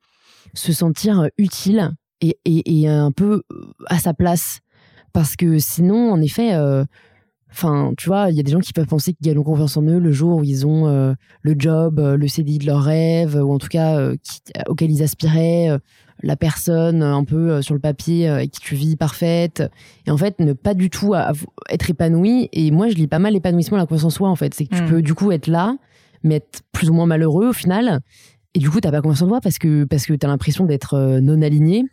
se 0.56 0.73
sentir 0.73 1.28
utile 1.38 1.91
et, 2.21 2.39
et, 2.45 2.82
et 2.82 2.88
un 2.88 3.12
peu 3.12 3.43
à 3.86 3.99
sa 3.99 4.15
place 4.15 4.62
parce 5.15 5.38
que 5.38 5.60
sinon, 5.60 6.12
en 6.12 6.21
effet, 6.21 6.56
euh, 6.56 6.84
enfin, 7.49 7.93
tu 7.97 8.08
vois, 8.08 8.30
il 8.32 8.36
y 8.36 8.39
a 8.41 8.43
des 8.43 8.51
gens 8.51 8.60
qui 8.60 8.73
peuvent 8.73 8.86
penser 8.86 9.13
qu'ils 9.13 9.25
gagnent 9.25 9.41
confiance 9.45 9.78
en 9.78 9.84
eux 9.84 9.97
le 9.97 10.12
jour 10.12 10.39
où 10.39 10.43
ils 10.43 10.67
ont 10.67 10.88
euh, 10.88 11.13
le 11.41 11.56
job, 11.58 11.99
euh, 11.99 12.17
le 12.17 12.28
CDI 12.28 12.58
de 12.58 12.65
leur 12.65 12.84
rêve, 12.84 13.36
ou 13.41 13.54
en 13.54 13.58
tout 13.58 13.69
cas 13.69 14.12
auquel 14.67 14.91
ils 14.91 15.01
aspiraient, 15.01 15.69
la 16.21 16.36
personne 16.36 17.01
un 17.01 17.23
peu 17.23 17.62
sur 17.62 17.73
le 17.73 17.80
papier 17.80 18.28
avec 18.28 18.51
qui 18.51 18.60
tu 18.60 18.75
vis 18.75 18.97
parfaite. 18.97 19.63
Et 20.06 20.12
en 20.12 20.17
fait, 20.17 20.38
ne 20.39 20.51
pas 20.51 20.73
du 20.73 20.89
tout 20.89 21.13
être 21.69 21.89
épanoui. 21.89 22.49
Et 22.51 22.71
moi, 22.71 22.89
je 22.89 22.95
lis 22.95 23.08
pas 23.08 23.19
mal 23.19 23.32
l'épanouissement, 23.32 23.78
la 23.78 23.86
confiance 23.86 24.04
en 24.04 24.10
soi, 24.17 24.30
en 24.30 24.36
fait. 24.36 24.54
C'est 24.54 24.65
que 24.65 24.75
tu 24.75 24.84
hmm. 24.84 24.89
peux 24.89 25.01
du 25.01 25.13
coup 25.13 25.32
être 25.32 25.47
là, 25.47 25.78
mais 26.23 26.36
être 26.36 26.60
plus 26.73 26.89
ou 26.89 26.93
moins 26.93 27.06
malheureux 27.06 27.47
au 27.47 27.54
final. 27.54 28.01
Et 28.54 28.60
du 28.60 28.69
coup, 28.69 28.82
t'as 28.82 28.91
pas 28.91 29.01
confiance 29.01 29.21
en 29.21 29.28
toi 29.30 29.39
parce 29.39 29.60
que, 29.60 29.86
parce 29.86 30.06
que 30.06 30.13
t'as 30.13 30.28
l'impression 30.28 30.65
d'être 30.65 31.19
non 31.21 31.41
aligné 31.41 31.86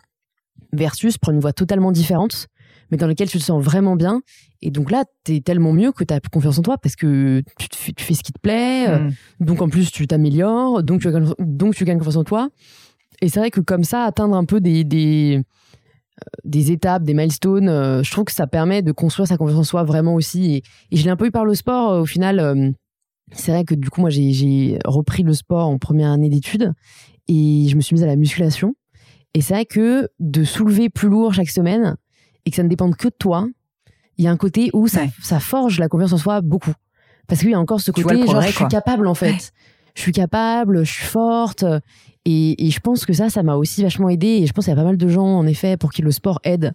versus 0.72 1.18
prendre 1.18 1.36
une 1.36 1.40
voie 1.40 1.52
totalement 1.52 1.92
différente 1.92 2.48
mais 2.90 2.96
dans 2.96 3.06
lequel 3.06 3.28
tu 3.28 3.38
te 3.38 3.42
sens 3.42 3.62
vraiment 3.62 3.96
bien. 3.96 4.22
Et 4.60 4.70
donc 4.70 4.90
là, 4.90 5.04
tu 5.24 5.36
es 5.36 5.40
tellement 5.40 5.72
mieux 5.72 5.92
que 5.92 6.04
tu 6.04 6.14
as 6.14 6.20
confiance 6.20 6.58
en 6.58 6.62
toi 6.62 6.78
parce 6.78 6.96
que 6.96 7.42
tu, 7.58 8.04
fais 8.04 8.14
ce 8.14 8.22
qui 8.22 8.32
te 8.32 8.38
plaît. 8.40 8.88
Euh, 8.88 8.98
mm. 8.98 9.12
donc 9.40 9.62
en 9.62 9.68
plus, 9.68 9.90
tu 9.90 10.06
t'améliores. 10.06 10.82
Donc 10.82 11.00
tu, 11.00 11.08
donc 11.38 11.74
tu 11.74 11.84
gagnes 11.84 11.98
confiance 11.98 12.16
en 12.16 12.24
toi. 12.24 12.48
Et 13.20 13.28
c'est 13.28 13.40
vrai 13.40 13.50
que 13.50 13.60
comme 13.60 13.84
ça, 13.84 14.04
atteindre 14.04 14.36
un 14.36 14.44
peu 14.44 14.60
des, 14.60 14.84
des, 14.84 15.38
euh, 15.38 16.26
des 16.44 16.70
étapes, 16.70 17.02
des 17.02 17.14
milestones, 17.14 17.68
euh, 17.68 18.02
je 18.02 18.10
trouve 18.10 18.24
que 18.24 18.32
ça 18.32 18.46
permet 18.46 18.82
de 18.82 18.92
construire 18.92 19.28
sa 19.28 19.36
confiance 19.36 19.58
en 19.58 19.64
soi 19.64 19.84
vraiment 19.84 20.14
aussi. 20.14 20.62
Et, 20.90 20.96
je 20.96 21.02
l'ai 21.04 21.10
un 21.10 21.16
peu 21.16 21.26
eu 21.26 21.30
par 21.30 21.44
le 21.44 21.54
sport. 21.54 22.00
au 22.00 22.06
final, 22.06 22.74
c'est 23.32 23.52
vrai 23.52 23.64
que 23.64 23.74
du 23.74 23.90
coup, 23.90 24.00
moi, 24.00 24.10
j'ai 24.10 24.78
repris 24.84 25.22
le 25.22 25.32
sport 25.32 25.68
en 25.68 25.78
première 25.78 26.10
année 26.10 26.28
d'études 26.28 26.72
et 27.28 27.66
je 27.68 27.76
me 27.76 27.80
suis 27.80 27.94
mise 27.94 28.02
à 28.02 28.06
la 28.06 28.16
musculation. 28.16 28.74
Et 29.34 29.40
c'est 29.40 29.54
vrai 29.54 29.64
que 29.64 30.08
de 30.20 30.44
soulever 30.44 30.90
plus 30.90 31.08
lourd 31.08 31.32
chaque 31.32 31.48
semaine, 31.48 31.96
et 32.44 32.50
que 32.50 32.56
ça 32.56 32.62
ne 32.62 32.68
dépend 32.68 32.90
que 32.90 33.08
de 33.08 33.14
toi, 33.18 33.46
il 34.18 34.24
y 34.24 34.28
a 34.28 34.30
un 34.30 34.36
côté 34.36 34.70
où 34.72 34.88
ça, 34.88 35.02
ça 35.22 35.40
forge 35.40 35.78
la 35.78 35.88
confiance 35.88 36.12
en 36.12 36.18
soi 36.18 36.40
beaucoup. 36.40 36.72
Parce 37.28 37.40
qu'il 37.40 37.50
y 37.50 37.54
a 37.54 37.60
encore 37.60 37.80
ce 37.80 37.90
côté, 37.90 38.26
genre, 38.26 38.42
je 38.42 38.52
suis 38.52 38.68
capable 38.68 39.06
en 39.06 39.14
fait. 39.14 39.52
Je 39.94 40.00
suis 40.00 40.12
capable, 40.12 40.84
je 40.84 40.92
suis 40.92 41.04
forte. 41.04 41.64
Et, 42.24 42.66
et 42.66 42.70
je 42.70 42.80
pense 42.80 43.04
que 43.04 43.12
ça, 43.12 43.30
ça 43.30 43.42
m'a 43.42 43.56
aussi 43.56 43.82
vachement 43.82 44.08
aidé. 44.08 44.26
Et 44.26 44.46
je 44.46 44.52
pense 44.52 44.64
qu'il 44.64 44.72
y 44.72 44.76
a 44.76 44.80
pas 44.80 44.84
mal 44.84 44.96
de 44.96 45.08
gens, 45.08 45.26
en 45.26 45.46
effet, 45.46 45.76
pour 45.76 45.92
qui 45.92 46.02
le 46.02 46.10
sport 46.10 46.40
aide 46.44 46.72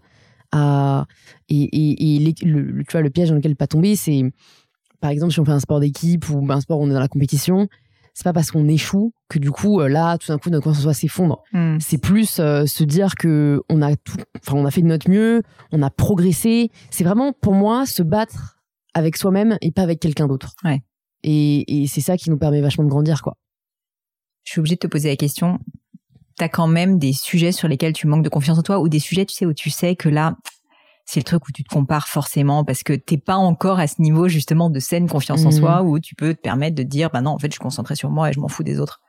à. 0.51 1.06
Et, 1.49 1.63
et, 1.63 2.15
et 2.15 2.34
le, 2.43 2.84
tu 2.84 2.91
vois, 2.91 3.01
le 3.01 3.10
piège 3.10 3.30
dans 3.30 3.36
lequel 3.36 3.56
pas 3.56 3.67
tomber, 3.67 3.95
c'est 3.95 4.23
par 4.99 5.12
exemple, 5.12 5.32
si 5.32 5.39
on 5.39 5.45
fait 5.45 5.51
un 5.51 5.60
sport 5.60 5.80
d'équipe 5.80 6.27
ou 6.30 6.45
un 6.51 6.62
sport 6.62 6.80
où 6.80 6.84
on 6.84 6.89
est 6.89 6.93
dans 6.93 6.99
la 6.99 7.08
compétition, 7.08 7.67
c'est 8.17 8.23
pas 8.23 8.34
parce 8.34 8.49
qu'on 8.49 8.67
échoue 8.67 9.13
que 9.30 9.38
du 9.38 9.51
coup 9.51 9.80
euh, 9.80 9.88
là 9.88 10.17
tout 10.17 10.32
d'un 10.32 10.39
coup 10.39 10.49
notre 10.49 10.63
confiance 10.63 10.80
en 10.80 10.84
soi 10.86 10.93
s'effondre. 10.95 11.43
Hmm. 11.53 11.77
C'est 11.80 11.99
plus 11.99 12.39
euh, 12.39 12.65
se 12.65 12.84
dire 12.84 13.13
que 13.13 13.62
on 13.69 13.84
a 13.84 13.95
tout, 13.95 14.17
enfin 14.39 14.58
on 14.58 14.65
a 14.65 14.71
fait 14.71 14.82
de 14.82 14.88
notre 14.88 15.08
mieux, 15.08 15.43
on 15.71 15.84
a 15.84 15.91
progressé. 15.91 16.71
C'est 16.89 17.03
vraiment 17.03 17.32
pour 17.32 17.53
moi 17.53 17.86
se 17.86 18.01
battre 18.01 18.58
avec 18.95 19.17
soi-même 19.17 19.60
et 19.62 19.71
pas 19.71 19.84
avec 19.84 19.99
quelqu'un 19.99 20.25
d'autre. 20.25 20.56
Ouais. 20.63 20.82
Et, 21.21 21.84
et 21.84 21.86
c'est 21.86 22.01
ça 22.01 22.17
qui 22.17 22.32
nous 22.32 22.39
permet 22.39 22.60
vachement 22.60 22.86
de 22.86 22.89
grandir 22.89 23.21
quoi. 23.21 23.38
Je 24.45 24.53
suis 24.53 24.60
obligée 24.62 24.77
de 24.77 24.80
te 24.80 24.88
poser 24.88 25.10
la 25.10 25.15
question. 25.15 25.60
T'as 26.38 26.49
quand 26.49 26.67
même 26.67 26.97
des 26.97 27.13
sujets 27.13 27.51
sur 27.51 27.67
lesquels 27.67 27.93
tu 27.93 28.08
manques 28.08 28.23
de 28.23 28.30
confiance 28.30 28.58
en 28.58 28.63
toi 28.63 28.80
ou 28.80 28.89
des 28.89 28.99
sujets 28.99 29.25
tu 29.25 29.36
sais 29.36 29.45
où 29.45 29.53
tu 29.53 29.69
sais 29.69 29.95
que 29.95 30.10
là 30.10 30.38
c'est 31.08 31.22
le 31.22 31.24
truc 31.24 31.48
où 31.48 31.52
tu 31.54 31.63
te 31.63 31.74
compares 31.74 32.10
forcément 32.10 32.65
parce 32.65 32.84
que 32.84 32.91
t'es 32.91 33.17
pas 33.17 33.38
encore 33.38 33.80
à 33.80 33.88
ce 33.88 34.02
niveau 34.02 34.28
justement 34.28 34.70
de 34.70 34.80
saine 34.80 35.08
confiance 35.08 35.46
en 35.46 35.50
mmh. 35.50 35.54
soi 35.54 35.82
où 35.82 36.00
tu 36.00 36.15
peux 36.15 36.34
te 36.34 36.41
permettre 36.41 36.76
de 36.76 36.84
dire 36.84 37.10
bah 37.10 37.22
non 37.22 37.32
en 37.32 37.39
fait 37.39 37.48
je 37.48 37.54
suis 37.54 37.62
concentré 37.62 37.96
sur 37.96 38.10
moi 38.10 38.30
et 38.30 38.34
je 38.34 38.41
m'en 38.41 38.50
fous 38.50 38.63
des 38.63 38.80
autres. 38.80 39.00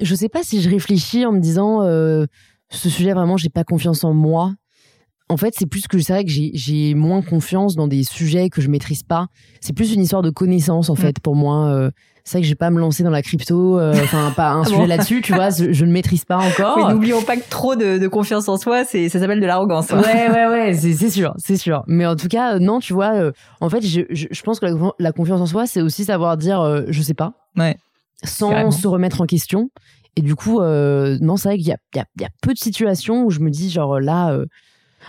Je 0.00 0.14
sais 0.14 0.28
pas 0.28 0.44
si 0.44 0.62
je 0.62 0.70
réfléchis 0.70 1.26
en 1.26 1.32
me 1.32 1.40
disant 1.40 1.82
euh, 1.82 2.26
ce 2.70 2.88
sujet 2.88 3.12
vraiment 3.12 3.36
j'ai 3.36 3.48
pas 3.48 3.64
confiance 3.64 4.04
en 4.04 4.14
moi. 4.14 4.54
en 5.28 5.36
fait, 5.36 5.52
c'est 5.58 5.66
plus 5.66 5.88
que 5.88 5.98
c'est 5.98 6.12
vrai 6.12 6.24
que 6.24 6.30
j'ai 6.30 6.94
moins 6.94 7.22
confiance 7.22 7.74
dans 7.74 7.88
des 7.88 8.04
sujets 8.04 8.48
que 8.48 8.62
je 8.62 8.68
maîtrise 8.68 9.02
pas. 9.02 9.26
C'est 9.60 9.72
plus 9.72 9.92
une 9.92 10.02
histoire 10.02 10.22
de 10.22 10.30
connaissance 10.30 10.90
en 10.90 10.94
mm. 10.94 10.98
fait 10.98 11.18
pour 11.18 11.34
moi. 11.34 11.66
Euh, 11.66 11.90
c'est 12.28 12.36
vrai 12.36 12.42
que 12.42 12.46
je 12.46 12.52
vais 12.52 12.56
pas 12.56 12.68
me 12.68 12.78
lancer 12.78 13.02
dans 13.02 13.10
la 13.10 13.22
crypto, 13.22 13.78
euh, 13.78 13.94
enfin 13.94 14.30
pas 14.36 14.50
un 14.50 14.60
ah 14.66 14.66
sujet 14.66 14.86
là-dessus, 14.86 15.22
tu 15.22 15.32
vois, 15.32 15.48
je, 15.48 15.84
ne 15.84 15.90
maîtrise 15.90 16.26
pas 16.26 16.36
encore. 16.36 16.76
Mais 16.76 16.92
n'oublions 16.92 17.22
pas 17.22 17.38
que 17.38 17.48
trop 17.48 17.74
de, 17.74 18.06
confiance 18.06 18.48
en 18.50 18.58
soi, 18.58 18.84
c'est 18.84 19.08
ça 19.08 19.18
s'appelle 19.18 19.40
de 19.40 19.46
l'arrogance. 19.46 19.90
Hein. 19.90 20.02
Ouais 20.02 20.30
ouais 20.30 20.46
ouais, 20.46 20.74
c'est 20.74 21.10
sûr, 21.10 21.32
c'est 21.38 21.56
sûr. 21.56 21.84
Mais 21.86 22.04
en 22.04 22.16
tout 22.16 22.28
cas, 22.28 22.56
euh, 22.56 22.58
non, 22.58 22.80
tu 22.80 22.92
vois, 22.92 23.32
en 23.62 23.70
fait, 23.70 23.80
je, 23.80 24.02
je, 24.10 24.42
pense 24.42 24.60
que 24.60 24.66
la, 24.98 25.12
confiance 25.12 25.40
en 25.40 25.46
soi, 25.46 25.66
c'est 25.66 25.80
aussi 25.80 26.04
savoir 26.04 26.36
dire 26.36 26.84
je 26.88 27.02
sais 27.02 27.14
pas. 27.14 27.32
Ouais. 27.56 27.76
Sans 28.24 28.70
se 28.70 28.86
remettre 28.86 29.22
en 29.22 29.26
question. 29.26 29.70
Et 30.16 30.20
du 30.20 30.34
coup, 30.34 30.60
non, 30.60 31.36
c'est 31.38 31.48
vrai 31.48 31.56
qu'il 31.56 31.68
y 31.68 31.72
a, 31.72 31.78
y, 31.94 31.98
a, 31.98 32.04
y 32.20 32.24
a, 32.24 32.28
peu 32.42 32.52
de 32.52 32.58
situations 32.58 33.24
où 33.24 33.30
je 33.30 33.40
me 33.40 33.48
dis 33.48 33.70
genre 33.70 34.00
là 34.00 34.38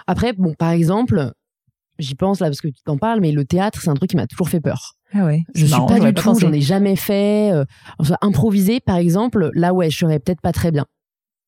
après, 0.07 0.34
bon, 0.34 0.53
par 0.53 0.72
exemple, 0.72 1.34
j'y 2.00 2.16
pense 2.16 2.39
là 2.39 2.47
parce 2.47 2.62
que 2.62 2.68
tu 2.68 2.82
t'en 2.84 2.97
parles, 2.97 3.20
mais 3.20 3.32
le 3.32 3.45
théâtre, 3.45 3.80
c'est 3.82 3.89
un 3.89 3.93
truc 3.93 4.10
qui 4.10 4.16
m'a 4.16 4.28
toujours 4.28 4.50
fait 4.50 4.62
peur. 4.62 4.95
Ah 5.14 5.26
ouais. 5.26 5.43
Je 5.54 5.66
suis 5.66 5.86
pas 5.88 6.00
du 6.00 6.14
tout, 6.14 6.39
j'en 6.39 6.54
ai 6.54 6.62
jamais 6.62 6.95
fait. 6.95 7.52
Euh, 7.52 7.66
improviser, 8.22 8.80
par 8.80 8.97
exemple, 8.97 9.52
là 9.54 9.74
ouais, 9.74 9.89
je 9.89 9.97
serais 9.97 10.20
peut-être 10.20 10.41
pas 10.41 10.52
très 10.52 10.72
bien. 10.72 10.86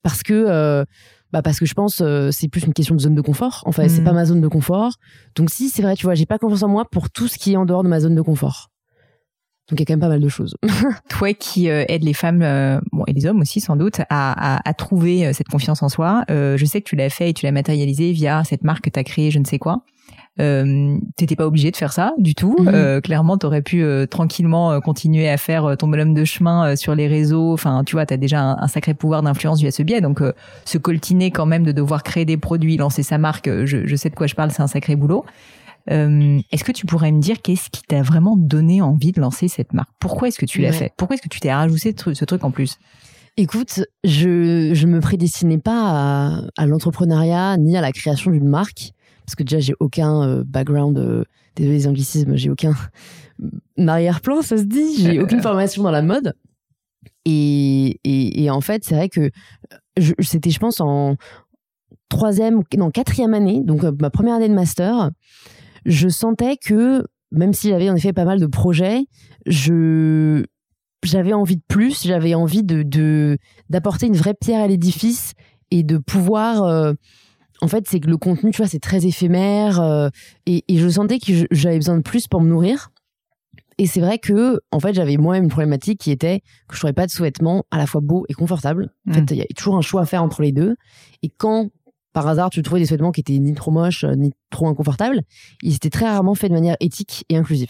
Parce 0.04 0.24
que, 0.24 0.34
euh, 0.34 0.84
bah 1.32 1.42
parce 1.42 1.60
que 1.60 1.66
je 1.66 1.74
pense 1.74 2.02
euh, 2.02 2.30
c'est 2.32 2.50
plus 2.50 2.64
une 2.64 2.74
question 2.74 2.96
de 2.96 3.02
zone 3.02 3.16
de 3.16 3.22
confort. 3.22 3.64
Enfin, 3.66 3.88
c'est 3.88 4.04
pas 4.04 4.12
hmm. 4.12 4.16
ma 4.16 4.26
zone 4.26 4.42
de 4.42 4.48
confort. 4.48 4.94
Donc 5.36 5.50
si, 5.50 5.70
c'est 5.70 5.82
vrai, 5.82 5.96
tu 5.96 6.06
vois, 6.06 6.16
j'ai 6.16 6.26
pas 6.26 6.40
confiance 6.40 6.64
en 6.64 6.68
moi 6.68 6.86
pour 6.92 7.10
tout 7.10 7.28
ce 7.28 7.38
qui 7.38 7.54
est 7.54 7.58
en 7.58 7.66
dehors 7.66 7.84
de 7.84 7.90
ma 7.90 8.00
zone 8.00 8.16
de 8.16 8.22
confort. 8.22 8.71
Donc 9.72 9.80
il 9.80 9.84
y 9.84 9.84
a 9.84 9.86
quand 9.86 9.94
même 9.94 10.02
pas 10.02 10.10
mal 10.10 10.20
de 10.20 10.30
choses. 10.30 10.58
Toi 11.10 11.34
qui 11.34 11.70
euh, 11.70 11.86
aides 11.88 12.04
les 12.04 12.14
femmes, 12.14 12.42
euh, 12.42 12.80
bon, 12.92 13.04
et 13.08 13.14
les 13.14 13.26
hommes 13.26 13.40
aussi 13.40 13.62
sans 13.62 13.78
doute, 13.78 14.02
à, 14.10 14.58
à, 14.58 14.70
à 14.70 14.74
trouver 14.74 15.26
euh, 15.26 15.34
cette 15.34 15.48
confiance 15.48 15.82
en 15.82 15.90
soi, 15.90 16.26
je 16.30 16.66
sais 16.66 16.82
que 16.82 16.90
tu 16.90 16.96
l'as 16.96 17.10
fait 17.10 17.30
et 17.30 17.34
tu 17.34 17.46
l'as 17.46 17.54
matérialisé 17.54 18.12
via 18.12 18.44
cette 18.44 18.64
marque 18.64 18.84
que 18.84 18.90
tu 18.90 19.00
as 19.00 19.04
créée, 19.04 19.32
je 19.32 19.40
ne 19.40 19.46
sais 19.46 19.60
quoi. 19.60 19.84
Euh, 20.40 20.98
t'étais 21.18 21.36
pas 21.36 21.46
obligé 21.46 21.72
de 21.72 21.78
faire 21.78 21.94
ça 21.94 22.14
du 22.18 22.36
tout. 22.36 22.56
Mhm. 22.60 22.68
Euh, 22.74 23.02
clairement, 23.02 23.38
t'aurais 23.38 23.62
pu 23.62 23.86
tranquillement 24.10 24.80
continuer 24.82 25.30
à 25.30 25.38
faire 25.38 25.78
ton 25.78 25.88
bonhomme 25.88 26.14
de 26.14 26.26
chemin 26.26 26.76
sur 26.76 26.96
les 26.96 27.08
réseaux. 27.08 27.54
Enfin, 27.54 27.84
tu 27.86 27.96
vois, 27.96 28.06
t'as 28.06 28.18
déjà 28.18 28.42
un, 28.42 28.68
sacré 28.68 28.94
pouvoir 28.94 29.24
d'influence 29.24 29.62
via 29.62 29.72
ce 29.72 29.84
biais. 29.84 30.02
Donc, 30.02 30.22
se 30.66 30.78
coltiner 30.78 31.32
quand 31.32 31.46
même 31.46 31.64
de 31.64 31.72
devoir 31.72 32.04
créer 32.04 32.26
des 32.26 32.38
produits, 32.38 32.76
lancer 32.76 33.04
sa 33.04 33.18
marque, 33.18 33.50
je, 33.66 33.86
je 33.86 33.96
sais 33.96 34.10
de 34.10 34.16
quoi 34.16 34.28
je 34.28 34.36
parle, 34.36 34.52
c'est 34.52 34.62
un 34.62 34.68
sacré 34.68 34.96
boulot. 34.96 35.26
Euh, 35.90 36.40
est-ce 36.52 36.64
que 36.64 36.72
tu 36.72 36.86
pourrais 36.86 37.12
me 37.12 37.22
dire 37.22 37.42
qu'est-ce 37.42 37.70
qui 37.70 37.82
t'a 37.82 38.02
vraiment 38.02 38.36
donné 38.38 38.82
envie 38.82 39.12
de 39.12 39.20
lancer 39.20 39.48
cette 39.48 39.74
marque? 39.74 39.90
Pourquoi 40.00 40.28
est-ce 40.28 40.38
que 40.38 40.46
tu 40.46 40.62
l'as 40.62 40.74
fait? 40.74 40.94
Pourquoi 40.98 41.16
est-ce 41.16 41.24
que 41.24 41.30
tu 41.30 41.40
t'es 41.40 41.54
rajouté 41.54 41.96
ce 42.14 42.26
truc 42.26 42.44
en 42.44 42.52
plus? 42.52 42.78
Écoute, 43.38 43.86
je 44.04 44.72
je 44.74 44.88
me 44.88 45.00
prédestinais 45.00 45.58
pas 45.58 46.44
à, 46.58 46.66
l'entrepreneuriat 46.66 47.58
ni 47.58 47.78
à 47.78 47.82
la 47.82 47.92
création 47.92 48.30
d'une 48.30 48.48
marque 48.48 48.92
parce 49.26 49.36
que 49.36 49.44
déjà 49.44 49.60
j'ai 49.60 49.74
aucun 49.80 50.24
euh, 50.24 50.44
background 50.46 50.98
euh, 50.98 51.24
désolé 51.56 51.78
les 51.78 51.88
anglicismes, 51.88 52.36
j'ai 52.36 52.50
aucun 52.50 52.74
arrière-plan, 53.88 54.42
ça 54.42 54.58
se 54.58 54.64
dit, 54.64 54.96
j'ai 54.98 55.20
aucune 55.20 55.42
formation 55.42 55.84
dans 55.84 55.92
la 55.92 56.02
mode. 56.02 56.34
Et, 57.26 58.00
et, 58.04 58.50
en 58.50 58.62
fait, 58.62 58.84
c'est 58.84 58.96
vrai 58.96 59.08
que 59.08 59.30
c'était, 60.20 60.50
je 60.50 60.60
pense, 60.60 60.82
en 60.82 61.16
troisième, 62.10 62.64
non, 62.78 62.90
quatrième 62.90 63.34
année, 63.34 63.62
donc 63.64 63.84
ma 63.84 64.10
première 64.10 64.36
année 64.36 64.50
de 64.50 64.54
master, 64.56 65.12
je 65.86 66.10
sentais 66.10 66.58
que 66.58 67.04
même 67.32 67.54
si 67.54 67.70
j'avais 67.70 67.90
en 67.90 67.96
effet 67.96 68.14
pas 68.14 68.26
mal 68.26 68.40
de 68.40 68.48
projets, 68.48 69.06
je 69.46 70.44
j'avais 71.04 71.34
envie 71.34 71.56
de 71.56 71.64
plus, 71.68 72.04
j'avais 72.04 72.36
envie 72.36 72.64
de 72.64 73.38
d'apporter 73.70 74.08
une 74.08 74.18
vraie 74.18 74.36
pierre 74.36 74.62
à 74.62 74.68
l'édifice 74.68 75.34
et 75.72 75.84
de 75.84 75.98
pouvoir 75.98 76.64
euh, 76.64 76.94
en 77.62 77.68
fait, 77.68 77.88
c'est 77.88 78.00
que 78.00 78.10
le 78.10 78.18
contenu, 78.18 78.52
tu 78.52 78.58
vois, 78.58 78.68
c'est 78.68 78.80
très 78.80 79.06
éphémère 79.06 79.80
euh, 79.80 80.10
et, 80.48 80.64
je 80.70 80.90
sentais 80.90 81.20
que 81.20 81.46
j'avais 81.52 81.78
besoin 81.78 81.96
de 81.96 82.02
plus 82.02 82.28
pour 82.28 82.42
me 82.42 82.50
nourrir. 82.50 82.90
Et 83.78 83.86
c'est 83.86 84.02
vrai 84.02 84.20
que, 84.20 84.60
en 84.72 84.80
fait, 84.80 84.94
j'avais 84.94 85.18
moi-même 85.18 85.44
une 85.44 85.50
problématique 85.50 86.00
qui 86.00 86.12
était 86.12 86.42
que 86.68 86.76
je 86.76 86.80
trouvais 86.80 86.94
pas 86.94 87.06
de 87.06 87.12
sous-vêtements 87.12 87.66
à 87.72 87.78
la 87.78 87.86
fois 87.86 88.02
beaux 88.02 88.26
et 88.30 88.34
confortables. 88.34 88.90
En 89.10 89.14
fait, 89.14 89.22
mmh. 89.22 89.28
il 89.32 89.38
y 89.38 89.42
a 89.42 89.46
toujours 89.56 89.78
un 89.78 89.82
choix 89.82 90.02
à 90.02 90.06
faire 90.06 90.24
entre 90.24 90.42
les 90.42 90.52
deux. 90.52 90.76
Et 91.24 91.30
quand 91.30 91.70
par 92.14 92.28
hasard, 92.28 92.50
tu 92.50 92.62
trouvais 92.62 92.82
des 92.82 92.86
sous-vêtements 92.86 93.12
qui 93.12 93.22
étaient 93.22 93.38
ni 93.38 93.54
trop 93.54 93.72
moches, 93.72 94.04
euh, 94.04 94.16
ni 94.16 94.32
trop 94.50 94.68
inconfortables. 94.68 95.22
Ils 95.62 95.76
étaient 95.76 95.90
très 95.90 96.06
rarement 96.06 96.36
faits 96.36 96.50
de 96.50 96.56
manière 96.56 96.76
éthique 96.80 97.26
et 97.30 97.38
inclusive. 97.38 97.70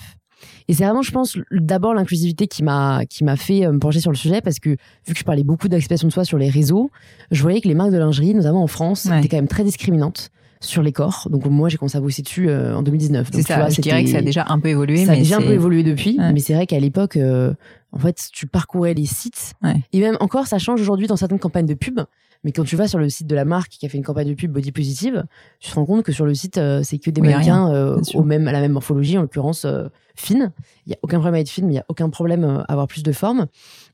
Et 0.68 0.74
c'est 0.74 0.84
vraiment, 0.84 1.02
je 1.02 1.12
pense, 1.12 1.38
d'abord 1.52 1.94
l'inclusivité 1.94 2.48
qui 2.48 2.64
m'a 2.64 3.06
qui 3.06 3.24
m'a 3.24 3.36
fait 3.36 3.66
euh, 3.66 3.72
me 3.72 3.80
pencher 3.80 4.00
sur 4.00 4.12
le 4.12 4.18
sujet 4.18 4.42
parce 4.42 4.60
que 4.60 4.70
vu 4.70 5.14
que 5.14 5.20
je 5.20 5.24
parlais 5.24 5.44
beaucoup 5.44 5.68
d'acceptation 5.68 6.08
de 6.08 6.14
soi 6.14 6.26
sur 6.26 6.38
les 6.38 6.50
réseaux, 6.50 6.90
je 7.30 7.42
voyais 7.42 7.62
que 7.62 7.68
les 7.68 7.76
marques 7.76 7.92
de 7.92 7.98
lingerie, 7.98 8.34
notamment 8.34 8.64
en 8.64 8.68
France, 8.68 9.06
étaient 9.06 9.28
quand 9.28 9.38
même 9.38 9.48
très 9.48 9.64
discriminantes 9.64 10.30
sur 10.60 10.84
les 10.84 10.92
corps. 10.92 11.28
Donc 11.32 11.46
moi, 11.46 11.70
j'ai 11.70 11.78
commencé 11.78 11.98
à 11.98 12.02
bosser 12.02 12.22
dessus 12.22 12.50
euh, 12.50 12.76
en 12.76 12.84
2019. 12.84 13.30
C'est 13.32 13.42
ça. 13.42 13.70
je 13.70 13.82
dirais 13.82 14.04
que 14.04 14.10
ça 14.10 14.18
a 14.18 14.22
déjà 14.22 14.46
un 14.48 14.60
peu 14.60 14.70
évolué. 14.70 15.06
Ça 15.06 15.14
a 15.14 15.16
déjà 15.16 15.38
un 15.38 15.42
peu 15.42 15.54
évolué 15.54 15.84
depuis, 15.84 16.18
mais 16.34 16.40
c'est 16.40 16.54
vrai 16.54 16.66
qu'à 16.66 16.80
l'époque, 16.80 17.18
en 17.18 18.00
fait, 18.00 18.30
tu 18.32 18.48
parcourais 18.48 18.94
les 18.94 19.06
sites 19.06 19.54
et 19.92 20.00
même 20.00 20.18
encore, 20.20 20.48
ça 20.48 20.58
change 20.58 20.82
aujourd'hui 20.82 21.08
dans 21.08 21.18
certaines 21.18 21.40
campagnes 21.40 21.66
de 21.66 21.74
pub. 21.74 22.02
Mais 22.44 22.52
quand 22.52 22.64
tu 22.64 22.76
vas 22.76 22.88
sur 22.88 22.98
le 22.98 23.10
site 23.10 23.28
de 23.28 23.36
la 23.36 23.46
marque 23.46 23.72
qui 23.72 23.86
a 23.86 23.90
fait 23.90 23.98
une 23.98 24.04
campagne 24.04 24.30
de 24.30 24.34
pub 24.34 24.52
body 24.52 24.72
positive, 24.72 25.24
tu 25.60 25.70
te 25.70 25.76
rends 25.76 25.86
compte 25.86 26.04
que 26.04 26.12
sur 26.12 26.26
le 26.26 26.34
site, 26.34 26.58
euh, 26.58 26.82
c'est 26.84 26.98
que 26.98 27.12
des 27.12 27.22
mannequins 27.22 27.72
euh, 27.72 28.02
au 28.16 28.24
même, 28.24 28.48
à 28.48 28.52
la 28.52 28.62
même 28.62 28.72
morphologie, 28.72 29.18
en 29.18 29.22
l'occurrence 29.22 29.66
euh, 29.66 29.90
fine. 30.16 30.52
Il 30.88 30.90
n'y 30.90 30.96
a 30.96 31.00
aucun 31.04 31.20
problème 31.20 31.36
à 31.36 31.40
être 31.40 31.50
fine, 31.50 31.66
mais 31.66 31.74
il 31.74 31.76
n'y 31.76 31.80
a 31.80 31.86
aucun 31.88 32.10
problème 32.10 32.44
à 32.44 32.62
avoir 32.62 32.88
plus 32.88 33.04
de 33.04 33.12
forme. 33.12 33.46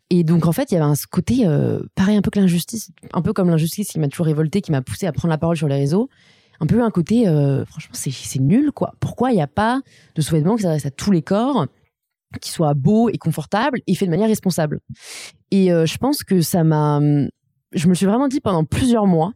Et 0.09 0.23
donc, 0.23 0.45
en 0.45 0.53
fait, 0.53 0.71
il 0.71 0.75
y 0.75 0.77
avait 0.77 0.89
un 0.89 0.93
côté, 1.11 1.45
pareil, 1.95 2.15
un 2.15 2.21
peu 2.21 2.31
que 2.31 2.39
l'injustice, 2.39 2.91
un 3.11 3.21
peu 3.21 3.33
comme 3.33 3.49
l'injustice 3.49 3.89
qui 3.89 3.99
m'a 3.99 4.07
toujours 4.07 4.27
révolté, 4.27 4.61
qui 4.61 4.71
m'a 4.71 4.81
poussé 4.81 5.05
à 5.05 5.11
prendre 5.11 5.31
la 5.31 5.37
parole 5.37 5.57
sur 5.57 5.67
les 5.67 5.75
réseaux. 5.75 6.07
Un 6.61 6.65
peu 6.65 6.81
un 6.81 6.91
côté, 6.91 7.25
franchement, 7.67 7.93
c'est 7.93 8.39
nul, 8.39 8.71
quoi. 8.71 8.93
Pourquoi 9.01 9.31
il 9.31 9.35
n'y 9.35 9.41
a 9.41 9.47
pas 9.47 9.81
de 10.15 10.21
sous-vêtements 10.21 10.55
qui 10.55 10.61
s'adressent 10.61 10.85
à 10.85 10.91
tous 10.91 11.11
les 11.11 11.21
corps 11.21 11.67
qui 12.41 12.51
soit 12.51 12.73
beau 12.73 13.09
et 13.09 13.17
confortable 13.17 13.81
et 13.85 13.95
fait 13.95 14.05
de 14.05 14.11
manière 14.11 14.29
responsable? 14.29 14.79
Et 15.51 15.67
je 15.67 15.97
pense 15.97 16.23
que 16.23 16.39
ça 16.39 16.63
m'a 16.63 17.01
je 17.73 17.87
me 17.87 17.93
suis 17.93 18.05
vraiment 18.05 18.27
dit 18.27 18.39
pendant 18.39 18.63
plusieurs 18.63 19.05
mois, 19.05 19.33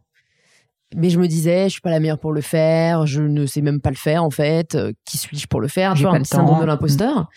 mais 0.94 1.10
je 1.10 1.18
me 1.18 1.26
disais, 1.26 1.64
je 1.64 1.72
suis 1.72 1.80
pas 1.80 1.90
la 1.90 2.00
meilleure 2.00 2.18
pour 2.18 2.32
le 2.32 2.40
faire, 2.40 3.06
je 3.06 3.22
ne 3.22 3.46
sais 3.46 3.62
même 3.62 3.80
pas 3.80 3.90
le 3.90 3.96
faire 3.96 4.24
en 4.24 4.30
fait. 4.30 4.74
Euh, 4.74 4.92
qui 5.04 5.18
suis-je 5.18 5.46
pour 5.46 5.60
le 5.60 5.68
faire? 5.68 5.96
J'ai 5.96 6.04
pas 6.04 6.18
le 6.18 6.24
syndrome 6.24 6.60
de 6.60 6.66
l'imposteur. 6.66 7.28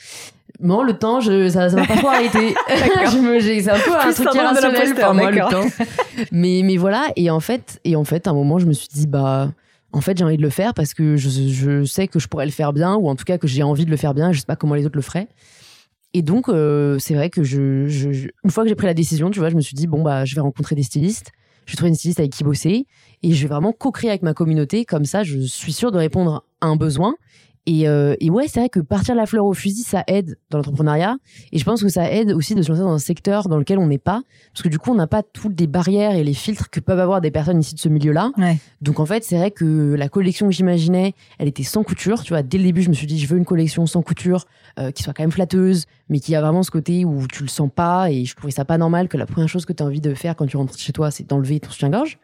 Non, 0.61 0.83
le 0.83 0.93
temps, 0.93 1.19
je, 1.19 1.49
ça, 1.49 1.69
ça 1.69 1.75
m'a 1.75 1.85
pas 1.85 1.97
trop 1.97 2.07
arrêté. 2.07 2.55
c'est 2.67 3.69
un 3.69 3.79
peu 3.79 3.93
un 3.93 4.13
truc 4.13 4.27
irrationnel 4.33 4.95
pour 4.95 5.13
moi 5.13 5.31
le 5.31 5.39
temps. 5.39 5.67
Mais, 6.31 6.61
mais 6.63 6.77
voilà. 6.77 7.07
Et 7.15 7.29
en 7.29 7.41
fait, 7.41 7.79
et 7.83 7.95
en 7.95 8.05
fait, 8.05 8.27
à 8.27 8.29
un 8.29 8.33
moment, 8.33 8.57
je 8.57 8.65
me 8.65 8.73
suis 8.73 8.87
dit, 8.87 9.05
bah, 9.07 9.51
en 9.91 10.01
fait, 10.01 10.17
j'ai 10.17 10.23
envie 10.23 10.37
de 10.37 10.41
le 10.41 10.49
faire 10.49 10.73
parce 10.73 10.93
que 10.93 11.17
je, 11.17 11.29
je, 11.29 11.83
sais 11.83 12.07
que 12.07 12.19
je 12.19 12.27
pourrais 12.27 12.45
le 12.45 12.51
faire 12.51 12.73
bien, 12.73 12.95
ou 12.95 13.09
en 13.09 13.15
tout 13.15 13.25
cas 13.25 13.37
que 13.37 13.47
j'ai 13.47 13.63
envie 13.63 13.85
de 13.85 13.91
le 13.91 13.97
faire 13.97 14.13
bien. 14.13 14.31
Je 14.31 14.39
sais 14.39 14.45
pas 14.45 14.55
comment 14.55 14.75
les 14.75 14.85
autres 14.85 14.95
le 14.95 15.01
feraient. 15.01 15.27
Et 16.15 16.21
donc, 16.21 16.47
euh, 16.47 16.97
c'est 16.97 17.13
vrai 17.13 17.29
que 17.29 17.43
je, 17.43 17.87
je, 17.87 18.29
une 18.45 18.49
fois 18.49 18.63
que 18.63 18.69
j'ai 18.69 18.75
pris 18.75 18.87
la 18.87 18.93
décision, 18.93 19.29
tu 19.31 19.39
vois, 19.39 19.49
je 19.49 19.55
me 19.55 19.59
suis 19.59 19.75
dit, 19.75 19.85
bon, 19.85 20.01
bah, 20.01 20.23
je 20.23 20.33
vais 20.33 20.39
rencontrer 20.39 20.73
des 20.73 20.81
stylistes. 20.81 21.33
Je 21.65 21.73
vais 21.73 21.75
trouver 21.75 21.89
une 21.89 21.95
styliste 21.95 22.21
avec 22.21 22.31
qui 22.31 22.45
bosser. 22.45 22.87
Et 23.21 23.33
je 23.33 23.41
vais 23.41 23.49
vraiment 23.49 23.73
co-créer 23.73 24.11
avec 24.11 24.21
ma 24.21 24.33
communauté. 24.33 24.85
Comme 24.85 25.03
ça, 25.03 25.23
je 25.23 25.41
suis 25.41 25.73
sûre 25.73 25.91
de 25.91 25.97
répondre 25.97 26.45
à 26.61 26.67
un 26.67 26.77
besoin 26.77 27.15
et, 27.67 27.87
euh, 27.87 28.15
et 28.19 28.29
ouais, 28.29 28.47
c'est 28.47 28.59
vrai 28.59 28.69
que 28.69 28.79
partir 28.79 29.15
la 29.15 29.25
fleur 29.25 29.45
au 29.45 29.53
fusil, 29.53 29.81
ça 29.81 30.03
aide 30.07 30.37
dans 30.49 30.59
l'entrepreneuriat. 30.59 31.17
Et 31.51 31.57
je 31.57 31.65
pense 31.65 31.81
que 31.81 31.89
ça 31.89 32.11
aide 32.11 32.31
aussi 32.31 32.53
de 32.53 32.61
se 32.61 32.69
lancer 32.69 32.83
dans 32.83 32.93
un 32.93 32.99
secteur 32.99 33.49
dans 33.49 33.57
lequel 33.57 33.79
on 33.79 33.87
n'est 33.87 33.97
pas. 33.97 34.21
Parce 34.53 34.61
que 34.61 34.69
du 34.69 34.77
coup, 34.77 34.91
on 34.91 34.95
n'a 34.95 35.07
pas 35.07 35.23
toutes 35.23 35.59
les 35.59 35.67
barrières 35.67 36.15
et 36.15 36.23
les 36.23 36.33
filtres 36.33 36.69
que 36.69 36.79
peuvent 36.79 36.99
avoir 36.99 37.21
des 37.21 37.31
personnes 37.31 37.59
ici 37.59 37.73
de 37.73 37.79
ce 37.79 37.89
milieu-là. 37.89 38.31
Ouais. 38.37 38.57
Donc 38.81 38.99
en 38.99 39.05
fait, 39.05 39.23
c'est 39.23 39.37
vrai 39.37 39.51
que 39.51 39.95
la 39.95 40.09
collection 40.09 40.47
que 40.47 40.53
j'imaginais, 40.53 41.13
elle 41.39 41.47
était 41.47 41.63
sans 41.63 41.83
couture. 41.83 42.23
Tu 42.23 42.33
vois, 42.33 42.43
dès 42.43 42.57
le 42.59 42.65
début, 42.65 42.83
je 42.83 42.89
me 42.89 42.93
suis 42.93 43.07
dit, 43.07 43.19
je 43.19 43.27
veux 43.27 43.37
une 43.37 43.45
collection 43.45 43.85
sans 43.87 44.03
couture, 44.03 44.45
euh, 44.79 44.91
qui 44.91 45.03
soit 45.03 45.13
quand 45.13 45.23
même 45.23 45.31
flatteuse, 45.31 45.85
mais 46.09 46.19
qui 46.19 46.35
a 46.35 46.41
vraiment 46.41 46.63
ce 46.63 46.71
côté 46.71 47.05
où 47.05 47.27
tu 47.27 47.43
le 47.43 47.49
sens 47.49 47.69
pas. 47.73 48.11
Et 48.11 48.25
je 48.25 48.35
trouvais 48.35 48.51
ça 48.51 48.65
pas 48.65 48.77
normal 48.77 49.07
que 49.07 49.17
la 49.17 49.25
première 49.25 49.49
chose 49.49 49.65
que 49.65 49.73
tu 49.73 49.81
as 49.81 49.85
envie 49.85 50.01
de 50.01 50.13
faire 50.13 50.35
quand 50.35 50.45
tu 50.45 50.57
rentres 50.57 50.77
chez 50.77 50.93
toi, 50.93 51.11
c'est 51.11 51.27
d'enlever 51.27 51.59
ton 51.59 51.69
soutien-gorge. 51.69 52.17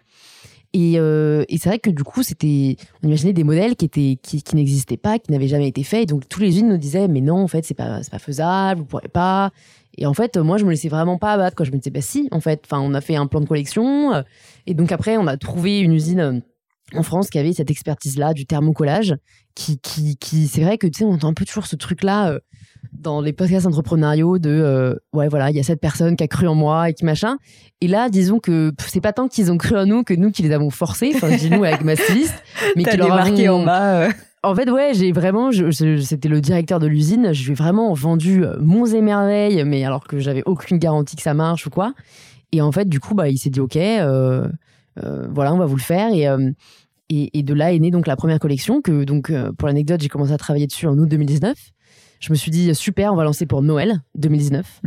Et, 0.73 0.93
euh, 0.97 1.43
et 1.49 1.57
c'est 1.57 1.67
vrai 1.67 1.79
que 1.79 1.89
du 1.89 2.03
coup, 2.03 2.23
c'était, 2.23 2.77
on 3.03 3.07
imaginait 3.07 3.33
des 3.33 3.43
modèles 3.43 3.75
qui 3.75 3.85
étaient, 3.85 4.17
qui, 4.21 4.41
qui 4.41 4.55
n'existaient 4.55 4.97
pas, 4.97 5.19
qui 5.19 5.31
n'avaient 5.31 5.49
jamais 5.49 5.67
été 5.67 5.83
faits. 5.83 6.03
Et 6.03 6.05
donc, 6.05 6.29
tous 6.29 6.39
les 6.39 6.47
usines 6.47 6.69
nous 6.69 6.77
disaient, 6.77 7.07
mais 7.07 7.19
non, 7.19 7.37
en 7.43 7.47
fait, 7.47 7.65
c'est 7.65 7.73
pas, 7.73 8.01
c'est 8.03 8.11
pas 8.11 8.19
faisable, 8.19 8.81
vous 8.81 8.85
pourrez 8.85 9.09
pas. 9.09 9.51
Et 9.97 10.05
en 10.05 10.13
fait, 10.13 10.37
moi, 10.37 10.57
je 10.57 10.63
me 10.63 10.69
laissais 10.69 10.87
vraiment 10.87 11.17
pas 11.17 11.33
abattre. 11.33 11.55
Quand 11.55 11.65
je 11.65 11.71
me 11.71 11.77
disais, 11.77 11.89
bah 11.89 12.01
si, 12.01 12.29
en 12.31 12.39
fait, 12.39 12.61
enfin, 12.65 12.79
on 12.81 12.93
a 12.93 13.01
fait 13.01 13.15
un 13.15 13.27
plan 13.27 13.41
de 13.41 13.47
collection. 13.47 14.13
Euh, 14.13 14.21
et 14.65 14.73
donc 14.73 14.91
après, 14.91 15.17
on 15.17 15.27
a 15.27 15.35
trouvé 15.35 15.79
une 15.79 15.93
usine 15.93 16.19
euh, 16.19 16.39
en 16.93 17.03
France 17.03 17.29
qui 17.29 17.39
avait 17.39 17.53
cette 17.53 17.71
expertise-là 17.71 18.33
du 18.33 18.45
thermocollage, 18.45 19.15
qui, 19.55 19.79
qui, 19.79 20.17
qui 20.17 20.47
c'est 20.47 20.61
vrai 20.61 20.77
que 20.77 20.87
tu 20.87 20.99
sais, 20.99 21.05
on 21.05 21.13
entend 21.13 21.29
un 21.29 21.33
peu 21.33 21.45
toujours 21.45 21.67
ce 21.67 21.75
truc-là 21.75 22.39
dans 22.93 23.21
les 23.21 23.33
podcasts 23.33 23.65
entrepreneuriaux 23.65 24.37
de 24.37 24.49
euh, 24.49 24.95
ouais 25.13 25.27
voilà 25.29 25.49
il 25.49 25.55
y 25.55 25.59
a 25.59 25.63
cette 25.63 25.79
personne 25.79 26.15
qui 26.15 26.23
a 26.23 26.27
cru 26.27 26.47
en 26.47 26.55
moi 26.55 26.89
et 26.89 26.93
qui 26.93 27.05
machin. 27.05 27.37
Et 27.79 27.87
là 27.87 28.09
disons 28.09 28.39
que 28.39 28.73
c'est 28.87 29.01
pas 29.01 29.13
tant 29.13 29.27
qu'ils 29.27 29.51
ont 29.51 29.57
cru 29.57 29.77
en 29.77 29.85
nous 29.85 30.03
que 30.03 30.13
nous 30.13 30.31
qui 30.31 30.43
les 30.43 30.51
avons 30.51 30.69
forcés 30.69 31.11
enfin 31.15 31.35
dis 31.35 31.49
nous 31.49 31.63
avec 31.63 31.83
ma 31.83 31.95
styliste 31.95 32.43
mais 32.75 32.83
qui 32.83 32.97
leur 32.97 33.09
marqué 33.09 33.49
en 33.49 33.63
bas 33.63 34.03
euh. 34.03 34.11
en 34.43 34.53
fait 34.55 34.69
ouais 34.69 34.91
j'ai 34.93 35.11
vraiment 35.11 35.51
c'était 35.71 36.29
le 36.29 36.41
directeur 36.41 36.79
de 36.79 36.87
l'usine 36.87 37.33
je 37.33 37.45
lui 37.45 37.51
ai 37.51 37.55
vraiment 37.55 37.93
vendu 37.93 38.43
euh, 38.43 38.57
monts 38.59 38.85
et 38.85 39.01
merveilles 39.01 39.63
mais 39.63 39.83
alors 39.83 40.05
que 40.05 40.19
j'avais 40.19 40.43
aucune 40.45 40.77
garantie 40.77 41.15
que 41.15 41.23
ça 41.23 41.33
marche 41.33 41.67
ou 41.67 41.69
quoi. 41.69 41.93
Et 42.51 42.61
en 42.61 42.71
fait 42.71 42.89
du 42.89 42.99
coup 42.99 43.15
bah 43.15 43.29
il 43.29 43.37
s'est 43.37 43.49
dit 43.49 43.61
ok 43.61 43.77
voilà 45.33 45.53
on 45.53 45.57
va 45.57 45.65
vous 45.65 45.77
le 45.77 45.81
faire. 45.81 46.13
Et 46.13 46.27
Et, 47.13 47.43
de 47.43 47.53
là 47.53 47.73
est 47.73 47.79
née 47.79 47.91
donc 47.91 48.07
la 48.07 48.15
première 48.15 48.39
collection 48.39 48.81
que 48.81 49.03
donc 49.03 49.31
pour 49.57 49.67
l'anecdote 49.67 50.01
j'ai 50.01 50.07
commencé 50.07 50.31
à 50.31 50.37
travailler 50.37 50.67
dessus 50.67 50.87
en 50.87 50.97
août 50.97 51.07
2019. 51.07 51.57
Je 52.19 52.31
me 52.31 52.35
suis 52.35 52.51
dit 52.51 52.73
super 52.73 53.11
on 53.11 53.15
va 53.15 53.23
lancer 53.23 53.45
pour 53.45 53.61
Noël 53.61 54.01
2019. 54.15 54.81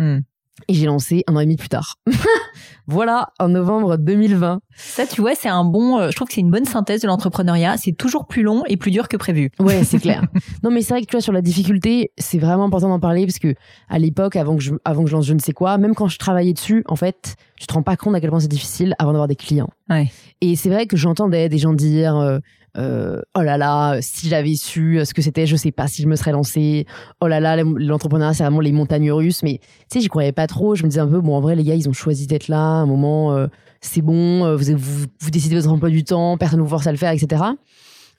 Et 0.68 0.74
j'ai 0.74 0.86
lancé 0.86 1.24
un 1.26 1.36
an 1.36 1.40
et 1.40 1.44
demi 1.44 1.57
plus 1.57 1.68
tard. 1.68 1.96
voilà, 2.86 3.28
en 3.40 3.48
novembre 3.48 3.96
2020. 3.96 4.61
Ça, 4.76 5.07
tu 5.07 5.20
vois, 5.20 5.34
c'est 5.34 5.48
un 5.48 5.64
bon. 5.64 5.98
Euh, 5.98 6.11
je 6.11 6.16
trouve 6.16 6.28
que 6.28 6.34
c'est 6.34 6.40
une 6.40 6.50
bonne 6.50 6.64
synthèse 6.64 7.02
de 7.02 7.07
l'entrepreneuriat. 7.07 7.76
C'est 7.76 7.92
toujours 7.92 8.26
plus 8.26 8.42
long 8.42 8.62
et 8.66 8.76
plus 8.76 8.90
dur 8.90 9.09
que 9.09 9.16
prévu. 9.16 9.50
Ouais, 9.59 9.84
c'est 9.84 9.98
clair. 9.98 10.24
non, 10.62 10.70
mais 10.70 10.82
c'est 10.82 10.94
vrai 10.94 11.00
que 11.02 11.07
tu 11.07 11.12
vois, 11.12 11.20
sur 11.20 11.32
la 11.32 11.42
difficulté, 11.42 12.12
c'est 12.18 12.38
vraiment 12.38 12.64
important 12.64 12.88
d'en 12.88 13.00
parler 13.00 13.26
parce 13.26 13.38
que 13.38 13.55
à 13.88 13.98
l'époque, 13.98 14.36
avant 14.36 14.57
que 14.57 14.62
je, 14.62 14.74
avant 14.84 15.05
que 15.05 15.11
je 15.11 15.16
lance 15.16 15.26
je 15.26 15.34
ne 15.34 15.40
sais 15.40 15.52
quoi, 15.52 15.76
même 15.76 15.94
quand 15.94 16.09
je 16.09 16.18
travaillais 16.18 16.52
dessus, 16.52 16.84
en 16.86 16.96
fait, 16.96 17.36
tu 17.59 17.66
te 17.66 17.74
rends 17.74 17.82
pas 17.82 17.96
compte 17.96 18.14
à 18.14 18.20
quel 18.20 18.30
point 18.30 18.40
c'est 18.40 18.48
difficile 18.48 18.94
avant 18.98 19.12
d'avoir 19.12 19.28
des 19.28 19.36
clients. 19.36 19.70
Ouais. 19.90 20.11
Et 20.40 20.57
c'est 20.57 20.70
vrai 20.70 20.86
que 20.86 20.96
j'entendais 20.96 21.48
des 21.48 21.59
gens 21.59 21.72
dire. 21.72 22.16
Euh, 22.16 22.38
euh, 22.76 23.20
oh 23.36 23.42
là 23.42 23.56
là, 23.56 23.98
si 24.00 24.28
j'avais 24.28 24.54
su 24.54 25.00
ce 25.04 25.14
que 25.14 25.22
c'était, 25.22 25.46
je 25.46 25.56
sais 25.56 25.70
pas 25.70 25.86
si 25.86 26.02
je 26.02 26.08
me 26.08 26.16
serais 26.16 26.32
lancé. 26.32 26.86
Oh 27.20 27.28
là 27.28 27.40
là, 27.40 27.56
l'entrepreneuriat, 27.56 28.34
c'est 28.34 28.42
vraiment 28.42 28.60
les 28.60 28.72
montagnes 28.72 29.12
russes. 29.12 29.42
Mais 29.42 29.58
tu 29.58 29.66
sais, 29.92 30.00
j'y 30.00 30.08
croyais 30.08 30.32
pas 30.32 30.46
trop. 30.46 30.74
Je 30.74 30.82
me 30.82 30.88
disais 30.88 31.00
un 31.00 31.06
peu, 31.06 31.20
bon, 31.20 31.36
en 31.36 31.40
vrai, 31.40 31.54
les 31.54 31.64
gars, 31.64 31.74
ils 31.74 31.88
ont 31.88 31.92
choisi 31.92 32.26
d'être 32.26 32.48
là. 32.48 32.58
À 32.58 32.82
un 32.82 32.86
moment, 32.86 33.32
euh, 33.32 33.46
c'est 33.80 34.02
bon. 34.02 34.44
Euh, 34.44 34.56
vous, 34.56 34.76
vous, 34.76 35.06
vous, 35.20 35.30
décidez 35.30 35.54
votre 35.56 35.70
emploi 35.70 35.90
du 35.90 36.04
temps. 36.04 36.36
Personne 36.36 36.58
ne 36.58 36.64
vous 36.64 36.70
force 36.70 36.86
à 36.86 36.92
le 36.92 36.98
faire, 36.98 37.12
etc. 37.12 37.42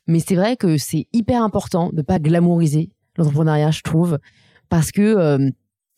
Mais 0.07 0.19
c'est 0.19 0.35
vrai 0.35 0.55
que 0.55 0.77
c'est 0.77 1.07
hyper 1.13 1.43
important 1.43 1.89
de 1.91 2.01
pas 2.01 2.19
glamouriser 2.19 2.91
l'entrepreneuriat, 3.17 3.71
je 3.71 3.81
trouve, 3.81 4.19
parce 4.69 4.91
que 4.91 5.51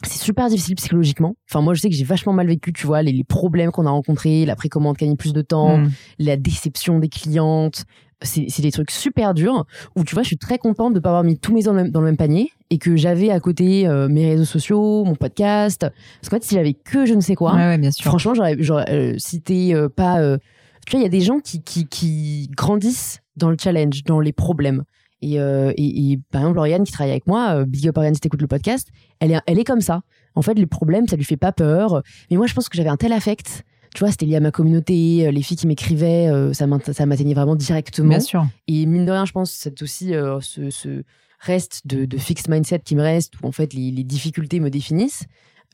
c'est 0.04 0.22
super 0.22 0.48
difficile 0.48 0.76
psychologiquement. 0.76 1.36
Enfin, 1.50 1.62
moi, 1.62 1.74
je 1.74 1.82
sais 1.82 1.90
que 1.90 1.96
j'ai 1.96 2.04
vachement 2.04 2.34
mal 2.34 2.48
vécu, 2.48 2.72
tu 2.72 2.86
vois, 2.86 3.02
les, 3.02 3.24
problèmes 3.24 3.72
qu'on 3.72 3.88
a 3.88 3.90
rencontrés, 3.90 4.46
la 4.46 4.56
précommande 4.56 4.96
mis 5.02 5.16
plus 5.16 5.34
de 5.34 5.42
temps, 5.42 5.80
mm. 5.80 5.92
la 6.20 6.38
déception 6.38 7.00
des 7.00 7.10
clientes, 7.10 7.86
c'est 8.22 8.62
des 8.62 8.72
trucs 8.72 8.92
super 8.92 9.34
durs 9.34 9.66
où 9.96 10.04
tu 10.04 10.16
vois 10.16 10.24
je 10.24 10.28
suis 10.28 10.38
très 10.38 10.58
contente 10.58 10.94
de 10.94 11.00
pas 11.00 11.10
avoir 11.10 11.24
mis 11.24 11.38
tous 11.38 11.54
mes 11.54 11.68
œufs 11.68 11.92
dans, 11.92 12.00
le 12.00 12.06
même 12.06 12.18
panier 12.18 12.52
et 12.70 12.80
que 12.80 12.96
j'avais 12.96 13.30
à 13.30 13.40
côté 13.40 13.88
euh, 13.88 14.08
mes 14.08 14.28
réseaux 14.30 14.46
sociaux 14.46 15.04
mon 15.04 15.16
podcast. 15.16 15.82
Parce 15.82 16.30
qu'en 16.30 16.38
fait 16.38 16.44
si 16.44 16.56
j'avais 16.56 16.74
que 16.74 17.06
je 17.06 17.14
ne 17.14 17.22
sais 17.22 17.36
quoi 17.36 17.78
bien 17.78 17.92
sûr. 17.92 18.06
franchement 18.06 18.34
j'aurais 18.34 18.90
euh, 18.90 19.16
cité 19.18 19.74
euh, 19.74 19.88
pas 19.88 20.20
euh, 20.20 20.38
tu 20.86 20.92
vois 20.92 21.02
il 21.02 21.04
y 21.04 21.06
a 21.06 21.10
des 21.10 21.22
gens 21.22 21.40
qui, 21.40 21.62
qui, 21.62 21.88
qui 21.88 22.50
grandissent 22.56 23.20
dans 23.36 23.52
le 23.52 23.58
challenge 23.60 24.04
dans 24.04 24.20
les 24.20 24.34
problèmes. 24.34 24.84
Et, 25.22 25.38
et, 25.38 26.12
et, 26.12 26.20
par 26.32 26.42
exemple 26.42 26.58
Lauriane 26.58 26.84
qui 26.84 26.92
travaille 26.92 27.12
avec 27.12 27.26
moi 27.26 27.66
Big 27.66 27.88
Up 27.88 27.96
Lauriane 27.96 28.14
si 28.14 28.22
t'écoutes 28.22 28.42
le 28.42 28.48
podcast 28.48 28.90
elle 29.20 29.32
est, 29.32 29.40
elle 29.48 29.58
est 29.60 29.64
comme 29.64 29.82
ça. 29.82 30.02
En 30.36 30.44
fait 30.44 30.54
les 30.54 30.68
problèmes 30.68 31.08
ça 31.08 31.16
lui 31.16 31.24
fait 31.24 31.38
pas 31.38 31.52
peur. 31.52 32.04
Mais 32.30 32.38
moi 32.38 32.46
je 32.48 32.54
pense 32.54 32.70
que 32.70 32.78
j'avais 32.78 32.90
un 32.90 32.98
tel 32.98 33.14
affect 33.14 33.64
tu 33.98 34.04
vois, 34.04 34.12
c'était 34.12 34.28
lié 34.28 34.36
à 34.36 34.40
ma 34.40 34.52
communauté, 34.52 35.26
euh, 35.26 35.32
les 35.32 35.42
filles 35.42 35.58
qui 35.58 35.66
m'écrivaient, 35.66 36.28
euh, 36.28 36.54
ça 36.54 36.68
m'atteignait 36.68 37.34
vraiment 37.34 37.56
directement. 37.56 38.10
Bien 38.10 38.20
sûr. 38.20 38.46
Et 38.68 38.86
mine 38.86 39.08
de 39.08 39.12
rien, 39.12 39.26
je 39.26 39.32
pense, 39.32 39.50
c'est 39.50 39.82
aussi 39.82 40.14
euh, 40.14 40.40
ce, 40.40 41.02
reste 41.40 41.88
de, 41.88 42.16
fixed 42.16 42.48
mindset 42.48 42.82
qui 42.86 42.96
me 42.96 43.02
reste, 43.02 43.34
où 43.42 43.48
en 43.48 43.52
fait 43.52 43.74
les, 43.74 43.92
difficultés 44.04 44.60
me 44.60 44.70
définissent. 44.70 45.24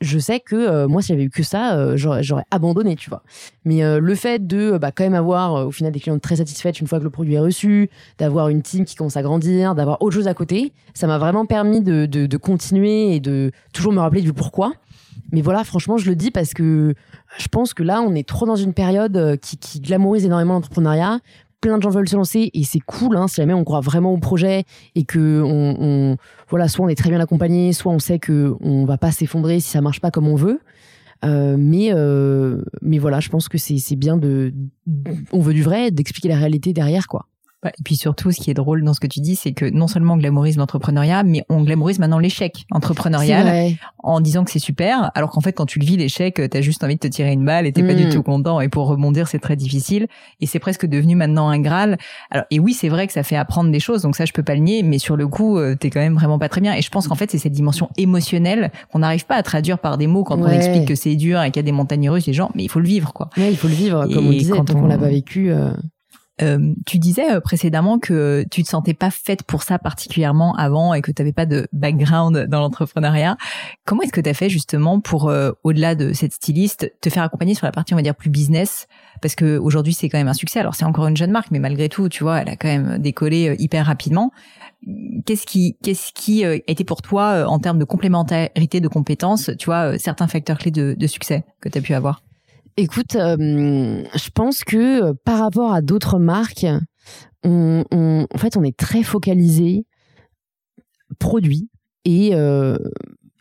Je 0.00 0.18
sais 0.18 0.40
que 0.40 0.86
moi, 0.86 1.02
si 1.02 1.08
j'avais 1.08 1.24
eu 1.24 1.30
que 1.30 1.42
ça, 1.42 1.96
j'aurais 1.96 2.44
abandonné, 2.50 2.96
tu 2.96 3.10
vois. 3.10 3.22
Mais 3.64 3.82
le 4.00 4.14
fait 4.16 4.44
de 4.44 4.76
bah, 4.76 4.90
quand 4.90 5.04
même 5.04 5.14
avoir 5.14 5.68
au 5.68 5.70
final 5.70 5.92
des 5.92 6.00
clients 6.00 6.18
très 6.18 6.36
satisfaits 6.36 6.80
une 6.80 6.88
fois 6.88 6.98
que 6.98 7.04
le 7.04 7.10
produit 7.10 7.34
est 7.34 7.38
reçu, 7.38 7.88
d'avoir 8.18 8.48
une 8.48 8.60
team 8.60 8.86
qui 8.86 8.96
commence 8.96 9.16
à 9.16 9.22
grandir, 9.22 9.76
d'avoir 9.76 10.02
autre 10.02 10.16
chose 10.16 10.26
à 10.26 10.34
côté, 10.34 10.72
ça 10.94 11.06
m'a 11.06 11.18
vraiment 11.18 11.46
permis 11.46 11.80
de, 11.80 12.06
de, 12.06 12.36
continuer 12.36 13.14
et 13.14 13.20
de 13.20 13.52
toujours 13.72 13.92
me 13.92 14.00
rappeler 14.00 14.22
du 14.22 14.32
pourquoi. 14.32 14.72
Mais 15.34 15.42
voilà, 15.42 15.64
franchement, 15.64 15.98
je 15.98 16.08
le 16.08 16.14
dis 16.14 16.30
parce 16.30 16.54
que 16.54 16.94
je 17.38 17.48
pense 17.48 17.74
que 17.74 17.82
là, 17.82 18.00
on 18.00 18.14
est 18.14 18.26
trop 18.26 18.46
dans 18.46 18.56
une 18.56 18.72
période 18.72 19.16
euh, 19.16 19.36
qui, 19.36 19.58
qui 19.58 19.80
glamourise 19.80 20.24
énormément 20.24 20.54
l'entrepreneuriat. 20.54 21.18
Plein 21.60 21.76
de 21.76 21.82
gens 21.82 21.90
veulent 21.90 22.08
se 22.08 22.14
lancer 22.14 22.50
et 22.54 22.62
c'est 22.62 22.78
cool 22.78 23.16
hein, 23.16 23.26
si 23.26 23.36
jamais 23.36 23.54
on 23.54 23.64
croit 23.64 23.80
vraiment 23.80 24.12
au 24.12 24.18
projet 24.18 24.64
et 24.94 25.04
que 25.04 26.14
voilà, 26.48 26.68
soit 26.68 26.84
on 26.84 26.88
est 26.88 26.94
très 26.94 27.08
bien 27.08 27.20
accompagné, 27.20 27.72
soit 27.72 27.90
on 27.90 27.98
sait 27.98 28.18
que 28.18 28.54
on 28.60 28.84
va 28.84 28.98
pas 28.98 29.10
s'effondrer 29.10 29.60
si 29.60 29.70
ça 29.70 29.80
marche 29.80 30.00
pas 30.00 30.10
comme 30.10 30.28
on 30.28 30.36
veut. 30.36 30.60
Euh, 31.24 31.56
mais 31.58 31.88
euh, 31.92 32.62
mais 32.82 32.98
voilà, 32.98 33.20
je 33.20 33.30
pense 33.30 33.48
que 33.48 33.56
c'est 33.56 33.96
bien 33.96 34.16
de 34.16 34.52
on 35.32 35.40
veut 35.40 35.54
du 35.54 35.62
vrai, 35.62 35.90
d'expliquer 35.90 36.28
la 36.28 36.36
réalité 36.36 36.72
derrière 36.72 37.06
quoi. 37.08 37.26
Et 37.70 37.82
puis 37.84 37.96
surtout, 37.96 38.30
ce 38.30 38.40
qui 38.40 38.50
est 38.50 38.54
drôle 38.54 38.82
dans 38.84 38.94
ce 38.94 39.00
que 39.00 39.06
tu 39.06 39.20
dis, 39.20 39.36
c'est 39.36 39.52
que 39.52 39.66
non 39.66 39.86
seulement 39.86 40.14
on 40.14 40.16
glamourise 40.16 40.56
l'entrepreneuriat, 40.56 41.22
mais 41.22 41.44
on 41.48 41.62
glamourise 41.62 41.98
maintenant 41.98 42.18
l'échec 42.18 42.64
entrepreneurial 42.70 43.76
en 43.98 44.20
disant 44.20 44.44
que 44.44 44.50
c'est 44.50 44.58
super, 44.58 45.10
alors 45.14 45.30
qu'en 45.30 45.40
fait, 45.40 45.52
quand 45.52 45.66
tu 45.66 45.78
le 45.78 45.86
vis 45.86 45.96
l'échec, 45.96 46.40
t'as 46.50 46.60
juste 46.60 46.84
envie 46.84 46.94
de 46.94 47.00
te 47.00 47.06
tirer 47.06 47.32
une 47.32 47.44
balle 47.44 47.66
et 47.66 47.72
t'es 47.72 47.82
pas 47.82 47.94
du 47.94 48.06
mm. 48.06 48.10
tout 48.10 48.22
content. 48.22 48.60
Et 48.60 48.68
pour 48.68 48.86
rebondir, 48.86 49.28
c'est 49.28 49.38
très 49.38 49.56
difficile. 49.56 50.06
Et 50.40 50.46
c'est 50.46 50.58
presque 50.58 50.86
devenu 50.86 51.14
maintenant 51.16 51.48
un 51.48 51.58
graal. 51.58 51.98
Alors, 52.30 52.44
et 52.50 52.60
oui, 52.60 52.74
c'est 52.74 52.88
vrai 52.88 53.06
que 53.06 53.12
ça 53.12 53.22
fait 53.22 53.36
apprendre 53.36 53.70
des 53.70 53.80
choses, 53.80 54.02
donc 54.02 54.16
ça, 54.16 54.24
je 54.24 54.32
peux 54.32 54.42
pas 54.42 54.54
le 54.54 54.60
nier. 54.60 54.82
Mais 54.82 54.98
sur 54.98 55.16
le 55.16 55.26
coup, 55.26 55.58
euh, 55.58 55.74
t'es 55.74 55.90
quand 55.90 56.00
même 56.00 56.14
vraiment 56.14 56.38
pas 56.38 56.48
très 56.48 56.60
bien. 56.60 56.74
Et 56.74 56.82
je 56.82 56.90
pense 56.90 57.08
qu'en 57.08 57.14
fait, 57.14 57.30
c'est 57.30 57.38
cette 57.38 57.52
dimension 57.52 57.88
émotionnelle 57.96 58.70
qu'on 58.92 59.00
n'arrive 59.00 59.26
pas 59.26 59.36
à 59.36 59.42
traduire 59.42 59.78
par 59.78 59.98
des 59.98 60.06
mots 60.06 60.24
quand 60.24 60.40
on 60.40 60.48
explique 60.48 60.86
que 60.86 60.94
c'est 60.94 61.16
dur 61.16 61.42
et 61.42 61.50
qu'il 61.50 61.56
y 61.56 61.64
a 61.64 61.66
des 61.66 61.72
montagnes 61.72 62.10
russes. 62.10 62.26
Les 62.26 62.32
gens, 62.32 62.50
mais 62.54 62.64
il 62.64 62.68
faut 62.68 62.80
le 62.80 62.86
vivre, 62.86 63.12
quoi. 63.12 63.30
Ouais, 63.36 63.50
il 63.50 63.56
faut 63.56 63.68
le 63.68 63.74
vivre, 63.74 64.06
comme 64.12 64.26
on 64.26 64.30
disait, 64.30 64.52
quand 64.52 64.70
on, 64.74 64.86
l'a 64.86 64.98
pas 64.98 65.08
vécu. 65.08 65.50
Euh, 65.50 65.72
euh, 66.42 66.74
tu 66.84 66.98
disais 66.98 67.30
euh, 67.30 67.40
précédemment 67.40 68.00
que 68.00 68.44
tu 68.50 68.64
te 68.64 68.68
sentais 68.68 68.94
pas 68.94 69.10
faite 69.10 69.44
pour 69.44 69.62
ça 69.62 69.78
particulièrement 69.78 70.54
avant 70.56 70.92
et 70.92 71.00
que 71.00 71.12
tu 71.12 71.22
n'avais 71.22 71.32
pas 71.32 71.46
de 71.46 71.68
background 71.72 72.46
dans 72.48 72.60
l'entrepreneuriat. 72.60 73.36
Comment 73.84 74.02
est-ce 74.02 74.12
que 74.12 74.20
tu 74.20 74.28
as 74.28 74.34
fait 74.34 74.48
justement 74.48 75.00
pour, 75.00 75.28
euh, 75.28 75.52
au-delà 75.62 75.94
de 75.94 76.12
cette 76.12 76.32
styliste, 76.32 76.92
te 77.00 77.08
faire 77.08 77.22
accompagner 77.22 77.54
sur 77.54 77.66
la 77.66 77.72
partie, 77.72 77.94
on 77.94 77.96
va 77.96 78.02
dire, 78.02 78.16
plus 78.16 78.30
business? 78.30 78.88
Parce 79.22 79.36
que 79.36 79.58
aujourd'hui, 79.58 79.94
c'est 79.94 80.08
quand 80.08 80.18
même 80.18 80.28
un 80.28 80.34
succès. 80.34 80.58
Alors, 80.58 80.74
c'est 80.74 80.84
encore 80.84 81.06
une 81.06 81.16
jeune 81.16 81.30
marque, 81.30 81.52
mais 81.52 81.60
malgré 81.60 81.88
tout, 81.88 82.08
tu 82.08 82.24
vois, 82.24 82.40
elle 82.40 82.48
a 82.48 82.56
quand 82.56 82.68
même 82.68 82.98
décollé 82.98 83.54
hyper 83.60 83.86
rapidement. 83.86 84.32
Qu'est-ce 85.24 85.46
qui, 85.46 85.76
qu'est-ce 85.82 86.12
qui 86.12 86.44
a 86.44 86.58
pour 86.86 87.00
toi 87.00 87.46
en 87.48 87.58
termes 87.60 87.78
de 87.78 87.84
complémentarité 87.84 88.80
de 88.80 88.88
compétences, 88.88 89.50
tu 89.58 89.66
vois, 89.66 89.98
certains 89.98 90.26
facteurs 90.26 90.58
clés 90.58 90.72
de, 90.72 90.94
de 90.98 91.06
succès 91.06 91.44
que 91.60 91.68
tu 91.68 91.78
as 91.78 91.80
pu 91.80 91.94
avoir? 91.94 92.22
Écoute, 92.76 93.14
euh, 93.14 94.02
je 94.14 94.30
pense 94.34 94.64
que 94.64 95.10
euh, 95.10 95.14
par 95.24 95.38
rapport 95.38 95.72
à 95.72 95.80
d'autres 95.80 96.18
marques, 96.18 96.66
en 97.44 98.38
fait, 98.38 98.56
on 98.56 98.64
est 98.64 98.76
très 98.76 99.04
focalisé 99.04 99.86
produit 101.20 101.68
et, 102.04 102.30
euh, 102.34 102.76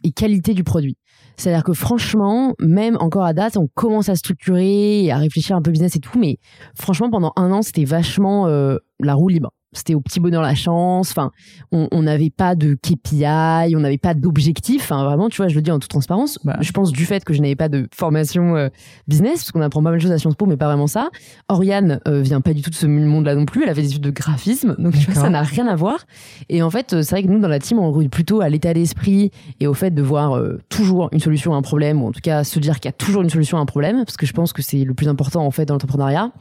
et 0.04 0.12
qualité 0.12 0.54
du 0.54 0.64
produit. 0.64 0.98
C'est-à-dire 1.36 1.64
que 1.64 1.74
franchement, 1.74 2.54
même 2.60 2.96
encore 3.00 3.24
à 3.24 3.34
date, 3.34 3.58
on 3.58 3.68
commence 3.74 4.08
à 4.10 4.16
structurer 4.16 5.06
et 5.06 5.12
à 5.12 5.18
réfléchir 5.18 5.56
un 5.56 5.64
peu 5.64 5.72
business 5.72 5.96
et 5.96 6.00
tout, 6.00 6.20
mais 6.20 6.38
franchement, 6.76 7.10
pendant 7.10 7.34
un 7.36 7.52
an, 7.52 7.64
c'était 7.64 7.86
vachement 7.86 8.46
la 8.48 9.14
roue 9.16 9.30
libre 9.30 9.52
c'était 9.74 9.96
au 9.96 10.02
petit 10.02 10.20
bonheur 10.20 10.42
la 10.42 10.56
chance. 10.56 11.12
Enfin, 11.12 11.32
on 11.72 12.02
n'avait 12.02 12.30
pas 12.30 12.56
de 12.56 12.76
KPI, 12.76 13.76
on 13.76 13.80
n'avait 13.80 13.98
pas 13.98 14.14
d'objectif. 14.14 14.84
Enfin, 14.84 15.04
vraiment, 15.04 15.30
tu 15.30 15.38
vois, 15.38 15.48
je 15.48 15.56
le 15.56 15.62
dis 15.62 15.72
en 15.72 15.80
toute 15.80 15.90
transparence. 15.90 16.40
Bah. 16.44 16.58
Je 16.62 16.72
pense 16.72 16.92
du 16.92 17.06
fait 17.06 17.24
que 17.24 17.34
je 17.34 17.42
n'avais 17.42 17.56
pas 17.56 17.70
de 17.70 17.88
formation 17.94 18.56
euh, 18.56 18.70
business, 19.08 19.40
parce 19.40 19.52
qu'on 19.52 19.62
apprend 19.62 19.82
pas 19.82 19.90
mal 19.90 20.00
de 20.00 20.04
choses 20.04 20.12
à 20.12 20.18
Sciences 20.18 20.36
Po, 20.36 20.46
mais 20.46 20.58
pas 20.58 20.68
vraiment 20.68 20.88
ça. 20.88 21.10
Oriane 21.50 22.00
euh, 22.08 22.22
vient 22.22 22.42
pas 22.42 22.54
du 22.54 22.62
tout 22.62 22.70
de 22.70 22.76
ce 22.76 22.86
monde-là 22.86 23.36
non 23.36 23.46
plus. 23.46 23.64
Elle 23.64 23.70
avait 23.70 23.82
des 23.82 23.90
études 23.90 24.04
de 24.04 24.12
graphisme, 24.12 24.76
donc 24.78 24.94
tu 24.98 25.06
vois, 25.12 25.22
ça 25.22 25.30
n'a 25.30 25.42
rien 25.42 25.68
à 25.68 25.76
voir. 25.76 26.06
Et 26.50 26.62
en 26.62 26.70
fait, 26.70 26.94
euh, 26.94 27.02
c'est 27.02 27.12
vrai 27.12 27.24
que 27.24 27.28
nous, 27.28 27.40
dans 27.40 27.48
la 27.48 27.60
team, 27.60 27.80
on 27.80 27.92
roule 27.92 28.10
plutôt 28.10 28.42
à 28.42 28.50
l'état 28.50 28.74
d'esprit 28.74 29.32
et 29.60 29.68
au 29.68 29.74
fait 29.74 29.92
de 29.92 30.02
voir 30.02 30.42
toujours 30.70 31.10
une 31.12 31.20
solution 31.20 31.54
à 31.54 31.58
un 31.58 31.62
problème, 31.62 32.02
ou 32.02 32.08
en 32.08 32.12
tout 32.12 32.22
cas 32.22 32.44
se 32.44 32.60
dire 32.60 32.80
qu'il 32.80 32.90
y 32.90 32.94
a 32.94 32.94
toujours 32.94 33.22
une 33.22 33.30
solution 33.30 33.58
à 33.58 33.62
un 33.62 33.66
problème, 33.66 34.04
parce 34.06 34.18
que 34.18 34.26
je 34.26 34.34
pense 34.34 34.54
que 34.54 34.62
c'est 34.62 34.84
le 34.84 34.94
plus 34.94 35.08
important 35.08 35.46
en 35.46 35.52
fait 35.52 35.66
dans 35.66 35.76
l'entrepreneuriat. 35.76 36.32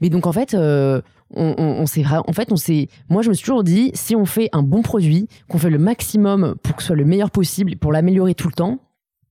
Mais 0.00 0.10
donc 0.10 0.26
en 0.26 0.32
fait, 0.32 0.56
on, 1.36 1.54
on, 1.58 1.86
s'est 1.86 2.04
en 2.06 2.32
fait 2.32 2.52
on 2.52 2.56
s'est 2.56 2.88
moi 3.08 3.22
je 3.22 3.28
me 3.28 3.34
suis 3.34 3.44
toujours 3.44 3.64
dit 3.64 3.90
si 3.94 4.14
on 4.16 4.24
fait 4.24 4.48
un 4.52 4.62
bon 4.62 4.82
produit 4.82 5.28
qu'on 5.48 5.58
fait 5.58 5.70
le 5.70 5.78
maximum 5.78 6.54
pour 6.62 6.76
que 6.76 6.82
ce 6.82 6.88
soit 6.88 6.96
le 6.96 7.04
meilleur 7.04 7.30
possible 7.30 7.76
pour 7.76 7.92
l'améliorer 7.92 8.34
tout 8.34 8.48
le 8.48 8.54
temps 8.54 8.78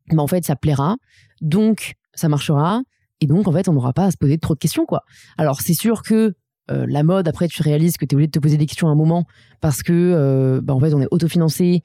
ben 0.10 0.20
en 0.20 0.28
fait 0.28 0.44
ça 0.44 0.56
plaira. 0.56 0.98
Donc 1.42 1.94
ça 2.14 2.30
marchera. 2.30 2.82
Et 3.22 3.28
donc 3.28 3.48
en 3.48 3.52
fait 3.52 3.70
on 3.70 3.74
n'aura 3.74 3.94
pas 3.94 4.06
à 4.06 4.12
se 4.12 4.18
poser 4.18 4.38
trop 4.38 4.54
de 4.54 4.60
questions 4.60 4.86
quoi. 4.86 5.04
Alors 5.38 5.62
c'est 5.62 5.74
sûr 5.74 6.02
que 6.02 6.34
euh, 6.72 6.86
la 6.88 7.04
mode 7.04 7.28
après 7.28 7.48
tu 7.48 7.62
réalises 7.62 7.98
que 7.98 8.06
tu 8.06 8.14
es 8.14 8.16
obligé 8.16 8.28
de 8.28 8.32
te 8.32 8.40
poser 8.40 8.58
des 8.58 8.66
questions 8.66 8.88
à 8.88 8.92
un 8.92 8.96
moment 8.96 9.26
parce 9.62 9.84
que 9.84 9.94
euh, 9.94 10.62
ben, 10.62 10.74
en 10.74 10.80
fait 10.80 10.94
on 10.94 11.02
est 11.02 11.08
autofinancé 11.12 11.84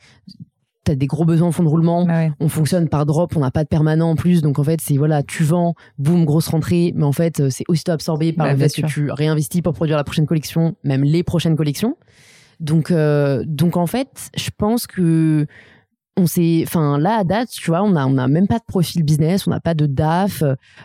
t'as 0.89 0.95
des 0.95 1.07
gros 1.07 1.25
besoins 1.25 1.49
en 1.49 1.53
fond 1.53 1.63
de 1.63 1.69
roulement. 1.69 2.07
On 2.41 2.49
fonctionne 2.49 2.89
par 2.89 3.05
drop, 3.05 3.37
on 3.37 3.41
n'a 3.41 3.51
pas 3.51 3.63
de 3.63 3.69
permanent 3.69 4.11
en 4.11 4.17
plus. 4.17 4.41
Donc 4.41 4.59
en 4.59 4.65
fait, 4.65 4.81
c'est 4.81 4.97
voilà, 4.97 5.23
tu 5.23 5.45
vends, 5.45 5.75
boum, 5.99 6.25
grosse 6.25 6.49
rentrée. 6.49 6.93
Mais 6.97 7.05
en 7.05 7.13
fait, 7.13 7.41
euh, 7.41 7.51
c'est 7.51 7.65
aussitôt 7.69 7.93
absorbé 7.93 8.33
par 8.33 8.47
bah, 8.47 8.53
le 8.55 8.59
fait 8.59 8.83
que 8.83 8.87
tu 8.87 9.11
réinvestis 9.11 9.63
pour 9.63 9.75
produire 9.75 9.97
la 9.97 10.05
prochaine 10.05 10.27
collection, 10.27 10.77
même 10.85 11.05
les 11.05 11.23
prochaines 11.23 11.57
collections. 11.57 11.97
Donc, 12.61 12.91
euh, 12.91 13.45
donc 13.47 13.77
en 13.77 13.87
fait, 13.87 14.31
je 14.37 14.51
pense 14.57 14.87
que 14.87 15.47
on 16.19 16.27
s'est, 16.27 16.63
enfin 16.67 16.99
là 16.99 17.19
à 17.19 17.25
date, 17.25 17.49
tu 17.51 17.71
vois, 17.71 17.83
on 17.83 17.95
a, 17.97 18.05
on 18.07 18.19
a 18.19 18.29
même 18.29 18.47
pas 18.47 18.59
de 18.59 18.65
profil 18.67 19.05
business, 19.05 19.47
on 19.47 19.51
n'a 19.51 19.61
pas 19.61 19.75
de 19.75 19.87
DAF, 19.87 20.43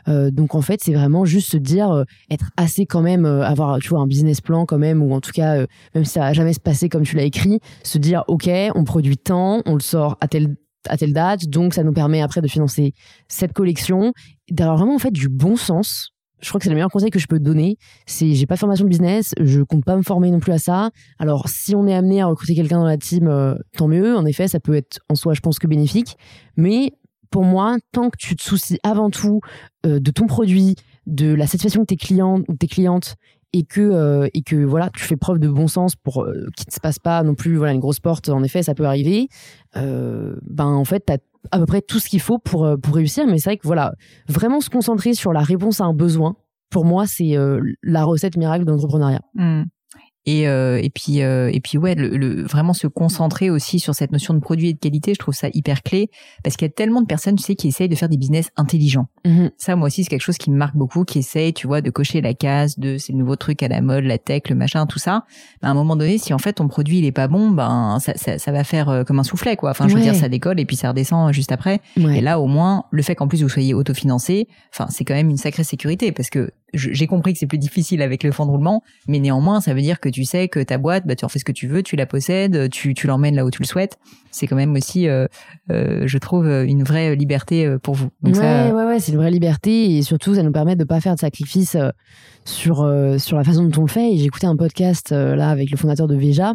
euh, 0.08 0.32
donc 0.32 0.56
en 0.56 0.62
fait 0.62 0.80
c'est 0.82 0.94
vraiment 0.94 1.26
juste 1.26 1.52
se 1.52 1.58
dire 1.58 1.92
euh, 1.92 2.04
être 2.30 2.52
assez 2.56 2.86
quand 2.86 3.02
même, 3.02 3.26
euh, 3.26 3.44
avoir 3.44 3.80
tu 3.80 3.90
vois 3.90 4.00
un 4.00 4.08
business 4.08 4.42
plan 4.42 4.66
quand 4.66 4.78
même, 4.78 5.02
ou 5.02 5.14
en 5.14 5.22
tout 5.22 5.32
cas 5.32 5.66
même 5.96 6.06
si 6.06 6.12
ça 6.12 6.22
va 6.22 6.34
jamais 6.34 6.54
se 6.54 6.60
passer 6.60 6.88
comme 6.88 7.04
tu 7.04 7.16
l'as 7.16 7.24
écrit, 7.24 7.60
se 7.84 7.98
dire 7.98 8.24
ok, 8.28 8.50
on 8.76 8.84
produit 8.84 9.18
tant, 9.18 9.62
on 9.66 9.74
le 9.74 9.82
sort 9.82 10.18
à 10.22 10.28
telle 10.28 10.56
à 10.90 10.98
telle 10.98 11.14
date, 11.14 11.48
donc 11.48 11.74
ça 11.74 11.84
nous 11.84 11.94
permet 11.94 12.22
après 12.22 12.42
de 12.42 12.48
financer 12.48 12.94
cette 13.28 13.54
collection, 13.54 14.14
d'avoir 14.52 14.78
vraiment 14.78 14.96
en 14.96 15.00
fait 15.00 15.12
du 15.12 15.30
bon 15.30 15.56
sens 15.56 16.13
je 16.44 16.50
crois 16.50 16.60
que 16.60 16.66
c'est 16.66 16.70
le 16.70 16.76
meilleur 16.76 16.92
conseil 16.92 17.10
que 17.10 17.20
je 17.20 17.28
peux 17.28 17.40
te 17.40 17.44
donner. 17.44 17.78
C'est, 18.06 18.34
j'ai 18.34 18.46
pas 18.46 18.56
de 18.56 18.60
formation 18.60 18.86
business, 18.86 19.34
je 19.40 19.62
compte 19.62 19.86
pas 19.86 19.96
me 19.96 20.02
former 20.02 20.30
non 20.30 20.40
plus 20.40 20.52
à 20.52 20.58
ça. 20.58 20.92
Alors, 21.18 21.48
si 21.48 21.76
on 21.76 21.88
est 21.88 21.94
amené 21.94 22.22
à 22.22 22.28
recruter 22.28 22.54
quelqu'un 22.54 22.80
dans 22.80 22.86
la 22.86 22.98
team, 22.98 23.28
euh, 23.28 23.56
tant 23.78 23.88
mieux. 23.88 24.16
En 24.16 24.26
effet, 24.26 24.48
ça 24.48 24.60
peut 24.60 24.76
être 24.76 25.00
en 25.10 25.16
soi, 25.16 25.34
je 25.34 25.40
pense 25.40 25.58
que 25.58 25.68
bénéfique. 25.68 26.18
Mais 26.58 26.92
pour 27.30 27.44
moi, 27.44 27.78
tant 27.92 28.10
que 28.10 28.18
tu 28.18 28.36
te 28.36 28.44
soucies 28.44 28.80
avant 28.84 29.10
tout 29.10 29.40
euh, 29.86 30.00
de 30.00 30.12
ton 30.12 30.28
produit, 30.28 30.76
de 31.08 31.34
la 31.34 31.48
satisfaction 31.48 31.82
de 31.82 31.88
tes 31.88 31.98
clients 31.98 32.42
ou 32.48 32.56
tes 32.56 32.68
clientes, 32.68 33.16
et 33.56 33.64
que 33.64 33.82
euh, 33.82 34.28
et 34.34 34.42
que 34.42 34.56
voilà, 34.56 34.90
tu 34.90 35.04
fais 35.04 35.16
preuve 35.16 35.38
de 35.38 35.48
bon 35.48 35.68
sens 35.68 35.96
pour 35.96 36.26
qu'il 36.26 36.66
ne 36.68 36.74
se 36.74 36.80
passe 36.80 36.98
pas 36.98 37.22
non 37.24 37.36
plus 37.36 37.56
voilà 37.56 37.74
une 37.74 37.80
grosse 37.80 38.00
porte. 38.00 38.30
En 38.30 38.44
effet, 38.44 38.64
ça 38.64 38.74
peut 38.74 38.86
arriver. 38.86 39.30
ben 39.76 40.66
en 40.66 40.86
fait, 40.86 41.04
t'as 41.06 41.18
à 41.52 41.60
peu 41.60 41.66
près 41.66 41.82
tout 41.82 42.00
ce 42.00 42.10
qu'il 42.10 42.22
faut 42.22 42.40
pour, 42.40 42.66
euh, 42.66 42.78
pour 42.78 42.96
réussir. 42.96 43.26
Mais 43.28 43.38
c'est 43.38 43.50
vrai 43.52 43.58
que 43.58 43.68
voilà, 43.68 43.94
vraiment 44.28 44.62
se 44.62 44.70
concentrer 44.70 45.14
sur 45.14 45.34
la 45.34 45.42
réponse 45.42 45.82
à 45.82 45.86
un 45.86 45.94
besoin, 45.94 46.36
pour 46.70 46.86
moi, 46.86 47.06
c'est 47.06 47.38
euh, 47.38 47.62
la 47.84 48.04
recette 48.04 48.38
miracle 48.38 48.66
de 48.66 48.72
l'entrepreneuriat. 48.72 49.22
Mmh. 49.36 49.64
Et, 50.26 50.48
euh, 50.48 50.80
et 50.82 50.90
puis 50.90 51.22
euh, 51.22 51.50
et 51.52 51.60
puis 51.60 51.78
ouais, 51.78 51.96
le, 51.96 52.44
vraiment 52.44 52.74
se 52.74 52.88
concentrer 52.88 53.50
aussi 53.50 53.80
sur 53.80 53.94
cette 53.94 54.12
notion 54.14 54.34
de 54.34 54.40
produit 54.40 54.70
et 54.70 54.74
de 54.74 54.80
qualité, 54.80 55.14
je 55.14 55.20
trouve 55.20 55.34
ça 55.34 55.50
hyper 55.54 55.84
clé 55.84 56.10
parce 56.44 56.56
qu'il 56.56 56.66
y 56.66 56.72
a 56.72 56.74
tellement 56.74 57.02
de 57.02 57.08
personnes, 57.08 57.36
tu 57.36 57.44
sais, 57.44 57.56
qui 57.56 57.68
essayent 57.68 57.90
de 57.90 57.96
faire 57.96 58.08
des 58.08 58.16
business 58.16 58.50
intelligents. 58.56 59.08
Mhm. 59.26 59.52
Ça, 59.58 59.76
moi 59.76 59.88
aussi, 59.88 60.04
c'est 60.04 60.10
quelque 60.10 60.22
chose 60.22 60.38
qui 60.38 60.50
me 60.50 60.56
marque 60.56 60.78
beaucoup, 60.78 61.04
qui 61.04 61.20
essayent, 61.20 61.54
tu 61.54 61.68
vois, 61.68 61.82
de 61.82 61.90
cocher 61.90 62.22
la 62.22 62.34
case 62.34 62.80
de 62.80 62.98
ces 62.98 63.12
nouveaux 63.12 63.36
trucs 63.36 63.62
à 63.64 63.68
la 63.68 63.82
mode, 63.82 64.06
la 64.06 64.18
tech, 64.18 64.44
le 64.50 64.56
machin, 64.56 64.86
tout 64.86 65.00
ça. 65.00 65.26
Ben, 65.62 65.68
à 65.68 65.72
un 65.72 65.74
moment 65.74 65.98
donné, 65.98 66.18
si 66.18 66.34
en 66.34 66.38
fait 66.38 66.54
ton 66.54 66.70
produit 66.70 67.00
il 67.00 67.06
est 67.06 67.12
pas 67.12 67.28
bon, 67.28 67.52
ben 67.52 67.98
ça, 68.00 68.14
ça, 68.16 68.38
ça 68.38 68.52
va 68.54 68.64
faire 68.64 68.90
euh, 68.90 69.04
comme 69.04 69.20
un 69.20 69.24
soufflet, 69.24 69.58
quoi. 69.58 69.72
Enfin, 69.72 69.90
je 69.90 69.96
veux 69.96 70.02
dire, 70.02 70.16
ça 70.16 70.30
décolle 70.30 70.60
et 70.60 70.66
puis 70.66 70.78
ça 70.78 70.90
redescend 70.90 71.34
juste 71.34 71.52
après. 71.52 71.82
Et 71.98 72.22
là, 72.22 72.40
au 72.40 72.48
moins, 72.48 72.86
le 72.92 73.02
fait 73.02 73.16
qu'en 73.16 73.28
plus 73.28 73.44
vous 73.44 73.50
soyez 73.50 73.74
autofinancé, 73.74 74.48
enfin, 74.74 74.88
c'est 74.90 75.04
quand 75.04 75.16
même 75.16 75.30
une 75.30 75.38
sacrée 75.38 75.64
sécurité 75.64 76.12
parce 76.14 76.30
que 76.30 76.52
j'ai 76.74 77.08
compris 77.08 77.34
que 77.34 77.40
c'est 77.40 77.48
plus 77.48 77.60
difficile 77.60 78.02
avec 78.02 78.24
le 78.24 78.32
fonds 78.32 78.46
de 78.46 78.52
roulement, 78.52 78.82
mais 79.08 79.20
néanmoins, 79.20 79.62
ça 79.62 79.74
veut 79.74 79.82
dire 79.82 80.00
que 80.00 80.10
tu 80.14 80.24
sais 80.24 80.48
que 80.48 80.60
ta 80.62 80.78
boîte, 80.78 81.06
bah, 81.06 81.16
tu 81.16 81.26
en 81.26 81.28
fais 81.28 81.40
ce 81.40 81.46
que 81.46 81.52
tu 81.52 81.68
veux, 81.68 81.84
tu 81.84 81.96
la 81.96 82.06
possèdes, 82.06 82.70
tu, 82.70 82.94
tu 82.94 83.08
l'emmènes 83.08 83.36
là 83.36 83.46
où 83.46 83.52
tu 83.52 83.62
le 83.62 83.68
souhaites. 83.68 83.98
C'est 84.32 84.48
quand 84.48 84.56
même 84.56 84.74
aussi, 84.76 85.08
euh, 85.08 85.28
euh, 85.72 86.04
je 86.06 86.18
trouve, 86.18 86.48
une 86.48 86.84
vraie 86.84 87.16
liberté 87.16 87.66
euh, 87.66 87.78
pour 87.78 87.96
vous. 87.96 88.10
Donc 88.22 88.36
ouais, 88.36 88.72
ouais, 88.72 88.86
ouais, 88.86 89.00
c'est 89.00 89.12
une 89.12 89.18
vraie 89.18 89.32
liberté 89.32 89.98
et 89.98 90.02
surtout, 90.02 90.36
ça 90.36 90.44
nous 90.44 90.52
permet 90.52 90.76
de 90.76 90.84
pas 90.84 91.02
faire 91.02 91.16
de 91.16 91.20
sacrifices 91.20 91.78
sur 92.46 92.90
sur 93.18 93.38
la 93.38 93.44
façon 93.44 93.66
dont 93.66 93.82
on 93.82 93.86
le 93.86 93.92
fait. 93.92 94.14
Et 94.14 94.18
j'ai 94.18 94.26
écouté 94.26 94.48
un 94.48 94.56
podcast 94.56 95.12
là 95.12 95.50
avec 95.50 95.70
le 95.72 95.78
fondateur 95.78 96.08
de 96.08 96.16
Veja. 96.16 96.54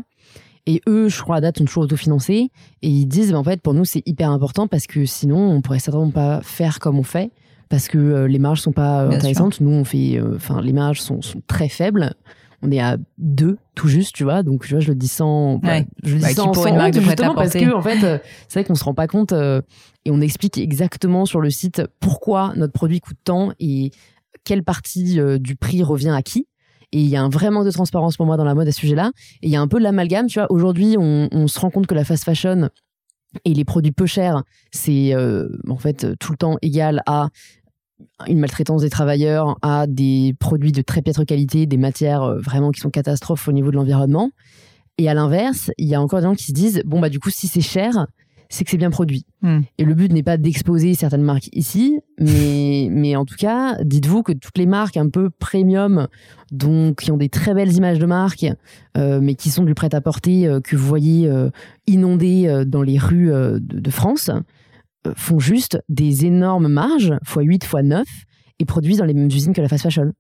Et 0.67 0.83
eux, 0.87 1.09
je 1.09 1.23
crois, 1.23 1.37
à 1.37 1.41
date, 1.41 1.59
sont 1.59 1.65
toujours 1.65 1.85
autofinancés. 1.85 2.51
Et 2.83 2.89
ils 2.89 3.07
disent, 3.07 3.33
bah, 3.33 3.39
en 3.39 3.45
fait, 3.45 3.63
pour 3.63 3.73
nous, 3.73 3.87
c'est 3.87 4.03
hyper 4.07 4.31
important 4.31 4.67
parce 4.67 4.87
que 4.87 5.07
sinon, 5.07 5.51
on 5.51 5.63
pourrait 5.63 5.79
certainement 5.79 6.11
pas 6.11 6.41
faire 6.43 6.79
comme 6.79 6.99
on 6.99 7.03
fait 7.03 7.31
parce 7.69 7.89
que 7.89 7.99
euh, 7.99 8.29
les 8.29 8.39
marges 8.39 8.61
sont 8.61 8.73
pas 8.73 9.05
euh, 9.05 9.11
intéressantes. 9.11 9.61
Nous, 9.61 9.71
on 9.71 9.85
fait, 9.85 10.17
euh, 10.17 10.37
enfin, 10.37 10.61
les 10.61 10.73
marges 10.73 11.01
sont, 11.01 11.23
sont, 11.23 11.43
très 11.47 11.69
faibles. 11.69 12.15
On 12.63 12.71
est 12.71 12.81
à 12.81 12.97
deux 13.19 13.59
tout 13.75 13.89
juste, 13.89 14.15
tu 14.15 14.25
vois. 14.25 14.43
Donc, 14.43 14.65
tu 14.65 14.75
vois, 14.75 14.81
je 14.81 14.89
le 14.89 14.95
dis 14.95 15.09
sans, 15.09 15.61
je 15.63 16.15
le 16.15 16.19
dis 16.19 16.23
bah, 16.23 16.35
sans, 16.35 16.53
sans 16.53 16.67
une 16.67 16.91
de 16.91 17.01
justement 17.01 17.35
parce 17.35 17.53
que, 17.53 17.73
en 17.73 17.83
fait, 17.83 18.23
c'est 18.49 18.61
vrai 18.61 18.65
qu'on 18.65 18.75
se 18.75 18.85
rend 18.85 18.95
pas 18.95 19.07
compte 19.07 19.33
et 19.33 20.11
on 20.11 20.21
explique 20.21 20.59
exactement 20.59 21.25
sur 21.25 21.41
le 21.41 21.51
site 21.51 21.83
pourquoi 22.01 22.53
notre 22.57 22.73
produit 22.73 23.01
coûte 23.01 23.19
tant 23.23 23.53
et 23.61 23.93
quelle 24.45 24.65
partie 24.65 25.21
du 25.39 25.57
prix 25.57 25.83
revient 25.83 26.15
à 26.17 26.23
qui. 26.23 26.49
Et 26.91 27.01
il 27.01 27.07
y 27.07 27.17
a 27.17 27.23
un 27.23 27.29
vrai 27.29 27.51
manque 27.51 27.67
de 27.67 27.71
transparence 27.71 28.17
pour 28.17 28.27
moi 28.27 28.37
dans 28.37 28.45
la 28.45 28.55
mode 28.55 28.67
à 28.67 28.73
ce 28.73 28.81
sujet-là. 28.81 29.13
Et 29.43 29.49
il 29.49 29.51
y 29.51 29.57
a 29.57 29.61
un 29.61 29.69
peu 29.69 29.79
de 29.79 29.85
l'amalgame, 29.85 30.27
tu 30.27 30.39
vois. 30.39 30.51
Aujourd'hui, 30.51 30.97
on, 30.99 31.29
on 31.31 31.47
se 31.47 31.61
rend 31.61 31.71
compte 31.71 31.87
que 31.87 31.95
la 31.95 32.03
fast 32.03 32.25
fashion, 32.25 32.71
et 33.45 33.55
les 33.55 33.65
produits 33.65 33.93
peu 33.93 34.07
chers, 34.07 34.43
c'est 34.71 35.15
en 35.69 35.77
fait 35.77 36.19
tout 36.19 36.33
le 36.33 36.39
temps 36.39 36.57
égal 36.63 37.03
à 37.07 37.29
une 38.27 38.39
maltraitance 38.39 38.83
des 38.83 38.91
travailleurs, 38.91 39.57
à 39.63 39.87
des 39.87 40.35
produits 40.39 40.73
de 40.73 40.83
très 40.83 41.03
piètre 41.03 41.25
qualité, 41.25 41.67
des 41.67 41.77
matières 41.77 42.23
euh, 42.23 42.41
vraiment 42.41 42.71
qui 42.71 42.81
sont 42.81 42.91
catastrophes 42.91 43.49
au 43.49 43.53
niveau 43.53 43.71
de 43.71 43.77
l'environnement. 43.77 44.31
Et 44.99 45.09
à 45.09 45.15
l'inverse, 45.15 45.71
il 45.79 45.87
y 45.87 45.95
a 45.95 46.01
encore 46.01 46.21
des 46.21 46.27
gens 46.27 46.35
qui 46.35 46.47
se 46.47 46.53
disent 46.53 46.83
bon 46.85 47.01
bah 47.01 47.09
du 47.09 47.21
coup 47.21 47.31
si 47.31 47.47
c'est 47.47 47.61
cher, 47.61 48.09
c'est 48.49 48.65
que 48.65 48.71
c'est 48.71 48.79
bien 48.79 48.91
produit. 48.91 49.25
Hmm. 49.43 49.61
Et 49.77 49.85
le 49.85 49.95
but 49.95 50.13
n'est 50.13 50.25
pas 50.25 50.37
d'exposer 50.37 50.95
certaines 50.95 51.23
marques 51.23 51.49
ici, 51.53 52.01
mais 52.19 52.89
mais 52.91 53.15
en 53.15 53.25
tout 53.25 53.37
cas, 53.37 53.77
dites-vous 53.85 54.25
que 54.25 54.33
toutes 54.33 54.59
les 54.59 54.67
marques 54.67 54.97
un 54.97 55.09
peu 55.09 55.31
premium, 55.31 56.09
donc 56.51 57.03
qui 57.03 57.13
ont 57.13 57.17
des 57.17 57.29
très 57.29 57.55
belles 57.55 57.73
images 57.73 58.01
de 58.01 58.07
marque, 58.07 58.47
euh, 58.97 59.21
mais 59.23 59.37
qui 59.37 59.51
sont 59.51 59.65
du 59.65 59.75
prêt-à-porter 59.75 60.49
euh, 60.49 60.61
que 60.61 60.75
vous 60.75 60.87
voyez 60.87 61.31
inondées 61.87 62.65
dans 62.67 62.83
les 62.83 62.99
rues 62.99 63.31
de 63.61 63.91
France, 63.91 64.31
font 65.17 65.39
juste 65.39 65.79
des 65.89 66.27
énormes 66.27 66.69
marges, 66.69 67.15
x 67.23 67.37
8, 67.37 67.65
x 67.65 67.75
9, 67.83 68.07
et 68.59 68.65
produisent 68.65 68.99
dans 68.99 69.05
les 69.05 69.15
mêmes 69.15 69.27
usines 69.27 69.53
que 69.53 69.61
la 69.61 69.69
fast 69.69 69.85
fashion. 69.85 70.13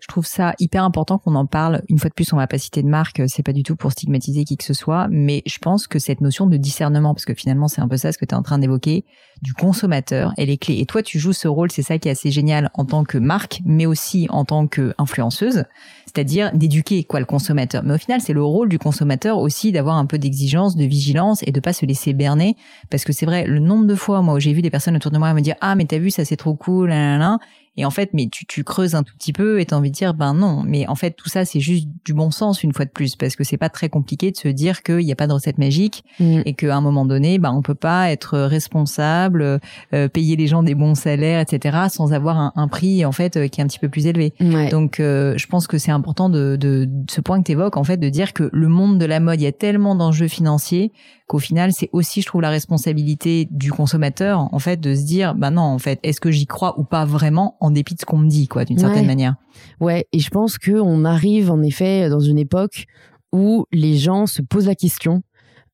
Je 0.00 0.06
trouve 0.06 0.26
ça 0.26 0.54
hyper 0.58 0.84
important 0.84 1.18
qu'on 1.18 1.34
en 1.34 1.46
parle. 1.46 1.82
Une 1.88 1.98
fois 1.98 2.08
de 2.08 2.14
plus, 2.14 2.32
on 2.32 2.36
va 2.36 2.46
pas 2.46 2.58
citer 2.58 2.82
de 2.82 2.88
marque, 2.88 3.22
c'est 3.26 3.42
pas 3.42 3.52
du 3.52 3.62
tout 3.62 3.76
pour 3.76 3.92
stigmatiser 3.92 4.44
qui 4.44 4.56
que 4.56 4.64
ce 4.64 4.74
soit, 4.74 5.08
mais 5.10 5.42
je 5.46 5.58
pense 5.58 5.86
que 5.86 5.98
cette 5.98 6.20
notion 6.20 6.46
de 6.46 6.56
discernement, 6.56 7.14
parce 7.14 7.24
que 7.24 7.34
finalement 7.34 7.68
c'est 7.68 7.80
un 7.80 7.88
peu 7.88 7.96
ça 7.96 8.12
ce 8.12 8.18
que 8.18 8.24
tu 8.24 8.34
es 8.34 8.38
en 8.38 8.42
train 8.42 8.58
d'évoquer, 8.58 9.04
du 9.42 9.54
consommateur, 9.54 10.32
elle 10.36 10.50
est 10.50 10.56
clé. 10.56 10.78
Et 10.80 10.86
toi, 10.86 11.02
tu 11.02 11.18
joues 11.18 11.32
ce 11.32 11.48
rôle, 11.48 11.70
c'est 11.70 11.82
ça 11.82 11.98
qui 11.98 12.08
est 12.08 12.10
assez 12.10 12.30
génial 12.30 12.70
en 12.74 12.84
tant 12.84 13.04
que 13.04 13.18
marque, 13.18 13.60
mais 13.64 13.86
aussi 13.86 14.26
en 14.30 14.44
tant 14.44 14.66
qu'influenceuse, 14.66 15.64
c'est-à-dire 16.06 16.50
d'éduquer 16.54 17.04
quoi 17.04 17.20
le 17.20 17.26
consommateur. 17.26 17.82
Mais 17.84 17.94
au 17.94 17.98
final, 17.98 18.20
c'est 18.20 18.32
le 18.32 18.42
rôle 18.42 18.68
du 18.68 18.78
consommateur 18.78 19.38
aussi 19.38 19.72
d'avoir 19.72 19.96
un 19.96 20.06
peu 20.06 20.18
d'exigence, 20.18 20.76
de 20.76 20.84
vigilance 20.84 21.42
et 21.46 21.52
de 21.52 21.60
pas 21.60 21.72
se 21.72 21.86
laisser 21.86 22.12
berner, 22.12 22.56
parce 22.90 23.04
que 23.04 23.12
c'est 23.12 23.26
vrai, 23.26 23.46
le 23.46 23.60
nombre 23.60 23.86
de 23.86 23.94
fois 23.94 24.22
moi 24.22 24.34
où 24.34 24.40
j'ai 24.40 24.52
vu 24.52 24.62
des 24.62 24.70
personnes 24.70 24.96
autour 24.96 25.10
de 25.10 25.18
moi 25.18 25.32
me 25.34 25.40
dire 25.40 25.56
ah 25.60 25.74
mais 25.74 25.84
t'as 25.84 25.98
vu 25.98 26.10
ça 26.10 26.24
c'est 26.24 26.36
trop 26.36 26.54
cool, 26.54 26.88
là, 26.88 27.18
là, 27.18 27.38
et 27.78 27.84
en 27.84 27.90
fait, 27.90 28.10
mais 28.12 28.28
tu, 28.28 28.44
tu 28.44 28.64
creuses 28.64 28.96
un 28.96 29.04
tout 29.04 29.14
petit 29.16 29.32
peu 29.32 29.60
et 29.60 29.66
t'as 29.66 29.76
envie 29.76 29.92
de 29.92 29.94
dire, 29.94 30.12
ben 30.12 30.34
non. 30.34 30.64
Mais 30.66 30.88
en 30.88 30.96
fait, 30.96 31.12
tout 31.12 31.28
ça, 31.28 31.44
c'est 31.44 31.60
juste 31.60 31.86
du 32.04 32.12
bon 32.12 32.32
sens 32.32 32.64
une 32.64 32.74
fois 32.74 32.84
de 32.84 32.90
plus, 32.90 33.14
parce 33.14 33.36
que 33.36 33.44
c'est 33.44 33.56
pas 33.56 33.68
très 33.68 33.88
compliqué 33.88 34.32
de 34.32 34.36
se 34.36 34.48
dire 34.48 34.82
qu'il 34.82 34.98
n'y 34.98 35.12
a 35.12 35.14
pas 35.14 35.28
de 35.28 35.32
recette 35.32 35.58
magique 35.58 36.02
mm. 36.18 36.40
et 36.44 36.54
qu'à 36.54 36.76
un 36.76 36.80
moment 36.80 37.06
donné, 37.06 37.38
ben 37.38 37.52
on 37.52 37.62
peut 37.62 37.76
pas 37.76 38.10
être 38.10 38.36
responsable, 38.36 39.60
euh, 39.94 40.08
payer 40.08 40.34
les 40.34 40.48
gens 40.48 40.64
des 40.64 40.74
bons 40.74 40.96
salaires, 40.96 41.38
etc., 41.38 41.78
sans 41.88 42.12
avoir 42.12 42.36
un, 42.38 42.52
un 42.56 42.66
prix 42.66 43.04
en 43.04 43.12
fait 43.12 43.36
euh, 43.36 43.46
qui 43.46 43.60
est 43.60 43.64
un 43.64 43.68
petit 43.68 43.78
peu 43.78 43.88
plus 43.88 44.08
élevé. 44.08 44.34
Donc, 44.72 44.98
euh, 44.98 45.34
je 45.36 45.46
pense 45.46 45.68
que 45.68 45.78
c'est 45.78 45.92
important 45.92 46.28
de, 46.28 46.56
de, 46.56 46.84
de, 46.84 47.10
ce 47.10 47.20
point 47.20 47.38
que 47.38 47.44
tu 47.44 47.52
évoques, 47.52 47.76
en 47.76 47.84
fait, 47.84 47.96
de 47.96 48.08
dire 48.08 48.32
que 48.32 48.50
le 48.52 48.66
monde 48.66 48.98
de 48.98 49.04
la 49.04 49.20
mode, 49.20 49.40
il 49.40 49.44
y 49.44 49.46
a 49.46 49.52
tellement 49.52 49.94
d'enjeux 49.94 50.26
financiers 50.26 50.90
qu'au 51.28 51.38
final, 51.38 51.72
c'est 51.72 51.90
aussi, 51.92 52.22
je 52.22 52.26
trouve, 52.26 52.40
la 52.40 52.48
responsabilité 52.48 53.46
du 53.50 53.70
consommateur, 53.70 54.48
en 54.52 54.58
fait, 54.58 54.80
de 54.80 54.94
se 54.94 55.02
dire, 55.02 55.34
bah 55.34 55.50
non, 55.50 55.62
en 55.62 55.78
fait, 55.78 56.00
est-ce 56.02 56.20
que 56.20 56.30
j'y 56.30 56.46
crois 56.46 56.80
ou 56.80 56.84
pas 56.84 57.04
vraiment, 57.04 57.56
en 57.60 57.70
dépit 57.70 57.94
de 57.94 58.00
ce 58.00 58.06
qu'on 58.06 58.16
me 58.16 58.28
dit, 58.28 58.48
quoi, 58.48 58.64
d'une 58.64 58.78
certaine 58.78 59.06
manière. 59.06 59.36
Ouais, 59.78 60.06
et 60.12 60.20
je 60.20 60.30
pense 60.30 60.56
que 60.56 60.72
on 60.72 61.04
arrive 61.04 61.50
en 61.50 61.62
effet 61.62 62.08
dans 62.08 62.18
une 62.18 62.38
époque 62.38 62.86
où 63.30 63.66
les 63.72 63.98
gens 63.98 64.26
se 64.26 64.40
posent 64.40 64.66
la 64.66 64.74
question, 64.74 65.22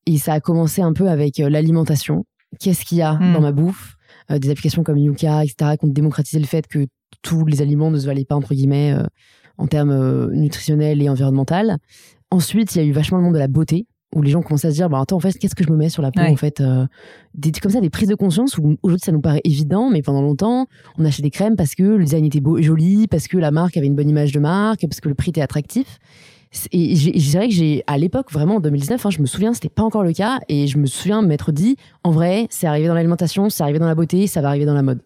et 0.07 0.19
ça 0.19 0.35
a 0.35 0.41
commencé 0.41 0.83
un 0.83 0.93
peu 0.93 1.09
avec 1.09 1.39
euh, 1.39 1.49
l'alimentation. 1.49 2.27
Qu'est-ce 2.59 2.85
qu'il 2.85 2.99
y 2.99 3.03
a 3.03 3.15
hmm. 3.15 3.33
dans 3.33 3.41
ma 3.41 3.53
bouffe? 3.53 3.97
Euh, 4.33 4.41
Des 4.41 4.51
applications 4.51 4.83
comme 4.83 4.99
Yuka, 4.99 5.45
etc., 5.45 5.77
qui 5.79 5.87
ont 5.87 5.89
démocratisé 5.89 6.41
le 6.41 6.47
fait 6.47 6.67
que 6.67 6.87
tous 7.23 7.47
les 7.47 7.63
aliments 7.63 7.93
ne 7.93 7.99
se 7.99 8.07
valaient 8.07 8.25
pas 8.25 8.35
entre 8.35 8.55
guillemets 8.55 8.93
euh, 8.93 9.07
en 9.57 9.69
termes 9.69 10.33
nutritionnels 10.33 11.01
et 11.01 11.09
environnementaux. 11.09 11.79
Ensuite, 12.33 12.75
il 12.75 12.79
y 12.79 12.81
a 12.81 12.85
eu 12.85 12.93
vachement 12.93 13.19
le 13.19 13.25
monde 13.25 13.35
de 13.35 13.39
la 13.39 13.47
beauté 13.47 13.87
où 14.15 14.23
les 14.23 14.31
gens 14.31 14.43
commencent 14.43 14.65
à 14.65 14.71
se 14.71 14.77
dire 14.77 14.89
bah 14.89 15.01
attends 15.01 15.17
en 15.17 15.21
fait 15.21 15.33
qu'est-ce 15.33 15.55
que 15.55 15.65
je 15.65 15.71
me 15.71 15.77
mets 15.77 15.89
sur 15.89 16.03
la 16.03 16.11
peau 16.11 16.21
en 16.21 16.37
fait 16.37 16.61
euh, 16.61 16.87
des 17.35 17.53
comme 17.53 17.73
ça 17.73 17.81
des 17.81 17.91
prises 17.91 18.09
de 18.09 18.15
conscience 18.15 18.57
où 18.57 18.77
aujourd'hui 18.83 19.05
ça 19.05 19.13
nous 19.13 19.21
paraît 19.21 19.41
évident 19.45 19.91
mais 19.91 20.03
pendant 20.03 20.23
longtemps 20.23 20.67
on 20.99 21.05
achetait 21.05 21.23
des 21.23 21.31
crèmes 21.31 21.57
parce 21.57 21.75
que 21.75 21.83
le 21.83 22.05
design 22.05 22.25
était 22.25 22.41
beau 22.41 22.57
et 22.57 22.63
joli 22.63 23.09
parce 23.09 23.29
que 23.29 23.37
la 23.37 23.51
marque 23.51 23.77
avait 23.77 23.87
une 23.87 23.97
bonne 23.97 24.09
image 24.09 24.33
de 24.33 24.41
marque 24.41 24.83
parce 24.83 25.01
que 25.01 25.09
le 25.09 25.15
prix 25.15 25.31
était 25.31 25.43
attractif. 25.43 25.99
Et 26.71 26.95
je 26.95 27.11
dirais 27.11 27.49
que 27.49 27.55
j'ai 27.55 27.83
à 27.89 27.99
l'époque 27.99 28.31
vraiment 28.31 28.57
en 28.57 28.61
2019 28.61 29.05
hein, 29.05 29.11
je 29.11 29.21
me 29.21 29.27
souviens 29.27 29.53
c'était 29.55 29.69
pas 29.69 29.83
encore 29.83 30.05
le 30.05 30.13
cas 30.13 30.39
et 30.49 30.69
je 30.69 30.79
me 30.79 30.87
souviens 30.87 31.21
m'être 31.21 31.51
dit 31.51 31.77
en 32.05 32.13
vrai 32.13 32.47
c'est 32.49 32.69
arrivé 32.69 32.87
dans 32.87 32.95
l'alimentation 32.95 33.51
c'est 33.51 33.65
arrivé 33.65 33.81
dans 33.81 33.89
la 33.89 33.97
beauté 33.97 34.29
ça 34.29 34.41
va 34.41 34.51
arriver 34.51 34.65
dans 34.65 34.75
la 34.75 34.83
mode 34.83 35.01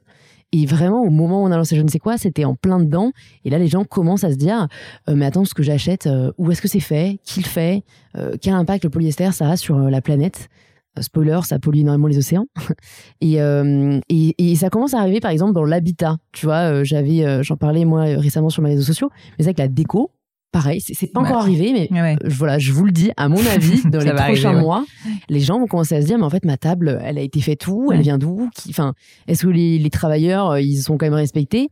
et 0.52 0.64
vraiment, 0.66 1.02
au 1.02 1.10
moment 1.10 1.42
où 1.42 1.46
on 1.46 1.50
a 1.50 1.56
lancé 1.56 1.76
je 1.76 1.82
ne 1.82 1.88
sais 1.88 1.98
quoi, 1.98 2.16
c'était 2.16 2.44
en 2.44 2.54
plein 2.54 2.80
dedans. 2.80 3.12
Et 3.44 3.50
là, 3.50 3.58
les 3.58 3.68
gens 3.68 3.84
commencent 3.84 4.24
à 4.24 4.30
se 4.30 4.36
dire, 4.36 4.68
euh, 5.08 5.14
mais 5.14 5.26
attends, 5.26 5.44
ce 5.44 5.54
que 5.54 5.62
j'achète, 5.62 6.06
euh, 6.06 6.32
où 6.38 6.50
est-ce 6.50 6.62
que 6.62 6.68
c'est 6.68 6.80
fait? 6.80 7.18
Qui 7.22 7.40
le 7.40 7.46
fait? 7.46 7.82
Euh, 8.16 8.36
Quel 8.40 8.54
impact 8.54 8.84
le 8.84 8.90
polyester 8.90 9.30
ça 9.32 9.50
a 9.50 9.56
sur 9.56 9.78
la 9.78 10.00
planète? 10.00 10.48
Spoiler, 11.00 11.40
ça 11.44 11.58
pollue 11.58 11.80
énormément 11.80 12.08
les 12.08 12.18
océans. 12.18 12.46
et, 13.20 13.34
et, 13.36 14.50
et, 14.50 14.56
ça 14.56 14.68
commence 14.68 14.94
à 14.94 14.98
arriver, 15.00 15.20
par 15.20 15.30
exemple, 15.30 15.52
dans 15.52 15.64
l'habitat. 15.64 16.16
Tu 16.32 16.46
vois, 16.46 16.82
j'avais, 16.82 17.44
j'en 17.44 17.56
parlais 17.56 17.84
moi 17.84 18.02
récemment 18.02 18.48
sur 18.48 18.62
mes 18.62 18.70
réseaux 18.70 18.82
sociaux. 18.82 19.10
Mais 19.38 19.44
c'est 19.44 19.54
que 19.54 19.60
la 19.60 19.68
déco, 19.68 20.10
pareil, 20.52 20.80
c'est 20.80 21.12
pas 21.12 21.20
encore 21.20 21.38
arrivé, 21.38 21.88
mais 21.90 22.16
voilà, 22.24 22.58
je 22.58 22.72
vous 22.72 22.84
le 22.84 22.92
dis, 22.92 23.10
à 23.16 23.28
mon 23.28 23.44
avis, 23.46 23.82
dans 23.84 24.00
les 24.00 24.12
prochains 24.12 24.52
mois, 24.52 24.84
les 25.28 25.40
gens 25.40 25.58
vont 25.58 25.66
commencer 25.66 25.94
à 25.94 26.02
se 26.02 26.06
dire, 26.06 26.18
mais 26.18 26.24
en 26.24 26.30
fait, 26.30 26.44
ma 26.44 26.56
table, 26.56 27.00
elle 27.02 27.18
a 27.18 27.22
été 27.22 27.40
faite 27.40 27.66
où? 27.66 27.92
Elle 27.92 28.02
vient 28.02 28.18
d'où? 28.18 28.48
Enfin, 28.68 28.94
est-ce 29.26 29.42
que 29.42 29.48
les, 29.48 29.90
travailleurs, 29.90 30.50
euh, 30.50 30.60
ils 30.60 30.82
sont 30.82 30.96
quand 30.96 31.06
même 31.06 31.14
respectés? 31.14 31.68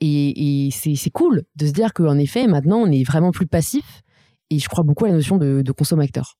Et, 0.00 0.68
c'est 0.72 1.10
cool 1.10 1.42
de 1.56 1.66
se 1.66 1.72
dire 1.72 1.92
qu'en 1.92 2.18
effet, 2.18 2.46
maintenant, 2.46 2.78
on 2.78 2.90
est 2.90 3.04
vraiment 3.04 3.32
plus 3.32 3.46
passif. 3.46 4.02
Et 4.50 4.58
je 4.58 4.68
crois 4.68 4.82
beaucoup 4.84 5.04
à 5.04 5.08
la 5.08 5.14
notion 5.14 5.36
de, 5.36 5.72
consommateur. 5.72 6.36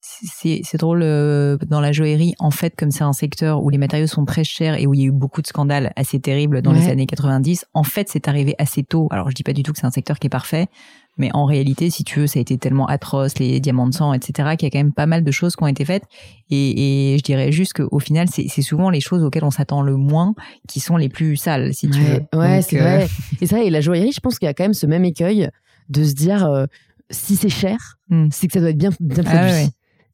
c'est 0.00 0.76
drôle 0.78 1.02
euh, 1.02 1.56
dans 1.66 1.80
la 1.80 1.92
joaillerie 1.92 2.34
en 2.38 2.52
fait 2.52 2.74
comme 2.76 2.90
c'est 2.90 3.02
un 3.02 3.12
secteur 3.12 3.62
où 3.62 3.70
les 3.70 3.76
matériaux 3.76 4.06
sont 4.06 4.24
très 4.24 4.44
chers 4.44 4.80
et 4.80 4.86
où 4.86 4.94
il 4.94 5.00
y 5.00 5.02
a 5.02 5.06
eu 5.06 5.12
beaucoup 5.12 5.42
de 5.42 5.46
scandales 5.48 5.92
assez 5.96 6.20
terribles 6.20 6.62
dans 6.62 6.72
les 6.72 6.88
années 6.88 7.06
90 7.06 7.66
en 7.74 7.82
fait 7.82 8.08
c'est 8.08 8.28
arrivé 8.28 8.54
assez 8.58 8.84
tôt. 8.84 9.08
Alors 9.10 9.28
je 9.30 9.34
dis 9.34 9.42
pas 9.42 9.52
du 9.52 9.64
tout 9.64 9.72
que 9.72 9.78
c'est 9.78 9.86
un 9.86 9.90
secteur 9.90 10.20
qui 10.20 10.28
est 10.28 10.30
parfait 10.30 10.68
mais 11.16 11.30
en 11.34 11.44
réalité 11.44 11.90
si 11.90 12.04
tu 12.04 12.20
veux 12.20 12.26
ça 12.26 12.38
a 12.38 12.42
été 12.42 12.56
tellement 12.58 12.86
atroce 12.86 13.38
les 13.38 13.60
diamants 13.60 13.86
de 13.88 13.94
sang 13.94 14.12
etc 14.12 14.50
qu'il 14.56 14.66
y 14.66 14.68
a 14.68 14.70
quand 14.70 14.78
même 14.78 14.92
pas 14.92 15.06
mal 15.06 15.22
de 15.24 15.30
choses 15.30 15.56
qui 15.56 15.62
ont 15.62 15.66
été 15.66 15.84
faites 15.84 16.04
et, 16.50 17.12
et 17.14 17.18
je 17.18 17.22
dirais 17.22 17.52
juste 17.52 17.74
qu'au 17.74 17.98
final 17.98 18.28
c'est 18.30 18.46
c'est 18.48 18.62
souvent 18.62 18.90
les 18.90 19.00
choses 19.00 19.22
auxquelles 19.22 19.44
on 19.44 19.50
s'attend 19.50 19.82
le 19.82 19.96
moins 19.96 20.34
qui 20.68 20.80
sont 20.80 20.96
les 20.96 21.08
plus 21.08 21.36
sales 21.36 21.74
si 21.74 21.88
tu 21.90 22.00
ouais, 22.00 22.26
veux 22.32 22.38
ouais, 22.40 22.62
c'est 22.62 22.80
euh, 22.80 22.82
vrai. 22.84 23.08
Et 23.40 23.46
ça, 23.46 23.62
et 23.62 23.70
la 23.70 23.80
joaillerie, 23.80 24.12
je 24.12 24.20
pense 24.20 24.38
qu'il 24.38 24.46
y 24.46 24.48
a 24.48 24.54
quand 24.54 24.64
même 24.64 24.74
ce 24.74 24.86
même 24.86 25.04
écueil 25.04 25.48
de 25.88 26.04
se 26.04 26.14
dire 26.14 26.46
euh, 26.46 26.66
si 27.10 27.36
c'est 27.36 27.48
cher, 27.48 27.96
Hmm. 28.08 28.28
c'est 28.32 28.46
que 28.48 28.52
ça 28.54 28.60
doit 28.60 28.70
être 28.70 28.78
bien, 28.78 28.90
bien 28.98 29.22
Ah 29.26 29.30
produit. 29.36 29.52
ouais. 29.52 29.68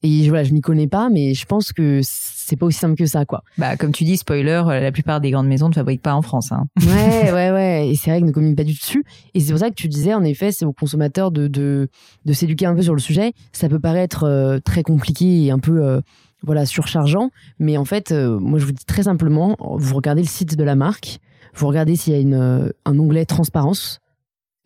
Et 0.07 0.25
je- 0.25 0.29
voilà, 0.29 0.45
je 0.45 0.53
m'y 0.53 0.61
connais 0.61 0.87
pas, 0.87 1.09
mais 1.11 1.35
je 1.35 1.45
pense 1.47 1.73
que 1.73 2.01
c'est 2.03 2.57
pas 2.57 2.67
aussi 2.67 2.79
simple 2.79 2.95
que 2.95 3.07
ça, 3.07 3.25
quoi. 3.25 3.43
bah 3.59 3.77
comme 3.77 3.91
tu 3.93 4.05
dis 4.05 4.17
spoiler 4.17 4.63
euh, 4.67 4.79
la 4.81 4.93
plupart 4.93 5.21
des 5.21 5.31
grandes 5.33 5.49
maisons 5.49 5.69
ne 5.69 5.75
fabriquent 5.75 6.03
pas 6.03 6.15
en 6.15 6.23
France 6.23 6.53
hein. 6.53 6.67
Ouais, 6.81 7.33
ouais, 7.33 7.51
ouais. 7.51 7.89
Et 7.89 7.95
c'est 7.97 8.11
vrai 8.11 8.19
qu'ils 8.19 8.27
ne 8.27 8.33
communiquent 8.33 8.59
pas 8.59 8.65
du 8.65 8.73
tout 8.75 8.81
dessus. 8.81 9.05
Et 9.35 9.41
c'est 9.41 9.51
pour 9.53 9.59
ça 9.59 9.69
que 9.71 9.75
tu 9.75 9.89
disais, 9.89 10.15
en 10.15 10.23
effet, 10.23 10.53
c'est 10.53 10.65
aux 10.65 10.73
consommateurs 10.73 11.31
de, 11.33 11.49
de, 11.49 11.89
de 12.25 12.33
s'éduquer 12.33 12.67
un 12.67 12.75
peu 12.75 12.83
sur 12.83 12.95
le 12.95 13.01
sujet. 13.01 13.33
Ça 13.53 13.69
peut 13.69 13.81
paraître 13.81 14.25
euh, 14.25 14.59
très 14.61 14.83
compliqué 14.85 15.45
et 15.47 15.51
un 15.51 15.59
peu 15.59 15.83
euh, 15.85 16.01
voilà, 16.45 16.67
surchargeant. 16.67 17.31
Mais 17.59 17.77
en 17.77 17.85
fait, 17.85 18.13
euh, 18.13 18.39
moi, 18.39 18.59
je 18.61 18.65
vous 18.67 18.73
dis 18.73 18.85
très 18.85 19.05
simplement, 19.05 19.57
vous 19.59 19.95
regardez 19.97 20.23
le 20.23 20.29
site 20.29 20.55
de 20.57 20.63
la 20.63 20.77
marque, 20.77 21.19
vous 21.55 21.67
regardez 21.67 21.97
s'il 21.97 22.13
y 22.13 22.17
a 22.17 22.21
une, 22.21 22.71
un 22.85 22.99
onglet 22.99 23.25
transparence. 23.25 23.99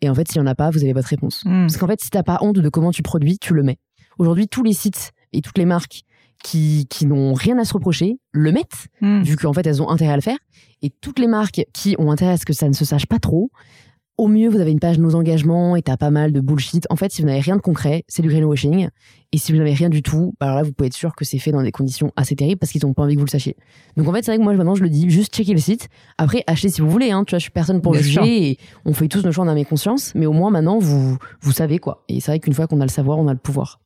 Et 0.01 0.09
en 0.09 0.13
fait, 0.15 0.27
s'il 0.31 0.41
n'y 0.41 0.47
en 0.47 0.51
a 0.51 0.55
pas, 0.55 0.69
vous 0.69 0.83
avez 0.83 0.93
votre 0.93 1.07
réponse. 1.07 1.41
Hmm. 1.45 1.61
Parce 1.61 1.77
qu'en 1.77 1.87
fait, 1.87 1.99
si 2.01 2.09
t'as 2.11 2.23
pas 2.23 2.37
honte 2.41 2.57
de 2.59 2.69
comment 2.69 2.91
tu 2.91 3.01
produis, 3.01 3.37
tu 3.39 3.53
le 3.55 3.63
mets. 3.63 3.77
Aujourd'hui, 4.19 4.47
tous 4.47 4.61
les 4.63 4.73
sites 4.73 5.11
et 5.33 5.41
toutes 5.41 5.57
les 5.57 5.65
marques 5.65 6.01
qui, 6.43 6.87
qui 6.89 7.05
n'ont 7.05 7.33
rien 7.33 7.57
à 7.59 7.65
se 7.65 7.73
reprocher 7.73 8.19
le 8.31 8.51
mettent 8.51 8.87
Hmm. 8.99 9.21
vu 9.21 9.35
qu'en 9.35 9.53
fait 9.53 9.65
elles 9.67 9.81
ont 9.81 9.89
intérêt 9.89 10.13
à 10.13 10.15
le 10.15 10.21
faire. 10.21 10.37
Et 10.81 10.89
toutes 10.89 11.19
les 11.19 11.27
marques 11.27 11.63
qui 11.73 11.95
ont 11.99 12.11
intérêt 12.11 12.31
à 12.33 12.37
ce 12.37 12.45
que 12.45 12.53
ça 12.53 12.67
ne 12.67 12.73
se 12.73 12.85
sache 12.85 13.05
pas 13.05 13.19
trop, 13.19 13.51
au 14.17 14.27
mieux 14.27 14.49
vous 14.49 14.59
avez 14.59 14.71
une 14.71 14.79
page 14.79 14.99
nos 14.99 15.15
engagements 15.15 15.75
et 15.75 15.81
t'as 15.81 15.97
pas 15.97 16.09
mal 16.11 16.31
de 16.31 16.41
bullshit. 16.41 16.85
En 16.91 16.95
fait, 16.95 17.11
si 17.11 17.21
vous 17.21 17.27
n'avez 17.27 17.39
rien 17.39 17.55
de 17.55 17.61
concret, 17.61 18.03
c'est 18.07 18.21
du 18.21 18.29
greenwashing. 18.29 18.89
Et 19.31 19.37
si 19.37 19.51
vous 19.51 19.57
n'avez 19.57 19.73
rien 19.73 19.89
du 19.89 20.03
tout, 20.03 20.33
bah 20.39 20.47
alors 20.47 20.57
là 20.57 20.63
vous 20.63 20.73
pouvez 20.73 20.87
être 20.87 20.93
sûr 20.93 21.15
que 21.15 21.25
c'est 21.25 21.39
fait 21.39 21.51
dans 21.51 21.63
des 21.63 21.71
conditions 21.71 22.11
assez 22.15 22.35
terribles 22.35 22.59
parce 22.59 22.71
qu'ils 22.71 22.85
n'ont 22.85 22.93
pas 22.93 23.03
envie 23.03 23.15
que 23.15 23.19
vous 23.19 23.25
le 23.25 23.31
sachiez. 23.31 23.55
Donc 23.97 24.07
en 24.07 24.13
fait, 24.13 24.23
c'est 24.23 24.31
vrai 24.31 24.37
que 24.37 24.43
moi 24.43 24.53
maintenant 24.53 24.75
je 24.75 24.83
le 24.83 24.89
dis, 24.89 25.09
juste 25.09 25.33
checker 25.33 25.53
le 25.53 25.59
site. 25.59 25.87
Après, 26.17 26.43
achetez 26.47 26.69
si 26.69 26.81
vous 26.81 26.89
voulez. 26.89 27.11
Hein, 27.11 27.23
tu 27.25 27.31
vois, 27.31 27.39
je 27.39 27.43
suis 27.43 27.51
personne 27.51 27.81
pour 27.81 27.93
Bien 27.93 28.01
juger 28.01 28.49
et 28.51 28.57
on 28.85 28.93
fait 28.93 29.07
tous 29.07 29.23
nos 29.23 29.31
choix 29.31 29.43
en 29.45 29.47
âme 29.47 29.57
et 29.57 29.65
conscience. 29.65 30.13
Mais 30.13 30.25
au 30.25 30.33
moins 30.33 30.51
maintenant 30.51 30.77
vous 30.79 31.17
vous 31.41 31.51
savez 31.51 31.79
quoi. 31.79 32.03
Et 32.07 32.19
c'est 32.19 32.31
vrai 32.31 32.39
qu'une 32.39 32.53
fois 32.53 32.67
qu'on 32.67 32.81
a 32.81 32.85
le 32.85 32.89
savoir, 32.91 33.17
on 33.17 33.27
a 33.27 33.33
le 33.33 33.39
pouvoir. 33.39 33.80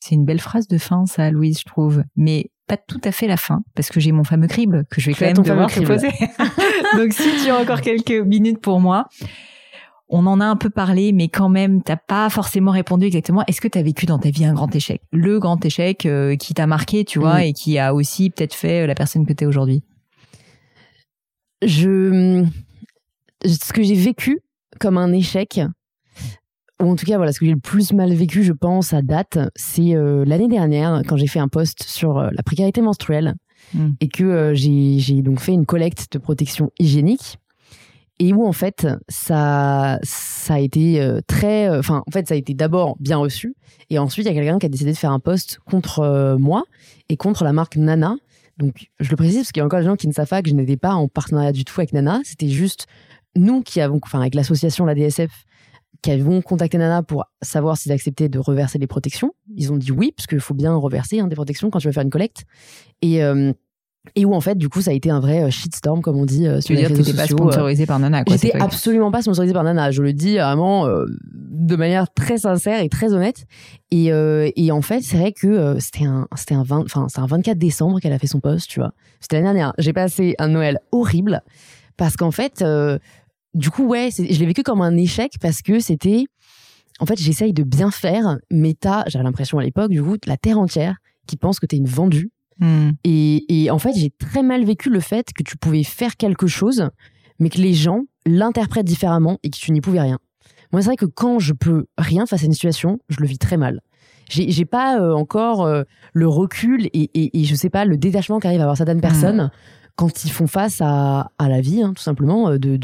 C'est 0.00 0.14
une 0.14 0.24
belle 0.24 0.40
phrase 0.40 0.68
de 0.68 0.78
fin, 0.78 1.06
ça, 1.06 1.30
Louise, 1.30 1.60
je 1.60 1.64
trouve. 1.64 2.04
Mais 2.16 2.50
pas 2.66 2.76
tout 2.76 3.00
à 3.04 3.12
fait 3.12 3.26
la 3.26 3.36
fin, 3.36 3.62
parce 3.74 3.88
que 3.88 3.98
j'ai 3.98 4.12
mon 4.12 4.24
fameux 4.24 4.46
crible 4.46 4.84
que 4.90 5.00
je 5.00 5.06
vais 5.06 5.14
Tu 5.14 5.20
quand 5.20 5.26
même 5.26 5.36
ton 5.36 5.42
devoir 5.42 5.72
te 5.72 5.80
poser. 5.80 6.10
Donc, 6.96 7.12
si 7.12 7.42
tu 7.42 7.50
as 7.50 7.56
encore 7.56 7.80
quelques 7.80 8.10
minutes 8.10 8.60
pour 8.60 8.80
moi, 8.80 9.08
on 10.08 10.26
en 10.26 10.40
a 10.40 10.44
un 10.44 10.56
peu 10.56 10.70
parlé, 10.70 11.12
mais 11.12 11.28
quand 11.28 11.48
même, 11.48 11.82
t'as 11.82 11.96
pas 11.96 12.30
forcément 12.30 12.70
répondu 12.70 13.06
exactement. 13.06 13.42
Est-ce 13.46 13.60
que 13.60 13.68
tu 13.68 13.78
as 13.78 13.82
vécu 13.82 14.06
dans 14.06 14.18
ta 14.18 14.30
vie 14.30 14.44
un 14.44 14.54
grand 14.54 14.74
échec? 14.74 15.02
Le 15.12 15.38
grand 15.38 15.62
échec 15.64 16.06
euh, 16.06 16.36
qui 16.36 16.54
t'a 16.54 16.66
marqué, 16.66 17.04
tu 17.04 17.18
vois, 17.18 17.44
et 17.44 17.52
qui 17.52 17.78
a 17.78 17.94
aussi 17.94 18.30
peut-être 18.30 18.54
fait 18.54 18.84
euh, 18.84 18.86
la 18.86 18.94
personne 18.94 19.26
que 19.26 19.32
tu 19.32 19.44
es 19.44 19.46
aujourd'hui? 19.46 19.82
Je 21.62 22.44
ce 23.44 23.72
que 23.72 23.82
j'ai 23.82 23.94
vécu 23.94 24.40
comme 24.80 24.98
un 24.98 25.12
échec 25.12 25.60
ou 26.80 26.90
en 26.90 26.96
tout 26.96 27.06
cas 27.06 27.16
voilà 27.16 27.32
ce 27.32 27.40
que 27.40 27.46
j'ai 27.46 27.52
le 27.52 27.58
plus 27.58 27.92
mal 27.92 28.12
vécu 28.12 28.42
je 28.42 28.52
pense 28.52 28.92
à 28.92 29.02
date 29.02 29.38
c'est 29.56 29.94
euh, 29.94 30.24
l'année 30.24 30.48
dernière 30.48 31.02
quand 31.06 31.16
j'ai 31.16 31.26
fait 31.26 31.40
un 31.40 31.48
post 31.48 31.82
sur 31.82 32.18
euh, 32.18 32.30
la 32.32 32.42
précarité 32.42 32.80
menstruelle 32.80 33.34
Mm. 33.74 33.88
et 34.00 34.08
que 34.08 34.24
euh, 34.24 34.54
j'ai 34.54 35.20
donc 35.20 35.40
fait 35.40 35.52
une 35.52 35.66
collecte 35.66 36.12
de 36.12 36.18
protection 36.18 36.70
hygiénique 36.78 37.38
et 38.18 38.32
où 38.32 38.46
en 38.46 38.52
fait 38.52 38.86
ça 39.08 39.98
ça 40.02 40.54
a 40.54 40.58
été 40.58 41.06
très 41.26 41.68
enfin 41.76 42.02
en 42.06 42.10
fait 42.10 42.26
ça 42.28 42.34
a 42.34 42.36
été 42.36 42.54
d'abord 42.54 42.96
bien 42.98 43.18
reçu 43.18 43.56
et 43.90 43.98
ensuite 43.98 44.26
il 44.26 44.28
y 44.28 44.32
a 44.32 44.34
quelqu'un 44.34 44.58
qui 44.58 44.66
a 44.66 44.68
décidé 44.70 44.92
de 44.92 44.96
faire 44.96 45.12
un 45.12 45.20
post 45.20 45.58
contre 45.66 46.36
moi 46.38 46.62
et 47.10 47.16
contre 47.18 47.44
la 47.44 47.52
marque 47.52 47.76
Nana 47.76 48.16
donc, 48.58 48.88
je 48.98 49.10
le 49.10 49.16
précise 49.16 49.36
parce 49.36 49.52
qu'il 49.52 49.60
y 49.60 49.62
a 49.62 49.66
encore 49.66 49.78
des 49.78 49.86
gens 49.86 49.96
qui 49.96 50.08
ne 50.08 50.12
savent 50.12 50.28
pas 50.28 50.42
que 50.42 50.50
je 50.50 50.54
n'étais 50.54 50.76
pas 50.76 50.92
en 50.92 51.08
partenariat 51.08 51.52
du 51.52 51.64
tout 51.64 51.80
avec 51.80 51.92
Nana. 51.92 52.20
C'était 52.24 52.48
juste 52.48 52.86
nous 53.36 53.62
qui 53.62 53.80
avons, 53.80 54.00
enfin, 54.02 54.20
avec 54.20 54.34
l'association, 54.34 54.84
la 54.84 54.94
DSF, 54.94 55.30
qui 56.02 56.10
avons 56.10 56.42
contacté 56.42 56.78
Nana 56.78 57.02
pour 57.02 57.24
savoir 57.42 57.76
s'ils 57.76 57.92
acceptaient 57.92 58.28
de 58.28 58.38
reverser 58.38 58.78
les 58.78 58.86
protections. 58.86 59.32
Ils 59.56 59.72
ont 59.72 59.76
dit 59.76 59.90
oui, 59.92 60.12
parce 60.16 60.26
qu'il 60.26 60.40
faut 60.40 60.54
bien 60.54 60.74
reverser 60.74 61.20
hein, 61.20 61.26
des 61.26 61.36
protections 61.36 61.70
quand 61.70 61.78
tu 61.80 61.88
veux 61.88 61.92
faire 61.92 62.04
une 62.04 62.10
collecte. 62.10 62.44
Et, 63.02 63.22
euh, 63.24 63.52
et 64.14 64.24
où, 64.24 64.32
en 64.32 64.40
fait, 64.40 64.56
du 64.56 64.68
coup, 64.68 64.80
ça 64.80 64.92
a 64.92 64.94
été 64.94 65.10
un 65.10 65.20
vrai 65.20 65.42
euh, 65.42 65.50
shitstorm, 65.50 66.00
comme 66.00 66.16
on 66.16 66.24
dit 66.24 66.46
euh, 66.46 66.60
Tu 66.60 66.62
sur 66.62 66.74
veux 66.76 66.80
les 66.80 66.86
dire 66.86 66.92
que 66.92 66.98
réseaux 66.98 67.10
t'étais 67.10 67.16
pas 67.16 67.26
sociaux. 67.26 67.36
euh. 67.48 67.50
sponsorisé 67.50 67.84
par 67.84 67.98
Nana, 67.98 68.24
quoi. 68.24 68.36
J'étais 68.36 68.56
absolument 68.58 69.10
pas 69.10 69.22
sponsorisée 69.22 69.52
par 69.52 69.64
Nana. 69.64 69.90
Je 69.90 70.02
le 70.02 70.12
dis 70.12 70.36
vraiment 70.38 70.86
euh, 70.86 71.04
de 71.32 71.76
manière 71.76 72.06
très 72.14 72.38
sincère 72.38 72.80
et 72.80 72.88
très 72.88 73.12
honnête. 73.12 73.44
Et, 73.90 74.06
et 74.06 74.72
en 74.72 74.82
fait, 74.82 75.00
c'est 75.02 75.16
vrai 75.18 75.32
que 75.32 75.76
c'était 75.80 76.04
un, 76.04 76.26
c'était 76.36 76.54
un, 76.54 76.62
20 76.62 76.84
enfin, 76.84 77.06
c'est 77.08 77.20
un 77.20 77.26
24 77.26 77.58
décembre 77.58 78.00
qu'elle 78.00 78.12
a 78.12 78.18
fait 78.18 78.26
son 78.28 78.40
post, 78.40 78.68
tu 78.70 78.78
vois. 78.80 78.92
C'était 79.20 79.36
l'année 79.36 79.46
dernière. 79.48 79.72
J'ai 79.78 79.92
passé 79.92 80.34
un 80.38 80.48
Noël 80.48 80.78
horrible 80.92 81.42
parce 81.96 82.16
qu'en 82.16 82.30
fait, 82.30 82.62
euh, 82.62 82.98
du 83.54 83.70
coup, 83.70 83.84
ouais, 83.86 84.10
je 84.16 84.22
l'ai 84.22 84.46
vécu 84.46 84.62
comme 84.62 84.80
un 84.80 84.96
échec 84.96 85.32
parce 85.40 85.62
que 85.62 85.80
c'était, 85.80 86.24
en 87.00 87.06
fait, 87.06 87.18
j'essaye 87.18 87.52
de 87.52 87.62
bien 87.62 87.90
faire, 87.90 88.38
mais 88.50 88.74
t'as, 88.74 89.04
j'avais 89.06 89.24
l'impression 89.24 89.58
à 89.58 89.62
l'époque, 89.62 89.90
du 89.90 90.02
coup, 90.02 90.16
la 90.26 90.36
terre 90.36 90.58
entière 90.58 90.96
qui 91.26 91.36
pense 91.36 91.60
que 91.60 91.66
t'es 91.66 91.76
une 91.76 91.86
vendue 91.86 92.30
Hmm. 92.60 92.90
et, 93.04 93.62
et 93.64 93.70
en 93.70 93.78
fait, 93.78 93.92
j'ai 93.94 94.10
très 94.10 94.42
mal 94.42 94.64
vécu 94.64 94.90
le 94.90 94.98
fait 94.98 95.28
que 95.32 95.44
tu 95.44 95.56
pouvais 95.56 95.84
faire 95.84 96.16
quelque 96.16 96.48
chose, 96.48 96.88
mais 97.38 97.50
que 97.50 97.58
les 97.58 97.72
gens 97.72 98.02
l'interprètent 98.26 98.86
différemment 98.86 99.38
et 99.44 99.50
que 99.50 99.56
tu 99.56 99.70
n'y 99.70 99.80
pouvais 99.80 100.00
rien. 100.00 100.18
Moi, 100.72 100.82
c'est 100.82 100.88
vrai 100.88 100.96
que 100.96 101.06
quand 101.06 101.38
je 101.38 101.52
peux 101.52 101.86
rien 101.96 102.26
face 102.26 102.42
à 102.42 102.46
une 102.46 102.52
situation, 102.52 102.98
je 103.08 103.20
le 103.20 103.26
vis 103.26 103.38
très 103.38 103.56
mal. 103.56 103.80
J'ai 104.28 104.66
pas 104.66 105.00
euh, 105.00 105.14
encore 105.14 105.64
euh, 105.64 105.84
le 106.12 106.28
recul 106.28 106.86
et, 106.92 107.10
et, 107.14 107.40
et 107.40 107.44
je 107.44 107.54
sais 107.54 107.70
pas 107.70 107.86
le 107.86 107.96
détachement 107.96 108.40
qu'arrive 108.40 108.60
à 108.60 108.64
avoir 108.64 108.76
certaines 108.76 109.00
personnes 109.00 109.50
quand 109.98 110.24
ils 110.24 110.30
font 110.30 110.46
face 110.46 110.80
à, 110.80 111.28
la 111.40 111.60
vie, 111.60 111.82
hein, 111.82 111.92
tout 111.92 112.02
simplement. 112.02 112.50
euh, 112.50 112.58
tu 112.58 112.78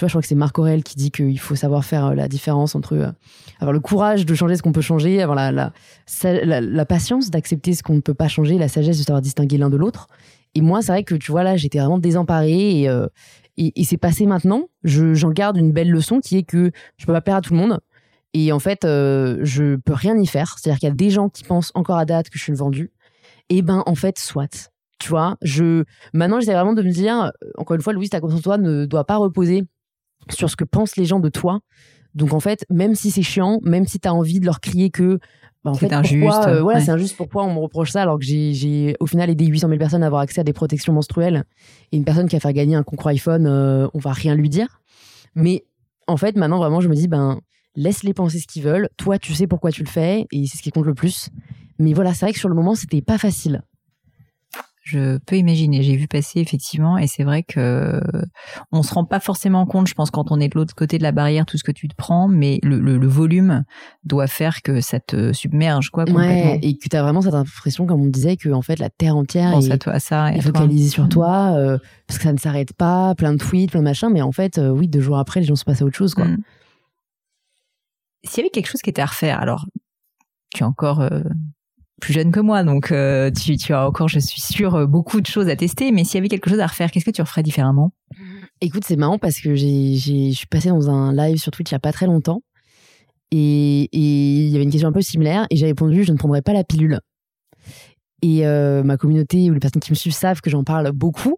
vois, 0.00 0.08
je 0.08 0.12
crois 0.12 0.20
que 0.20 0.26
c'est 0.26 0.34
Marc 0.34 0.58
Aurel 0.58 0.82
qui 0.82 0.96
dit 0.96 1.12
qu'il 1.12 1.38
faut 1.38 1.54
savoir 1.54 1.84
faire 1.84 2.06
euh, 2.06 2.14
la 2.16 2.26
différence 2.26 2.74
entre 2.74 2.96
euh, 2.96 3.12
avoir 3.60 3.72
le 3.72 3.78
courage 3.78 4.26
de 4.26 4.34
changer 4.34 4.56
ce 4.56 4.62
qu'on 4.62 4.72
peut 4.72 4.80
changer, 4.80 5.22
avoir 5.22 5.36
la, 5.36 6.84
patience 6.84 7.30
d'accepter 7.30 7.72
ce 7.74 7.84
qu'on 7.84 7.94
ne 7.94 8.00
peut 8.00 8.14
pas 8.14 8.26
changer, 8.26 8.58
la 8.58 8.66
sagesse 8.66 8.98
de 8.98 9.04
savoir 9.04 9.22
distinguer 9.22 9.58
l'un 9.58 9.70
de 9.70 9.76
l'autre. 9.76 10.08
Et 10.56 10.60
moi, 10.60 10.82
c'est 10.82 10.90
vrai 10.90 11.04
que 11.04 11.14
tu 11.14 11.30
vois 11.30 11.44
là, 11.44 11.56
j'étais 11.56 11.78
vraiment 11.78 12.00
désemparée 12.00 12.82
et, 13.56 13.84
c'est 13.84 13.96
passé 13.96 14.26
maintenant. 14.26 14.64
Je, 14.82 15.14
j'en 15.14 15.30
garde 15.30 15.56
une 15.56 15.70
belle 15.70 15.92
leçon 15.92 16.18
qui 16.18 16.36
est 16.36 16.42
que 16.42 16.72
je 16.96 17.06
peux 17.06 17.12
pas 17.12 17.20
plaire 17.20 17.36
à 17.36 17.40
tout 17.42 17.54
le 17.54 17.60
monde. 17.60 17.78
Et 18.34 18.50
en 18.50 18.58
fait, 18.58 18.84
euh, 18.84 19.38
je 19.42 19.76
peux 19.76 19.92
rien 19.92 20.18
y 20.18 20.26
faire. 20.26 20.56
C'est-à-dire 20.58 20.80
qu'il 20.80 20.88
y 20.88 20.92
a 20.92 20.94
des 20.94 21.10
gens 21.10 21.28
qui 21.28 21.44
pensent 21.44 21.70
encore 21.74 21.96
à 21.96 22.04
date 22.04 22.28
que 22.28 22.38
je 22.38 22.42
suis 22.42 22.50
une 22.50 22.58
vendue. 22.58 22.90
Et 23.50 23.62
ben, 23.62 23.84
en 23.86 23.94
fait, 23.94 24.18
soit. 24.18 24.69
Tu 25.00 25.08
vois, 25.08 25.36
je 25.40 25.84
maintenant 26.12 26.38
j'essaie 26.40 26.52
vraiment 26.52 26.74
de 26.74 26.82
me 26.82 26.90
dire, 26.90 27.22
euh, 27.22 27.30
encore 27.56 27.74
une 27.74 27.82
fois, 27.82 27.92
Louise, 27.92 28.10
ta 28.10 28.20
confiance 28.20 28.40
en 28.40 28.42
toi 28.42 28.58
ne 28.58 28.84
doit 28.84 29.04
pas 29.04 29.16
reposer 29.16 29.64
sur 30.28 30.50
ce 30.50 30.56
que 30.56 30.64
pensent 30.64 30.96
les 30.96 31.06
gens 31.06 31.20
de 31.20 31.30
toi. 31.30 31.60
Donc 32.14 32.32
en 32.34 32.40
fait, 32.40 32.66
même 32.70 32.94
si 32.94 33.10
c'est 33.10 33.22
chiant, 33.22 33.60
même 33.62 33.86
si 33.86 33.98
tu 33.98 34.08
as 34.08 34.14
envie 34.14 34.40
de 34.40 34.44
leur 34.44 34.60
crier 34.60 34.90
que 34.90 35.18
bah, 35.64 35.70
en 35.70 35.74
C'est 35.74 35.88
fait, 35.88 35.94
injuste, 35.94 36.20
pourquoi, 36.26 36.48
euh, 36.48 36.62
voilà, 36.62 36.78
ouais. 36.78 36.84
c'est 36.84 36.90
injuste. 36.90 37.16
Pourquoi 37.16 37.44
on 37.44 37.54
me 37.54 37.60
reproche 37.60 37.90
ça 37.90 38.02
alors 38.02 38.18
que 38.18 38.24
j'ai, 38.24 38.52
j'ai 38.54 38.94
au 39.00 39.06
final 39.06 39.28
aidé 39.30 39.46
800 39.46 39.68
000 39.68 39.78
personnes 39.78 40.02
à 40.02 40.06
avoir 40.06 40.22
accès 40.22 40.40
à 40.40 40.44
des 40.44 40.52
protections 40.52 40.92
menstruelles 40.92 41.44
et 41.92 41.96
une 41.96 42.04
personne 42.04 42.28
qui 42.28 42.36
a 42.36 42.40
fait 42.40 42.52
gagner 42.52 42.76
un 42.76 42.82
concours 42.82 43.08
iPhone, 43.08 43.46
euh, 43.46 43.86
on 43.94 43.98
va 43.98 44.12
rien 44.12 44.34
lui 44.34 44.48
dire. 44.48 44.80
Mais 45.34 45.64
en 46.06 46.16
fait, 46.16 46.36
maintenant 46.36 46.58
vraiment, 46.58 46.80
je 46.80 46.88
me 46.88 46.94
dis 46.94 47.08
ben 47.08 47.40
laisse-les 47.76 48.14
penser 48.14 48.38
ce 48.38 48.46
qu'ils 48.46 48.62
veulent. 48.62 48.88
Toi, 48.96 49.18
tu 49.18 49.32
sais 49.34 49.46
pourquoi 49.46 49.70
tu 49.70 49.82
le 49.82 49.88
fais 49.88 50.26
et 50.32 50.46
c'est 50.46 50.58
ce 50.58 50.62
qui 50.62 50.70
compte 50.70 50.86
le 50.86 50.94
plus. 50.94 51.28
Mais 51.78 51.92
voilà, 51.92 52.12
c'est 52.14 52.26
vrai 52.26 52.32
que 52.32 52.38
sur 52.38 52.48
le 52.48 52.54
moment, 52.54 52.74
c'était 52.74 53.02
pas 53.02 53.18
facile. 53.18 53.62
Je 54.90 55.18
peux 55.18 55.36
imaginer, 55.36 55.82
j'ai 55.82 55.94
vu 55.94 56.08
passer 56.08 56.40
effectivement, 56.40 56.98
et 56.98 57.06
c'est 57.06 57.22
vrai 57.22 57.44
que 57.44 58.00
on 58.72 58.82
se 58.82 58.92
rend 58.92 59.04
pas 59.04 59.20
forcément 59.20 59.64
compte, 59.66 59.86
je 59.86 59.94
pense, 59.94 60.10
quand 60.10 60.32
on 60.32 60.40
est 60.40 60.48
de 60.48 60.56
l'autre 60.58 60.74
côté 60.74 60.98
de 60.98 61.04
la 61.04 61.12
barrière, 61.12 61.46
tout 61.46 61.56
ce 61.58 61.62
que 61.62 61.70
tu 61.70 61.86
te 61.86 61.94
prends, 61.94 62.26
mais 62.26 62.58
le, 62.64 62.80
le- 62.80 62.98
le 62.98 63.06
volume 63.06 63.62
doit 64.04 64.26
faire 64.26 64.62
que 64.62 64.80
ça 64.80 64.98
te 64.98 65.32
submerge, 65.32 65.90
quoi, 65.90 66.06
complètement. 66.06 66.52
Ouais, 66.52 66.58
et 66.62 66.76
que 66.76 66.88
tu 66.88 66.96
as 66.96 67.02
vraiment 67.02 67.20
cette 67.22 67.34
impression, 67.34 67.86
comme 67.86 68.00
on 68.02 68.06
disait, 68.08 68.36
que 68.36 68.48
en 68.48 68.62
fait 68.62 68.78
la 68.80 68.90
terre 68.90 69.16
entière 69.16 69.52
Pense 69.52 69.66
est, 69.66 69.72
à 69.72 69.78
toi, 69.78 70.00
ça, 70.00 70.32
et 70.34 70.38
est 70.38 70.40
focalisée 70.40 70.88
sur 70.90 71.04
Mhm. 71.04 71.08
toi, 71.10 71.52
euh, 71.56 71.78
parce 72.08 72.18
que 72.18 72.24
ça 72.24 72.32
ne 72.32 72.38
s'arrête 72.38 72.72
pas, 72.72 73.14
plein 73.14 73.32
de 73.32 73.38
tweets, 73.38 73.70
plein 73.70 73.80
de 73.80 73.84
machins, 73.84 74.10
mais 74.12 74.22
en 74.22 74.32
fait, 74.32 74.58
euh, 74.58 74.70
oui, 74.70 74.88
deux 74.88 75.00
jours 75.00 75.18
après, 75.18 75.38
les 75.40 75.46
gens 75.46 75.54
se 75.56 75.64
passent 75.64 75.82
à 75.82 75.84
autre 75.84 75.96
chose, 75.96 76.14
quoi. 76.14 76.24
Mm. 76.24 76.38
S'il 78.24 78.38
y 78.38 78.40
avait 78.40 78.50
quelque 78.50 78.66
chose 78.68 78.82
qui 78.82 78.90
était 78.90 79.02
à 79.02 79.06
refaire, 79.06 79.38
alors 79.40 79.66
tu 80.54 80.62
es 80.62 80.66
encore 80.66 81.00
euh, 81.00 81.20
plus 82.00 82.12
jeune 82.12 82.32
que 82.32 82.40
moi, 82.40 82.64
donc 82.64 82.90
euh, 82.90 83.30
tu, 83.30 83.72
as 83.72 83.86
encore, 83.86 84.08
je 84.08 84.18
suis 84.18 84.40
sûre, 84.40 84.88
beaucoup 84.88 85.20
de 85.20 85.26
choses 85.26 85.48
à 85.48 85.56
tester, 85.56 85.92
mais 85.92 86.04
s'il 86.04 86.16
y 86.16 86.18
avait 86.18 86.28
quelque 86.28 86.50
chose 86.50 86.60
à 86.60 86.66
refaire, 86.66 86.90
qu'est-ce 86.90 87.04
que 87.04 87.10
tu 87.10 87.22
referais 87.22 87.42
différemment? 87.42 87.92
Écoute, 88.60 88.82
c'est 88.86 88.96
marrant 88.96 89.18
parce 89.18 89.40
que 89.40 89.54
j'ai, 89.54 89.94
je 89.94 90.32
suis 90.32 90.46
passée 90.46 90.68
dans 90.68 90.90
un 90.90 91.14
live 91.14 91.38
sur 91.38 91.50
Twitch 91.50 91.70
il 91.70 91.74
y 91.74 91.76
a 91.76 91.80
pas 91.80 91.92
très 91.92 92.06
longtemps. 92.06 92.42
Et 93.30 93.88
il 93.92 94.48
y 94.48 94.54
avait 94.54 94.64
une 94.64 94.70
question 94.70 94.88
un 94.88 94.92
peu 94.92 95.02
similaire 95.02 95.46
et 95.50 95.56
j'ai 95.56 95.66
répondu 95.66 96.02
je 96.02 96.12
ne 96.12 96.18
prendrai 96.18 96.42
pas 96.42 96.52
la 96.52 96.64
pilule. 96.64 97.00
Et 98.22 98.46
euh, 98.46 98.82
ma 98.82 98.96
communauté 98.96 99.50
ou 99.50 99.54
les 99.54 99.60
personnes 99.60 99.80
qui 99.80 99.92
me 99.92 99.96
suivent 99.96 100.14
savent 100.14 100.40
que 100.40 100.50
j'en 100.50 100.64
parle 100.64 100.90
beaucoup. 100.92 101.36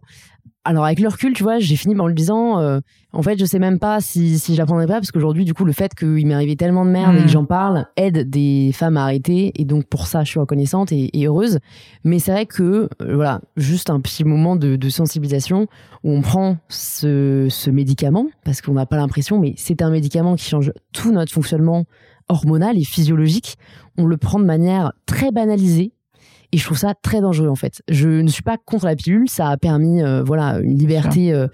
Alors 0.65 0.85
avec 0.85 0.99
le 1.01 1.09
recul, 1.09 1.33
tu 1.33 1.43
vois, 1.43 1.59
j'ai 1.59 1.75
fini 1.75 1.93
en 1.99 2.07
le 2.07 2.13
disant, 2.13 2.57
euh, 2.59 2.79
en 3.11 3.21
fait, 3.21 3.37
je 3.37 3.43
sais 3.43 3.59
même 3.59 3.79
pas 3.79 3.99
si, 3.99 4.39
si 4.39 4.53
je 4.53 4.57
la 4.57 4.65
prendrais 4.65 4.87
pas, 4.87 4.93
parce 4.93 5.11
qu'aujourd'hui, 5.11 5.43
du 5.43 5.53
coup, 5.53 5.65
le 5.65 5.73
fait 5.73 5.93
qu'il 5.93 6.25
m'est 6.25 6.33
arrivé 6.33 6.55
tellement 6.55 6.85
de 6.85 6.89
merde 6.89 7.15
et 7.17 7.19
que 7.19 7.25
Mm. 7.25 7.27
j'en 7.27 7.43
parle 7.45 7.85
aide 7.97 8.29
des 8.29 8.71
femmes 8.73 8.95
à 8.95 9.03
arrêter, 9.03 9.51
et 9.59 9.65
donc 9.65 9.85
pour 9.87 10.07
ça, 10.07 10.23
je 10.23 10.29
suis 10.29 10.39
reconnaissante 10.39 10.93
et, 10.93 11.19
et 11.19 11.25
heureuse. 11.27 11.59
Mais 12.05 12.19
c'est 12.19 12.31
vrai 12.31 12.45
que, 12.45 12.87
euh, 13.01 13.15
voilà, 13.15 13.41
juste 13.57 13.89
un 13.89 13.99
petit 13.99 14.23
moment 14.23 14.55
de, 14.55 14.77
de 14.77 14.89
sensibilisation 14.89 15.67
où 16.05 16.11
on 16.11 16.21
prend 16.21 16.55
ce, 16.69 17.47
ce 17.49 17.69
médicament, 17.69 18.27
parce 18.45 18.61
qu'on 18.61 18.73
n'a 18.73 18.85
pas 18.85 18.95
l'impression, 18.97 19.39
mais 19.39 19.55
c'est 19.57 19.81
un 19.81 19.89
médicament 19.89 20.35
qui 20.37 20.45
change 20.49 20.71
tout 20.93 21.11
notre 21.11 21.33
fonctionnement 21.33 21.83
hormonal 22.29 22.77
et 22.77 22.85
physiologique. 22.85 23.57
On 23.97 24.05
le 24.05 24.15
prend 24.15 24.39
de 24.39 24.45
manière 24.45 24.93
très 25.05 25.31
banalisée. 25.31 25.91
Et 26.53 26.57
je 26.57 26.65
trouve 26.65 26.77
ça 26.77 26.93
très 26.93 27.19
dangereux 27.19 27.49
en 27.49 27.55
fait. 27.55 27.81
Je 27.89 28.07
ne 28.07 28.27
suis 28.27 28.43
pas 28.43 28.57
contre 28.63 28.85
la 28.85 28.95
pilule, 28.95 29.27
ça 29.27 29.49
a 29.49 29.57
permis 29.57 30.03
euh, 30.03 30.23
voilà 30.23 30.59
une 30.59 30.77
liberté 30.77 31.33
euh, 31.33 31.47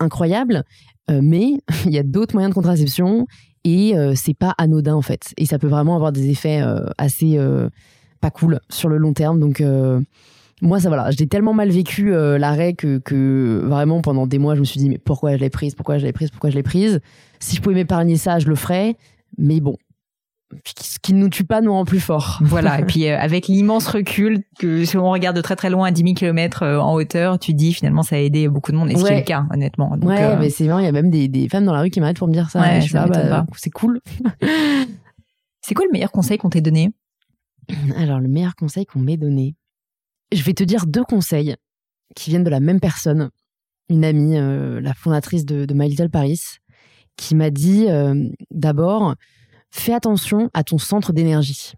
incroyable, 0.00 0.64
euh, 1.10 1.20
mais 1.22 1.58
il 1.84 1.92
y 1.92 1.98
a 1.98 2.02
d'autres 2.02 2.34
moyens 2.34 2.50
de 2.50 2.54
contraception 2.54 3.26
et 3.64 3.92
c'est 4.14 4.32
pas 4.32 4.54
anodin 4.56 4.94
en 4.94 5.02
fait. 5.02 5.34
Et 5.36 5.44
ça 5.44 5.58
peut 5.58 5.68
vraiment 5.68 5.94
avoir 5.94 6.12
des 6.12 6.30
effets 6.30 6.62
assez 6.96 7.38
pas 8.22 8.30
cool 8.30 8.58
sur 8.70 8.88
le 8.88 8.96
long 8.96 9.12
terme. 9.12 9.38
Donc 9.38 9.62
moi 10.62 10.80
ça 10.80 10.88
voilà, 10.88 11.10
j'ai 11.10 11.26
tellement 11.26 11.52
mal 11.52 11.68
vécu 11.68 12.08
l'arrêt 12.08 12.72
que, 12.72 12.96
que 12.96 13.60
vraiment 13.66 14.00
pendant 14.00 14.26
des 14.26 14.38
mois 14.38 14.54
je 14.54 14.60
me 14.60 14.64
suis 14.64 14.80
dit 14.80 14.88
mais 14.88 14.96
pourquoi 14.96 15.36
je 15.36 15.42
l'ai 15.42 15.50
prise, 15.50 15.74
pourquoi 15.74 15.98
je 15.98 16.06
l'ai 16.06 16.12
prise, 16.14 16.30
pourquoi 16.30 16.48
je 16.48 16.54
l'ai 16.54 16.62
prise? 16.62 17.00
Si 17.38 17.54
je 17.54 17.60
pouvais 17.60 17.74
m'épargner 17.74 18.16
ça, 18.16 18.38
je 18.38 18.48
le 18.48 18.54
ferais. 18.54 18.96
Mais 19.36 19.60
bon, 19.60 19.76
ce 20.78 20.98
qui 21.00 21.14
ne 21.14 21.18
nous 21.20 21.28
tue 21.28 21.44
pas 21.44 21.60
nous 21.60 21.72
rend 21.72 21.84
plus 21.84 22.00
fort. 22.00 22.38
Voilà, 22.44 22.80
et 22.80 22.84
puis 22.84 23.08
euh, 23.08 23.18
avec 23.18 23.46
l'immense 23.46 23.86
recul 23.86 24.42
que 24.58 24.84
si 24.84 24.96
on 24.96 25.10
regarde 25.10 25.36
de 25.36 25.42
très 25.42 25.56
très 25.56 25.70
loin 25.70 25.88
à 25.88 25.90
10 25.90 26.02
000 26.02 26.14
km 26.14 26.64
en 26.66 26.94
hauteur, 26.94 27.38
tu 27.38 27.54
dis 27.54 27.72
finalement 27.72 28.02
ça 28.02 28.16
a 28.16 28.18
aidé 28.18 28.48
beaucoup 28.48 28.72
de 28.72 28.76
monde, 28.76 28.90
et 28.90 28.96
ce 28.96 29.04
qui 29.04 29.12
est 29.12 29.18
le 29.18 29.22
cas 29.22 29.46
honnêtement. 29.52 29.96
Donc, 29.96 30.10
ouais, 30.10 30.22
euh, 30.22 30.36
mais 30.38 30.50
c'est 30.50 30.66
marrant, 30.66 30.80
il 30.80 30.84
y 30.84 30.88
a 30.88 30.92
même 30.92 31.10
des, 31.10 31.28
des 31.28 31.48
femmes 31.48 31.64
dans 31.64 31.72
la 31.72 31.80
rue 31.80 31.90
qui 31.90 32.00
m'arrêtent 32.00 32.18
pour 32.18 32.28
me 32.28 32.32
dire 32.32 32.50
ça. 32.50 32.60
Ouais, 32.60 32.78
Et 32.78 32.80
je 32.80 32.86
suis 32.86 32.90
ça 32.92 33.06
bah, 33.06 33.20
pas. 33.28 33.46
c'est 33.56 33.70
cool. 33.70 34.00
C'est 35.62 35.74
quoi 35.74 35.84
le 35.84 35.92
meilleur 35.92 36.10
conseil 36.10 36.38
qu'on 36.38 36.48
t'ait 36.48 36.62
donné? 36.62 36.90
Alors, 37.96 38.18
le 38.18 38.28
meilleur 38.28 38.54
conseil 38.56 38.86
qu'on 38.86 38.98
m'ait 38.98 39.16
donné. 39.16 39.54
Je 40.32 40.42
vais 40.42 40.54
te 40.54 40.64
dire 40.64 40.86
deux 40.86 41.04
conseils 41.04 41.54
qui 42.16 42.30
viennent 42.30 42.44
de 42.44 42.50
la 42.50 42.60
même 42.60 42.80
personne. 42.80 43.30
Une 43.88 44.04
amie, 44.04 44.36
euh, 44.36 44.80
la 44.80 44.94
fondatrice 44.94 45.44
de, 45.44 45.64
de 45.64 45.74
My 45.74 45.88
Little 45.88 46.10
Paris, 46.10 46.40
qui 47.16 47.34
m'a 47.34 47.50
dit 47.50 47.86
euh, 47.88 48.28
d'abord, 48.50 49.14
fais 49.70 49.92
attention 49.94 50.50
à 50.54 50.64
ton 50.64 50.78
centre 50.78 51.12
d'énergie. 51.12 51.72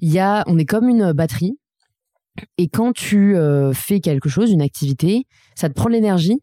Il 0.00 0.10
y 0.12 0.18
a, 0.18 0.44
on 0.46 0.58
est 0.58 0.64
comme 0.64 0.88
une 0.88 1.12
batterie, 1.12 1.58
et 2.58 2.68
quand 2.68 2.92
tu 2.92 3.36
euh, 3.36 3.72
fais 3.72 4.00
quelque 4.00 4.28
chose, 4.28 4.50
une 4.50 4.62
activité, 4.62 5.26
ça 5.54 5.68
te 5.68 5.74
prend 5.74 5.86
de 5.88 5.94
l'énergie, 5.94 6.40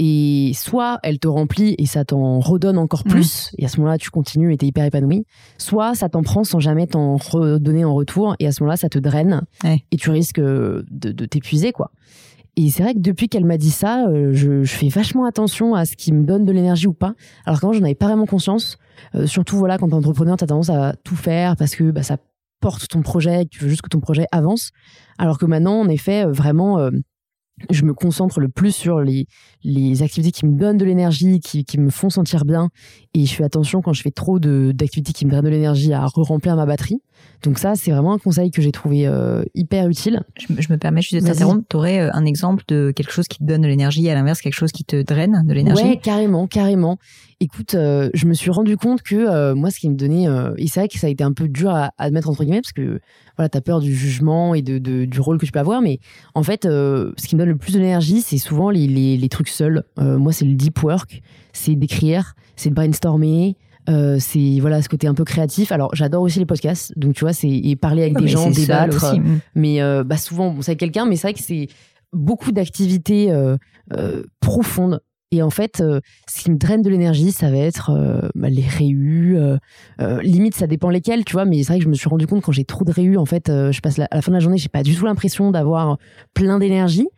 et 0.00 0.52
soit 0.54 0.98
elle 1.02 1.18
te 1.18 1.26
remplit 1.28 1.74
et 1.78 1.86
ça 1.86 2.04
t'en 2.04 2.38
redonne 2.40 2.78
encore 2.78 3.02
Mm. 3.04 3.10
plus, 3.10 3.50
et 3.58 3.64
à 3.64 3.68
ce 3.68 3.78
moment-là, 3.78 3.98
tu 3.98 4.10
continues 4.10 4.52
et 4.52 4.56
t'es 4.56 4.66
hyper 4.66 4.84
épanoui, 4.84 5.24
soit 5.58 5.94
ça 5.94 6.08
t'en 6.08 6.22
prend 6.22 6.44
sans 6.44 6.60
jamais 6.60 6.86
t'en 6.86 7.16
redonner 7.16 7.84
en 7.84 7.94
retour, 7.94 8.34
et 8.38 8.46
à 8.46 8.52
ce 8.52 8.62
moment-là, 8.62 8.76
ça 8.76 8.88
te 8.88 8.98
draine, 8.98 9.42
Ouais. 9.64 9.84
et 9.90 9.96
tu 9.96 10.10
risques 10.10 10.40
de, 10.40 10.84
de 10.90 11.24
t'épuiser, 11.26 11.72
quoi. 11.72 11.90
Et 12.56 12.70
c'est 12.70 12.82
vrai 12.82 12.94
que 12.94 12.98
depuis 12.98 13.28
qu'elle 13.28 13.44
m'a 13.44 13.56
dit 13.58 13.70
ça, 13.70 14.08
euh, 14.08 14.30
je, 14.32 14.64
je 14.64 14.74
fais 14.74 14.88
vachement 14.88 15.24
attention 15.26 15.74
à 15.76 15.84
ce 15.84 15.94
qui 15.94 16.12
me 16.12 16.24
donne 16.24 16.44
de 16.44 16.50
l'énergie 16.50 16.88
ou 16.88 16.92
pas. 16.92 17.14
Alors 17.46 17.60
qu'avant, 17.60 17.72
j'en 17.72 17.84
avais 17.84 17.94
pas 17.94 18.06
vraiment 18.08 18.26
conscience. 18.26 18.78
Euh, 19.14 19.26
surtout, 19.26 19.56
voilà, 19.56 19.78
quand 19.78 19.88
t'es 19.88 19.94
entrepreneur, 19.94 20.36
t'as 20.36 20.46
tendance 20.46 20.70
à 20.70 20.94
tout 21.04 21.16
faire 21.16 21.56
parce 21.56 21.74
que 21.74 21.90
bah, 21.90 22.02
ça 22.02 22.16
porte 22.60 22.88
ton 22.88 23.02
projet, 23.02 23.46
tu 23.46 23.60
veux 23.60 23.68
juste 23.68 23.82
que 23.82 23.88
ton 23.88 24.00
projet 24.00 24.26
avance. 24.32 24.70
Alors 25.18 25.38
que 25.38 25.46
maintenant, 25.46 25.80
en 25.80 25.88
effet, 25.88 26.26
euh, 26.26 26.32
vraiment, 26.32 26.78
euh, 26.78 26.90
je 27.70 27.84
me 27.84 27.94
concentre 27.94 28.40
le 28.40 28.48
plus 28.48 28.72
sur 28.72 29.00
les, 29.00 29.26
les 29.64 30.02
activités 30.02 30.30
qui 30.32 30.46
me 30.46 30.58
donnent 30.58 30.76
de 30.78 30.84
l'énergie, 30.84 31.40
qui, 31.40 31.64
qui 31.64 31.78
me 31.78 31.90
font 31.90 32.10
sentir 32.10 32.44
bien. 32.44 32.68
Et 33.14 33.26
je 33.26 33.34
fais 33.34 33.44
attention 33.44 33.82
quand 33.82 33.92
je 33.92 34.02
fais 34.02 34.10
trop 34.10 34.38
d'activités 34.38 35.12
qui 35.12 35.26
me 35.26 35.30
drainent 35.30 35.44
de 35.44 35.48
l'énergie 35.50 35.92
à 35.92 36.04
re-remplir 36.06 36.56
ma 36.56 36.66
batterie. 36.66 37.00
Donc 37.42 37.58
ça, 37.58 37.74
c'est 37.74 37.90
vraiment 37.90 38.12
un 38.12 38.18
conseil 38.18 38.50
que 38.52 38.62
j'ai 38.62 38.70
trouvé 38.70 39.06
euh, 39.06 39.42
hyper 39.54 39.88
utile. 39.88 40.22
je, 40.38 40.52
me- 40.52 40.60
je 40.60 40.72
me 40.72 40.78
permets 40.78 41.02
juste 41.02 41.14
de 41.14 41.20
t'interrompre. 41.32 41.64
T'aurais 41.68 42.00
euh, 42.00 42.10
un 42.12 42.24
exemple 42.24 42.62
de 42.68 42.92
quelque 42.94 43.10
chose 43.12 43.26
qui 43.26 43.38
te 43.38 43.44
donne 43.44 43.62
de 43.62 43.66
l'énergie 43.66 44.06
et 44.06 44.10
à 44.10 44.14
l'inverse 44.14 44.40
quelque 44.40 44.54
chose 44.54 44.70
qui 44.70 44.84
te 44.84 45.02
draine 45.02 45.42
de 45.46 45.52
l'énergie? 45.52 45.82
Ouais, 45.84 45.96
carrément, 46.00 46.46
carrément. 46.46 46.98
Écoute, 47.40 47.74
euh, 47.74 48.10
je 48.14 48.26
me 48.26 48.34
suis 48.34 48.50
rendu 48.50 48.76
compte 48.76 49.02
que 49.02 49.14
euh, 49.16 49.54
moi, 49.56 49.70
ce 49.70 49.78
qui 49.80 49.88
me 49.90 49.94
donnait, 49.96 50.26
et 50.58 50.66
c'est 50.68 50.80
vrai 50.80 50.88
que 50.88 50.98
ça 50.98 51.06
a 51.08 51.10
été 51.10 51.22
un 51.24 51.32
peu 51.32 51.48
dur 51.48 51.70
à 51.70 51.86
à 51.98 52.04
admettre 52.04 52.28
entre 52.28 52.42
guillemets, 52.44 52.60
parce 52.60 52.72
que 52.72 53.00
voilà, 53.36 53.48
t'as 53.48 53.60
peur 53.60 53.80
du 53.80 53.94
jugement 53.94 54.54
et 54.54 54.62
de, 54.62 54.78
de- 54.78 55.04
du 55.04 55.20
rôle 55.20 55.38
que 55.38 55.46
tu 55.46 55.52
peux 55.52 55.58
avoir, 55.60 55.80
mais 55.80 55.98
en 56.34 56.42
fait, 56.42 56.64
ce 56.64 57.26
qui 57.26 57.34
me 57.36 57.40
donne 57.40 57.48
le 57.50 57.56
plus 57.56 57.72
de 57.74 57.78
l'énergie, 57.80 58.20
c'est 58.20 58.38
souvent 58.38 58.70
les, 58.70 58.86
les, 58.86 59.16
les 59.16 59.28
trucs 59.28 59.47
seuls. 59.50 59.84
Euh, 59.98 60.18
moi, 60.18 60.32
c'est 60.32 60.44
le 60.44 60.54
deep 60.54 60.82
work, 60.82 61.20
c'est 61.52 61.74
d'écrire, 61.74 62.34
c'est 62.56 62.70
de 62.70 62.74
brainstormer. 62.74 63.56
euh, 63.88 64.18
c'est 64.20 64.58
voilà 64.60 64.82
ce 64.82 64.88
côté 64.88 65.06
un 65.06 65.14
peu 65.14 65.24
créatif 65.24 65.72
alors 65.72 65.94
j'adore 65.94 66.22
aussi 66.22 66.38
les 66.38 66.44
podcasts 66.44 66.92
donc 66.98 67.14
tu 67.14 67.20
vois 67.24 67.32
c'est 67.32 67.74
parler 67.80 68.02
avec 68.02 68.16
Ouais, 68.16 68.22
des 68.22 68.28
gens 68.28 68.50
seul 68.50 68.52
débattre 68.52 68.96
aussi. 68.96 69.20
Mm. 69.20 69.40
mais 69.54 69.80
euh, 69.80 70.04
bah 70.04 70.18
souvent 70.18 70.50
bon, 70.50 70.60
c'est 70.60 70.72
avec 70.72 70.80
quelqu'un 70.80 71.06
mais 71.06 71.16
c'est 71.16 71.28
vrai 71.28 71.32
que 71.32 71.40
c'est 71.42 71.68
beaucoup 72.12 72.52
d'activités 72.52 73.30
euh, 73.30 73.56
profondes 74.40 75.00
et 75.30 75.42
en 75.42 75.50
fait 75.50 75.80
euh, 75.80 76.00
ce 76.28 76.42
qui 76.42 76.50
me 76.50 76.56
draine 76.56 76.82
de 76.82 76.88
l'énergie 76.90 77.32
ça 77.32 77.50
va 77.50 77.58
être 77.58 77.90
euh, 77.90 78.28
bah, 78.34 78.48
les 78.48 78.64
réus 78.66 79.36
euh, 79.36 79.58
limite 80.22 80.54
ça 80.54 80.66
dépend 80.66 80.88
lesquels 80.90 81.24
tu 81.24 81.34
vois 81.34 81.44
mais 81.44 81.62
c'est 81.62 81.72
vrai 81.72 81.78
que 81.78 81.84
je 81.84 81.88
me 81.90 81.94
suis 81.94 82.08
rendu 82.08 82.26
compte 82.26 82.42
quand 82.42 82.52
j'ai 82.52 82.64
trop 82.64 82.84
de 82.84 82.92
réus 82.92 83.18
en 83.18 83.26
fait 83.26 83.48
je 83.48 83.80
passe 83.80 83.98
la- 83.98 84.08
à 84.10 84.16
la 84.16 84.22
fin 84.22 84.30
de 84.32 84.36
la 84.36 84.40
journée 84.40 84.58
j'ai 84.58 84.68
pas 84.70 84.82
du 84.82 84.94
tout 84.94 85.04
l'impression 85.04 85.50
d'avoir 85.50 85.98
plein 86.34 86.58
d'énergie 86.58 87.08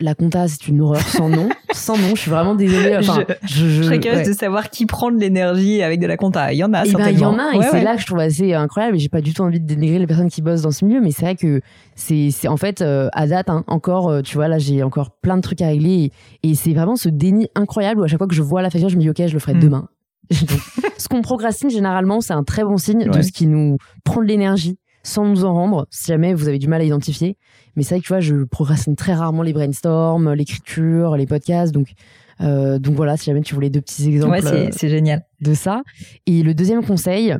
la 0.00 0.14
compta 0.14 0.46
c'est 0.48 0.68
une 0.68 0.80
horreur 0.80 1.00
sans 1.08 1.28
nom 1.28 1.48
sans 1.72 1.96
nom 1.98 2.14
je 2.14 2.20
suis 2.20 2.30
vraiment 2.30 2.54
désolée 2.54 2.96
enfin, 2.98 3.24
je, 3.44 3.66
Je 3.68 3.82
serais 3.82 3.94
ouais. 3.96 4.00
curieuse 4.00 4.26
de 4.28 4.32
savoir 4.32 4.70
qui 4.70 4.86
prend 4.86 5.10
de 5.10 5.18
l'énergie 5.18 5.82
avec 5.82 6.00
de 6.00 6.06
la 6.06 6.16
compta. 6.16 6.52
Il 6.52 6.56
y 6.58 6.64
en 6.64 6.72
a 6.72 6.84
Eh 6.86 6.92
ben, 6.92 7.08
il 7.10 7.18
y 7.18 7.24
en 7.24 7.38
a, 7.38 7.52
et 7.54 7.58
Ouais, 7.58 7.66
c'est 7.70 7.72
ouais. 7.78 7.82
là 7.82 7.96
que 7.96 8.00
je 8.00 8.06
trouve 8.06 8.18
assez 8.20 8.54
incroyable. 8.54 8.96
Et 8.96 8.98
j'ai 9.00 9.08
pas 9.08 9.20
du 9.20 9.34
tout 9.34 9.42
envie 9.42 9.60
de 9.60 9.66
dénigrer 9.66 9.98
les 9.98 10.06
personnes 10.06 10.30
qui 10.30 10.40
bossent 10.42 10.62
dans 10.62 10.70
ce 10.70 10.84
milieu, 10.84 11.00
mais 11.00 11.10
c'est 11.10 11.22
vrai 11.22 11.34
que 11.36 11.60
c'est, 11.94 12.30
en 12.48 12.56
fait 12.56 12.82
à 12.82 13.26
date 13.26 13.50
hein, 13.50 13.64
encore, 13.66 14.22
tu 14.22 14.36
vois, 14.36 14.48
là 14.48 14.58
j'ai 14.58 14.82
encore 14.82 15.10
plein 15.10 15.36
de 15.36 15.42
trucs 15.42 15.60
à 15.60 15.66
régler, 15.66 16.10
et, 16.42 16.50
et 16.50 16.54
c'est 16.54 16.72
vraiment 16.72 16.96
ce 16.96 17.08
déni 17.10 17.48
incroyable 17.56 18.00
où 18.00 18.04
à 18.04 18.06
chaque 18.08 18.18
fois 18.18 18.26
que 18.28 18.34
je 18.34 18.42
vois 18.42 18.62
la 18.62 18.70
facture, 18.70 18.88
je 18.88 18.96
me 18.96 19.00
dis 19.02 19.10
ok, 19.10 19.26
je 19.26 19.32
le 19.32 19.38
ferai 19.38 19.54
Mm. 19.54 19.60
demain. 19.60 19.88
Donc, 20.30 20.60
ce 20.98 21.08
qu'on 21.08 21.22
procrastine 21.22 21.70
généralement, 21.70 22.20
c'est 22.20 22.32
un 22.32 22.42
très 22.44 22.64
bon 22.64 22.76
signe 22.78 23.04
de 23.08 23.22
ce 23.22 23.30
qui 23.32 23.46
nous 23.46 23.78
prend 24.04 24.20
de 24.22 24.26
l'énergie 24.26 24.78
sans 25.04 25.24
nous 25.24 25.44
en 25.44 25.54
rendre, 25.54 25.86
si 25.90 26.06
jamais 26.08 26.34
vous 26.34 26.48
avez 26.48 26.58
du 26.58 26.66
mal 26.66 26.80
à 26.80 26.84
identifier. 26.84 27.36
Mais 27.76 27.84
c'est 27.84 27.94
vrai 27.94 28.00
que 28.00 28.06
tu 28.06 28.12
vois, 28.12 28.18
je 28.20 28.42
procrastine 28.44 28.96
très 28.96 29.14
rarement 29.14 29.42
les 29.42 29.52
brainstorms, 29.52 30.32
l'écriture, 30.32 31.16
les 31.16 31.26
podcasts, 31.26 31.72
donc. 31.72 31.92
euh, 32.40 32.80
donc 32.80 32.96
voilà, 32.96 33.16
si 33.16 33.26
jamais 33.26 33.42
tu 33.42 33.54
voulais 33.54 33.70
deux 33.70 33.80
petits 33.80 34.08
exemples 34.08 34.32
Ouais, 34.42 34.44
euh, 34.46 34.68
c'est 34.72 34.88
génial. 34.88 35.24
de 35.40 35.54
ça. 35.54 35.82
Et 36.26 36.42
le 36.42 36.54
deuxième 36.54 36.84
conseil, 36.84 37.36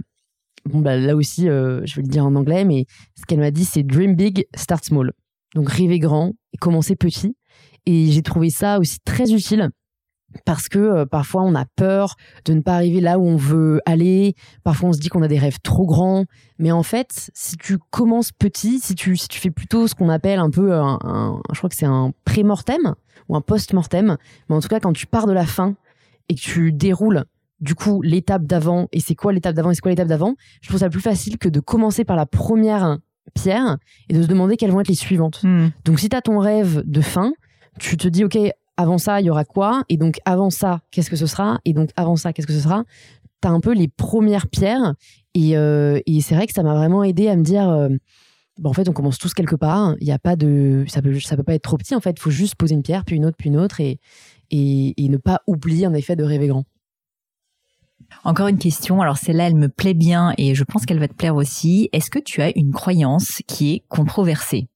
bon 0.65 0.79
bah 0.81 0.97
là 0.97 1.17
aussi, 1.17 1.49
euh, 1.49 1.81
je 1.87 1.97
vais 1.97 2.03
le 2.03 2.09
dire 2.09 2.25
en 2.25 2.37
anglais, 2.37 2.65
mais 2.65 2.87
ce 3.19 3.25
qu'elle 3.27 3.41
m'a 3.41 3.51
dit, 3.51 3.65
c'est 3.65 3.83
dream 3.83 4.15
big, 4.15 4.47
start 4.55 4.85
small. 4.85 5.13
Donc 5.57 5.69
rêver 5.69 5.99
grand 5.99 6.35
et 6.53 6.59
commencer 6.59 6.95
petit. 6.95 7.35
Et 7.85 8.07
j'ai 8.13 8.23
trouvé 8.23 8.51
ça 8.51 8.79
aussi 8.79 8.99
très 9.05 9.33
utile 9.33 9.71
parce 10.45 10.69
que 10.69 10.79
euh, 10.79 11.07
parfois 11.07 11.43
on 11.43 11.55
a 11.55 11.65
peur 11.65 12.17
de 12.45 12.53
ne 12.55 12.61
pas 12.61 12.75
arriver 12.75 13.01
là 13.01 13.19
où 13.19 13.27
on 13.27 13.37
veut 13.37 13.81
aller. 13.87 14.35
Parfois 14.65 14.91
on 14.91 14.93
se 14.93 14.99
dit 14.99 15.09
qu'on 15.09 15.23
a 15.23 15.29
des 15.29 15.39
rêves 15.39 15.59
trop 15.63 15.87
grands. 15.87 16.25
Mais 16.59 16.73
en 16.73 16.83
fait, 16.83 17.31
si 17.35 17.57
tu 17.57 17.79
commences 17.91 18.33
petit, 18.33 18.79
si 18.81 18.95
tu, 18.95 19.17
si 19.17 19.29
tu 19.29 19.39
fais 19.41 19.51
plutôt 19.51 19.87
ce 19.89 19.95
qu'on 19.95 20.09
appelle 20.09 20.39
un 20.39 20.51
peu 20.51 20.73
un, 20.75 20.99
un- 21.03 21.41
je 21.53 21.59
crois 21.59 21.69
que 21.71 21.77
c'est 21.77 21.87
un 21.87 22.13
pré-mortem 22.25 22.95
ou 23.29 23.37
un 23.37 23.41
post-mortem, 23.41 24.17
mais 24.49 24.55
en 24.55 24.61
tout 24.61 24.69
cas 24.69 24.81
quand 24.81 24.93
tu 24.93 25.07
pars 25.07 25.27
de 25.27 25.33
la 25.33 25.47
fin 25.47 25.75
et 26.29 26.35
que 26.35 26.41
tu 26.41 26.73
déroules 26.73 27.25
du 27.61 27.75
coup 27.75 28.03
l'étape 28.03 28.45
d'avant 28.45 28.87
et 28.93 29.01
c'est 29.01 29.15
quoi 29.15 29.33
l'étape 29.33 29.55
d'avant 29.55 29.71
et 29.71 29.75
c'est 29.75 29.81
quoi 29.81 29.91
l'étape 29.91 30.09
d'avant, 30.09 30.35
je 30.61 30.69
trouve 30.69 30.81
ça 30.81 30.91
plus 30.91 31.01
facile 31.01 31.39
que 31.39 31.49
de 31.49 31.61
commencer 31.61 32.05
par 32.05 32.17
la 32.17 32.27
première 32.27 32.99
pierre 33.35 33.79
et 34.09 34.15
de 34.15 34.23
se 34.23 34.27
demander 34.29 34.57
quelles 34.57 34.71
vont 34.71 34.81
être 34.81 34.89
les 34.89 34.95
suivantes. 34.95 35.43
Mm. 35.43 35.69
Donc 35.85 35.99
si 35.99 36.09
tu 36.09 36.17
as 36.17 36.21
ton 36.23 36.39
rêve 36.39 36.83
de 36.87 37.01
fin, 37.01 37.33
tu 37.79 37.97
te 37.97 38.07
dis 38.09 38.25
OK, 38.25 38.39
avant 38.77 38.99
ça, 38.99 39.21
il 39.21 39.27
y 39.27 39.31
aura 39.31 39.45
quoi? 39.45 39.85
Et 39.89 39.97
donc 39.97 40.19
avant 40.25 40.51
ça, 40.51 40.81
qu'est-ce 40.91 41.11
que 41.11 41.17
ce 41.17 41.27
sera? 41.27 41.61
Et 41.65 41.73
donc 41.73 41.91
avant 41.97 42.17
ça, 42.17 42.33
qu'est-ce 42.33 42.47
que 42.47 42.53
ce 42.53 42.61
sera? 42.61 42.85
Tu 43.43 43.49
as 43.49 43.51
un 43.51 43.61
peu 43.61 43.73
les 43.73 43.89
premières 43.89 44.49
pierres. 44.49 44.95
Et, 45.35 45.57
euh, 45.57 46.01
c'est 46.21 46.35
vrai 46.35 46.47
que 46.47 46.53
ça 46.53 46.63
m'a 46.63 46.75
vraiment 46.75 47.05
aidé 47.05 47.29
à 47.29 47.37
me 47.37 47.43
dire 47.43 47.69
euh, 47.69 47.89
en 48.65 48.73
fait, 48.73 48.89
on 48.89 48.93
commence 48.93 49.19
tous 49.19 49.35
quelque 49.35 49.57
part, 49.57 49.95
il 50.01 50.07
y 50.07 50.13
a 50.13 50.19
pas 50.19 50.37
de 50.37 50.85
ça 50.89 51.03
peut 51.03 51.13
peut 51.13 51.43
pas 51.43 51.55
être 51.55 51.63
trop 51.63 51.77
petit 51.77 51.95
en 51.95 52.01
fait, 52.01 52.17
il 52.17 52.21
faut 52.21 52.31
juste 52.31 52.55
poser 52.55 52.75
une 52.75 52.83
pierre 52.83 53.05
puis 53.05 53.17
une 53.17 53.27
autre 53.27 53.37
puis 53.37 53.51
une 53.51 53.59
autre 53.59 53.81
et 53.81 54.01
et, 54.51 54.95
et 55.03 55.09
ne 55.09 55.17
pas 55.17 55.43
oublier 55.47 55.87
en 55.87 55.95
effet 55.95 56.17
de 56.17 56.25
rêver 56.25 56.47
grand. 56.47 56.65
Encore 58.25 58.49
une 58.49 58.59
question. 58.59 59.01
Alors 59.01 59.19
celle-là, 59.19 59.49
elle 59.49 59.57
me 59.57 59.69
plaît 59.69 59.95
bien 59.95 60.33
et 60.39 60.55
je 60.55 60.65
pense 60.65 60.87
qu'elle 60.87 60.99
va 60.99 61.09
te 61.09 61.15
plaire 61.15 61.37
aussi. 61.37 61.89
Est-ce 61.93 62.11
que 62.11 62.19
tu 62.19 62.43
as 62.43 62.57
une 62.57 62.73
croyance 62.73 63.43
qui 63.47 63.75
est 63.75 63.83
controversée? 63.89 64.69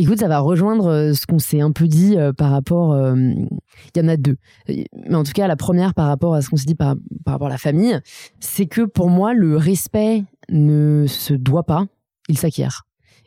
Écoute, 0.00 0.20
ça 0.20 0.28
va 0.28 0.38
rejoindre 0.38 0.86
euh, 0.86 1.12
ce 1.12 1.26
qu'on 1.26 1.40
s'est 1.40 1.60
un 1.60 1.72
peu 1.72 1.88
dit 1.88 2.16
euh, 2.16 2.32
par 2.32 2.52
rapport. 2.52 2.92
euh, 2.92 3.16
Il 3.16 4.00
y 4.00 4.00
en 4.00 4.06
a 4.06 4.16
deux. 4.16 4.36
Mais 4.68 4.86
en 5.12 5.24
tout 5.24 5.32
cas, 5.32 5.48
la 5.48 5.56
première 5.56 5.92
par 5.92 6.06
rapport 6.06 6.34
à 6.36 6.40
ce 6.40 6.48
qu'on 6.48 6.56
s'est 6.56 6.66
dit 6.66 6.76
par, 6.76 6.94
par 7.24 7.34
rapport 7.34 7.48
à 7.48 7.50
la 7.50 7.58
famille, 7.58 7.98
c'est 8.38 8.66
que 8.66 8.82
pour 8.82 9.10
moi, 9.10 9.34
le 9.34 9.56
respect 9.56 10.22
ne 10.50 11.06
se 11.08 11.34
doit 11.34 11.64
pas, 11.64 11.84
il 12.28 12.38
s'acquiert. 12.38 12.84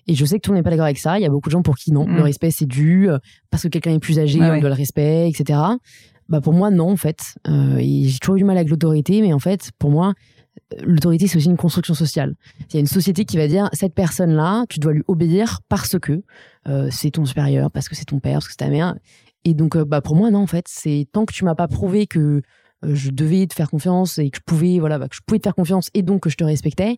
Et 0.08 0.16
je 0.16 0.24
sais 0.24 0.38
que 0.38 0.42
tout 0.44 0.52
le 0.52 0.56
monde 0.56 0.60
n'est 0.62 0.64
pas 0.64 0.70
d'accord 0.70 0.86
avec 0.86 0.98
ça. 0.98 1.20
Il 1.20 1.24
y 1.24 1.26
a 1.26 1.30
beaucoup 1.30 1.50
de 1.50 1.52
gens 1.52 1.62
pour 1.62 1.76
qui 1.76 1.92
non. 1.92 2.08
Mm. 2.08 2.16
Le 2.16 2.22
respect, 2.22 2.52
c'est 2.52 2.66
dû 2.66 3.10
parce 3.50 3.64
que 3.64 3.68
quelqu'un 3.68 3.92
est 3.92 4.00
plus 4.00 4.18
âgé, 4.18 4.40
on 4.40 4.50
ouais. 4.50 4.62
doit 4.62 4.70
le 4.70 4.76
respect, 4.76 5.28
etc. 5.28 5.60
Bah 6.30 6.40
pour 6.40 6.54
moi, 6.54 6.72
non, 6.72 6.92
en 6.92 6.96
fait. 6.96 7.36
Euh, 7.50 7.78
j'ai 7.80 8.18
toujours 8.20 8.36
eu 8.36 8.40
du 8.40 8.46
mal 8.46 8.56
avec 8.56 8.70
l'autorité, 8.70 9.22
mais 9.22 9.34
en 9.34 9.40
fait, 9.40 9.72
pour 9.78 9.92
moi, 9.92 10.14
l'autorité, 10.82 11.28
c'est 11.28 11.38
aussi 11.38 11.48
une 11.50 11.58
construction 11.58 11.94
sociale. 11.94 12.36
Il 12.70 12.74
y 12.74 12.78
a 12.78 12.80
une 12.80 12.88
société 12.88 13.26
qui 13.26 13.38
va 13.38 13.48
dire 13.48 13.70
cette 13.74 13.94
personne-là, 13.94 14.66
tu 14.70 14.80
dois 14.80 14.94
lui 14.94 15.04
obéir 15.08 15.60
parce 15.70 15.98
que 16.00 16.24
euh, 16.68 16.88
c'est 16.92 17.12
ton 17.12 17.26
supérieur, 17.26 17.72
parce 17.72 17.90
que 17.90 17.96
c'est 17.96 18.06
ton 18.06 18.20
père, 18.20 18.34
parce 18.36 18.48
que 18.48 18.52
c'est 18.54 18.58
ta 18.66 18.70
mère. 18.70 18.96
Et 19.44 19.54
donc, 19.54 19.76
euh, 19.76 19.86
bah 19.86 20.02
pour 20.02 20.16
moi, 20.16 20.30
non, 20.32 20.40
en 20.40 20.48
fait, 20.48 20.66
c'est 20.68 21.08
tant 21.12 21.26
que 21.26 21.34
tu 21.34 21.46
m'as 21.46 21.56
pas 21.56 21.68
prouvé 21.68 22.06
que 22.08 22.20
euh, 22.84 22.96
je 22.96 23.10
devais 23.12 23.46
te 23.48 23.54
faire 23.54 23.70
confiance 23.70 24.18
et 24.20 24.30
que 24.30 24.38
je 24.38 24.44
pouvais, 24.46 24.80
voilà, 24.80 25.00
bah, 25.00 25.08
que 25.08 25.16
je 25.16 25.22
pouvais 25.26 25.40
te 25.40 25.44
faire 25.44 25.56
confiance 25.56 25.90
et 25.94 26.04
donc 26.04 26.22
que 26.24 26.30
je 26.30 26.38
te 26.38 26.44
respectais. 26.44 26.98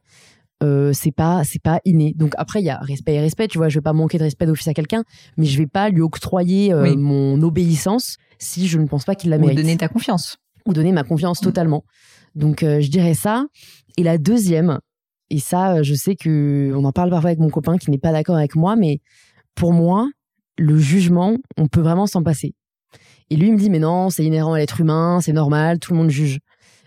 Euh, 0.61 0.93
c'est 0.93 1.11
pas 1.11 1.43
c'est 1.43 1.61
pas 1.61 1.81
inné 1.83 2.13
donc 2.15 2.33
après 2.37 2.61
il 2.61 2.65
y 2.65 2.69
a 2.69 2.77
respect 2.77 3.15
et 3.15 3.19
respect 3.19 3.47
tu 3.49 3.57
vois 3.57 3.67
je 3.69 3.79
vais 3.79 3.81
pas 3.81 3.91
manquer 3.91 4.17
de 4.17 4.23
respect 4.23 4.45
d'office 4.45 4.67
à 4.67 4.73
quelqu'un 4.73 5.03
mais 5.35 5.45
je 5.45 5.57
vais 5.57 5.65
pas 5.67 5.89
lui 5.89 5.99
octroyer 6.01 6.73
Oui. 6.73 6.95
mon 6.95 7.41
obéissance 7.41 8.15
si 8.37 8.67
je 8.67 8.77
ne 8.77 8.85
pense 8.85 9.03
pas 9.03 9.15
qu'il 9.15 9.31
la 9.31 9.37
Ou 9.37 9.41
mérite 9.41 9.57
donner 9.57 9.75
ta 9.75 9.89
confiance. 9.89 10.37
ou 10.65 10.71
donner 10.71 10.93
ma 10.93 11.03
confiance 11.03 11.41
totalement. 11.41 11.83
Donc 12.35 12.63
euh, 12.63 12.81
je 12.81 12.89
dirais 12.89 13.13
ça. 13.13 13.45
Et 13.97 14.03
la 14.03 14.17
deuxième, 14.17 14.79
et 15.29 15.39
ça 15.39 15.75
euh, 15.75 15.83
je 15.83 15.93
sais 15.93 16.15
que 16.15 16.73
on 16.75 16.83
en 16.85 16.91
parle 16.91 17.09
parfois 17.09 17.29
avec 17.29 17.39
mon 17.39 17.49
copain 17.49 17.77
qui 17.77 17.91
n'est 17.91 17.97
pas 17.97 18.11
d'accord 18.11 18.37
avec 18.37 18.55
moi, 18.55 18.75
mais 18.75 18.99
pour 19.55 19.73
moi, 19.73 20.09
le 20.57 20.77
jugement, 20.77 21.37
on 21.57 21.67
peut 21.67 21.81
vraiment 21.81 22.07
s'en 22.07 22.23
passer. 22.23 22.55
Et 23.29 23.35
lui 23.35 23.47
il 23.47 23.53
me 23.53 23.57
dit 23.57 23.69
mais 23.69 23.79
non, 23.79 24.09
c'est 24.09 24.25
inhérent 24.25 24.53
à 24.53 24.59
l'être 24.59 24.79
humain, 24.81 25.19
c'est 25.21 25.33
normal, 25.33 25.79
tout 25.79 25.93
le 25.93 25.99
monde 25.99 26.09
juge. 26.09 26.39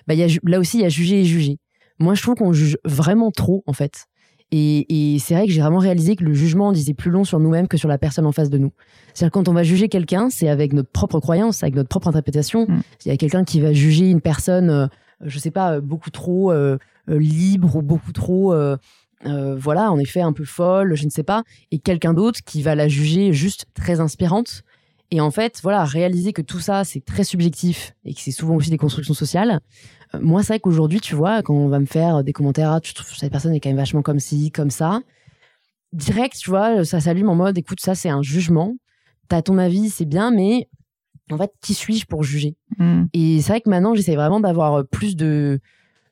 Bah, 0.07 0.15
y 0.15 0.23
a, 0.23 0.29
là 0.45 0.59
aussi 0.59 0.79
il 0.79 0.83
y 0.83 0.85
a 0.85 0.89
juger 0.89 1.21
et 1.21 1.25
juger. 1.25 1.59
Moi 1.99 2.15
je 2.15 2.23
trouve 2.23 2.35
qu'on 2.35 2.53
juge 2.53 2.77
vraiment 2.85 3.31
trop 3.31 3.63
en 3.67 3.73
fait. 3.73 4.07
Et, 4.53 5.15
et 5.15 5.19
c'est 5.19 5.35
vrai 5.35 5.47
que 5.47 5.53
j'ai 5.53 5.61
vraiment 5.61 5.79
réalisé 5.79 6.15
que 6.15 6.23
le 6.23 6.33
jugement 6.33 6.71
disait 6.73 6.95
plus 6.95 7.11
long 7.11 7.25
sur 7.25 7.41
nous-mêmes 7.41 7.67
que 7.67 7.77
sur 7.77 7.89
la 7.89 7.99
personne 7.99 8.27
en 8.27 8.33
face 8.33 8.49
de 8.49 8.59
nous. 8.59 8.71
C'est-à-dire 9.13 9.33
quand 9.33 9.49
on 9.49 9.53
va 9.53 9.65
juger 9.65 9.89
quelqu'un, 9.89 10.31
c'est 10.31 10.49
avec 10.49 10.73
notre 10.73 10.91
propre 10.91 11.19
croyance, 11.19 11.65
avec 11.65 11.75
notre 11.75 11.89
propre 11.89 12.09
interprétation. 12.09 12.67
Mm. 12.69 12.83
Il 13.05 13.09
y 13.09 13.11
a 13.11 13.17
quelqu'un 13.17 13.43
qui 13.43 13.61
va 13.61 13.73
juger 13.73 14.09
une 14.09 14.21
personne, 14.21 14.71
euh, 14.71 14.87
je 15.21 15.39
sais 15.39 15.51
pas, 15.51 15.75
euh, 15.77 15.81
beaucoup 15.81 16.11
trop 16.11 16.53
euh, 16.53 16.79
euh, 17.09 17.19
libre 17.19 17.77
ou 17.77 17.83
beaucoup 17.83 18.13
trop, 18.13 18.53
euh, 18.53 18.77
euh, 19.25 19.57
voilà, 19.57 19.91
en 19.91 19.99
effet, 19.99 20.21
un 20.21 20.33
peu 20.33 20.45
folle, 20.45 20.95
je 20.95 21.05
ne 21.05 21.11
sais 21.11 21.23
pas, 21.23 21.43
et 21.71 21.79
quelqu'un 21.79 22.15
d'autre 22.15 22.41
qui 22.45 22.63
va 22.63 22.75
la 22.75 22.89
juger 22.89 23.33
juste 23.33 23.67
très 23.75 24.01
inspirante. 24.01 24.63
Et 25.13 25.21
en 25.21 25.31
fait, 25.31 25.61
voilà, 25.63 25.85
réaliser 25.85 26.33
que 26.33 26.43
tout 26.43 26.59
ça, 26.59 26.83
c'est 26.85 27.05
très 27.05 27.23
subjectif 27.25 27.95
et 28.05 28.13
que 28.13 28.21
c'est 28.21 28.33
souvent 28.33 28.57
aussi 28.57 28.71
des 28.71 28.77
constructions 28.77 29.15
sociales. 29.15 29.61
Euh, 30.15 30.21
moi, 30.21 30.43
c'est 30.43 30.55
vrai 30.55 30.61
qu'aujourd'hui, 30.61 31.01
tu 31.01 31.15
vois, 31.15 31.43
quand 31.43 31.55
on 31.55 31.69
va 31.69 31.79
me 31.79 31.87
faire 31.87 32.25
des 32.25 32.33
commentaires, 32.33 32.73
ah, 32.73 32.81
tu 32.81 32.93
trouves 32.93 33.15
cette 33.17 33.31
personne 33.33 33.55
est 33.55 33.61
quand 33.61 33.69
même 33.69 33.77
vachement 33.77 34.03
comme 34.03 34.19
ci, 34.21 34.51
comme 34.51 34.71
ça, 34.71 35.01
direct, 35.93 36.37
tu 36.37 36.51
vois, 36.51 36.85
ça 36.85 37.01
s'allume 37.01 37.29
en 37.29 37.37
mode, 37.37 37.57
écoute, 37.57 37.81
ça, 37.81 37.95
c'est 37.95 38.09
un 38.09 38.23
jugement. 38.23 38.77
T'as 39.29 39.43
ton 39.43 39.59
avis, 39.59 39.91
c'est 39.91 40.05
bien, 40.05 40.31
mais 40.31 40.69
en 41.31 41.39
fait, 41.39 41.53
qui 41.61 41.75
suis-je 41.75 42.07
pour 42.07 42.23
juger? 42.23 42.57
Mm. 42.79 43.05
Et 43.13 43.41
c'est 43.41 43.53
vrai 43.53 43.61
que 43.61 43.71
maintenant, 43.71 43.95
j'essaie 43.95 44.15
vraiment 44.15 44.41
d'avoir 44.41 44.75
euh, 44.75 44.83
plus 44.85 45.17
de, 45.17 45.61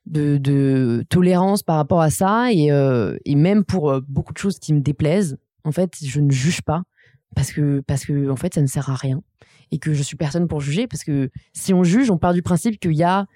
de, 0.07 0.39
de 0.39 1.05
tolérance 1.09 1.63
par 1.63 1.77
rapport 1.77 2.01
à 2.01 2.11
ça. 2.11 2.53
Et, 2.53 2.71
euh, 2.73 3.17
et 3.25 3.35
même 3.35 3.65
pour 3.65 3.91
euh, 3.91 4.01
beaucoup 4.09 4.33
de 4.33 4.39
choses 4.39 4.59
qui 4.59 4.73
me 4.75 4.81
déplaisent, 4.81 5.39
en 5.65 5.73
fait, 5.73 5.97
je 6.03 6.21
ne 6.21 6.31
juge 6.31 6.63
pas 6.63 6.83
parce 7.35 7.53
que, 7.53 7.81
parce 7.87 8.05
que 8.05 8.31
en 8.31 8.37
fait, 8.37 8.55
ça 8.55 8.63
ne 8.63 8.67
sert 8.67 8.91
à 8.91 8.95
rien. 8.95 9.23
Et 9.71 9.79
que 9.79 9.95
je 9.95 10.03
suis 10.03 10.17
personne 10.17 10.47
pour 10.47 10.61
juger. 10.61 10.87
Parce 10.87 11.05
que 11.05 11.31
si 11.53 11.73
on 11.73 11.85
juge, 11.85 12.11
on 12.11 12.19
part 12.19 12.35
du 12.35 12.43
principe 12.43 12.79
qu'il 12.79 12.93
y 12.93 13.03
a 13.03 13.27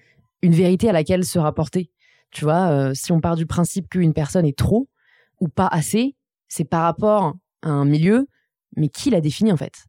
une 0.43 0.53
vérité 0.53 0.89
à 0.89 0.93
laquelle 0.93 1.25
se 1.25 1.39
rapporter. 1.39 1.91
Tu 2.31 2.45
vois, 2.45 2.69
euh, 2.69 2.93
si 2.95 3.13
on 3.13 3.21
part 3.21 3.37
du 3.37 3.47
principe 3.47 3.89
qu'une 3.89 4.13
personne 4.13 4.45
est 4.45 4.57
trop 4.57 4.89
ou 5.41 5.49
pas 5.49 5.67
assez, 5.67 6.15
c'est 6.49 6.65
par 6.65 6.83
rapport 6.83 7.35
à 7.63 7.71
un 7.71 7.85
milieu, 7.85 8.29
mais 8.77 8.89
qui 8.89 9.11
l'a 9.11 9.21
défini 9.21 9.51
en 9.53 9.57
fait? 9.57 9.87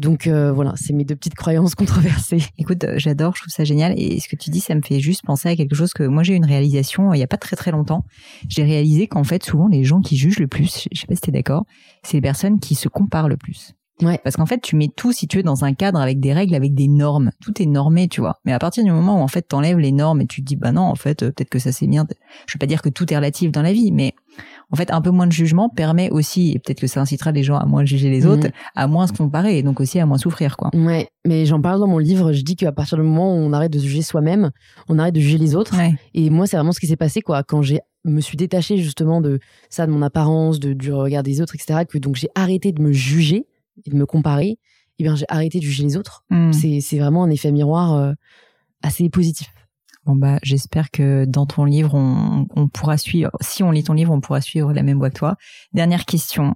Donc 0.00 0.26
euh, 0.26 0.50
voilà, 0.50 0.72
c'est 0.76 0.94
mes 0.94 1.04
deux 1.04 1.14
petites 1.14 1.34
croyances 1.34 1.74
controversées. 1.76 2.42
Écoute, 2.58 2.84
euh, 2.84 2.94
j'adore, 2.96 3.36
je 3.36 3.42
trouve 3.42 3.52
ça 3.52 3.64
génial. 3.64 3.92
Et 3.98 4.18
ce 4.18 4.28
que 4.28 4.36
tu 4.36 4.50
dis, 4.50 4.60
ça 4.60 4.74
me 4.74 4.80
fait 4.82 4.98
juste 4.98 5.22
penser 5.24 5.48
à 5.48 5.56
quelque 5.56 5.74
chose 5.74 5.92
que 5.92 6.04
moi 6.04 6.22
j'ai 6.22 6.32
eu 6.32 6.36
une 6.36 6.46
réalisation 6.46 7.10
euh, 7.10 7.16
il 7.16 7.20
y 7.20 7.22
a 7.22 7.26
pas 7.26 7.36
très 7.36 7.56
très 7.56 7.70
longtemps. 7.70 8.04
J'ai 8.48 8.62
réalisé 8.62 9.08
qu'en 9.08 9.24
fait, 9.24 9.44
souvent 9.44 9.68
les 9.68 9.84
gens 9.84 10.00
qui 10.00 10.16
jugent 10.16 10.38
le 10.38 10.48
plus, 10.48 10.88
je 10.90 11.00
sais 11.00 11.06
pas 11.06 11.14
si 11.14 11.20
t'es 11.20 11.32
d'accord, 11.32 11.64
c'est 12.02 12.16
les 12.16 12.22
personnes 12.22 12.60
qui 12.60 12.74
se 12.74 12.88
comparent 12.88 13.28
le 13.28 13.36
plus. 13.36 13.74
Ouais. 14.02 14.18
Parce 14.22 14.36
qu'en 14.36 14.46
fait, 14.46 14.60
tu 14.60 14.76
mets 14.76 14.88
tout, 14.88 15.12
si 15.12 15.26
tu 15.26 15.38
veux, 15.38 15.42
dans 15.42 15.64
un 15.64 15.74
cadre 15.74 16.00
avec 16.00 16.20
des 16.20 16.32
règles, 16.32 16.54
avec 16.54 16.74
des 16.74 16.88
normes. 16.88 17.30
Tout 17.42 17.60
est 17.60 17.66
normé, 17.66 18.08
tu 18.08 18.20
vois. 18.20 18.40
Mais 18.44 18.52
à 18.52 18.58
partir 18.58 18.84
du 18.84 18.90
moment 18.90 19.20
où, 19.20 19.22
en 19.22 19.28
fait, 19.28 19.42
t'enlèves 19.42 19.78
les 19.78 19.92
normes 19.92 20.20
et 20.22 20.26
tu 20.26 20.40
te 20.40 20.46
dis, 20.46 20.56
bah 20.56 20.72
non, 20.72 20.82
en 20.82 20.94
fait, 20.94 21.22
euh, 21.22 21.30
peut-être 21.30 21.50
que 21.50 21.58
ça 21.58 21.72
c'est 21.72 21.86
bien. 21.86 22.06
Je 22.46 22.54
veux 22.54 22.58
pas 22.58 22.66
dire 22.66 22.82
que 22.82 22.88
tout 22.88 23.12
est 23.12 23.16
relatif 23.16 23.52
dans 23.52 23.62
la 23.62 23.72
vie, 23.72 23.92
mais 23.92 24.14
en 24.72 24.76
fait, 24.76 24.90
un 24.92 25.00
peu 25.00 25.10
moins 25.10 25.26
de 25.26 25.32
jugement 25.32 25.68
permet 25.68 26.10
aussi, 26.10 26.52
et 26.52 26.58
peut-être 26.58 26.80
que 26.80 26.86
ça 26.86 27.00
incitera 27.00 27.32
les 27.32 27.42
gens 27.42 27.56
à 27.56 27.66
moins 27.66 27.84
juger 27.84 28.08
les 28.10 28.24
autres, 28.26 28.46
Mhm. 28.46 28.52
à 28.76 28.86
moins 28.86 29.06
se 29.06 29.12
comparer 29.12 29.58
et 29.58 29.62
donc 29.62 29.80
aussi 29.80 29.98
à 29.98 30.06
moins 30.06 30.18
souffrir, 30.18 30.56
quoi. 30.56 30.70
Ouais, 30.74 31.08
mais 31.26 31.44
j'en 31.46 31.60
parle 31.60 31.80
dans 31.80 31.86
mon 31.88 31.98
livre. 31.98 32.32
Je 32.32 32.42
dis 32.42 32.56
qu'à 32.56 32.72
partir 32.72 32.96
du 32.98 33.02
moment 33.04 33.34
où 33.34 33.38
on 33.38 33.52
arrête 33.52 33.72
de 33.72 33.78
se 33.78 33.84
juger 33.84 34.02
soi-même, 34.02 34.50
on 34.88 34.98
arrête 34.98 35.14
de 35.14 35.20
juger 35.20 35.38
les 35.38 35.54
autres. 35.56 35.76
Ouais. 35.76 35.94
Et 36.14 36.30
moi, 36.30 36.46
c'est 36.46 36.56
vraiment 36.56 36.72
ce 36.72 36.80
qui 36.80 36.86
s'est 36.86 36.96
passé, 36.96 37.20
quoi. 37.20 37.42
Quand 37.42 37.62
j'ai 37.62 37.80
me 38.04 38.20
suis 38.22 38.36
détachée 38.38 38.78
justement 38.78 39.20
de 39.20 39.40
ça, 39.68 39.86
de 39.86 39.92
mon 39.92 40.00
apparence, 40.00 40.58
de, 40.58 40.72
du 40.72 40.90
regard 40.92 41.22
des 41.22 41.42
autres, 41.42 41.54
etc. 41.54 41.80
Que 41.86 41.98
donc 41.98 42.16
j'ai 42.16 42.28
arrêté 42.34 42.72
de 42.72 42.80
me 42.80 42.92
juger 42.92 43.46
et 43.84 43.90
de 43.90 43.94
me 43.96 44.06
comparer. 44.06 44.58
Et 44.98 45.02
bien, 45.02 45.16
j'ai 45.16 45.26
arrêté 45.28 45.58
de 45.58 45.64
juger 45.64 45.82
les 45.82 45.96
autres. 45.98 46.24
Mm. 46.30 46.52
C'est 46.52 46.80
c'est 46.80 46.98
vraiment 46.98 47.24
un 47.24 47.30
effet 47.30 47.52
miroir 47.52 47.94
euh, 47.94 48.12
assez 48.82 49.08
positif. 49.10 49.48
Bon 50.10 50.16
bah 50.16 50.38
j'espère 50.42 50.90
que 50.90 51.24
dans 51.24 51.46
ton 51.46 51.64
livre 51.64 51.94
on, 51.94 52.46
on 52.56 52.66
pourra 52.66 52.96
suivre 52.96 53.30
si 53.40 53.62
on 53.62 53.70
lit 53.70 53.84
ton 53.84 53.92
livre 53.92 54.12
on 54.12 54.20
pourra 54.20 54.40
suivre 54.40 54.72
la 54.72 54.82
même 54.82 54.98
voie 54.98 55.10
que 55.10 55.18
toi. 55.18 55.36
Dernière 55.72 56.04
question. 56.04 56.54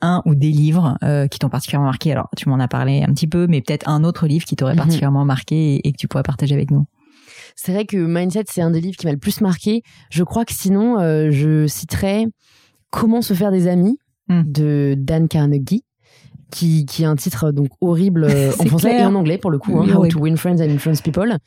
Un 0.00 0.20
ou 0.26 0.34
des 0.34 0.50
livres 0.50 0.98
euh, 1.04 1.28
qui 1.28 1.38
t'ont 1.38 1.48
particulièrement 1.48 1.86
marqué? 1.86 2.10
Alors 2.10 2.28
tu 2.36 2.48
m'en 2.48 2.58
as 2.58 2.66
parlé 2.66 3.04
un 3.04 3.12
petit 3.12 3.28
peu 3.28 3.46
mais 3.46 3.60
peut-être 3.60 3.88
un 3.88 4.02
autre 4.02 4.26
livre 4.26 4.44
qui 4.44 4.56
t'aurait 4.56 4.72
Mhm. 4.72 4.78
particulièrement 4.78 5.24
marqué 5.24 5.76
et, 5.76 5.86
et 5.88 5.92
que 5.92 5.96
tu 5.96 6.08
pourrais 6.08 6.24
partager 6.24 6.54
avec 6.56 6.72
nous. 6.72 6.86
C'est 7.54 7.72
vrai 7.72 7.84
que 7.84 7.96
Mindset, 7.98 8.44
c'est 8.48 8.62
un 8.62 8.70
des 8.72 8.80
livres 8.80 8.96
qui 8.96 9.06
m'a 9.06 9.12
le 9.12 9.18
plus 9.18 9.40
marqué. 9.42 9.82
Je 10.10 10.24
crois 10.24 10.44
que 10.44 10.52
sinon, 10.54 10.98
euh, 10.98 11.30
je 11.30 11.66
citerais 11.68 12.26
Comment 12.90 13.22
se 13.22 13.32
faire 13.34 13.52
des 13.52 13.68
amis 13.68 13.96
Mm. 14.28 14.42
de 14.46 14.94
Dan 14.98 15.28
Carnegie. 15.28 15.84
Qui, 16.50 16.84
qui 16.84 17.02
est 17.02 17.06
un 17.06 17.16
titre 17.16 17.50
donc 17.50 17.68
horrible 17.80 18.24
euh, 18.24 18.50
en 18.60 18.66
français 18.66 18.90
clair. 18.90 19.00
et 19.00 19.06
en 19.06 19.14
anglais 19.14 19.38
pour 19.38 19.50
le 19.50 19.58
coup, 19.58 19.78
hein, 19.78 19.84
Oui, 19.86 19.92
How 19.94 20.06
to 20.08 20.18
Win 20.20 20.36
Friends 20.36 20.58
and 20.60 20.68
Influence 20.68 21.00
People, 21.00 21.38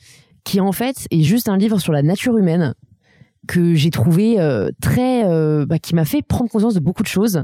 qui 0.46 0.62
en 0.62 0.72
fait 0.72 1.08
est 1.12 1.22
juste 1.24 1.50
un 1.50 1.58
livre 1.58 1.80
sur 1.80 1.92
la 1.92 2.02
nature 2.04 2.38
humaine 2.38 2.74
que 3.48 3.76
j'ai 3.76 3.92
trouvé 3.92 4.40
euh, 4.40 4.70
très, 4.82 5.24
euh, 5.24 5.68
bah, 5.68 5.78
qui 5.78 5.94
m'a 5.94 6.04
fait 6.04 6.24
prendre 6.24 6.50
conscience 6.50 6.74
de 6.74 6.80
beaucoup 6.80 7.04
de 7.04 7.08
choses. 7.08 7.44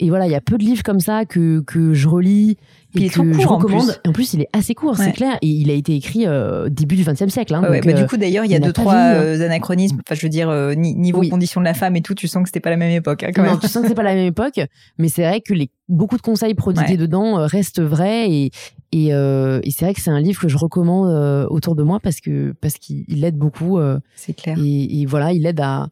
Et 0.00 0.08
voilà, 0.08 0.24
il 0.24 0.32
y 0.32 0.34
a 0.34 0.40
peu 0.40 0.56
de 0.56 0.64
livres 0.64 0.82
comme 0.82 0.98
ça 1.00 1.26
que 1.26 1.60
que 1.66 1.92
je 1.92 2.08
relis 2.08 2.56
il 2.94 3.02
et 3.02 3.06
est 3.06 3.08
que 3.10 3.22
je 3.34 3.38
court, 3.42 3.52
en 3.52 3.56
recommande. 3.58 3.86
plus. 4.02 4.08
En 4.08 4.12
plus, 4.14 4.32
il 4.32 4.40
est 4.40 4.48
assez 4.54 4.74
court, 4.74 4.92
Ouais. 4.98 5.04
c'est 5.04 5.12
clair. 5.12 5.36
Et 5.42 5.48
il 5.48 5.70
a 5.70 5.74
été 5.74 5.94
écrit 5.94 6.26
euh, 6.26 6.70
début 6.70 6.96
du 6.96 7.04
XXe 7.04 7.28
siècle. 7.28 7.54
Hein, 7.54 7.60
Ouais, 7.68 7.82
bah, 7.82 7.90
euh, 7.90 7.92
du 7.92 8.06
coup 8.06 8.16
d'ailleurs 8.16 8.46
il 8.46 8.50
y 8.50 8.54
a 8.54 8.60
deux 8.60 8.72
trois 8.72 8.94
anachronismes. 8.94 9.98
Enfin 10.06 10.14
je 10.18 10.22
veux 10.24 10.30
dire 10.30 10.50
ni- 10.74 10.94
niveau 10.94 11.18
Oui. 11.20 11.28
conditions 11.28 11.60
de 11.60 11.66
la 11.66 11.74
femme 11.74 11.96
et 11.96 12.00
tout 12.02 12.14
tu 12.14 12.28
sens 12.28 12.42
que 12.44 12.48
c'était 12.48 12.60
pas 12.60 12.70
la 12.70 12.78
même 12.78 12.90
époque 12.90 13.22
hein, 13.22 13.30
quand 13.34 13.42
non, 13.42 13.50
même. 13.50 13.60
tu 13.60 13.68
sens 13.68 13.82
que 13.82 13.88
c'est 13.88 13.94
pas 13.94 14.02
la 14.02 14.14
même 14.14 14.26
époque, 14.28 14.58
mais 14.96 15.08
c'est 15.08 15.22
vrai 15.22 15.42
que 15.42 15.52
les 15.52 15.70
beaucoup 15.88 16.16
de 16.16 16.22
conseils 16.22 16.54
prodigués 16.54 16.96
dedans 16.96 17.34
restent 17.46 17.82
vrais 17.82 18.30
et 18.30 18.50
et, 18.92 19.12
euh, 19.14 19.60
et 19.64 19.70
c'est 19.70 19.84
vrai 19.86 19.94
que 19.94 20.00
c'est 20.00 20.10
un 20.10 20.20
livre 20.20 20.40
que 20.40 20.48
je 20.48 20.56
recommande 20.58 21.08
euh, 21.08 21.46
autour 21.48 21.74
de 21.74 21.82
moi 21.82 21.98
parce 22.00 22.20
que 22.20 22.52
parce 22.60 22.74
qu'il 22.74 23.04
il 23.08 23.24
aide 23.24 23.36
beaucoup 23.36 23.78
euh, 23.78 23.98
C'est 24.16 24.34
clair. 24.34 24.56
et, 24.62 25.00
et 25.00 25.06
voilà 25.06 25.32
il 25.32 25.44
aide 25.46 25.60
à 25.60 25.88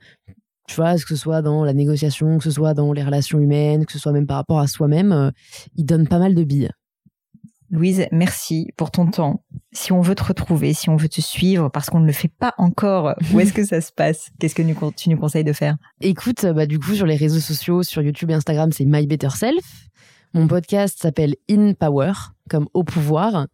tu 0.69 0.77
vois 0.77 0.95
que 0.95 1.01
ce 1.09 1.17
soit 1.17 1.43
dans 1.43 1.65
la 1.65 1.73
négociation 1.73 2.39
que 2.39 2.45
ce 2.45 2.51
soit 2.51 2.75
dans 2.75 2.93
les 2.93 3.03
relations 3.03 3.39
humaines 3.41 3.87
que 3.87 3.93
ce 3.93 3.99
soit 3.99 4.13
même 4.13 4.27
par 4.27 4.37
rapport 4.37 4.61
à 4.61 4.67
soi-même 4.67 5.33
il 5.77 5.85
donne 5.85 6.07
pas 6.07 6.19
mal 6.19 6.35
de 6.35 6.45
billes 6.45 6.71
Louise, 7.73 8.07
merci 8.11 8.73
pour 8.77 8.91
ton 8.91 9.07
temps. 9.07 9.45
Si 9.71 9.93
on 9.93 10.01
veut 10.01 10.17
te 10.17 10.25
retrouver, 10.25 10.75
si 10.75 10.91
on 10.91 10.97
veut 10.97 11.09
te 11.09 11.21
suivre, 11.21 11.69
parce 11.69 11.89
qu'on 11.89 12.01
ne 12.01 12.07
le 12.07 12.13
fait 12.13 12.27
pas 12.37 12.53
encore, 12.59 13.15
où 13.33 13.39
est-ce 13.39 13.53
que 13.53 13.65
ça 13.65 13.81
se 13.81 13.93
passe? 13.93 14.31
Qu'est-ce 14.41 14.57
que 14.57 14.63
nous- 14.63 14.75
tu 14.97 15.09
nous 15.09 15.17
conseilles 15.17 15.45
de 15.45 15.53
faire? 15.53 15.77
Écoute, 16.01 16.45
bah, 16.47 16.67
du 16.67 16.81
coup, 16.81 16.95
sur 16.95 17.07
les 17.07 17.15
réseaux 17.15 17.39
sociaux, 17.39 17.85
sur 17.85 18.03
YouTube 18.03 18.29
et 18.33 18.35
Instagram, 18.35 18.73
c'est 18.73 18.85
My 18.85 19.07
Better 19.07 19.31
Self. 19.31 19.89
Mon 20.35 20.49
podcast 20.49 20.99
s'appelle 21.01 21.37
In 21.49 21.75
Power, 21.75 22.11
comme 22.51 22.67
Au 22.75 22.83
pouvoir. 22.85 23.47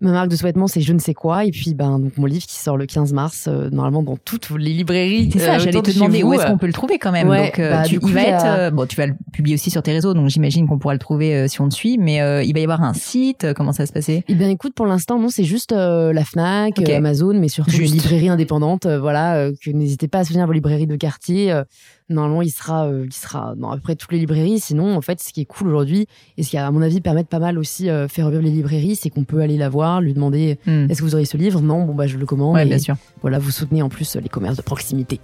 Ma 0.00 0.12
marque 0.12 0.28
de 0.30 0.36
sous-vêtements, 0.36 0.66
c'est 0.68 0.80
Je 0.80 0.92
ne 0.92 0.98
sais 0.98 1.12
quoi. 1.14 1.44
Et 1.44 1.50
puis, 1.50 1.74
ben, 1.74 1.98
donc, 1.98 2.16
mon 2.16 2.26
livre 2.26 2.46
qui 2.46 2.56
sort 2.56 2.76
le 2.76 2.86
15 2.86 3.12
mars, 3.12 3.46
euh, 3.48 3.68
normalement 3.70 4.02
dans 4.02 4.16
toutes 4.16 4.50
les 4.50 4.70
librairies. 4.72 5.30
C'est 5.32 5.40
ça, 5.40 5.56
euh, 5.56 5.58
j'allais 5.58 5.82
te 5.82 5.90
demander 5.90 6.22
vous. 6.22 6.28
où 6.30 6.32
est-ce 6.34 6.46
qu'on 6.46 6.58
peut 6.58 6.66
le 6.66 6.72
trouver 6.72 6.98
quand 6.98 7.12
même. 7.12 7.28
Ouais, 7.28 7.46
donc, 7.46 7.58
euh, 7.58 7.70
bah, 7.70 7.82
tu, 7.84 7.94
du 7.94 8.00
coup, 8.00 8.08
il 8.08 8.14
va 8.14 8.22
être, 8.22 8.44
euh, 8.46 8.70
bon, 8.70 8.86
tu 8.86 8.96
vas 8.96 9.06
le 9.06 9.14
publier 9.32 9.54
aussi 9.56 9.70
sur 9.70 9.82
tes 9.82 9.92
réseaux, 9.92 10.14
donc 10.14 10.28
j'imagine 10.28 10.66
qu'on 10.68 10.78
pourra 10.78 10.94
le 10.94 10.98
trouver 11.00 11.34
euh, 11.34 11.48
si 11.48 11.60
on 11.60 11.68
te 11.68 11.74
suit, 11.74 11.98
mais 11.98 12.20
euh, 12.22 12.42
il 12.42 12.52
va 12.54 12.60
y 12.60 12.62
avoir 12.64 12.82
un 12.82 12.94
site, 12.94 13.44
euh, 13.44 13.52
comment 13.54 13.72
ça 13.72 13.82
va 13.82 13.86
se 13.86 13.92
passer 13.92 14.24
Eh 14.28 14.34
bien, 14.34 14.48
écoute, 14.48 14.74
pour 14.74 14.86
l'instant, 14.86 15.18
non, 15.18 15.28
c'est 15.28 15.44
juste 15.44 15.72
euh, 15.72 16.12
la 16.12 16.24
Fnac, 16.24 16.78
euh, 16.78 16.96
Amazon, 16.96 17.34
mais 17.38 17.48
surtout 17.48 17.70
Juste. 17.72 17.92
les 17.94 18.00
librairies 18.00 18.28
indépendantes. 18.28 18.86
euh, 18.86 19.00
voilà, 19.00 19.36
euh, 19.36 19.52
que 19.62 19.70
n'hésitez 19.70 20.06
pas 20.08 20.20
à 20.20 20.24
soutenir 20.24 20.46
vos 20.46 20.52
librairies 20.52 20.86
de 20.86 20.96
quartier. 20.96 21.50
euh, 21.52 21.64
normalement, 22.10 22.42
il 22.42 22.50
sera, 22.50 22.86
euh, 22.86 23.04
il 23.06 23.12
sera 23.14 23.54
dans 23.56 23.70
à 23.70 23.76
peu 23.76 23.80
près 23.80 23.96
toutes 23.96 24.12
les 24.12 24.18
librairies. 24.18 24.60
Sinon, 24.60 24.94
en 24.94 25.00
fait, 25.00 25.20
ce 25.22 25.32
qui 25.32 25.40
est 25.40 25.44
cool 25.46 25.68
aujourd'hui 25.68 26.06
et 26.36 26.42
ce 26.42 26.50
qui, 26.50 26.58
à 26.58 26.70
mon 26.70 26.82
avis, 26.82 27.00
permet 27.00 27.22
de 27.22 27.28
pas 27.28 27.38
mal 27.38 27.58
aussi 27.58 27.88
euh, 27.88 28.08
faire 28.08 28.26
revivre 28.26 28.42
les 28.44 28.50
librairies, 28.50 28.96
c'est 28.96 29.10
qu'on 29.10 29.24
peut 29.24 29.40
aller 29.40 29.56
la 29.56 29.68
voir, 29.68 30.00
lui 30.00 30.14
demander 30.14 30.58
Hmm. 30.66 30.86
est-ce 30.90 31.00
que 31.00 31.04
vous 31.04 31.14
aurez 31.14 31.24
ce 31.24 31.36
livre? 31.36 31.60
Non, 31.60 31.84
bon 31.84 31.94
bah 31.94 32.06
je 32.06 32.16
le 32.18 32.26
commande. 32.26 32.54
Ouais, 32.54 32.62
et 32.64 32.68
bien 32.68 32.78
sûr. 32.78 32.96
Voilà, 33.22 33.38
vous 33.38 33.50
soutenez 33.50 33.82
en 33.82 33.88
plus 33.88 34.14
euh, 34.16 34.20
les 34.20 34.28
commerces 34.28 34.56
de 34.56 34.62
proximité. 34.62 35.20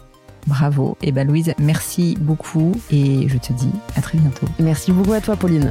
Bravo. 0.47 0.97
Et 1.03 1.12
ben 1.12 1.29
Louise, 1.29 1.53
merci 1.59 2.16
beaucoup 2.21 2.73
et 2.91 3.29
je 3.29 3.37
te 3.39 3.53
dis 3.53 3.68
à 3.97 4.01
très 4.01 4.18
bientôt. 4.18 4.47
Merci 4.59 4.91
beaucoup 4.91 5.12
à 5.12 5.21
toi, 5.21 5.37
Pauline. 5.37 5.71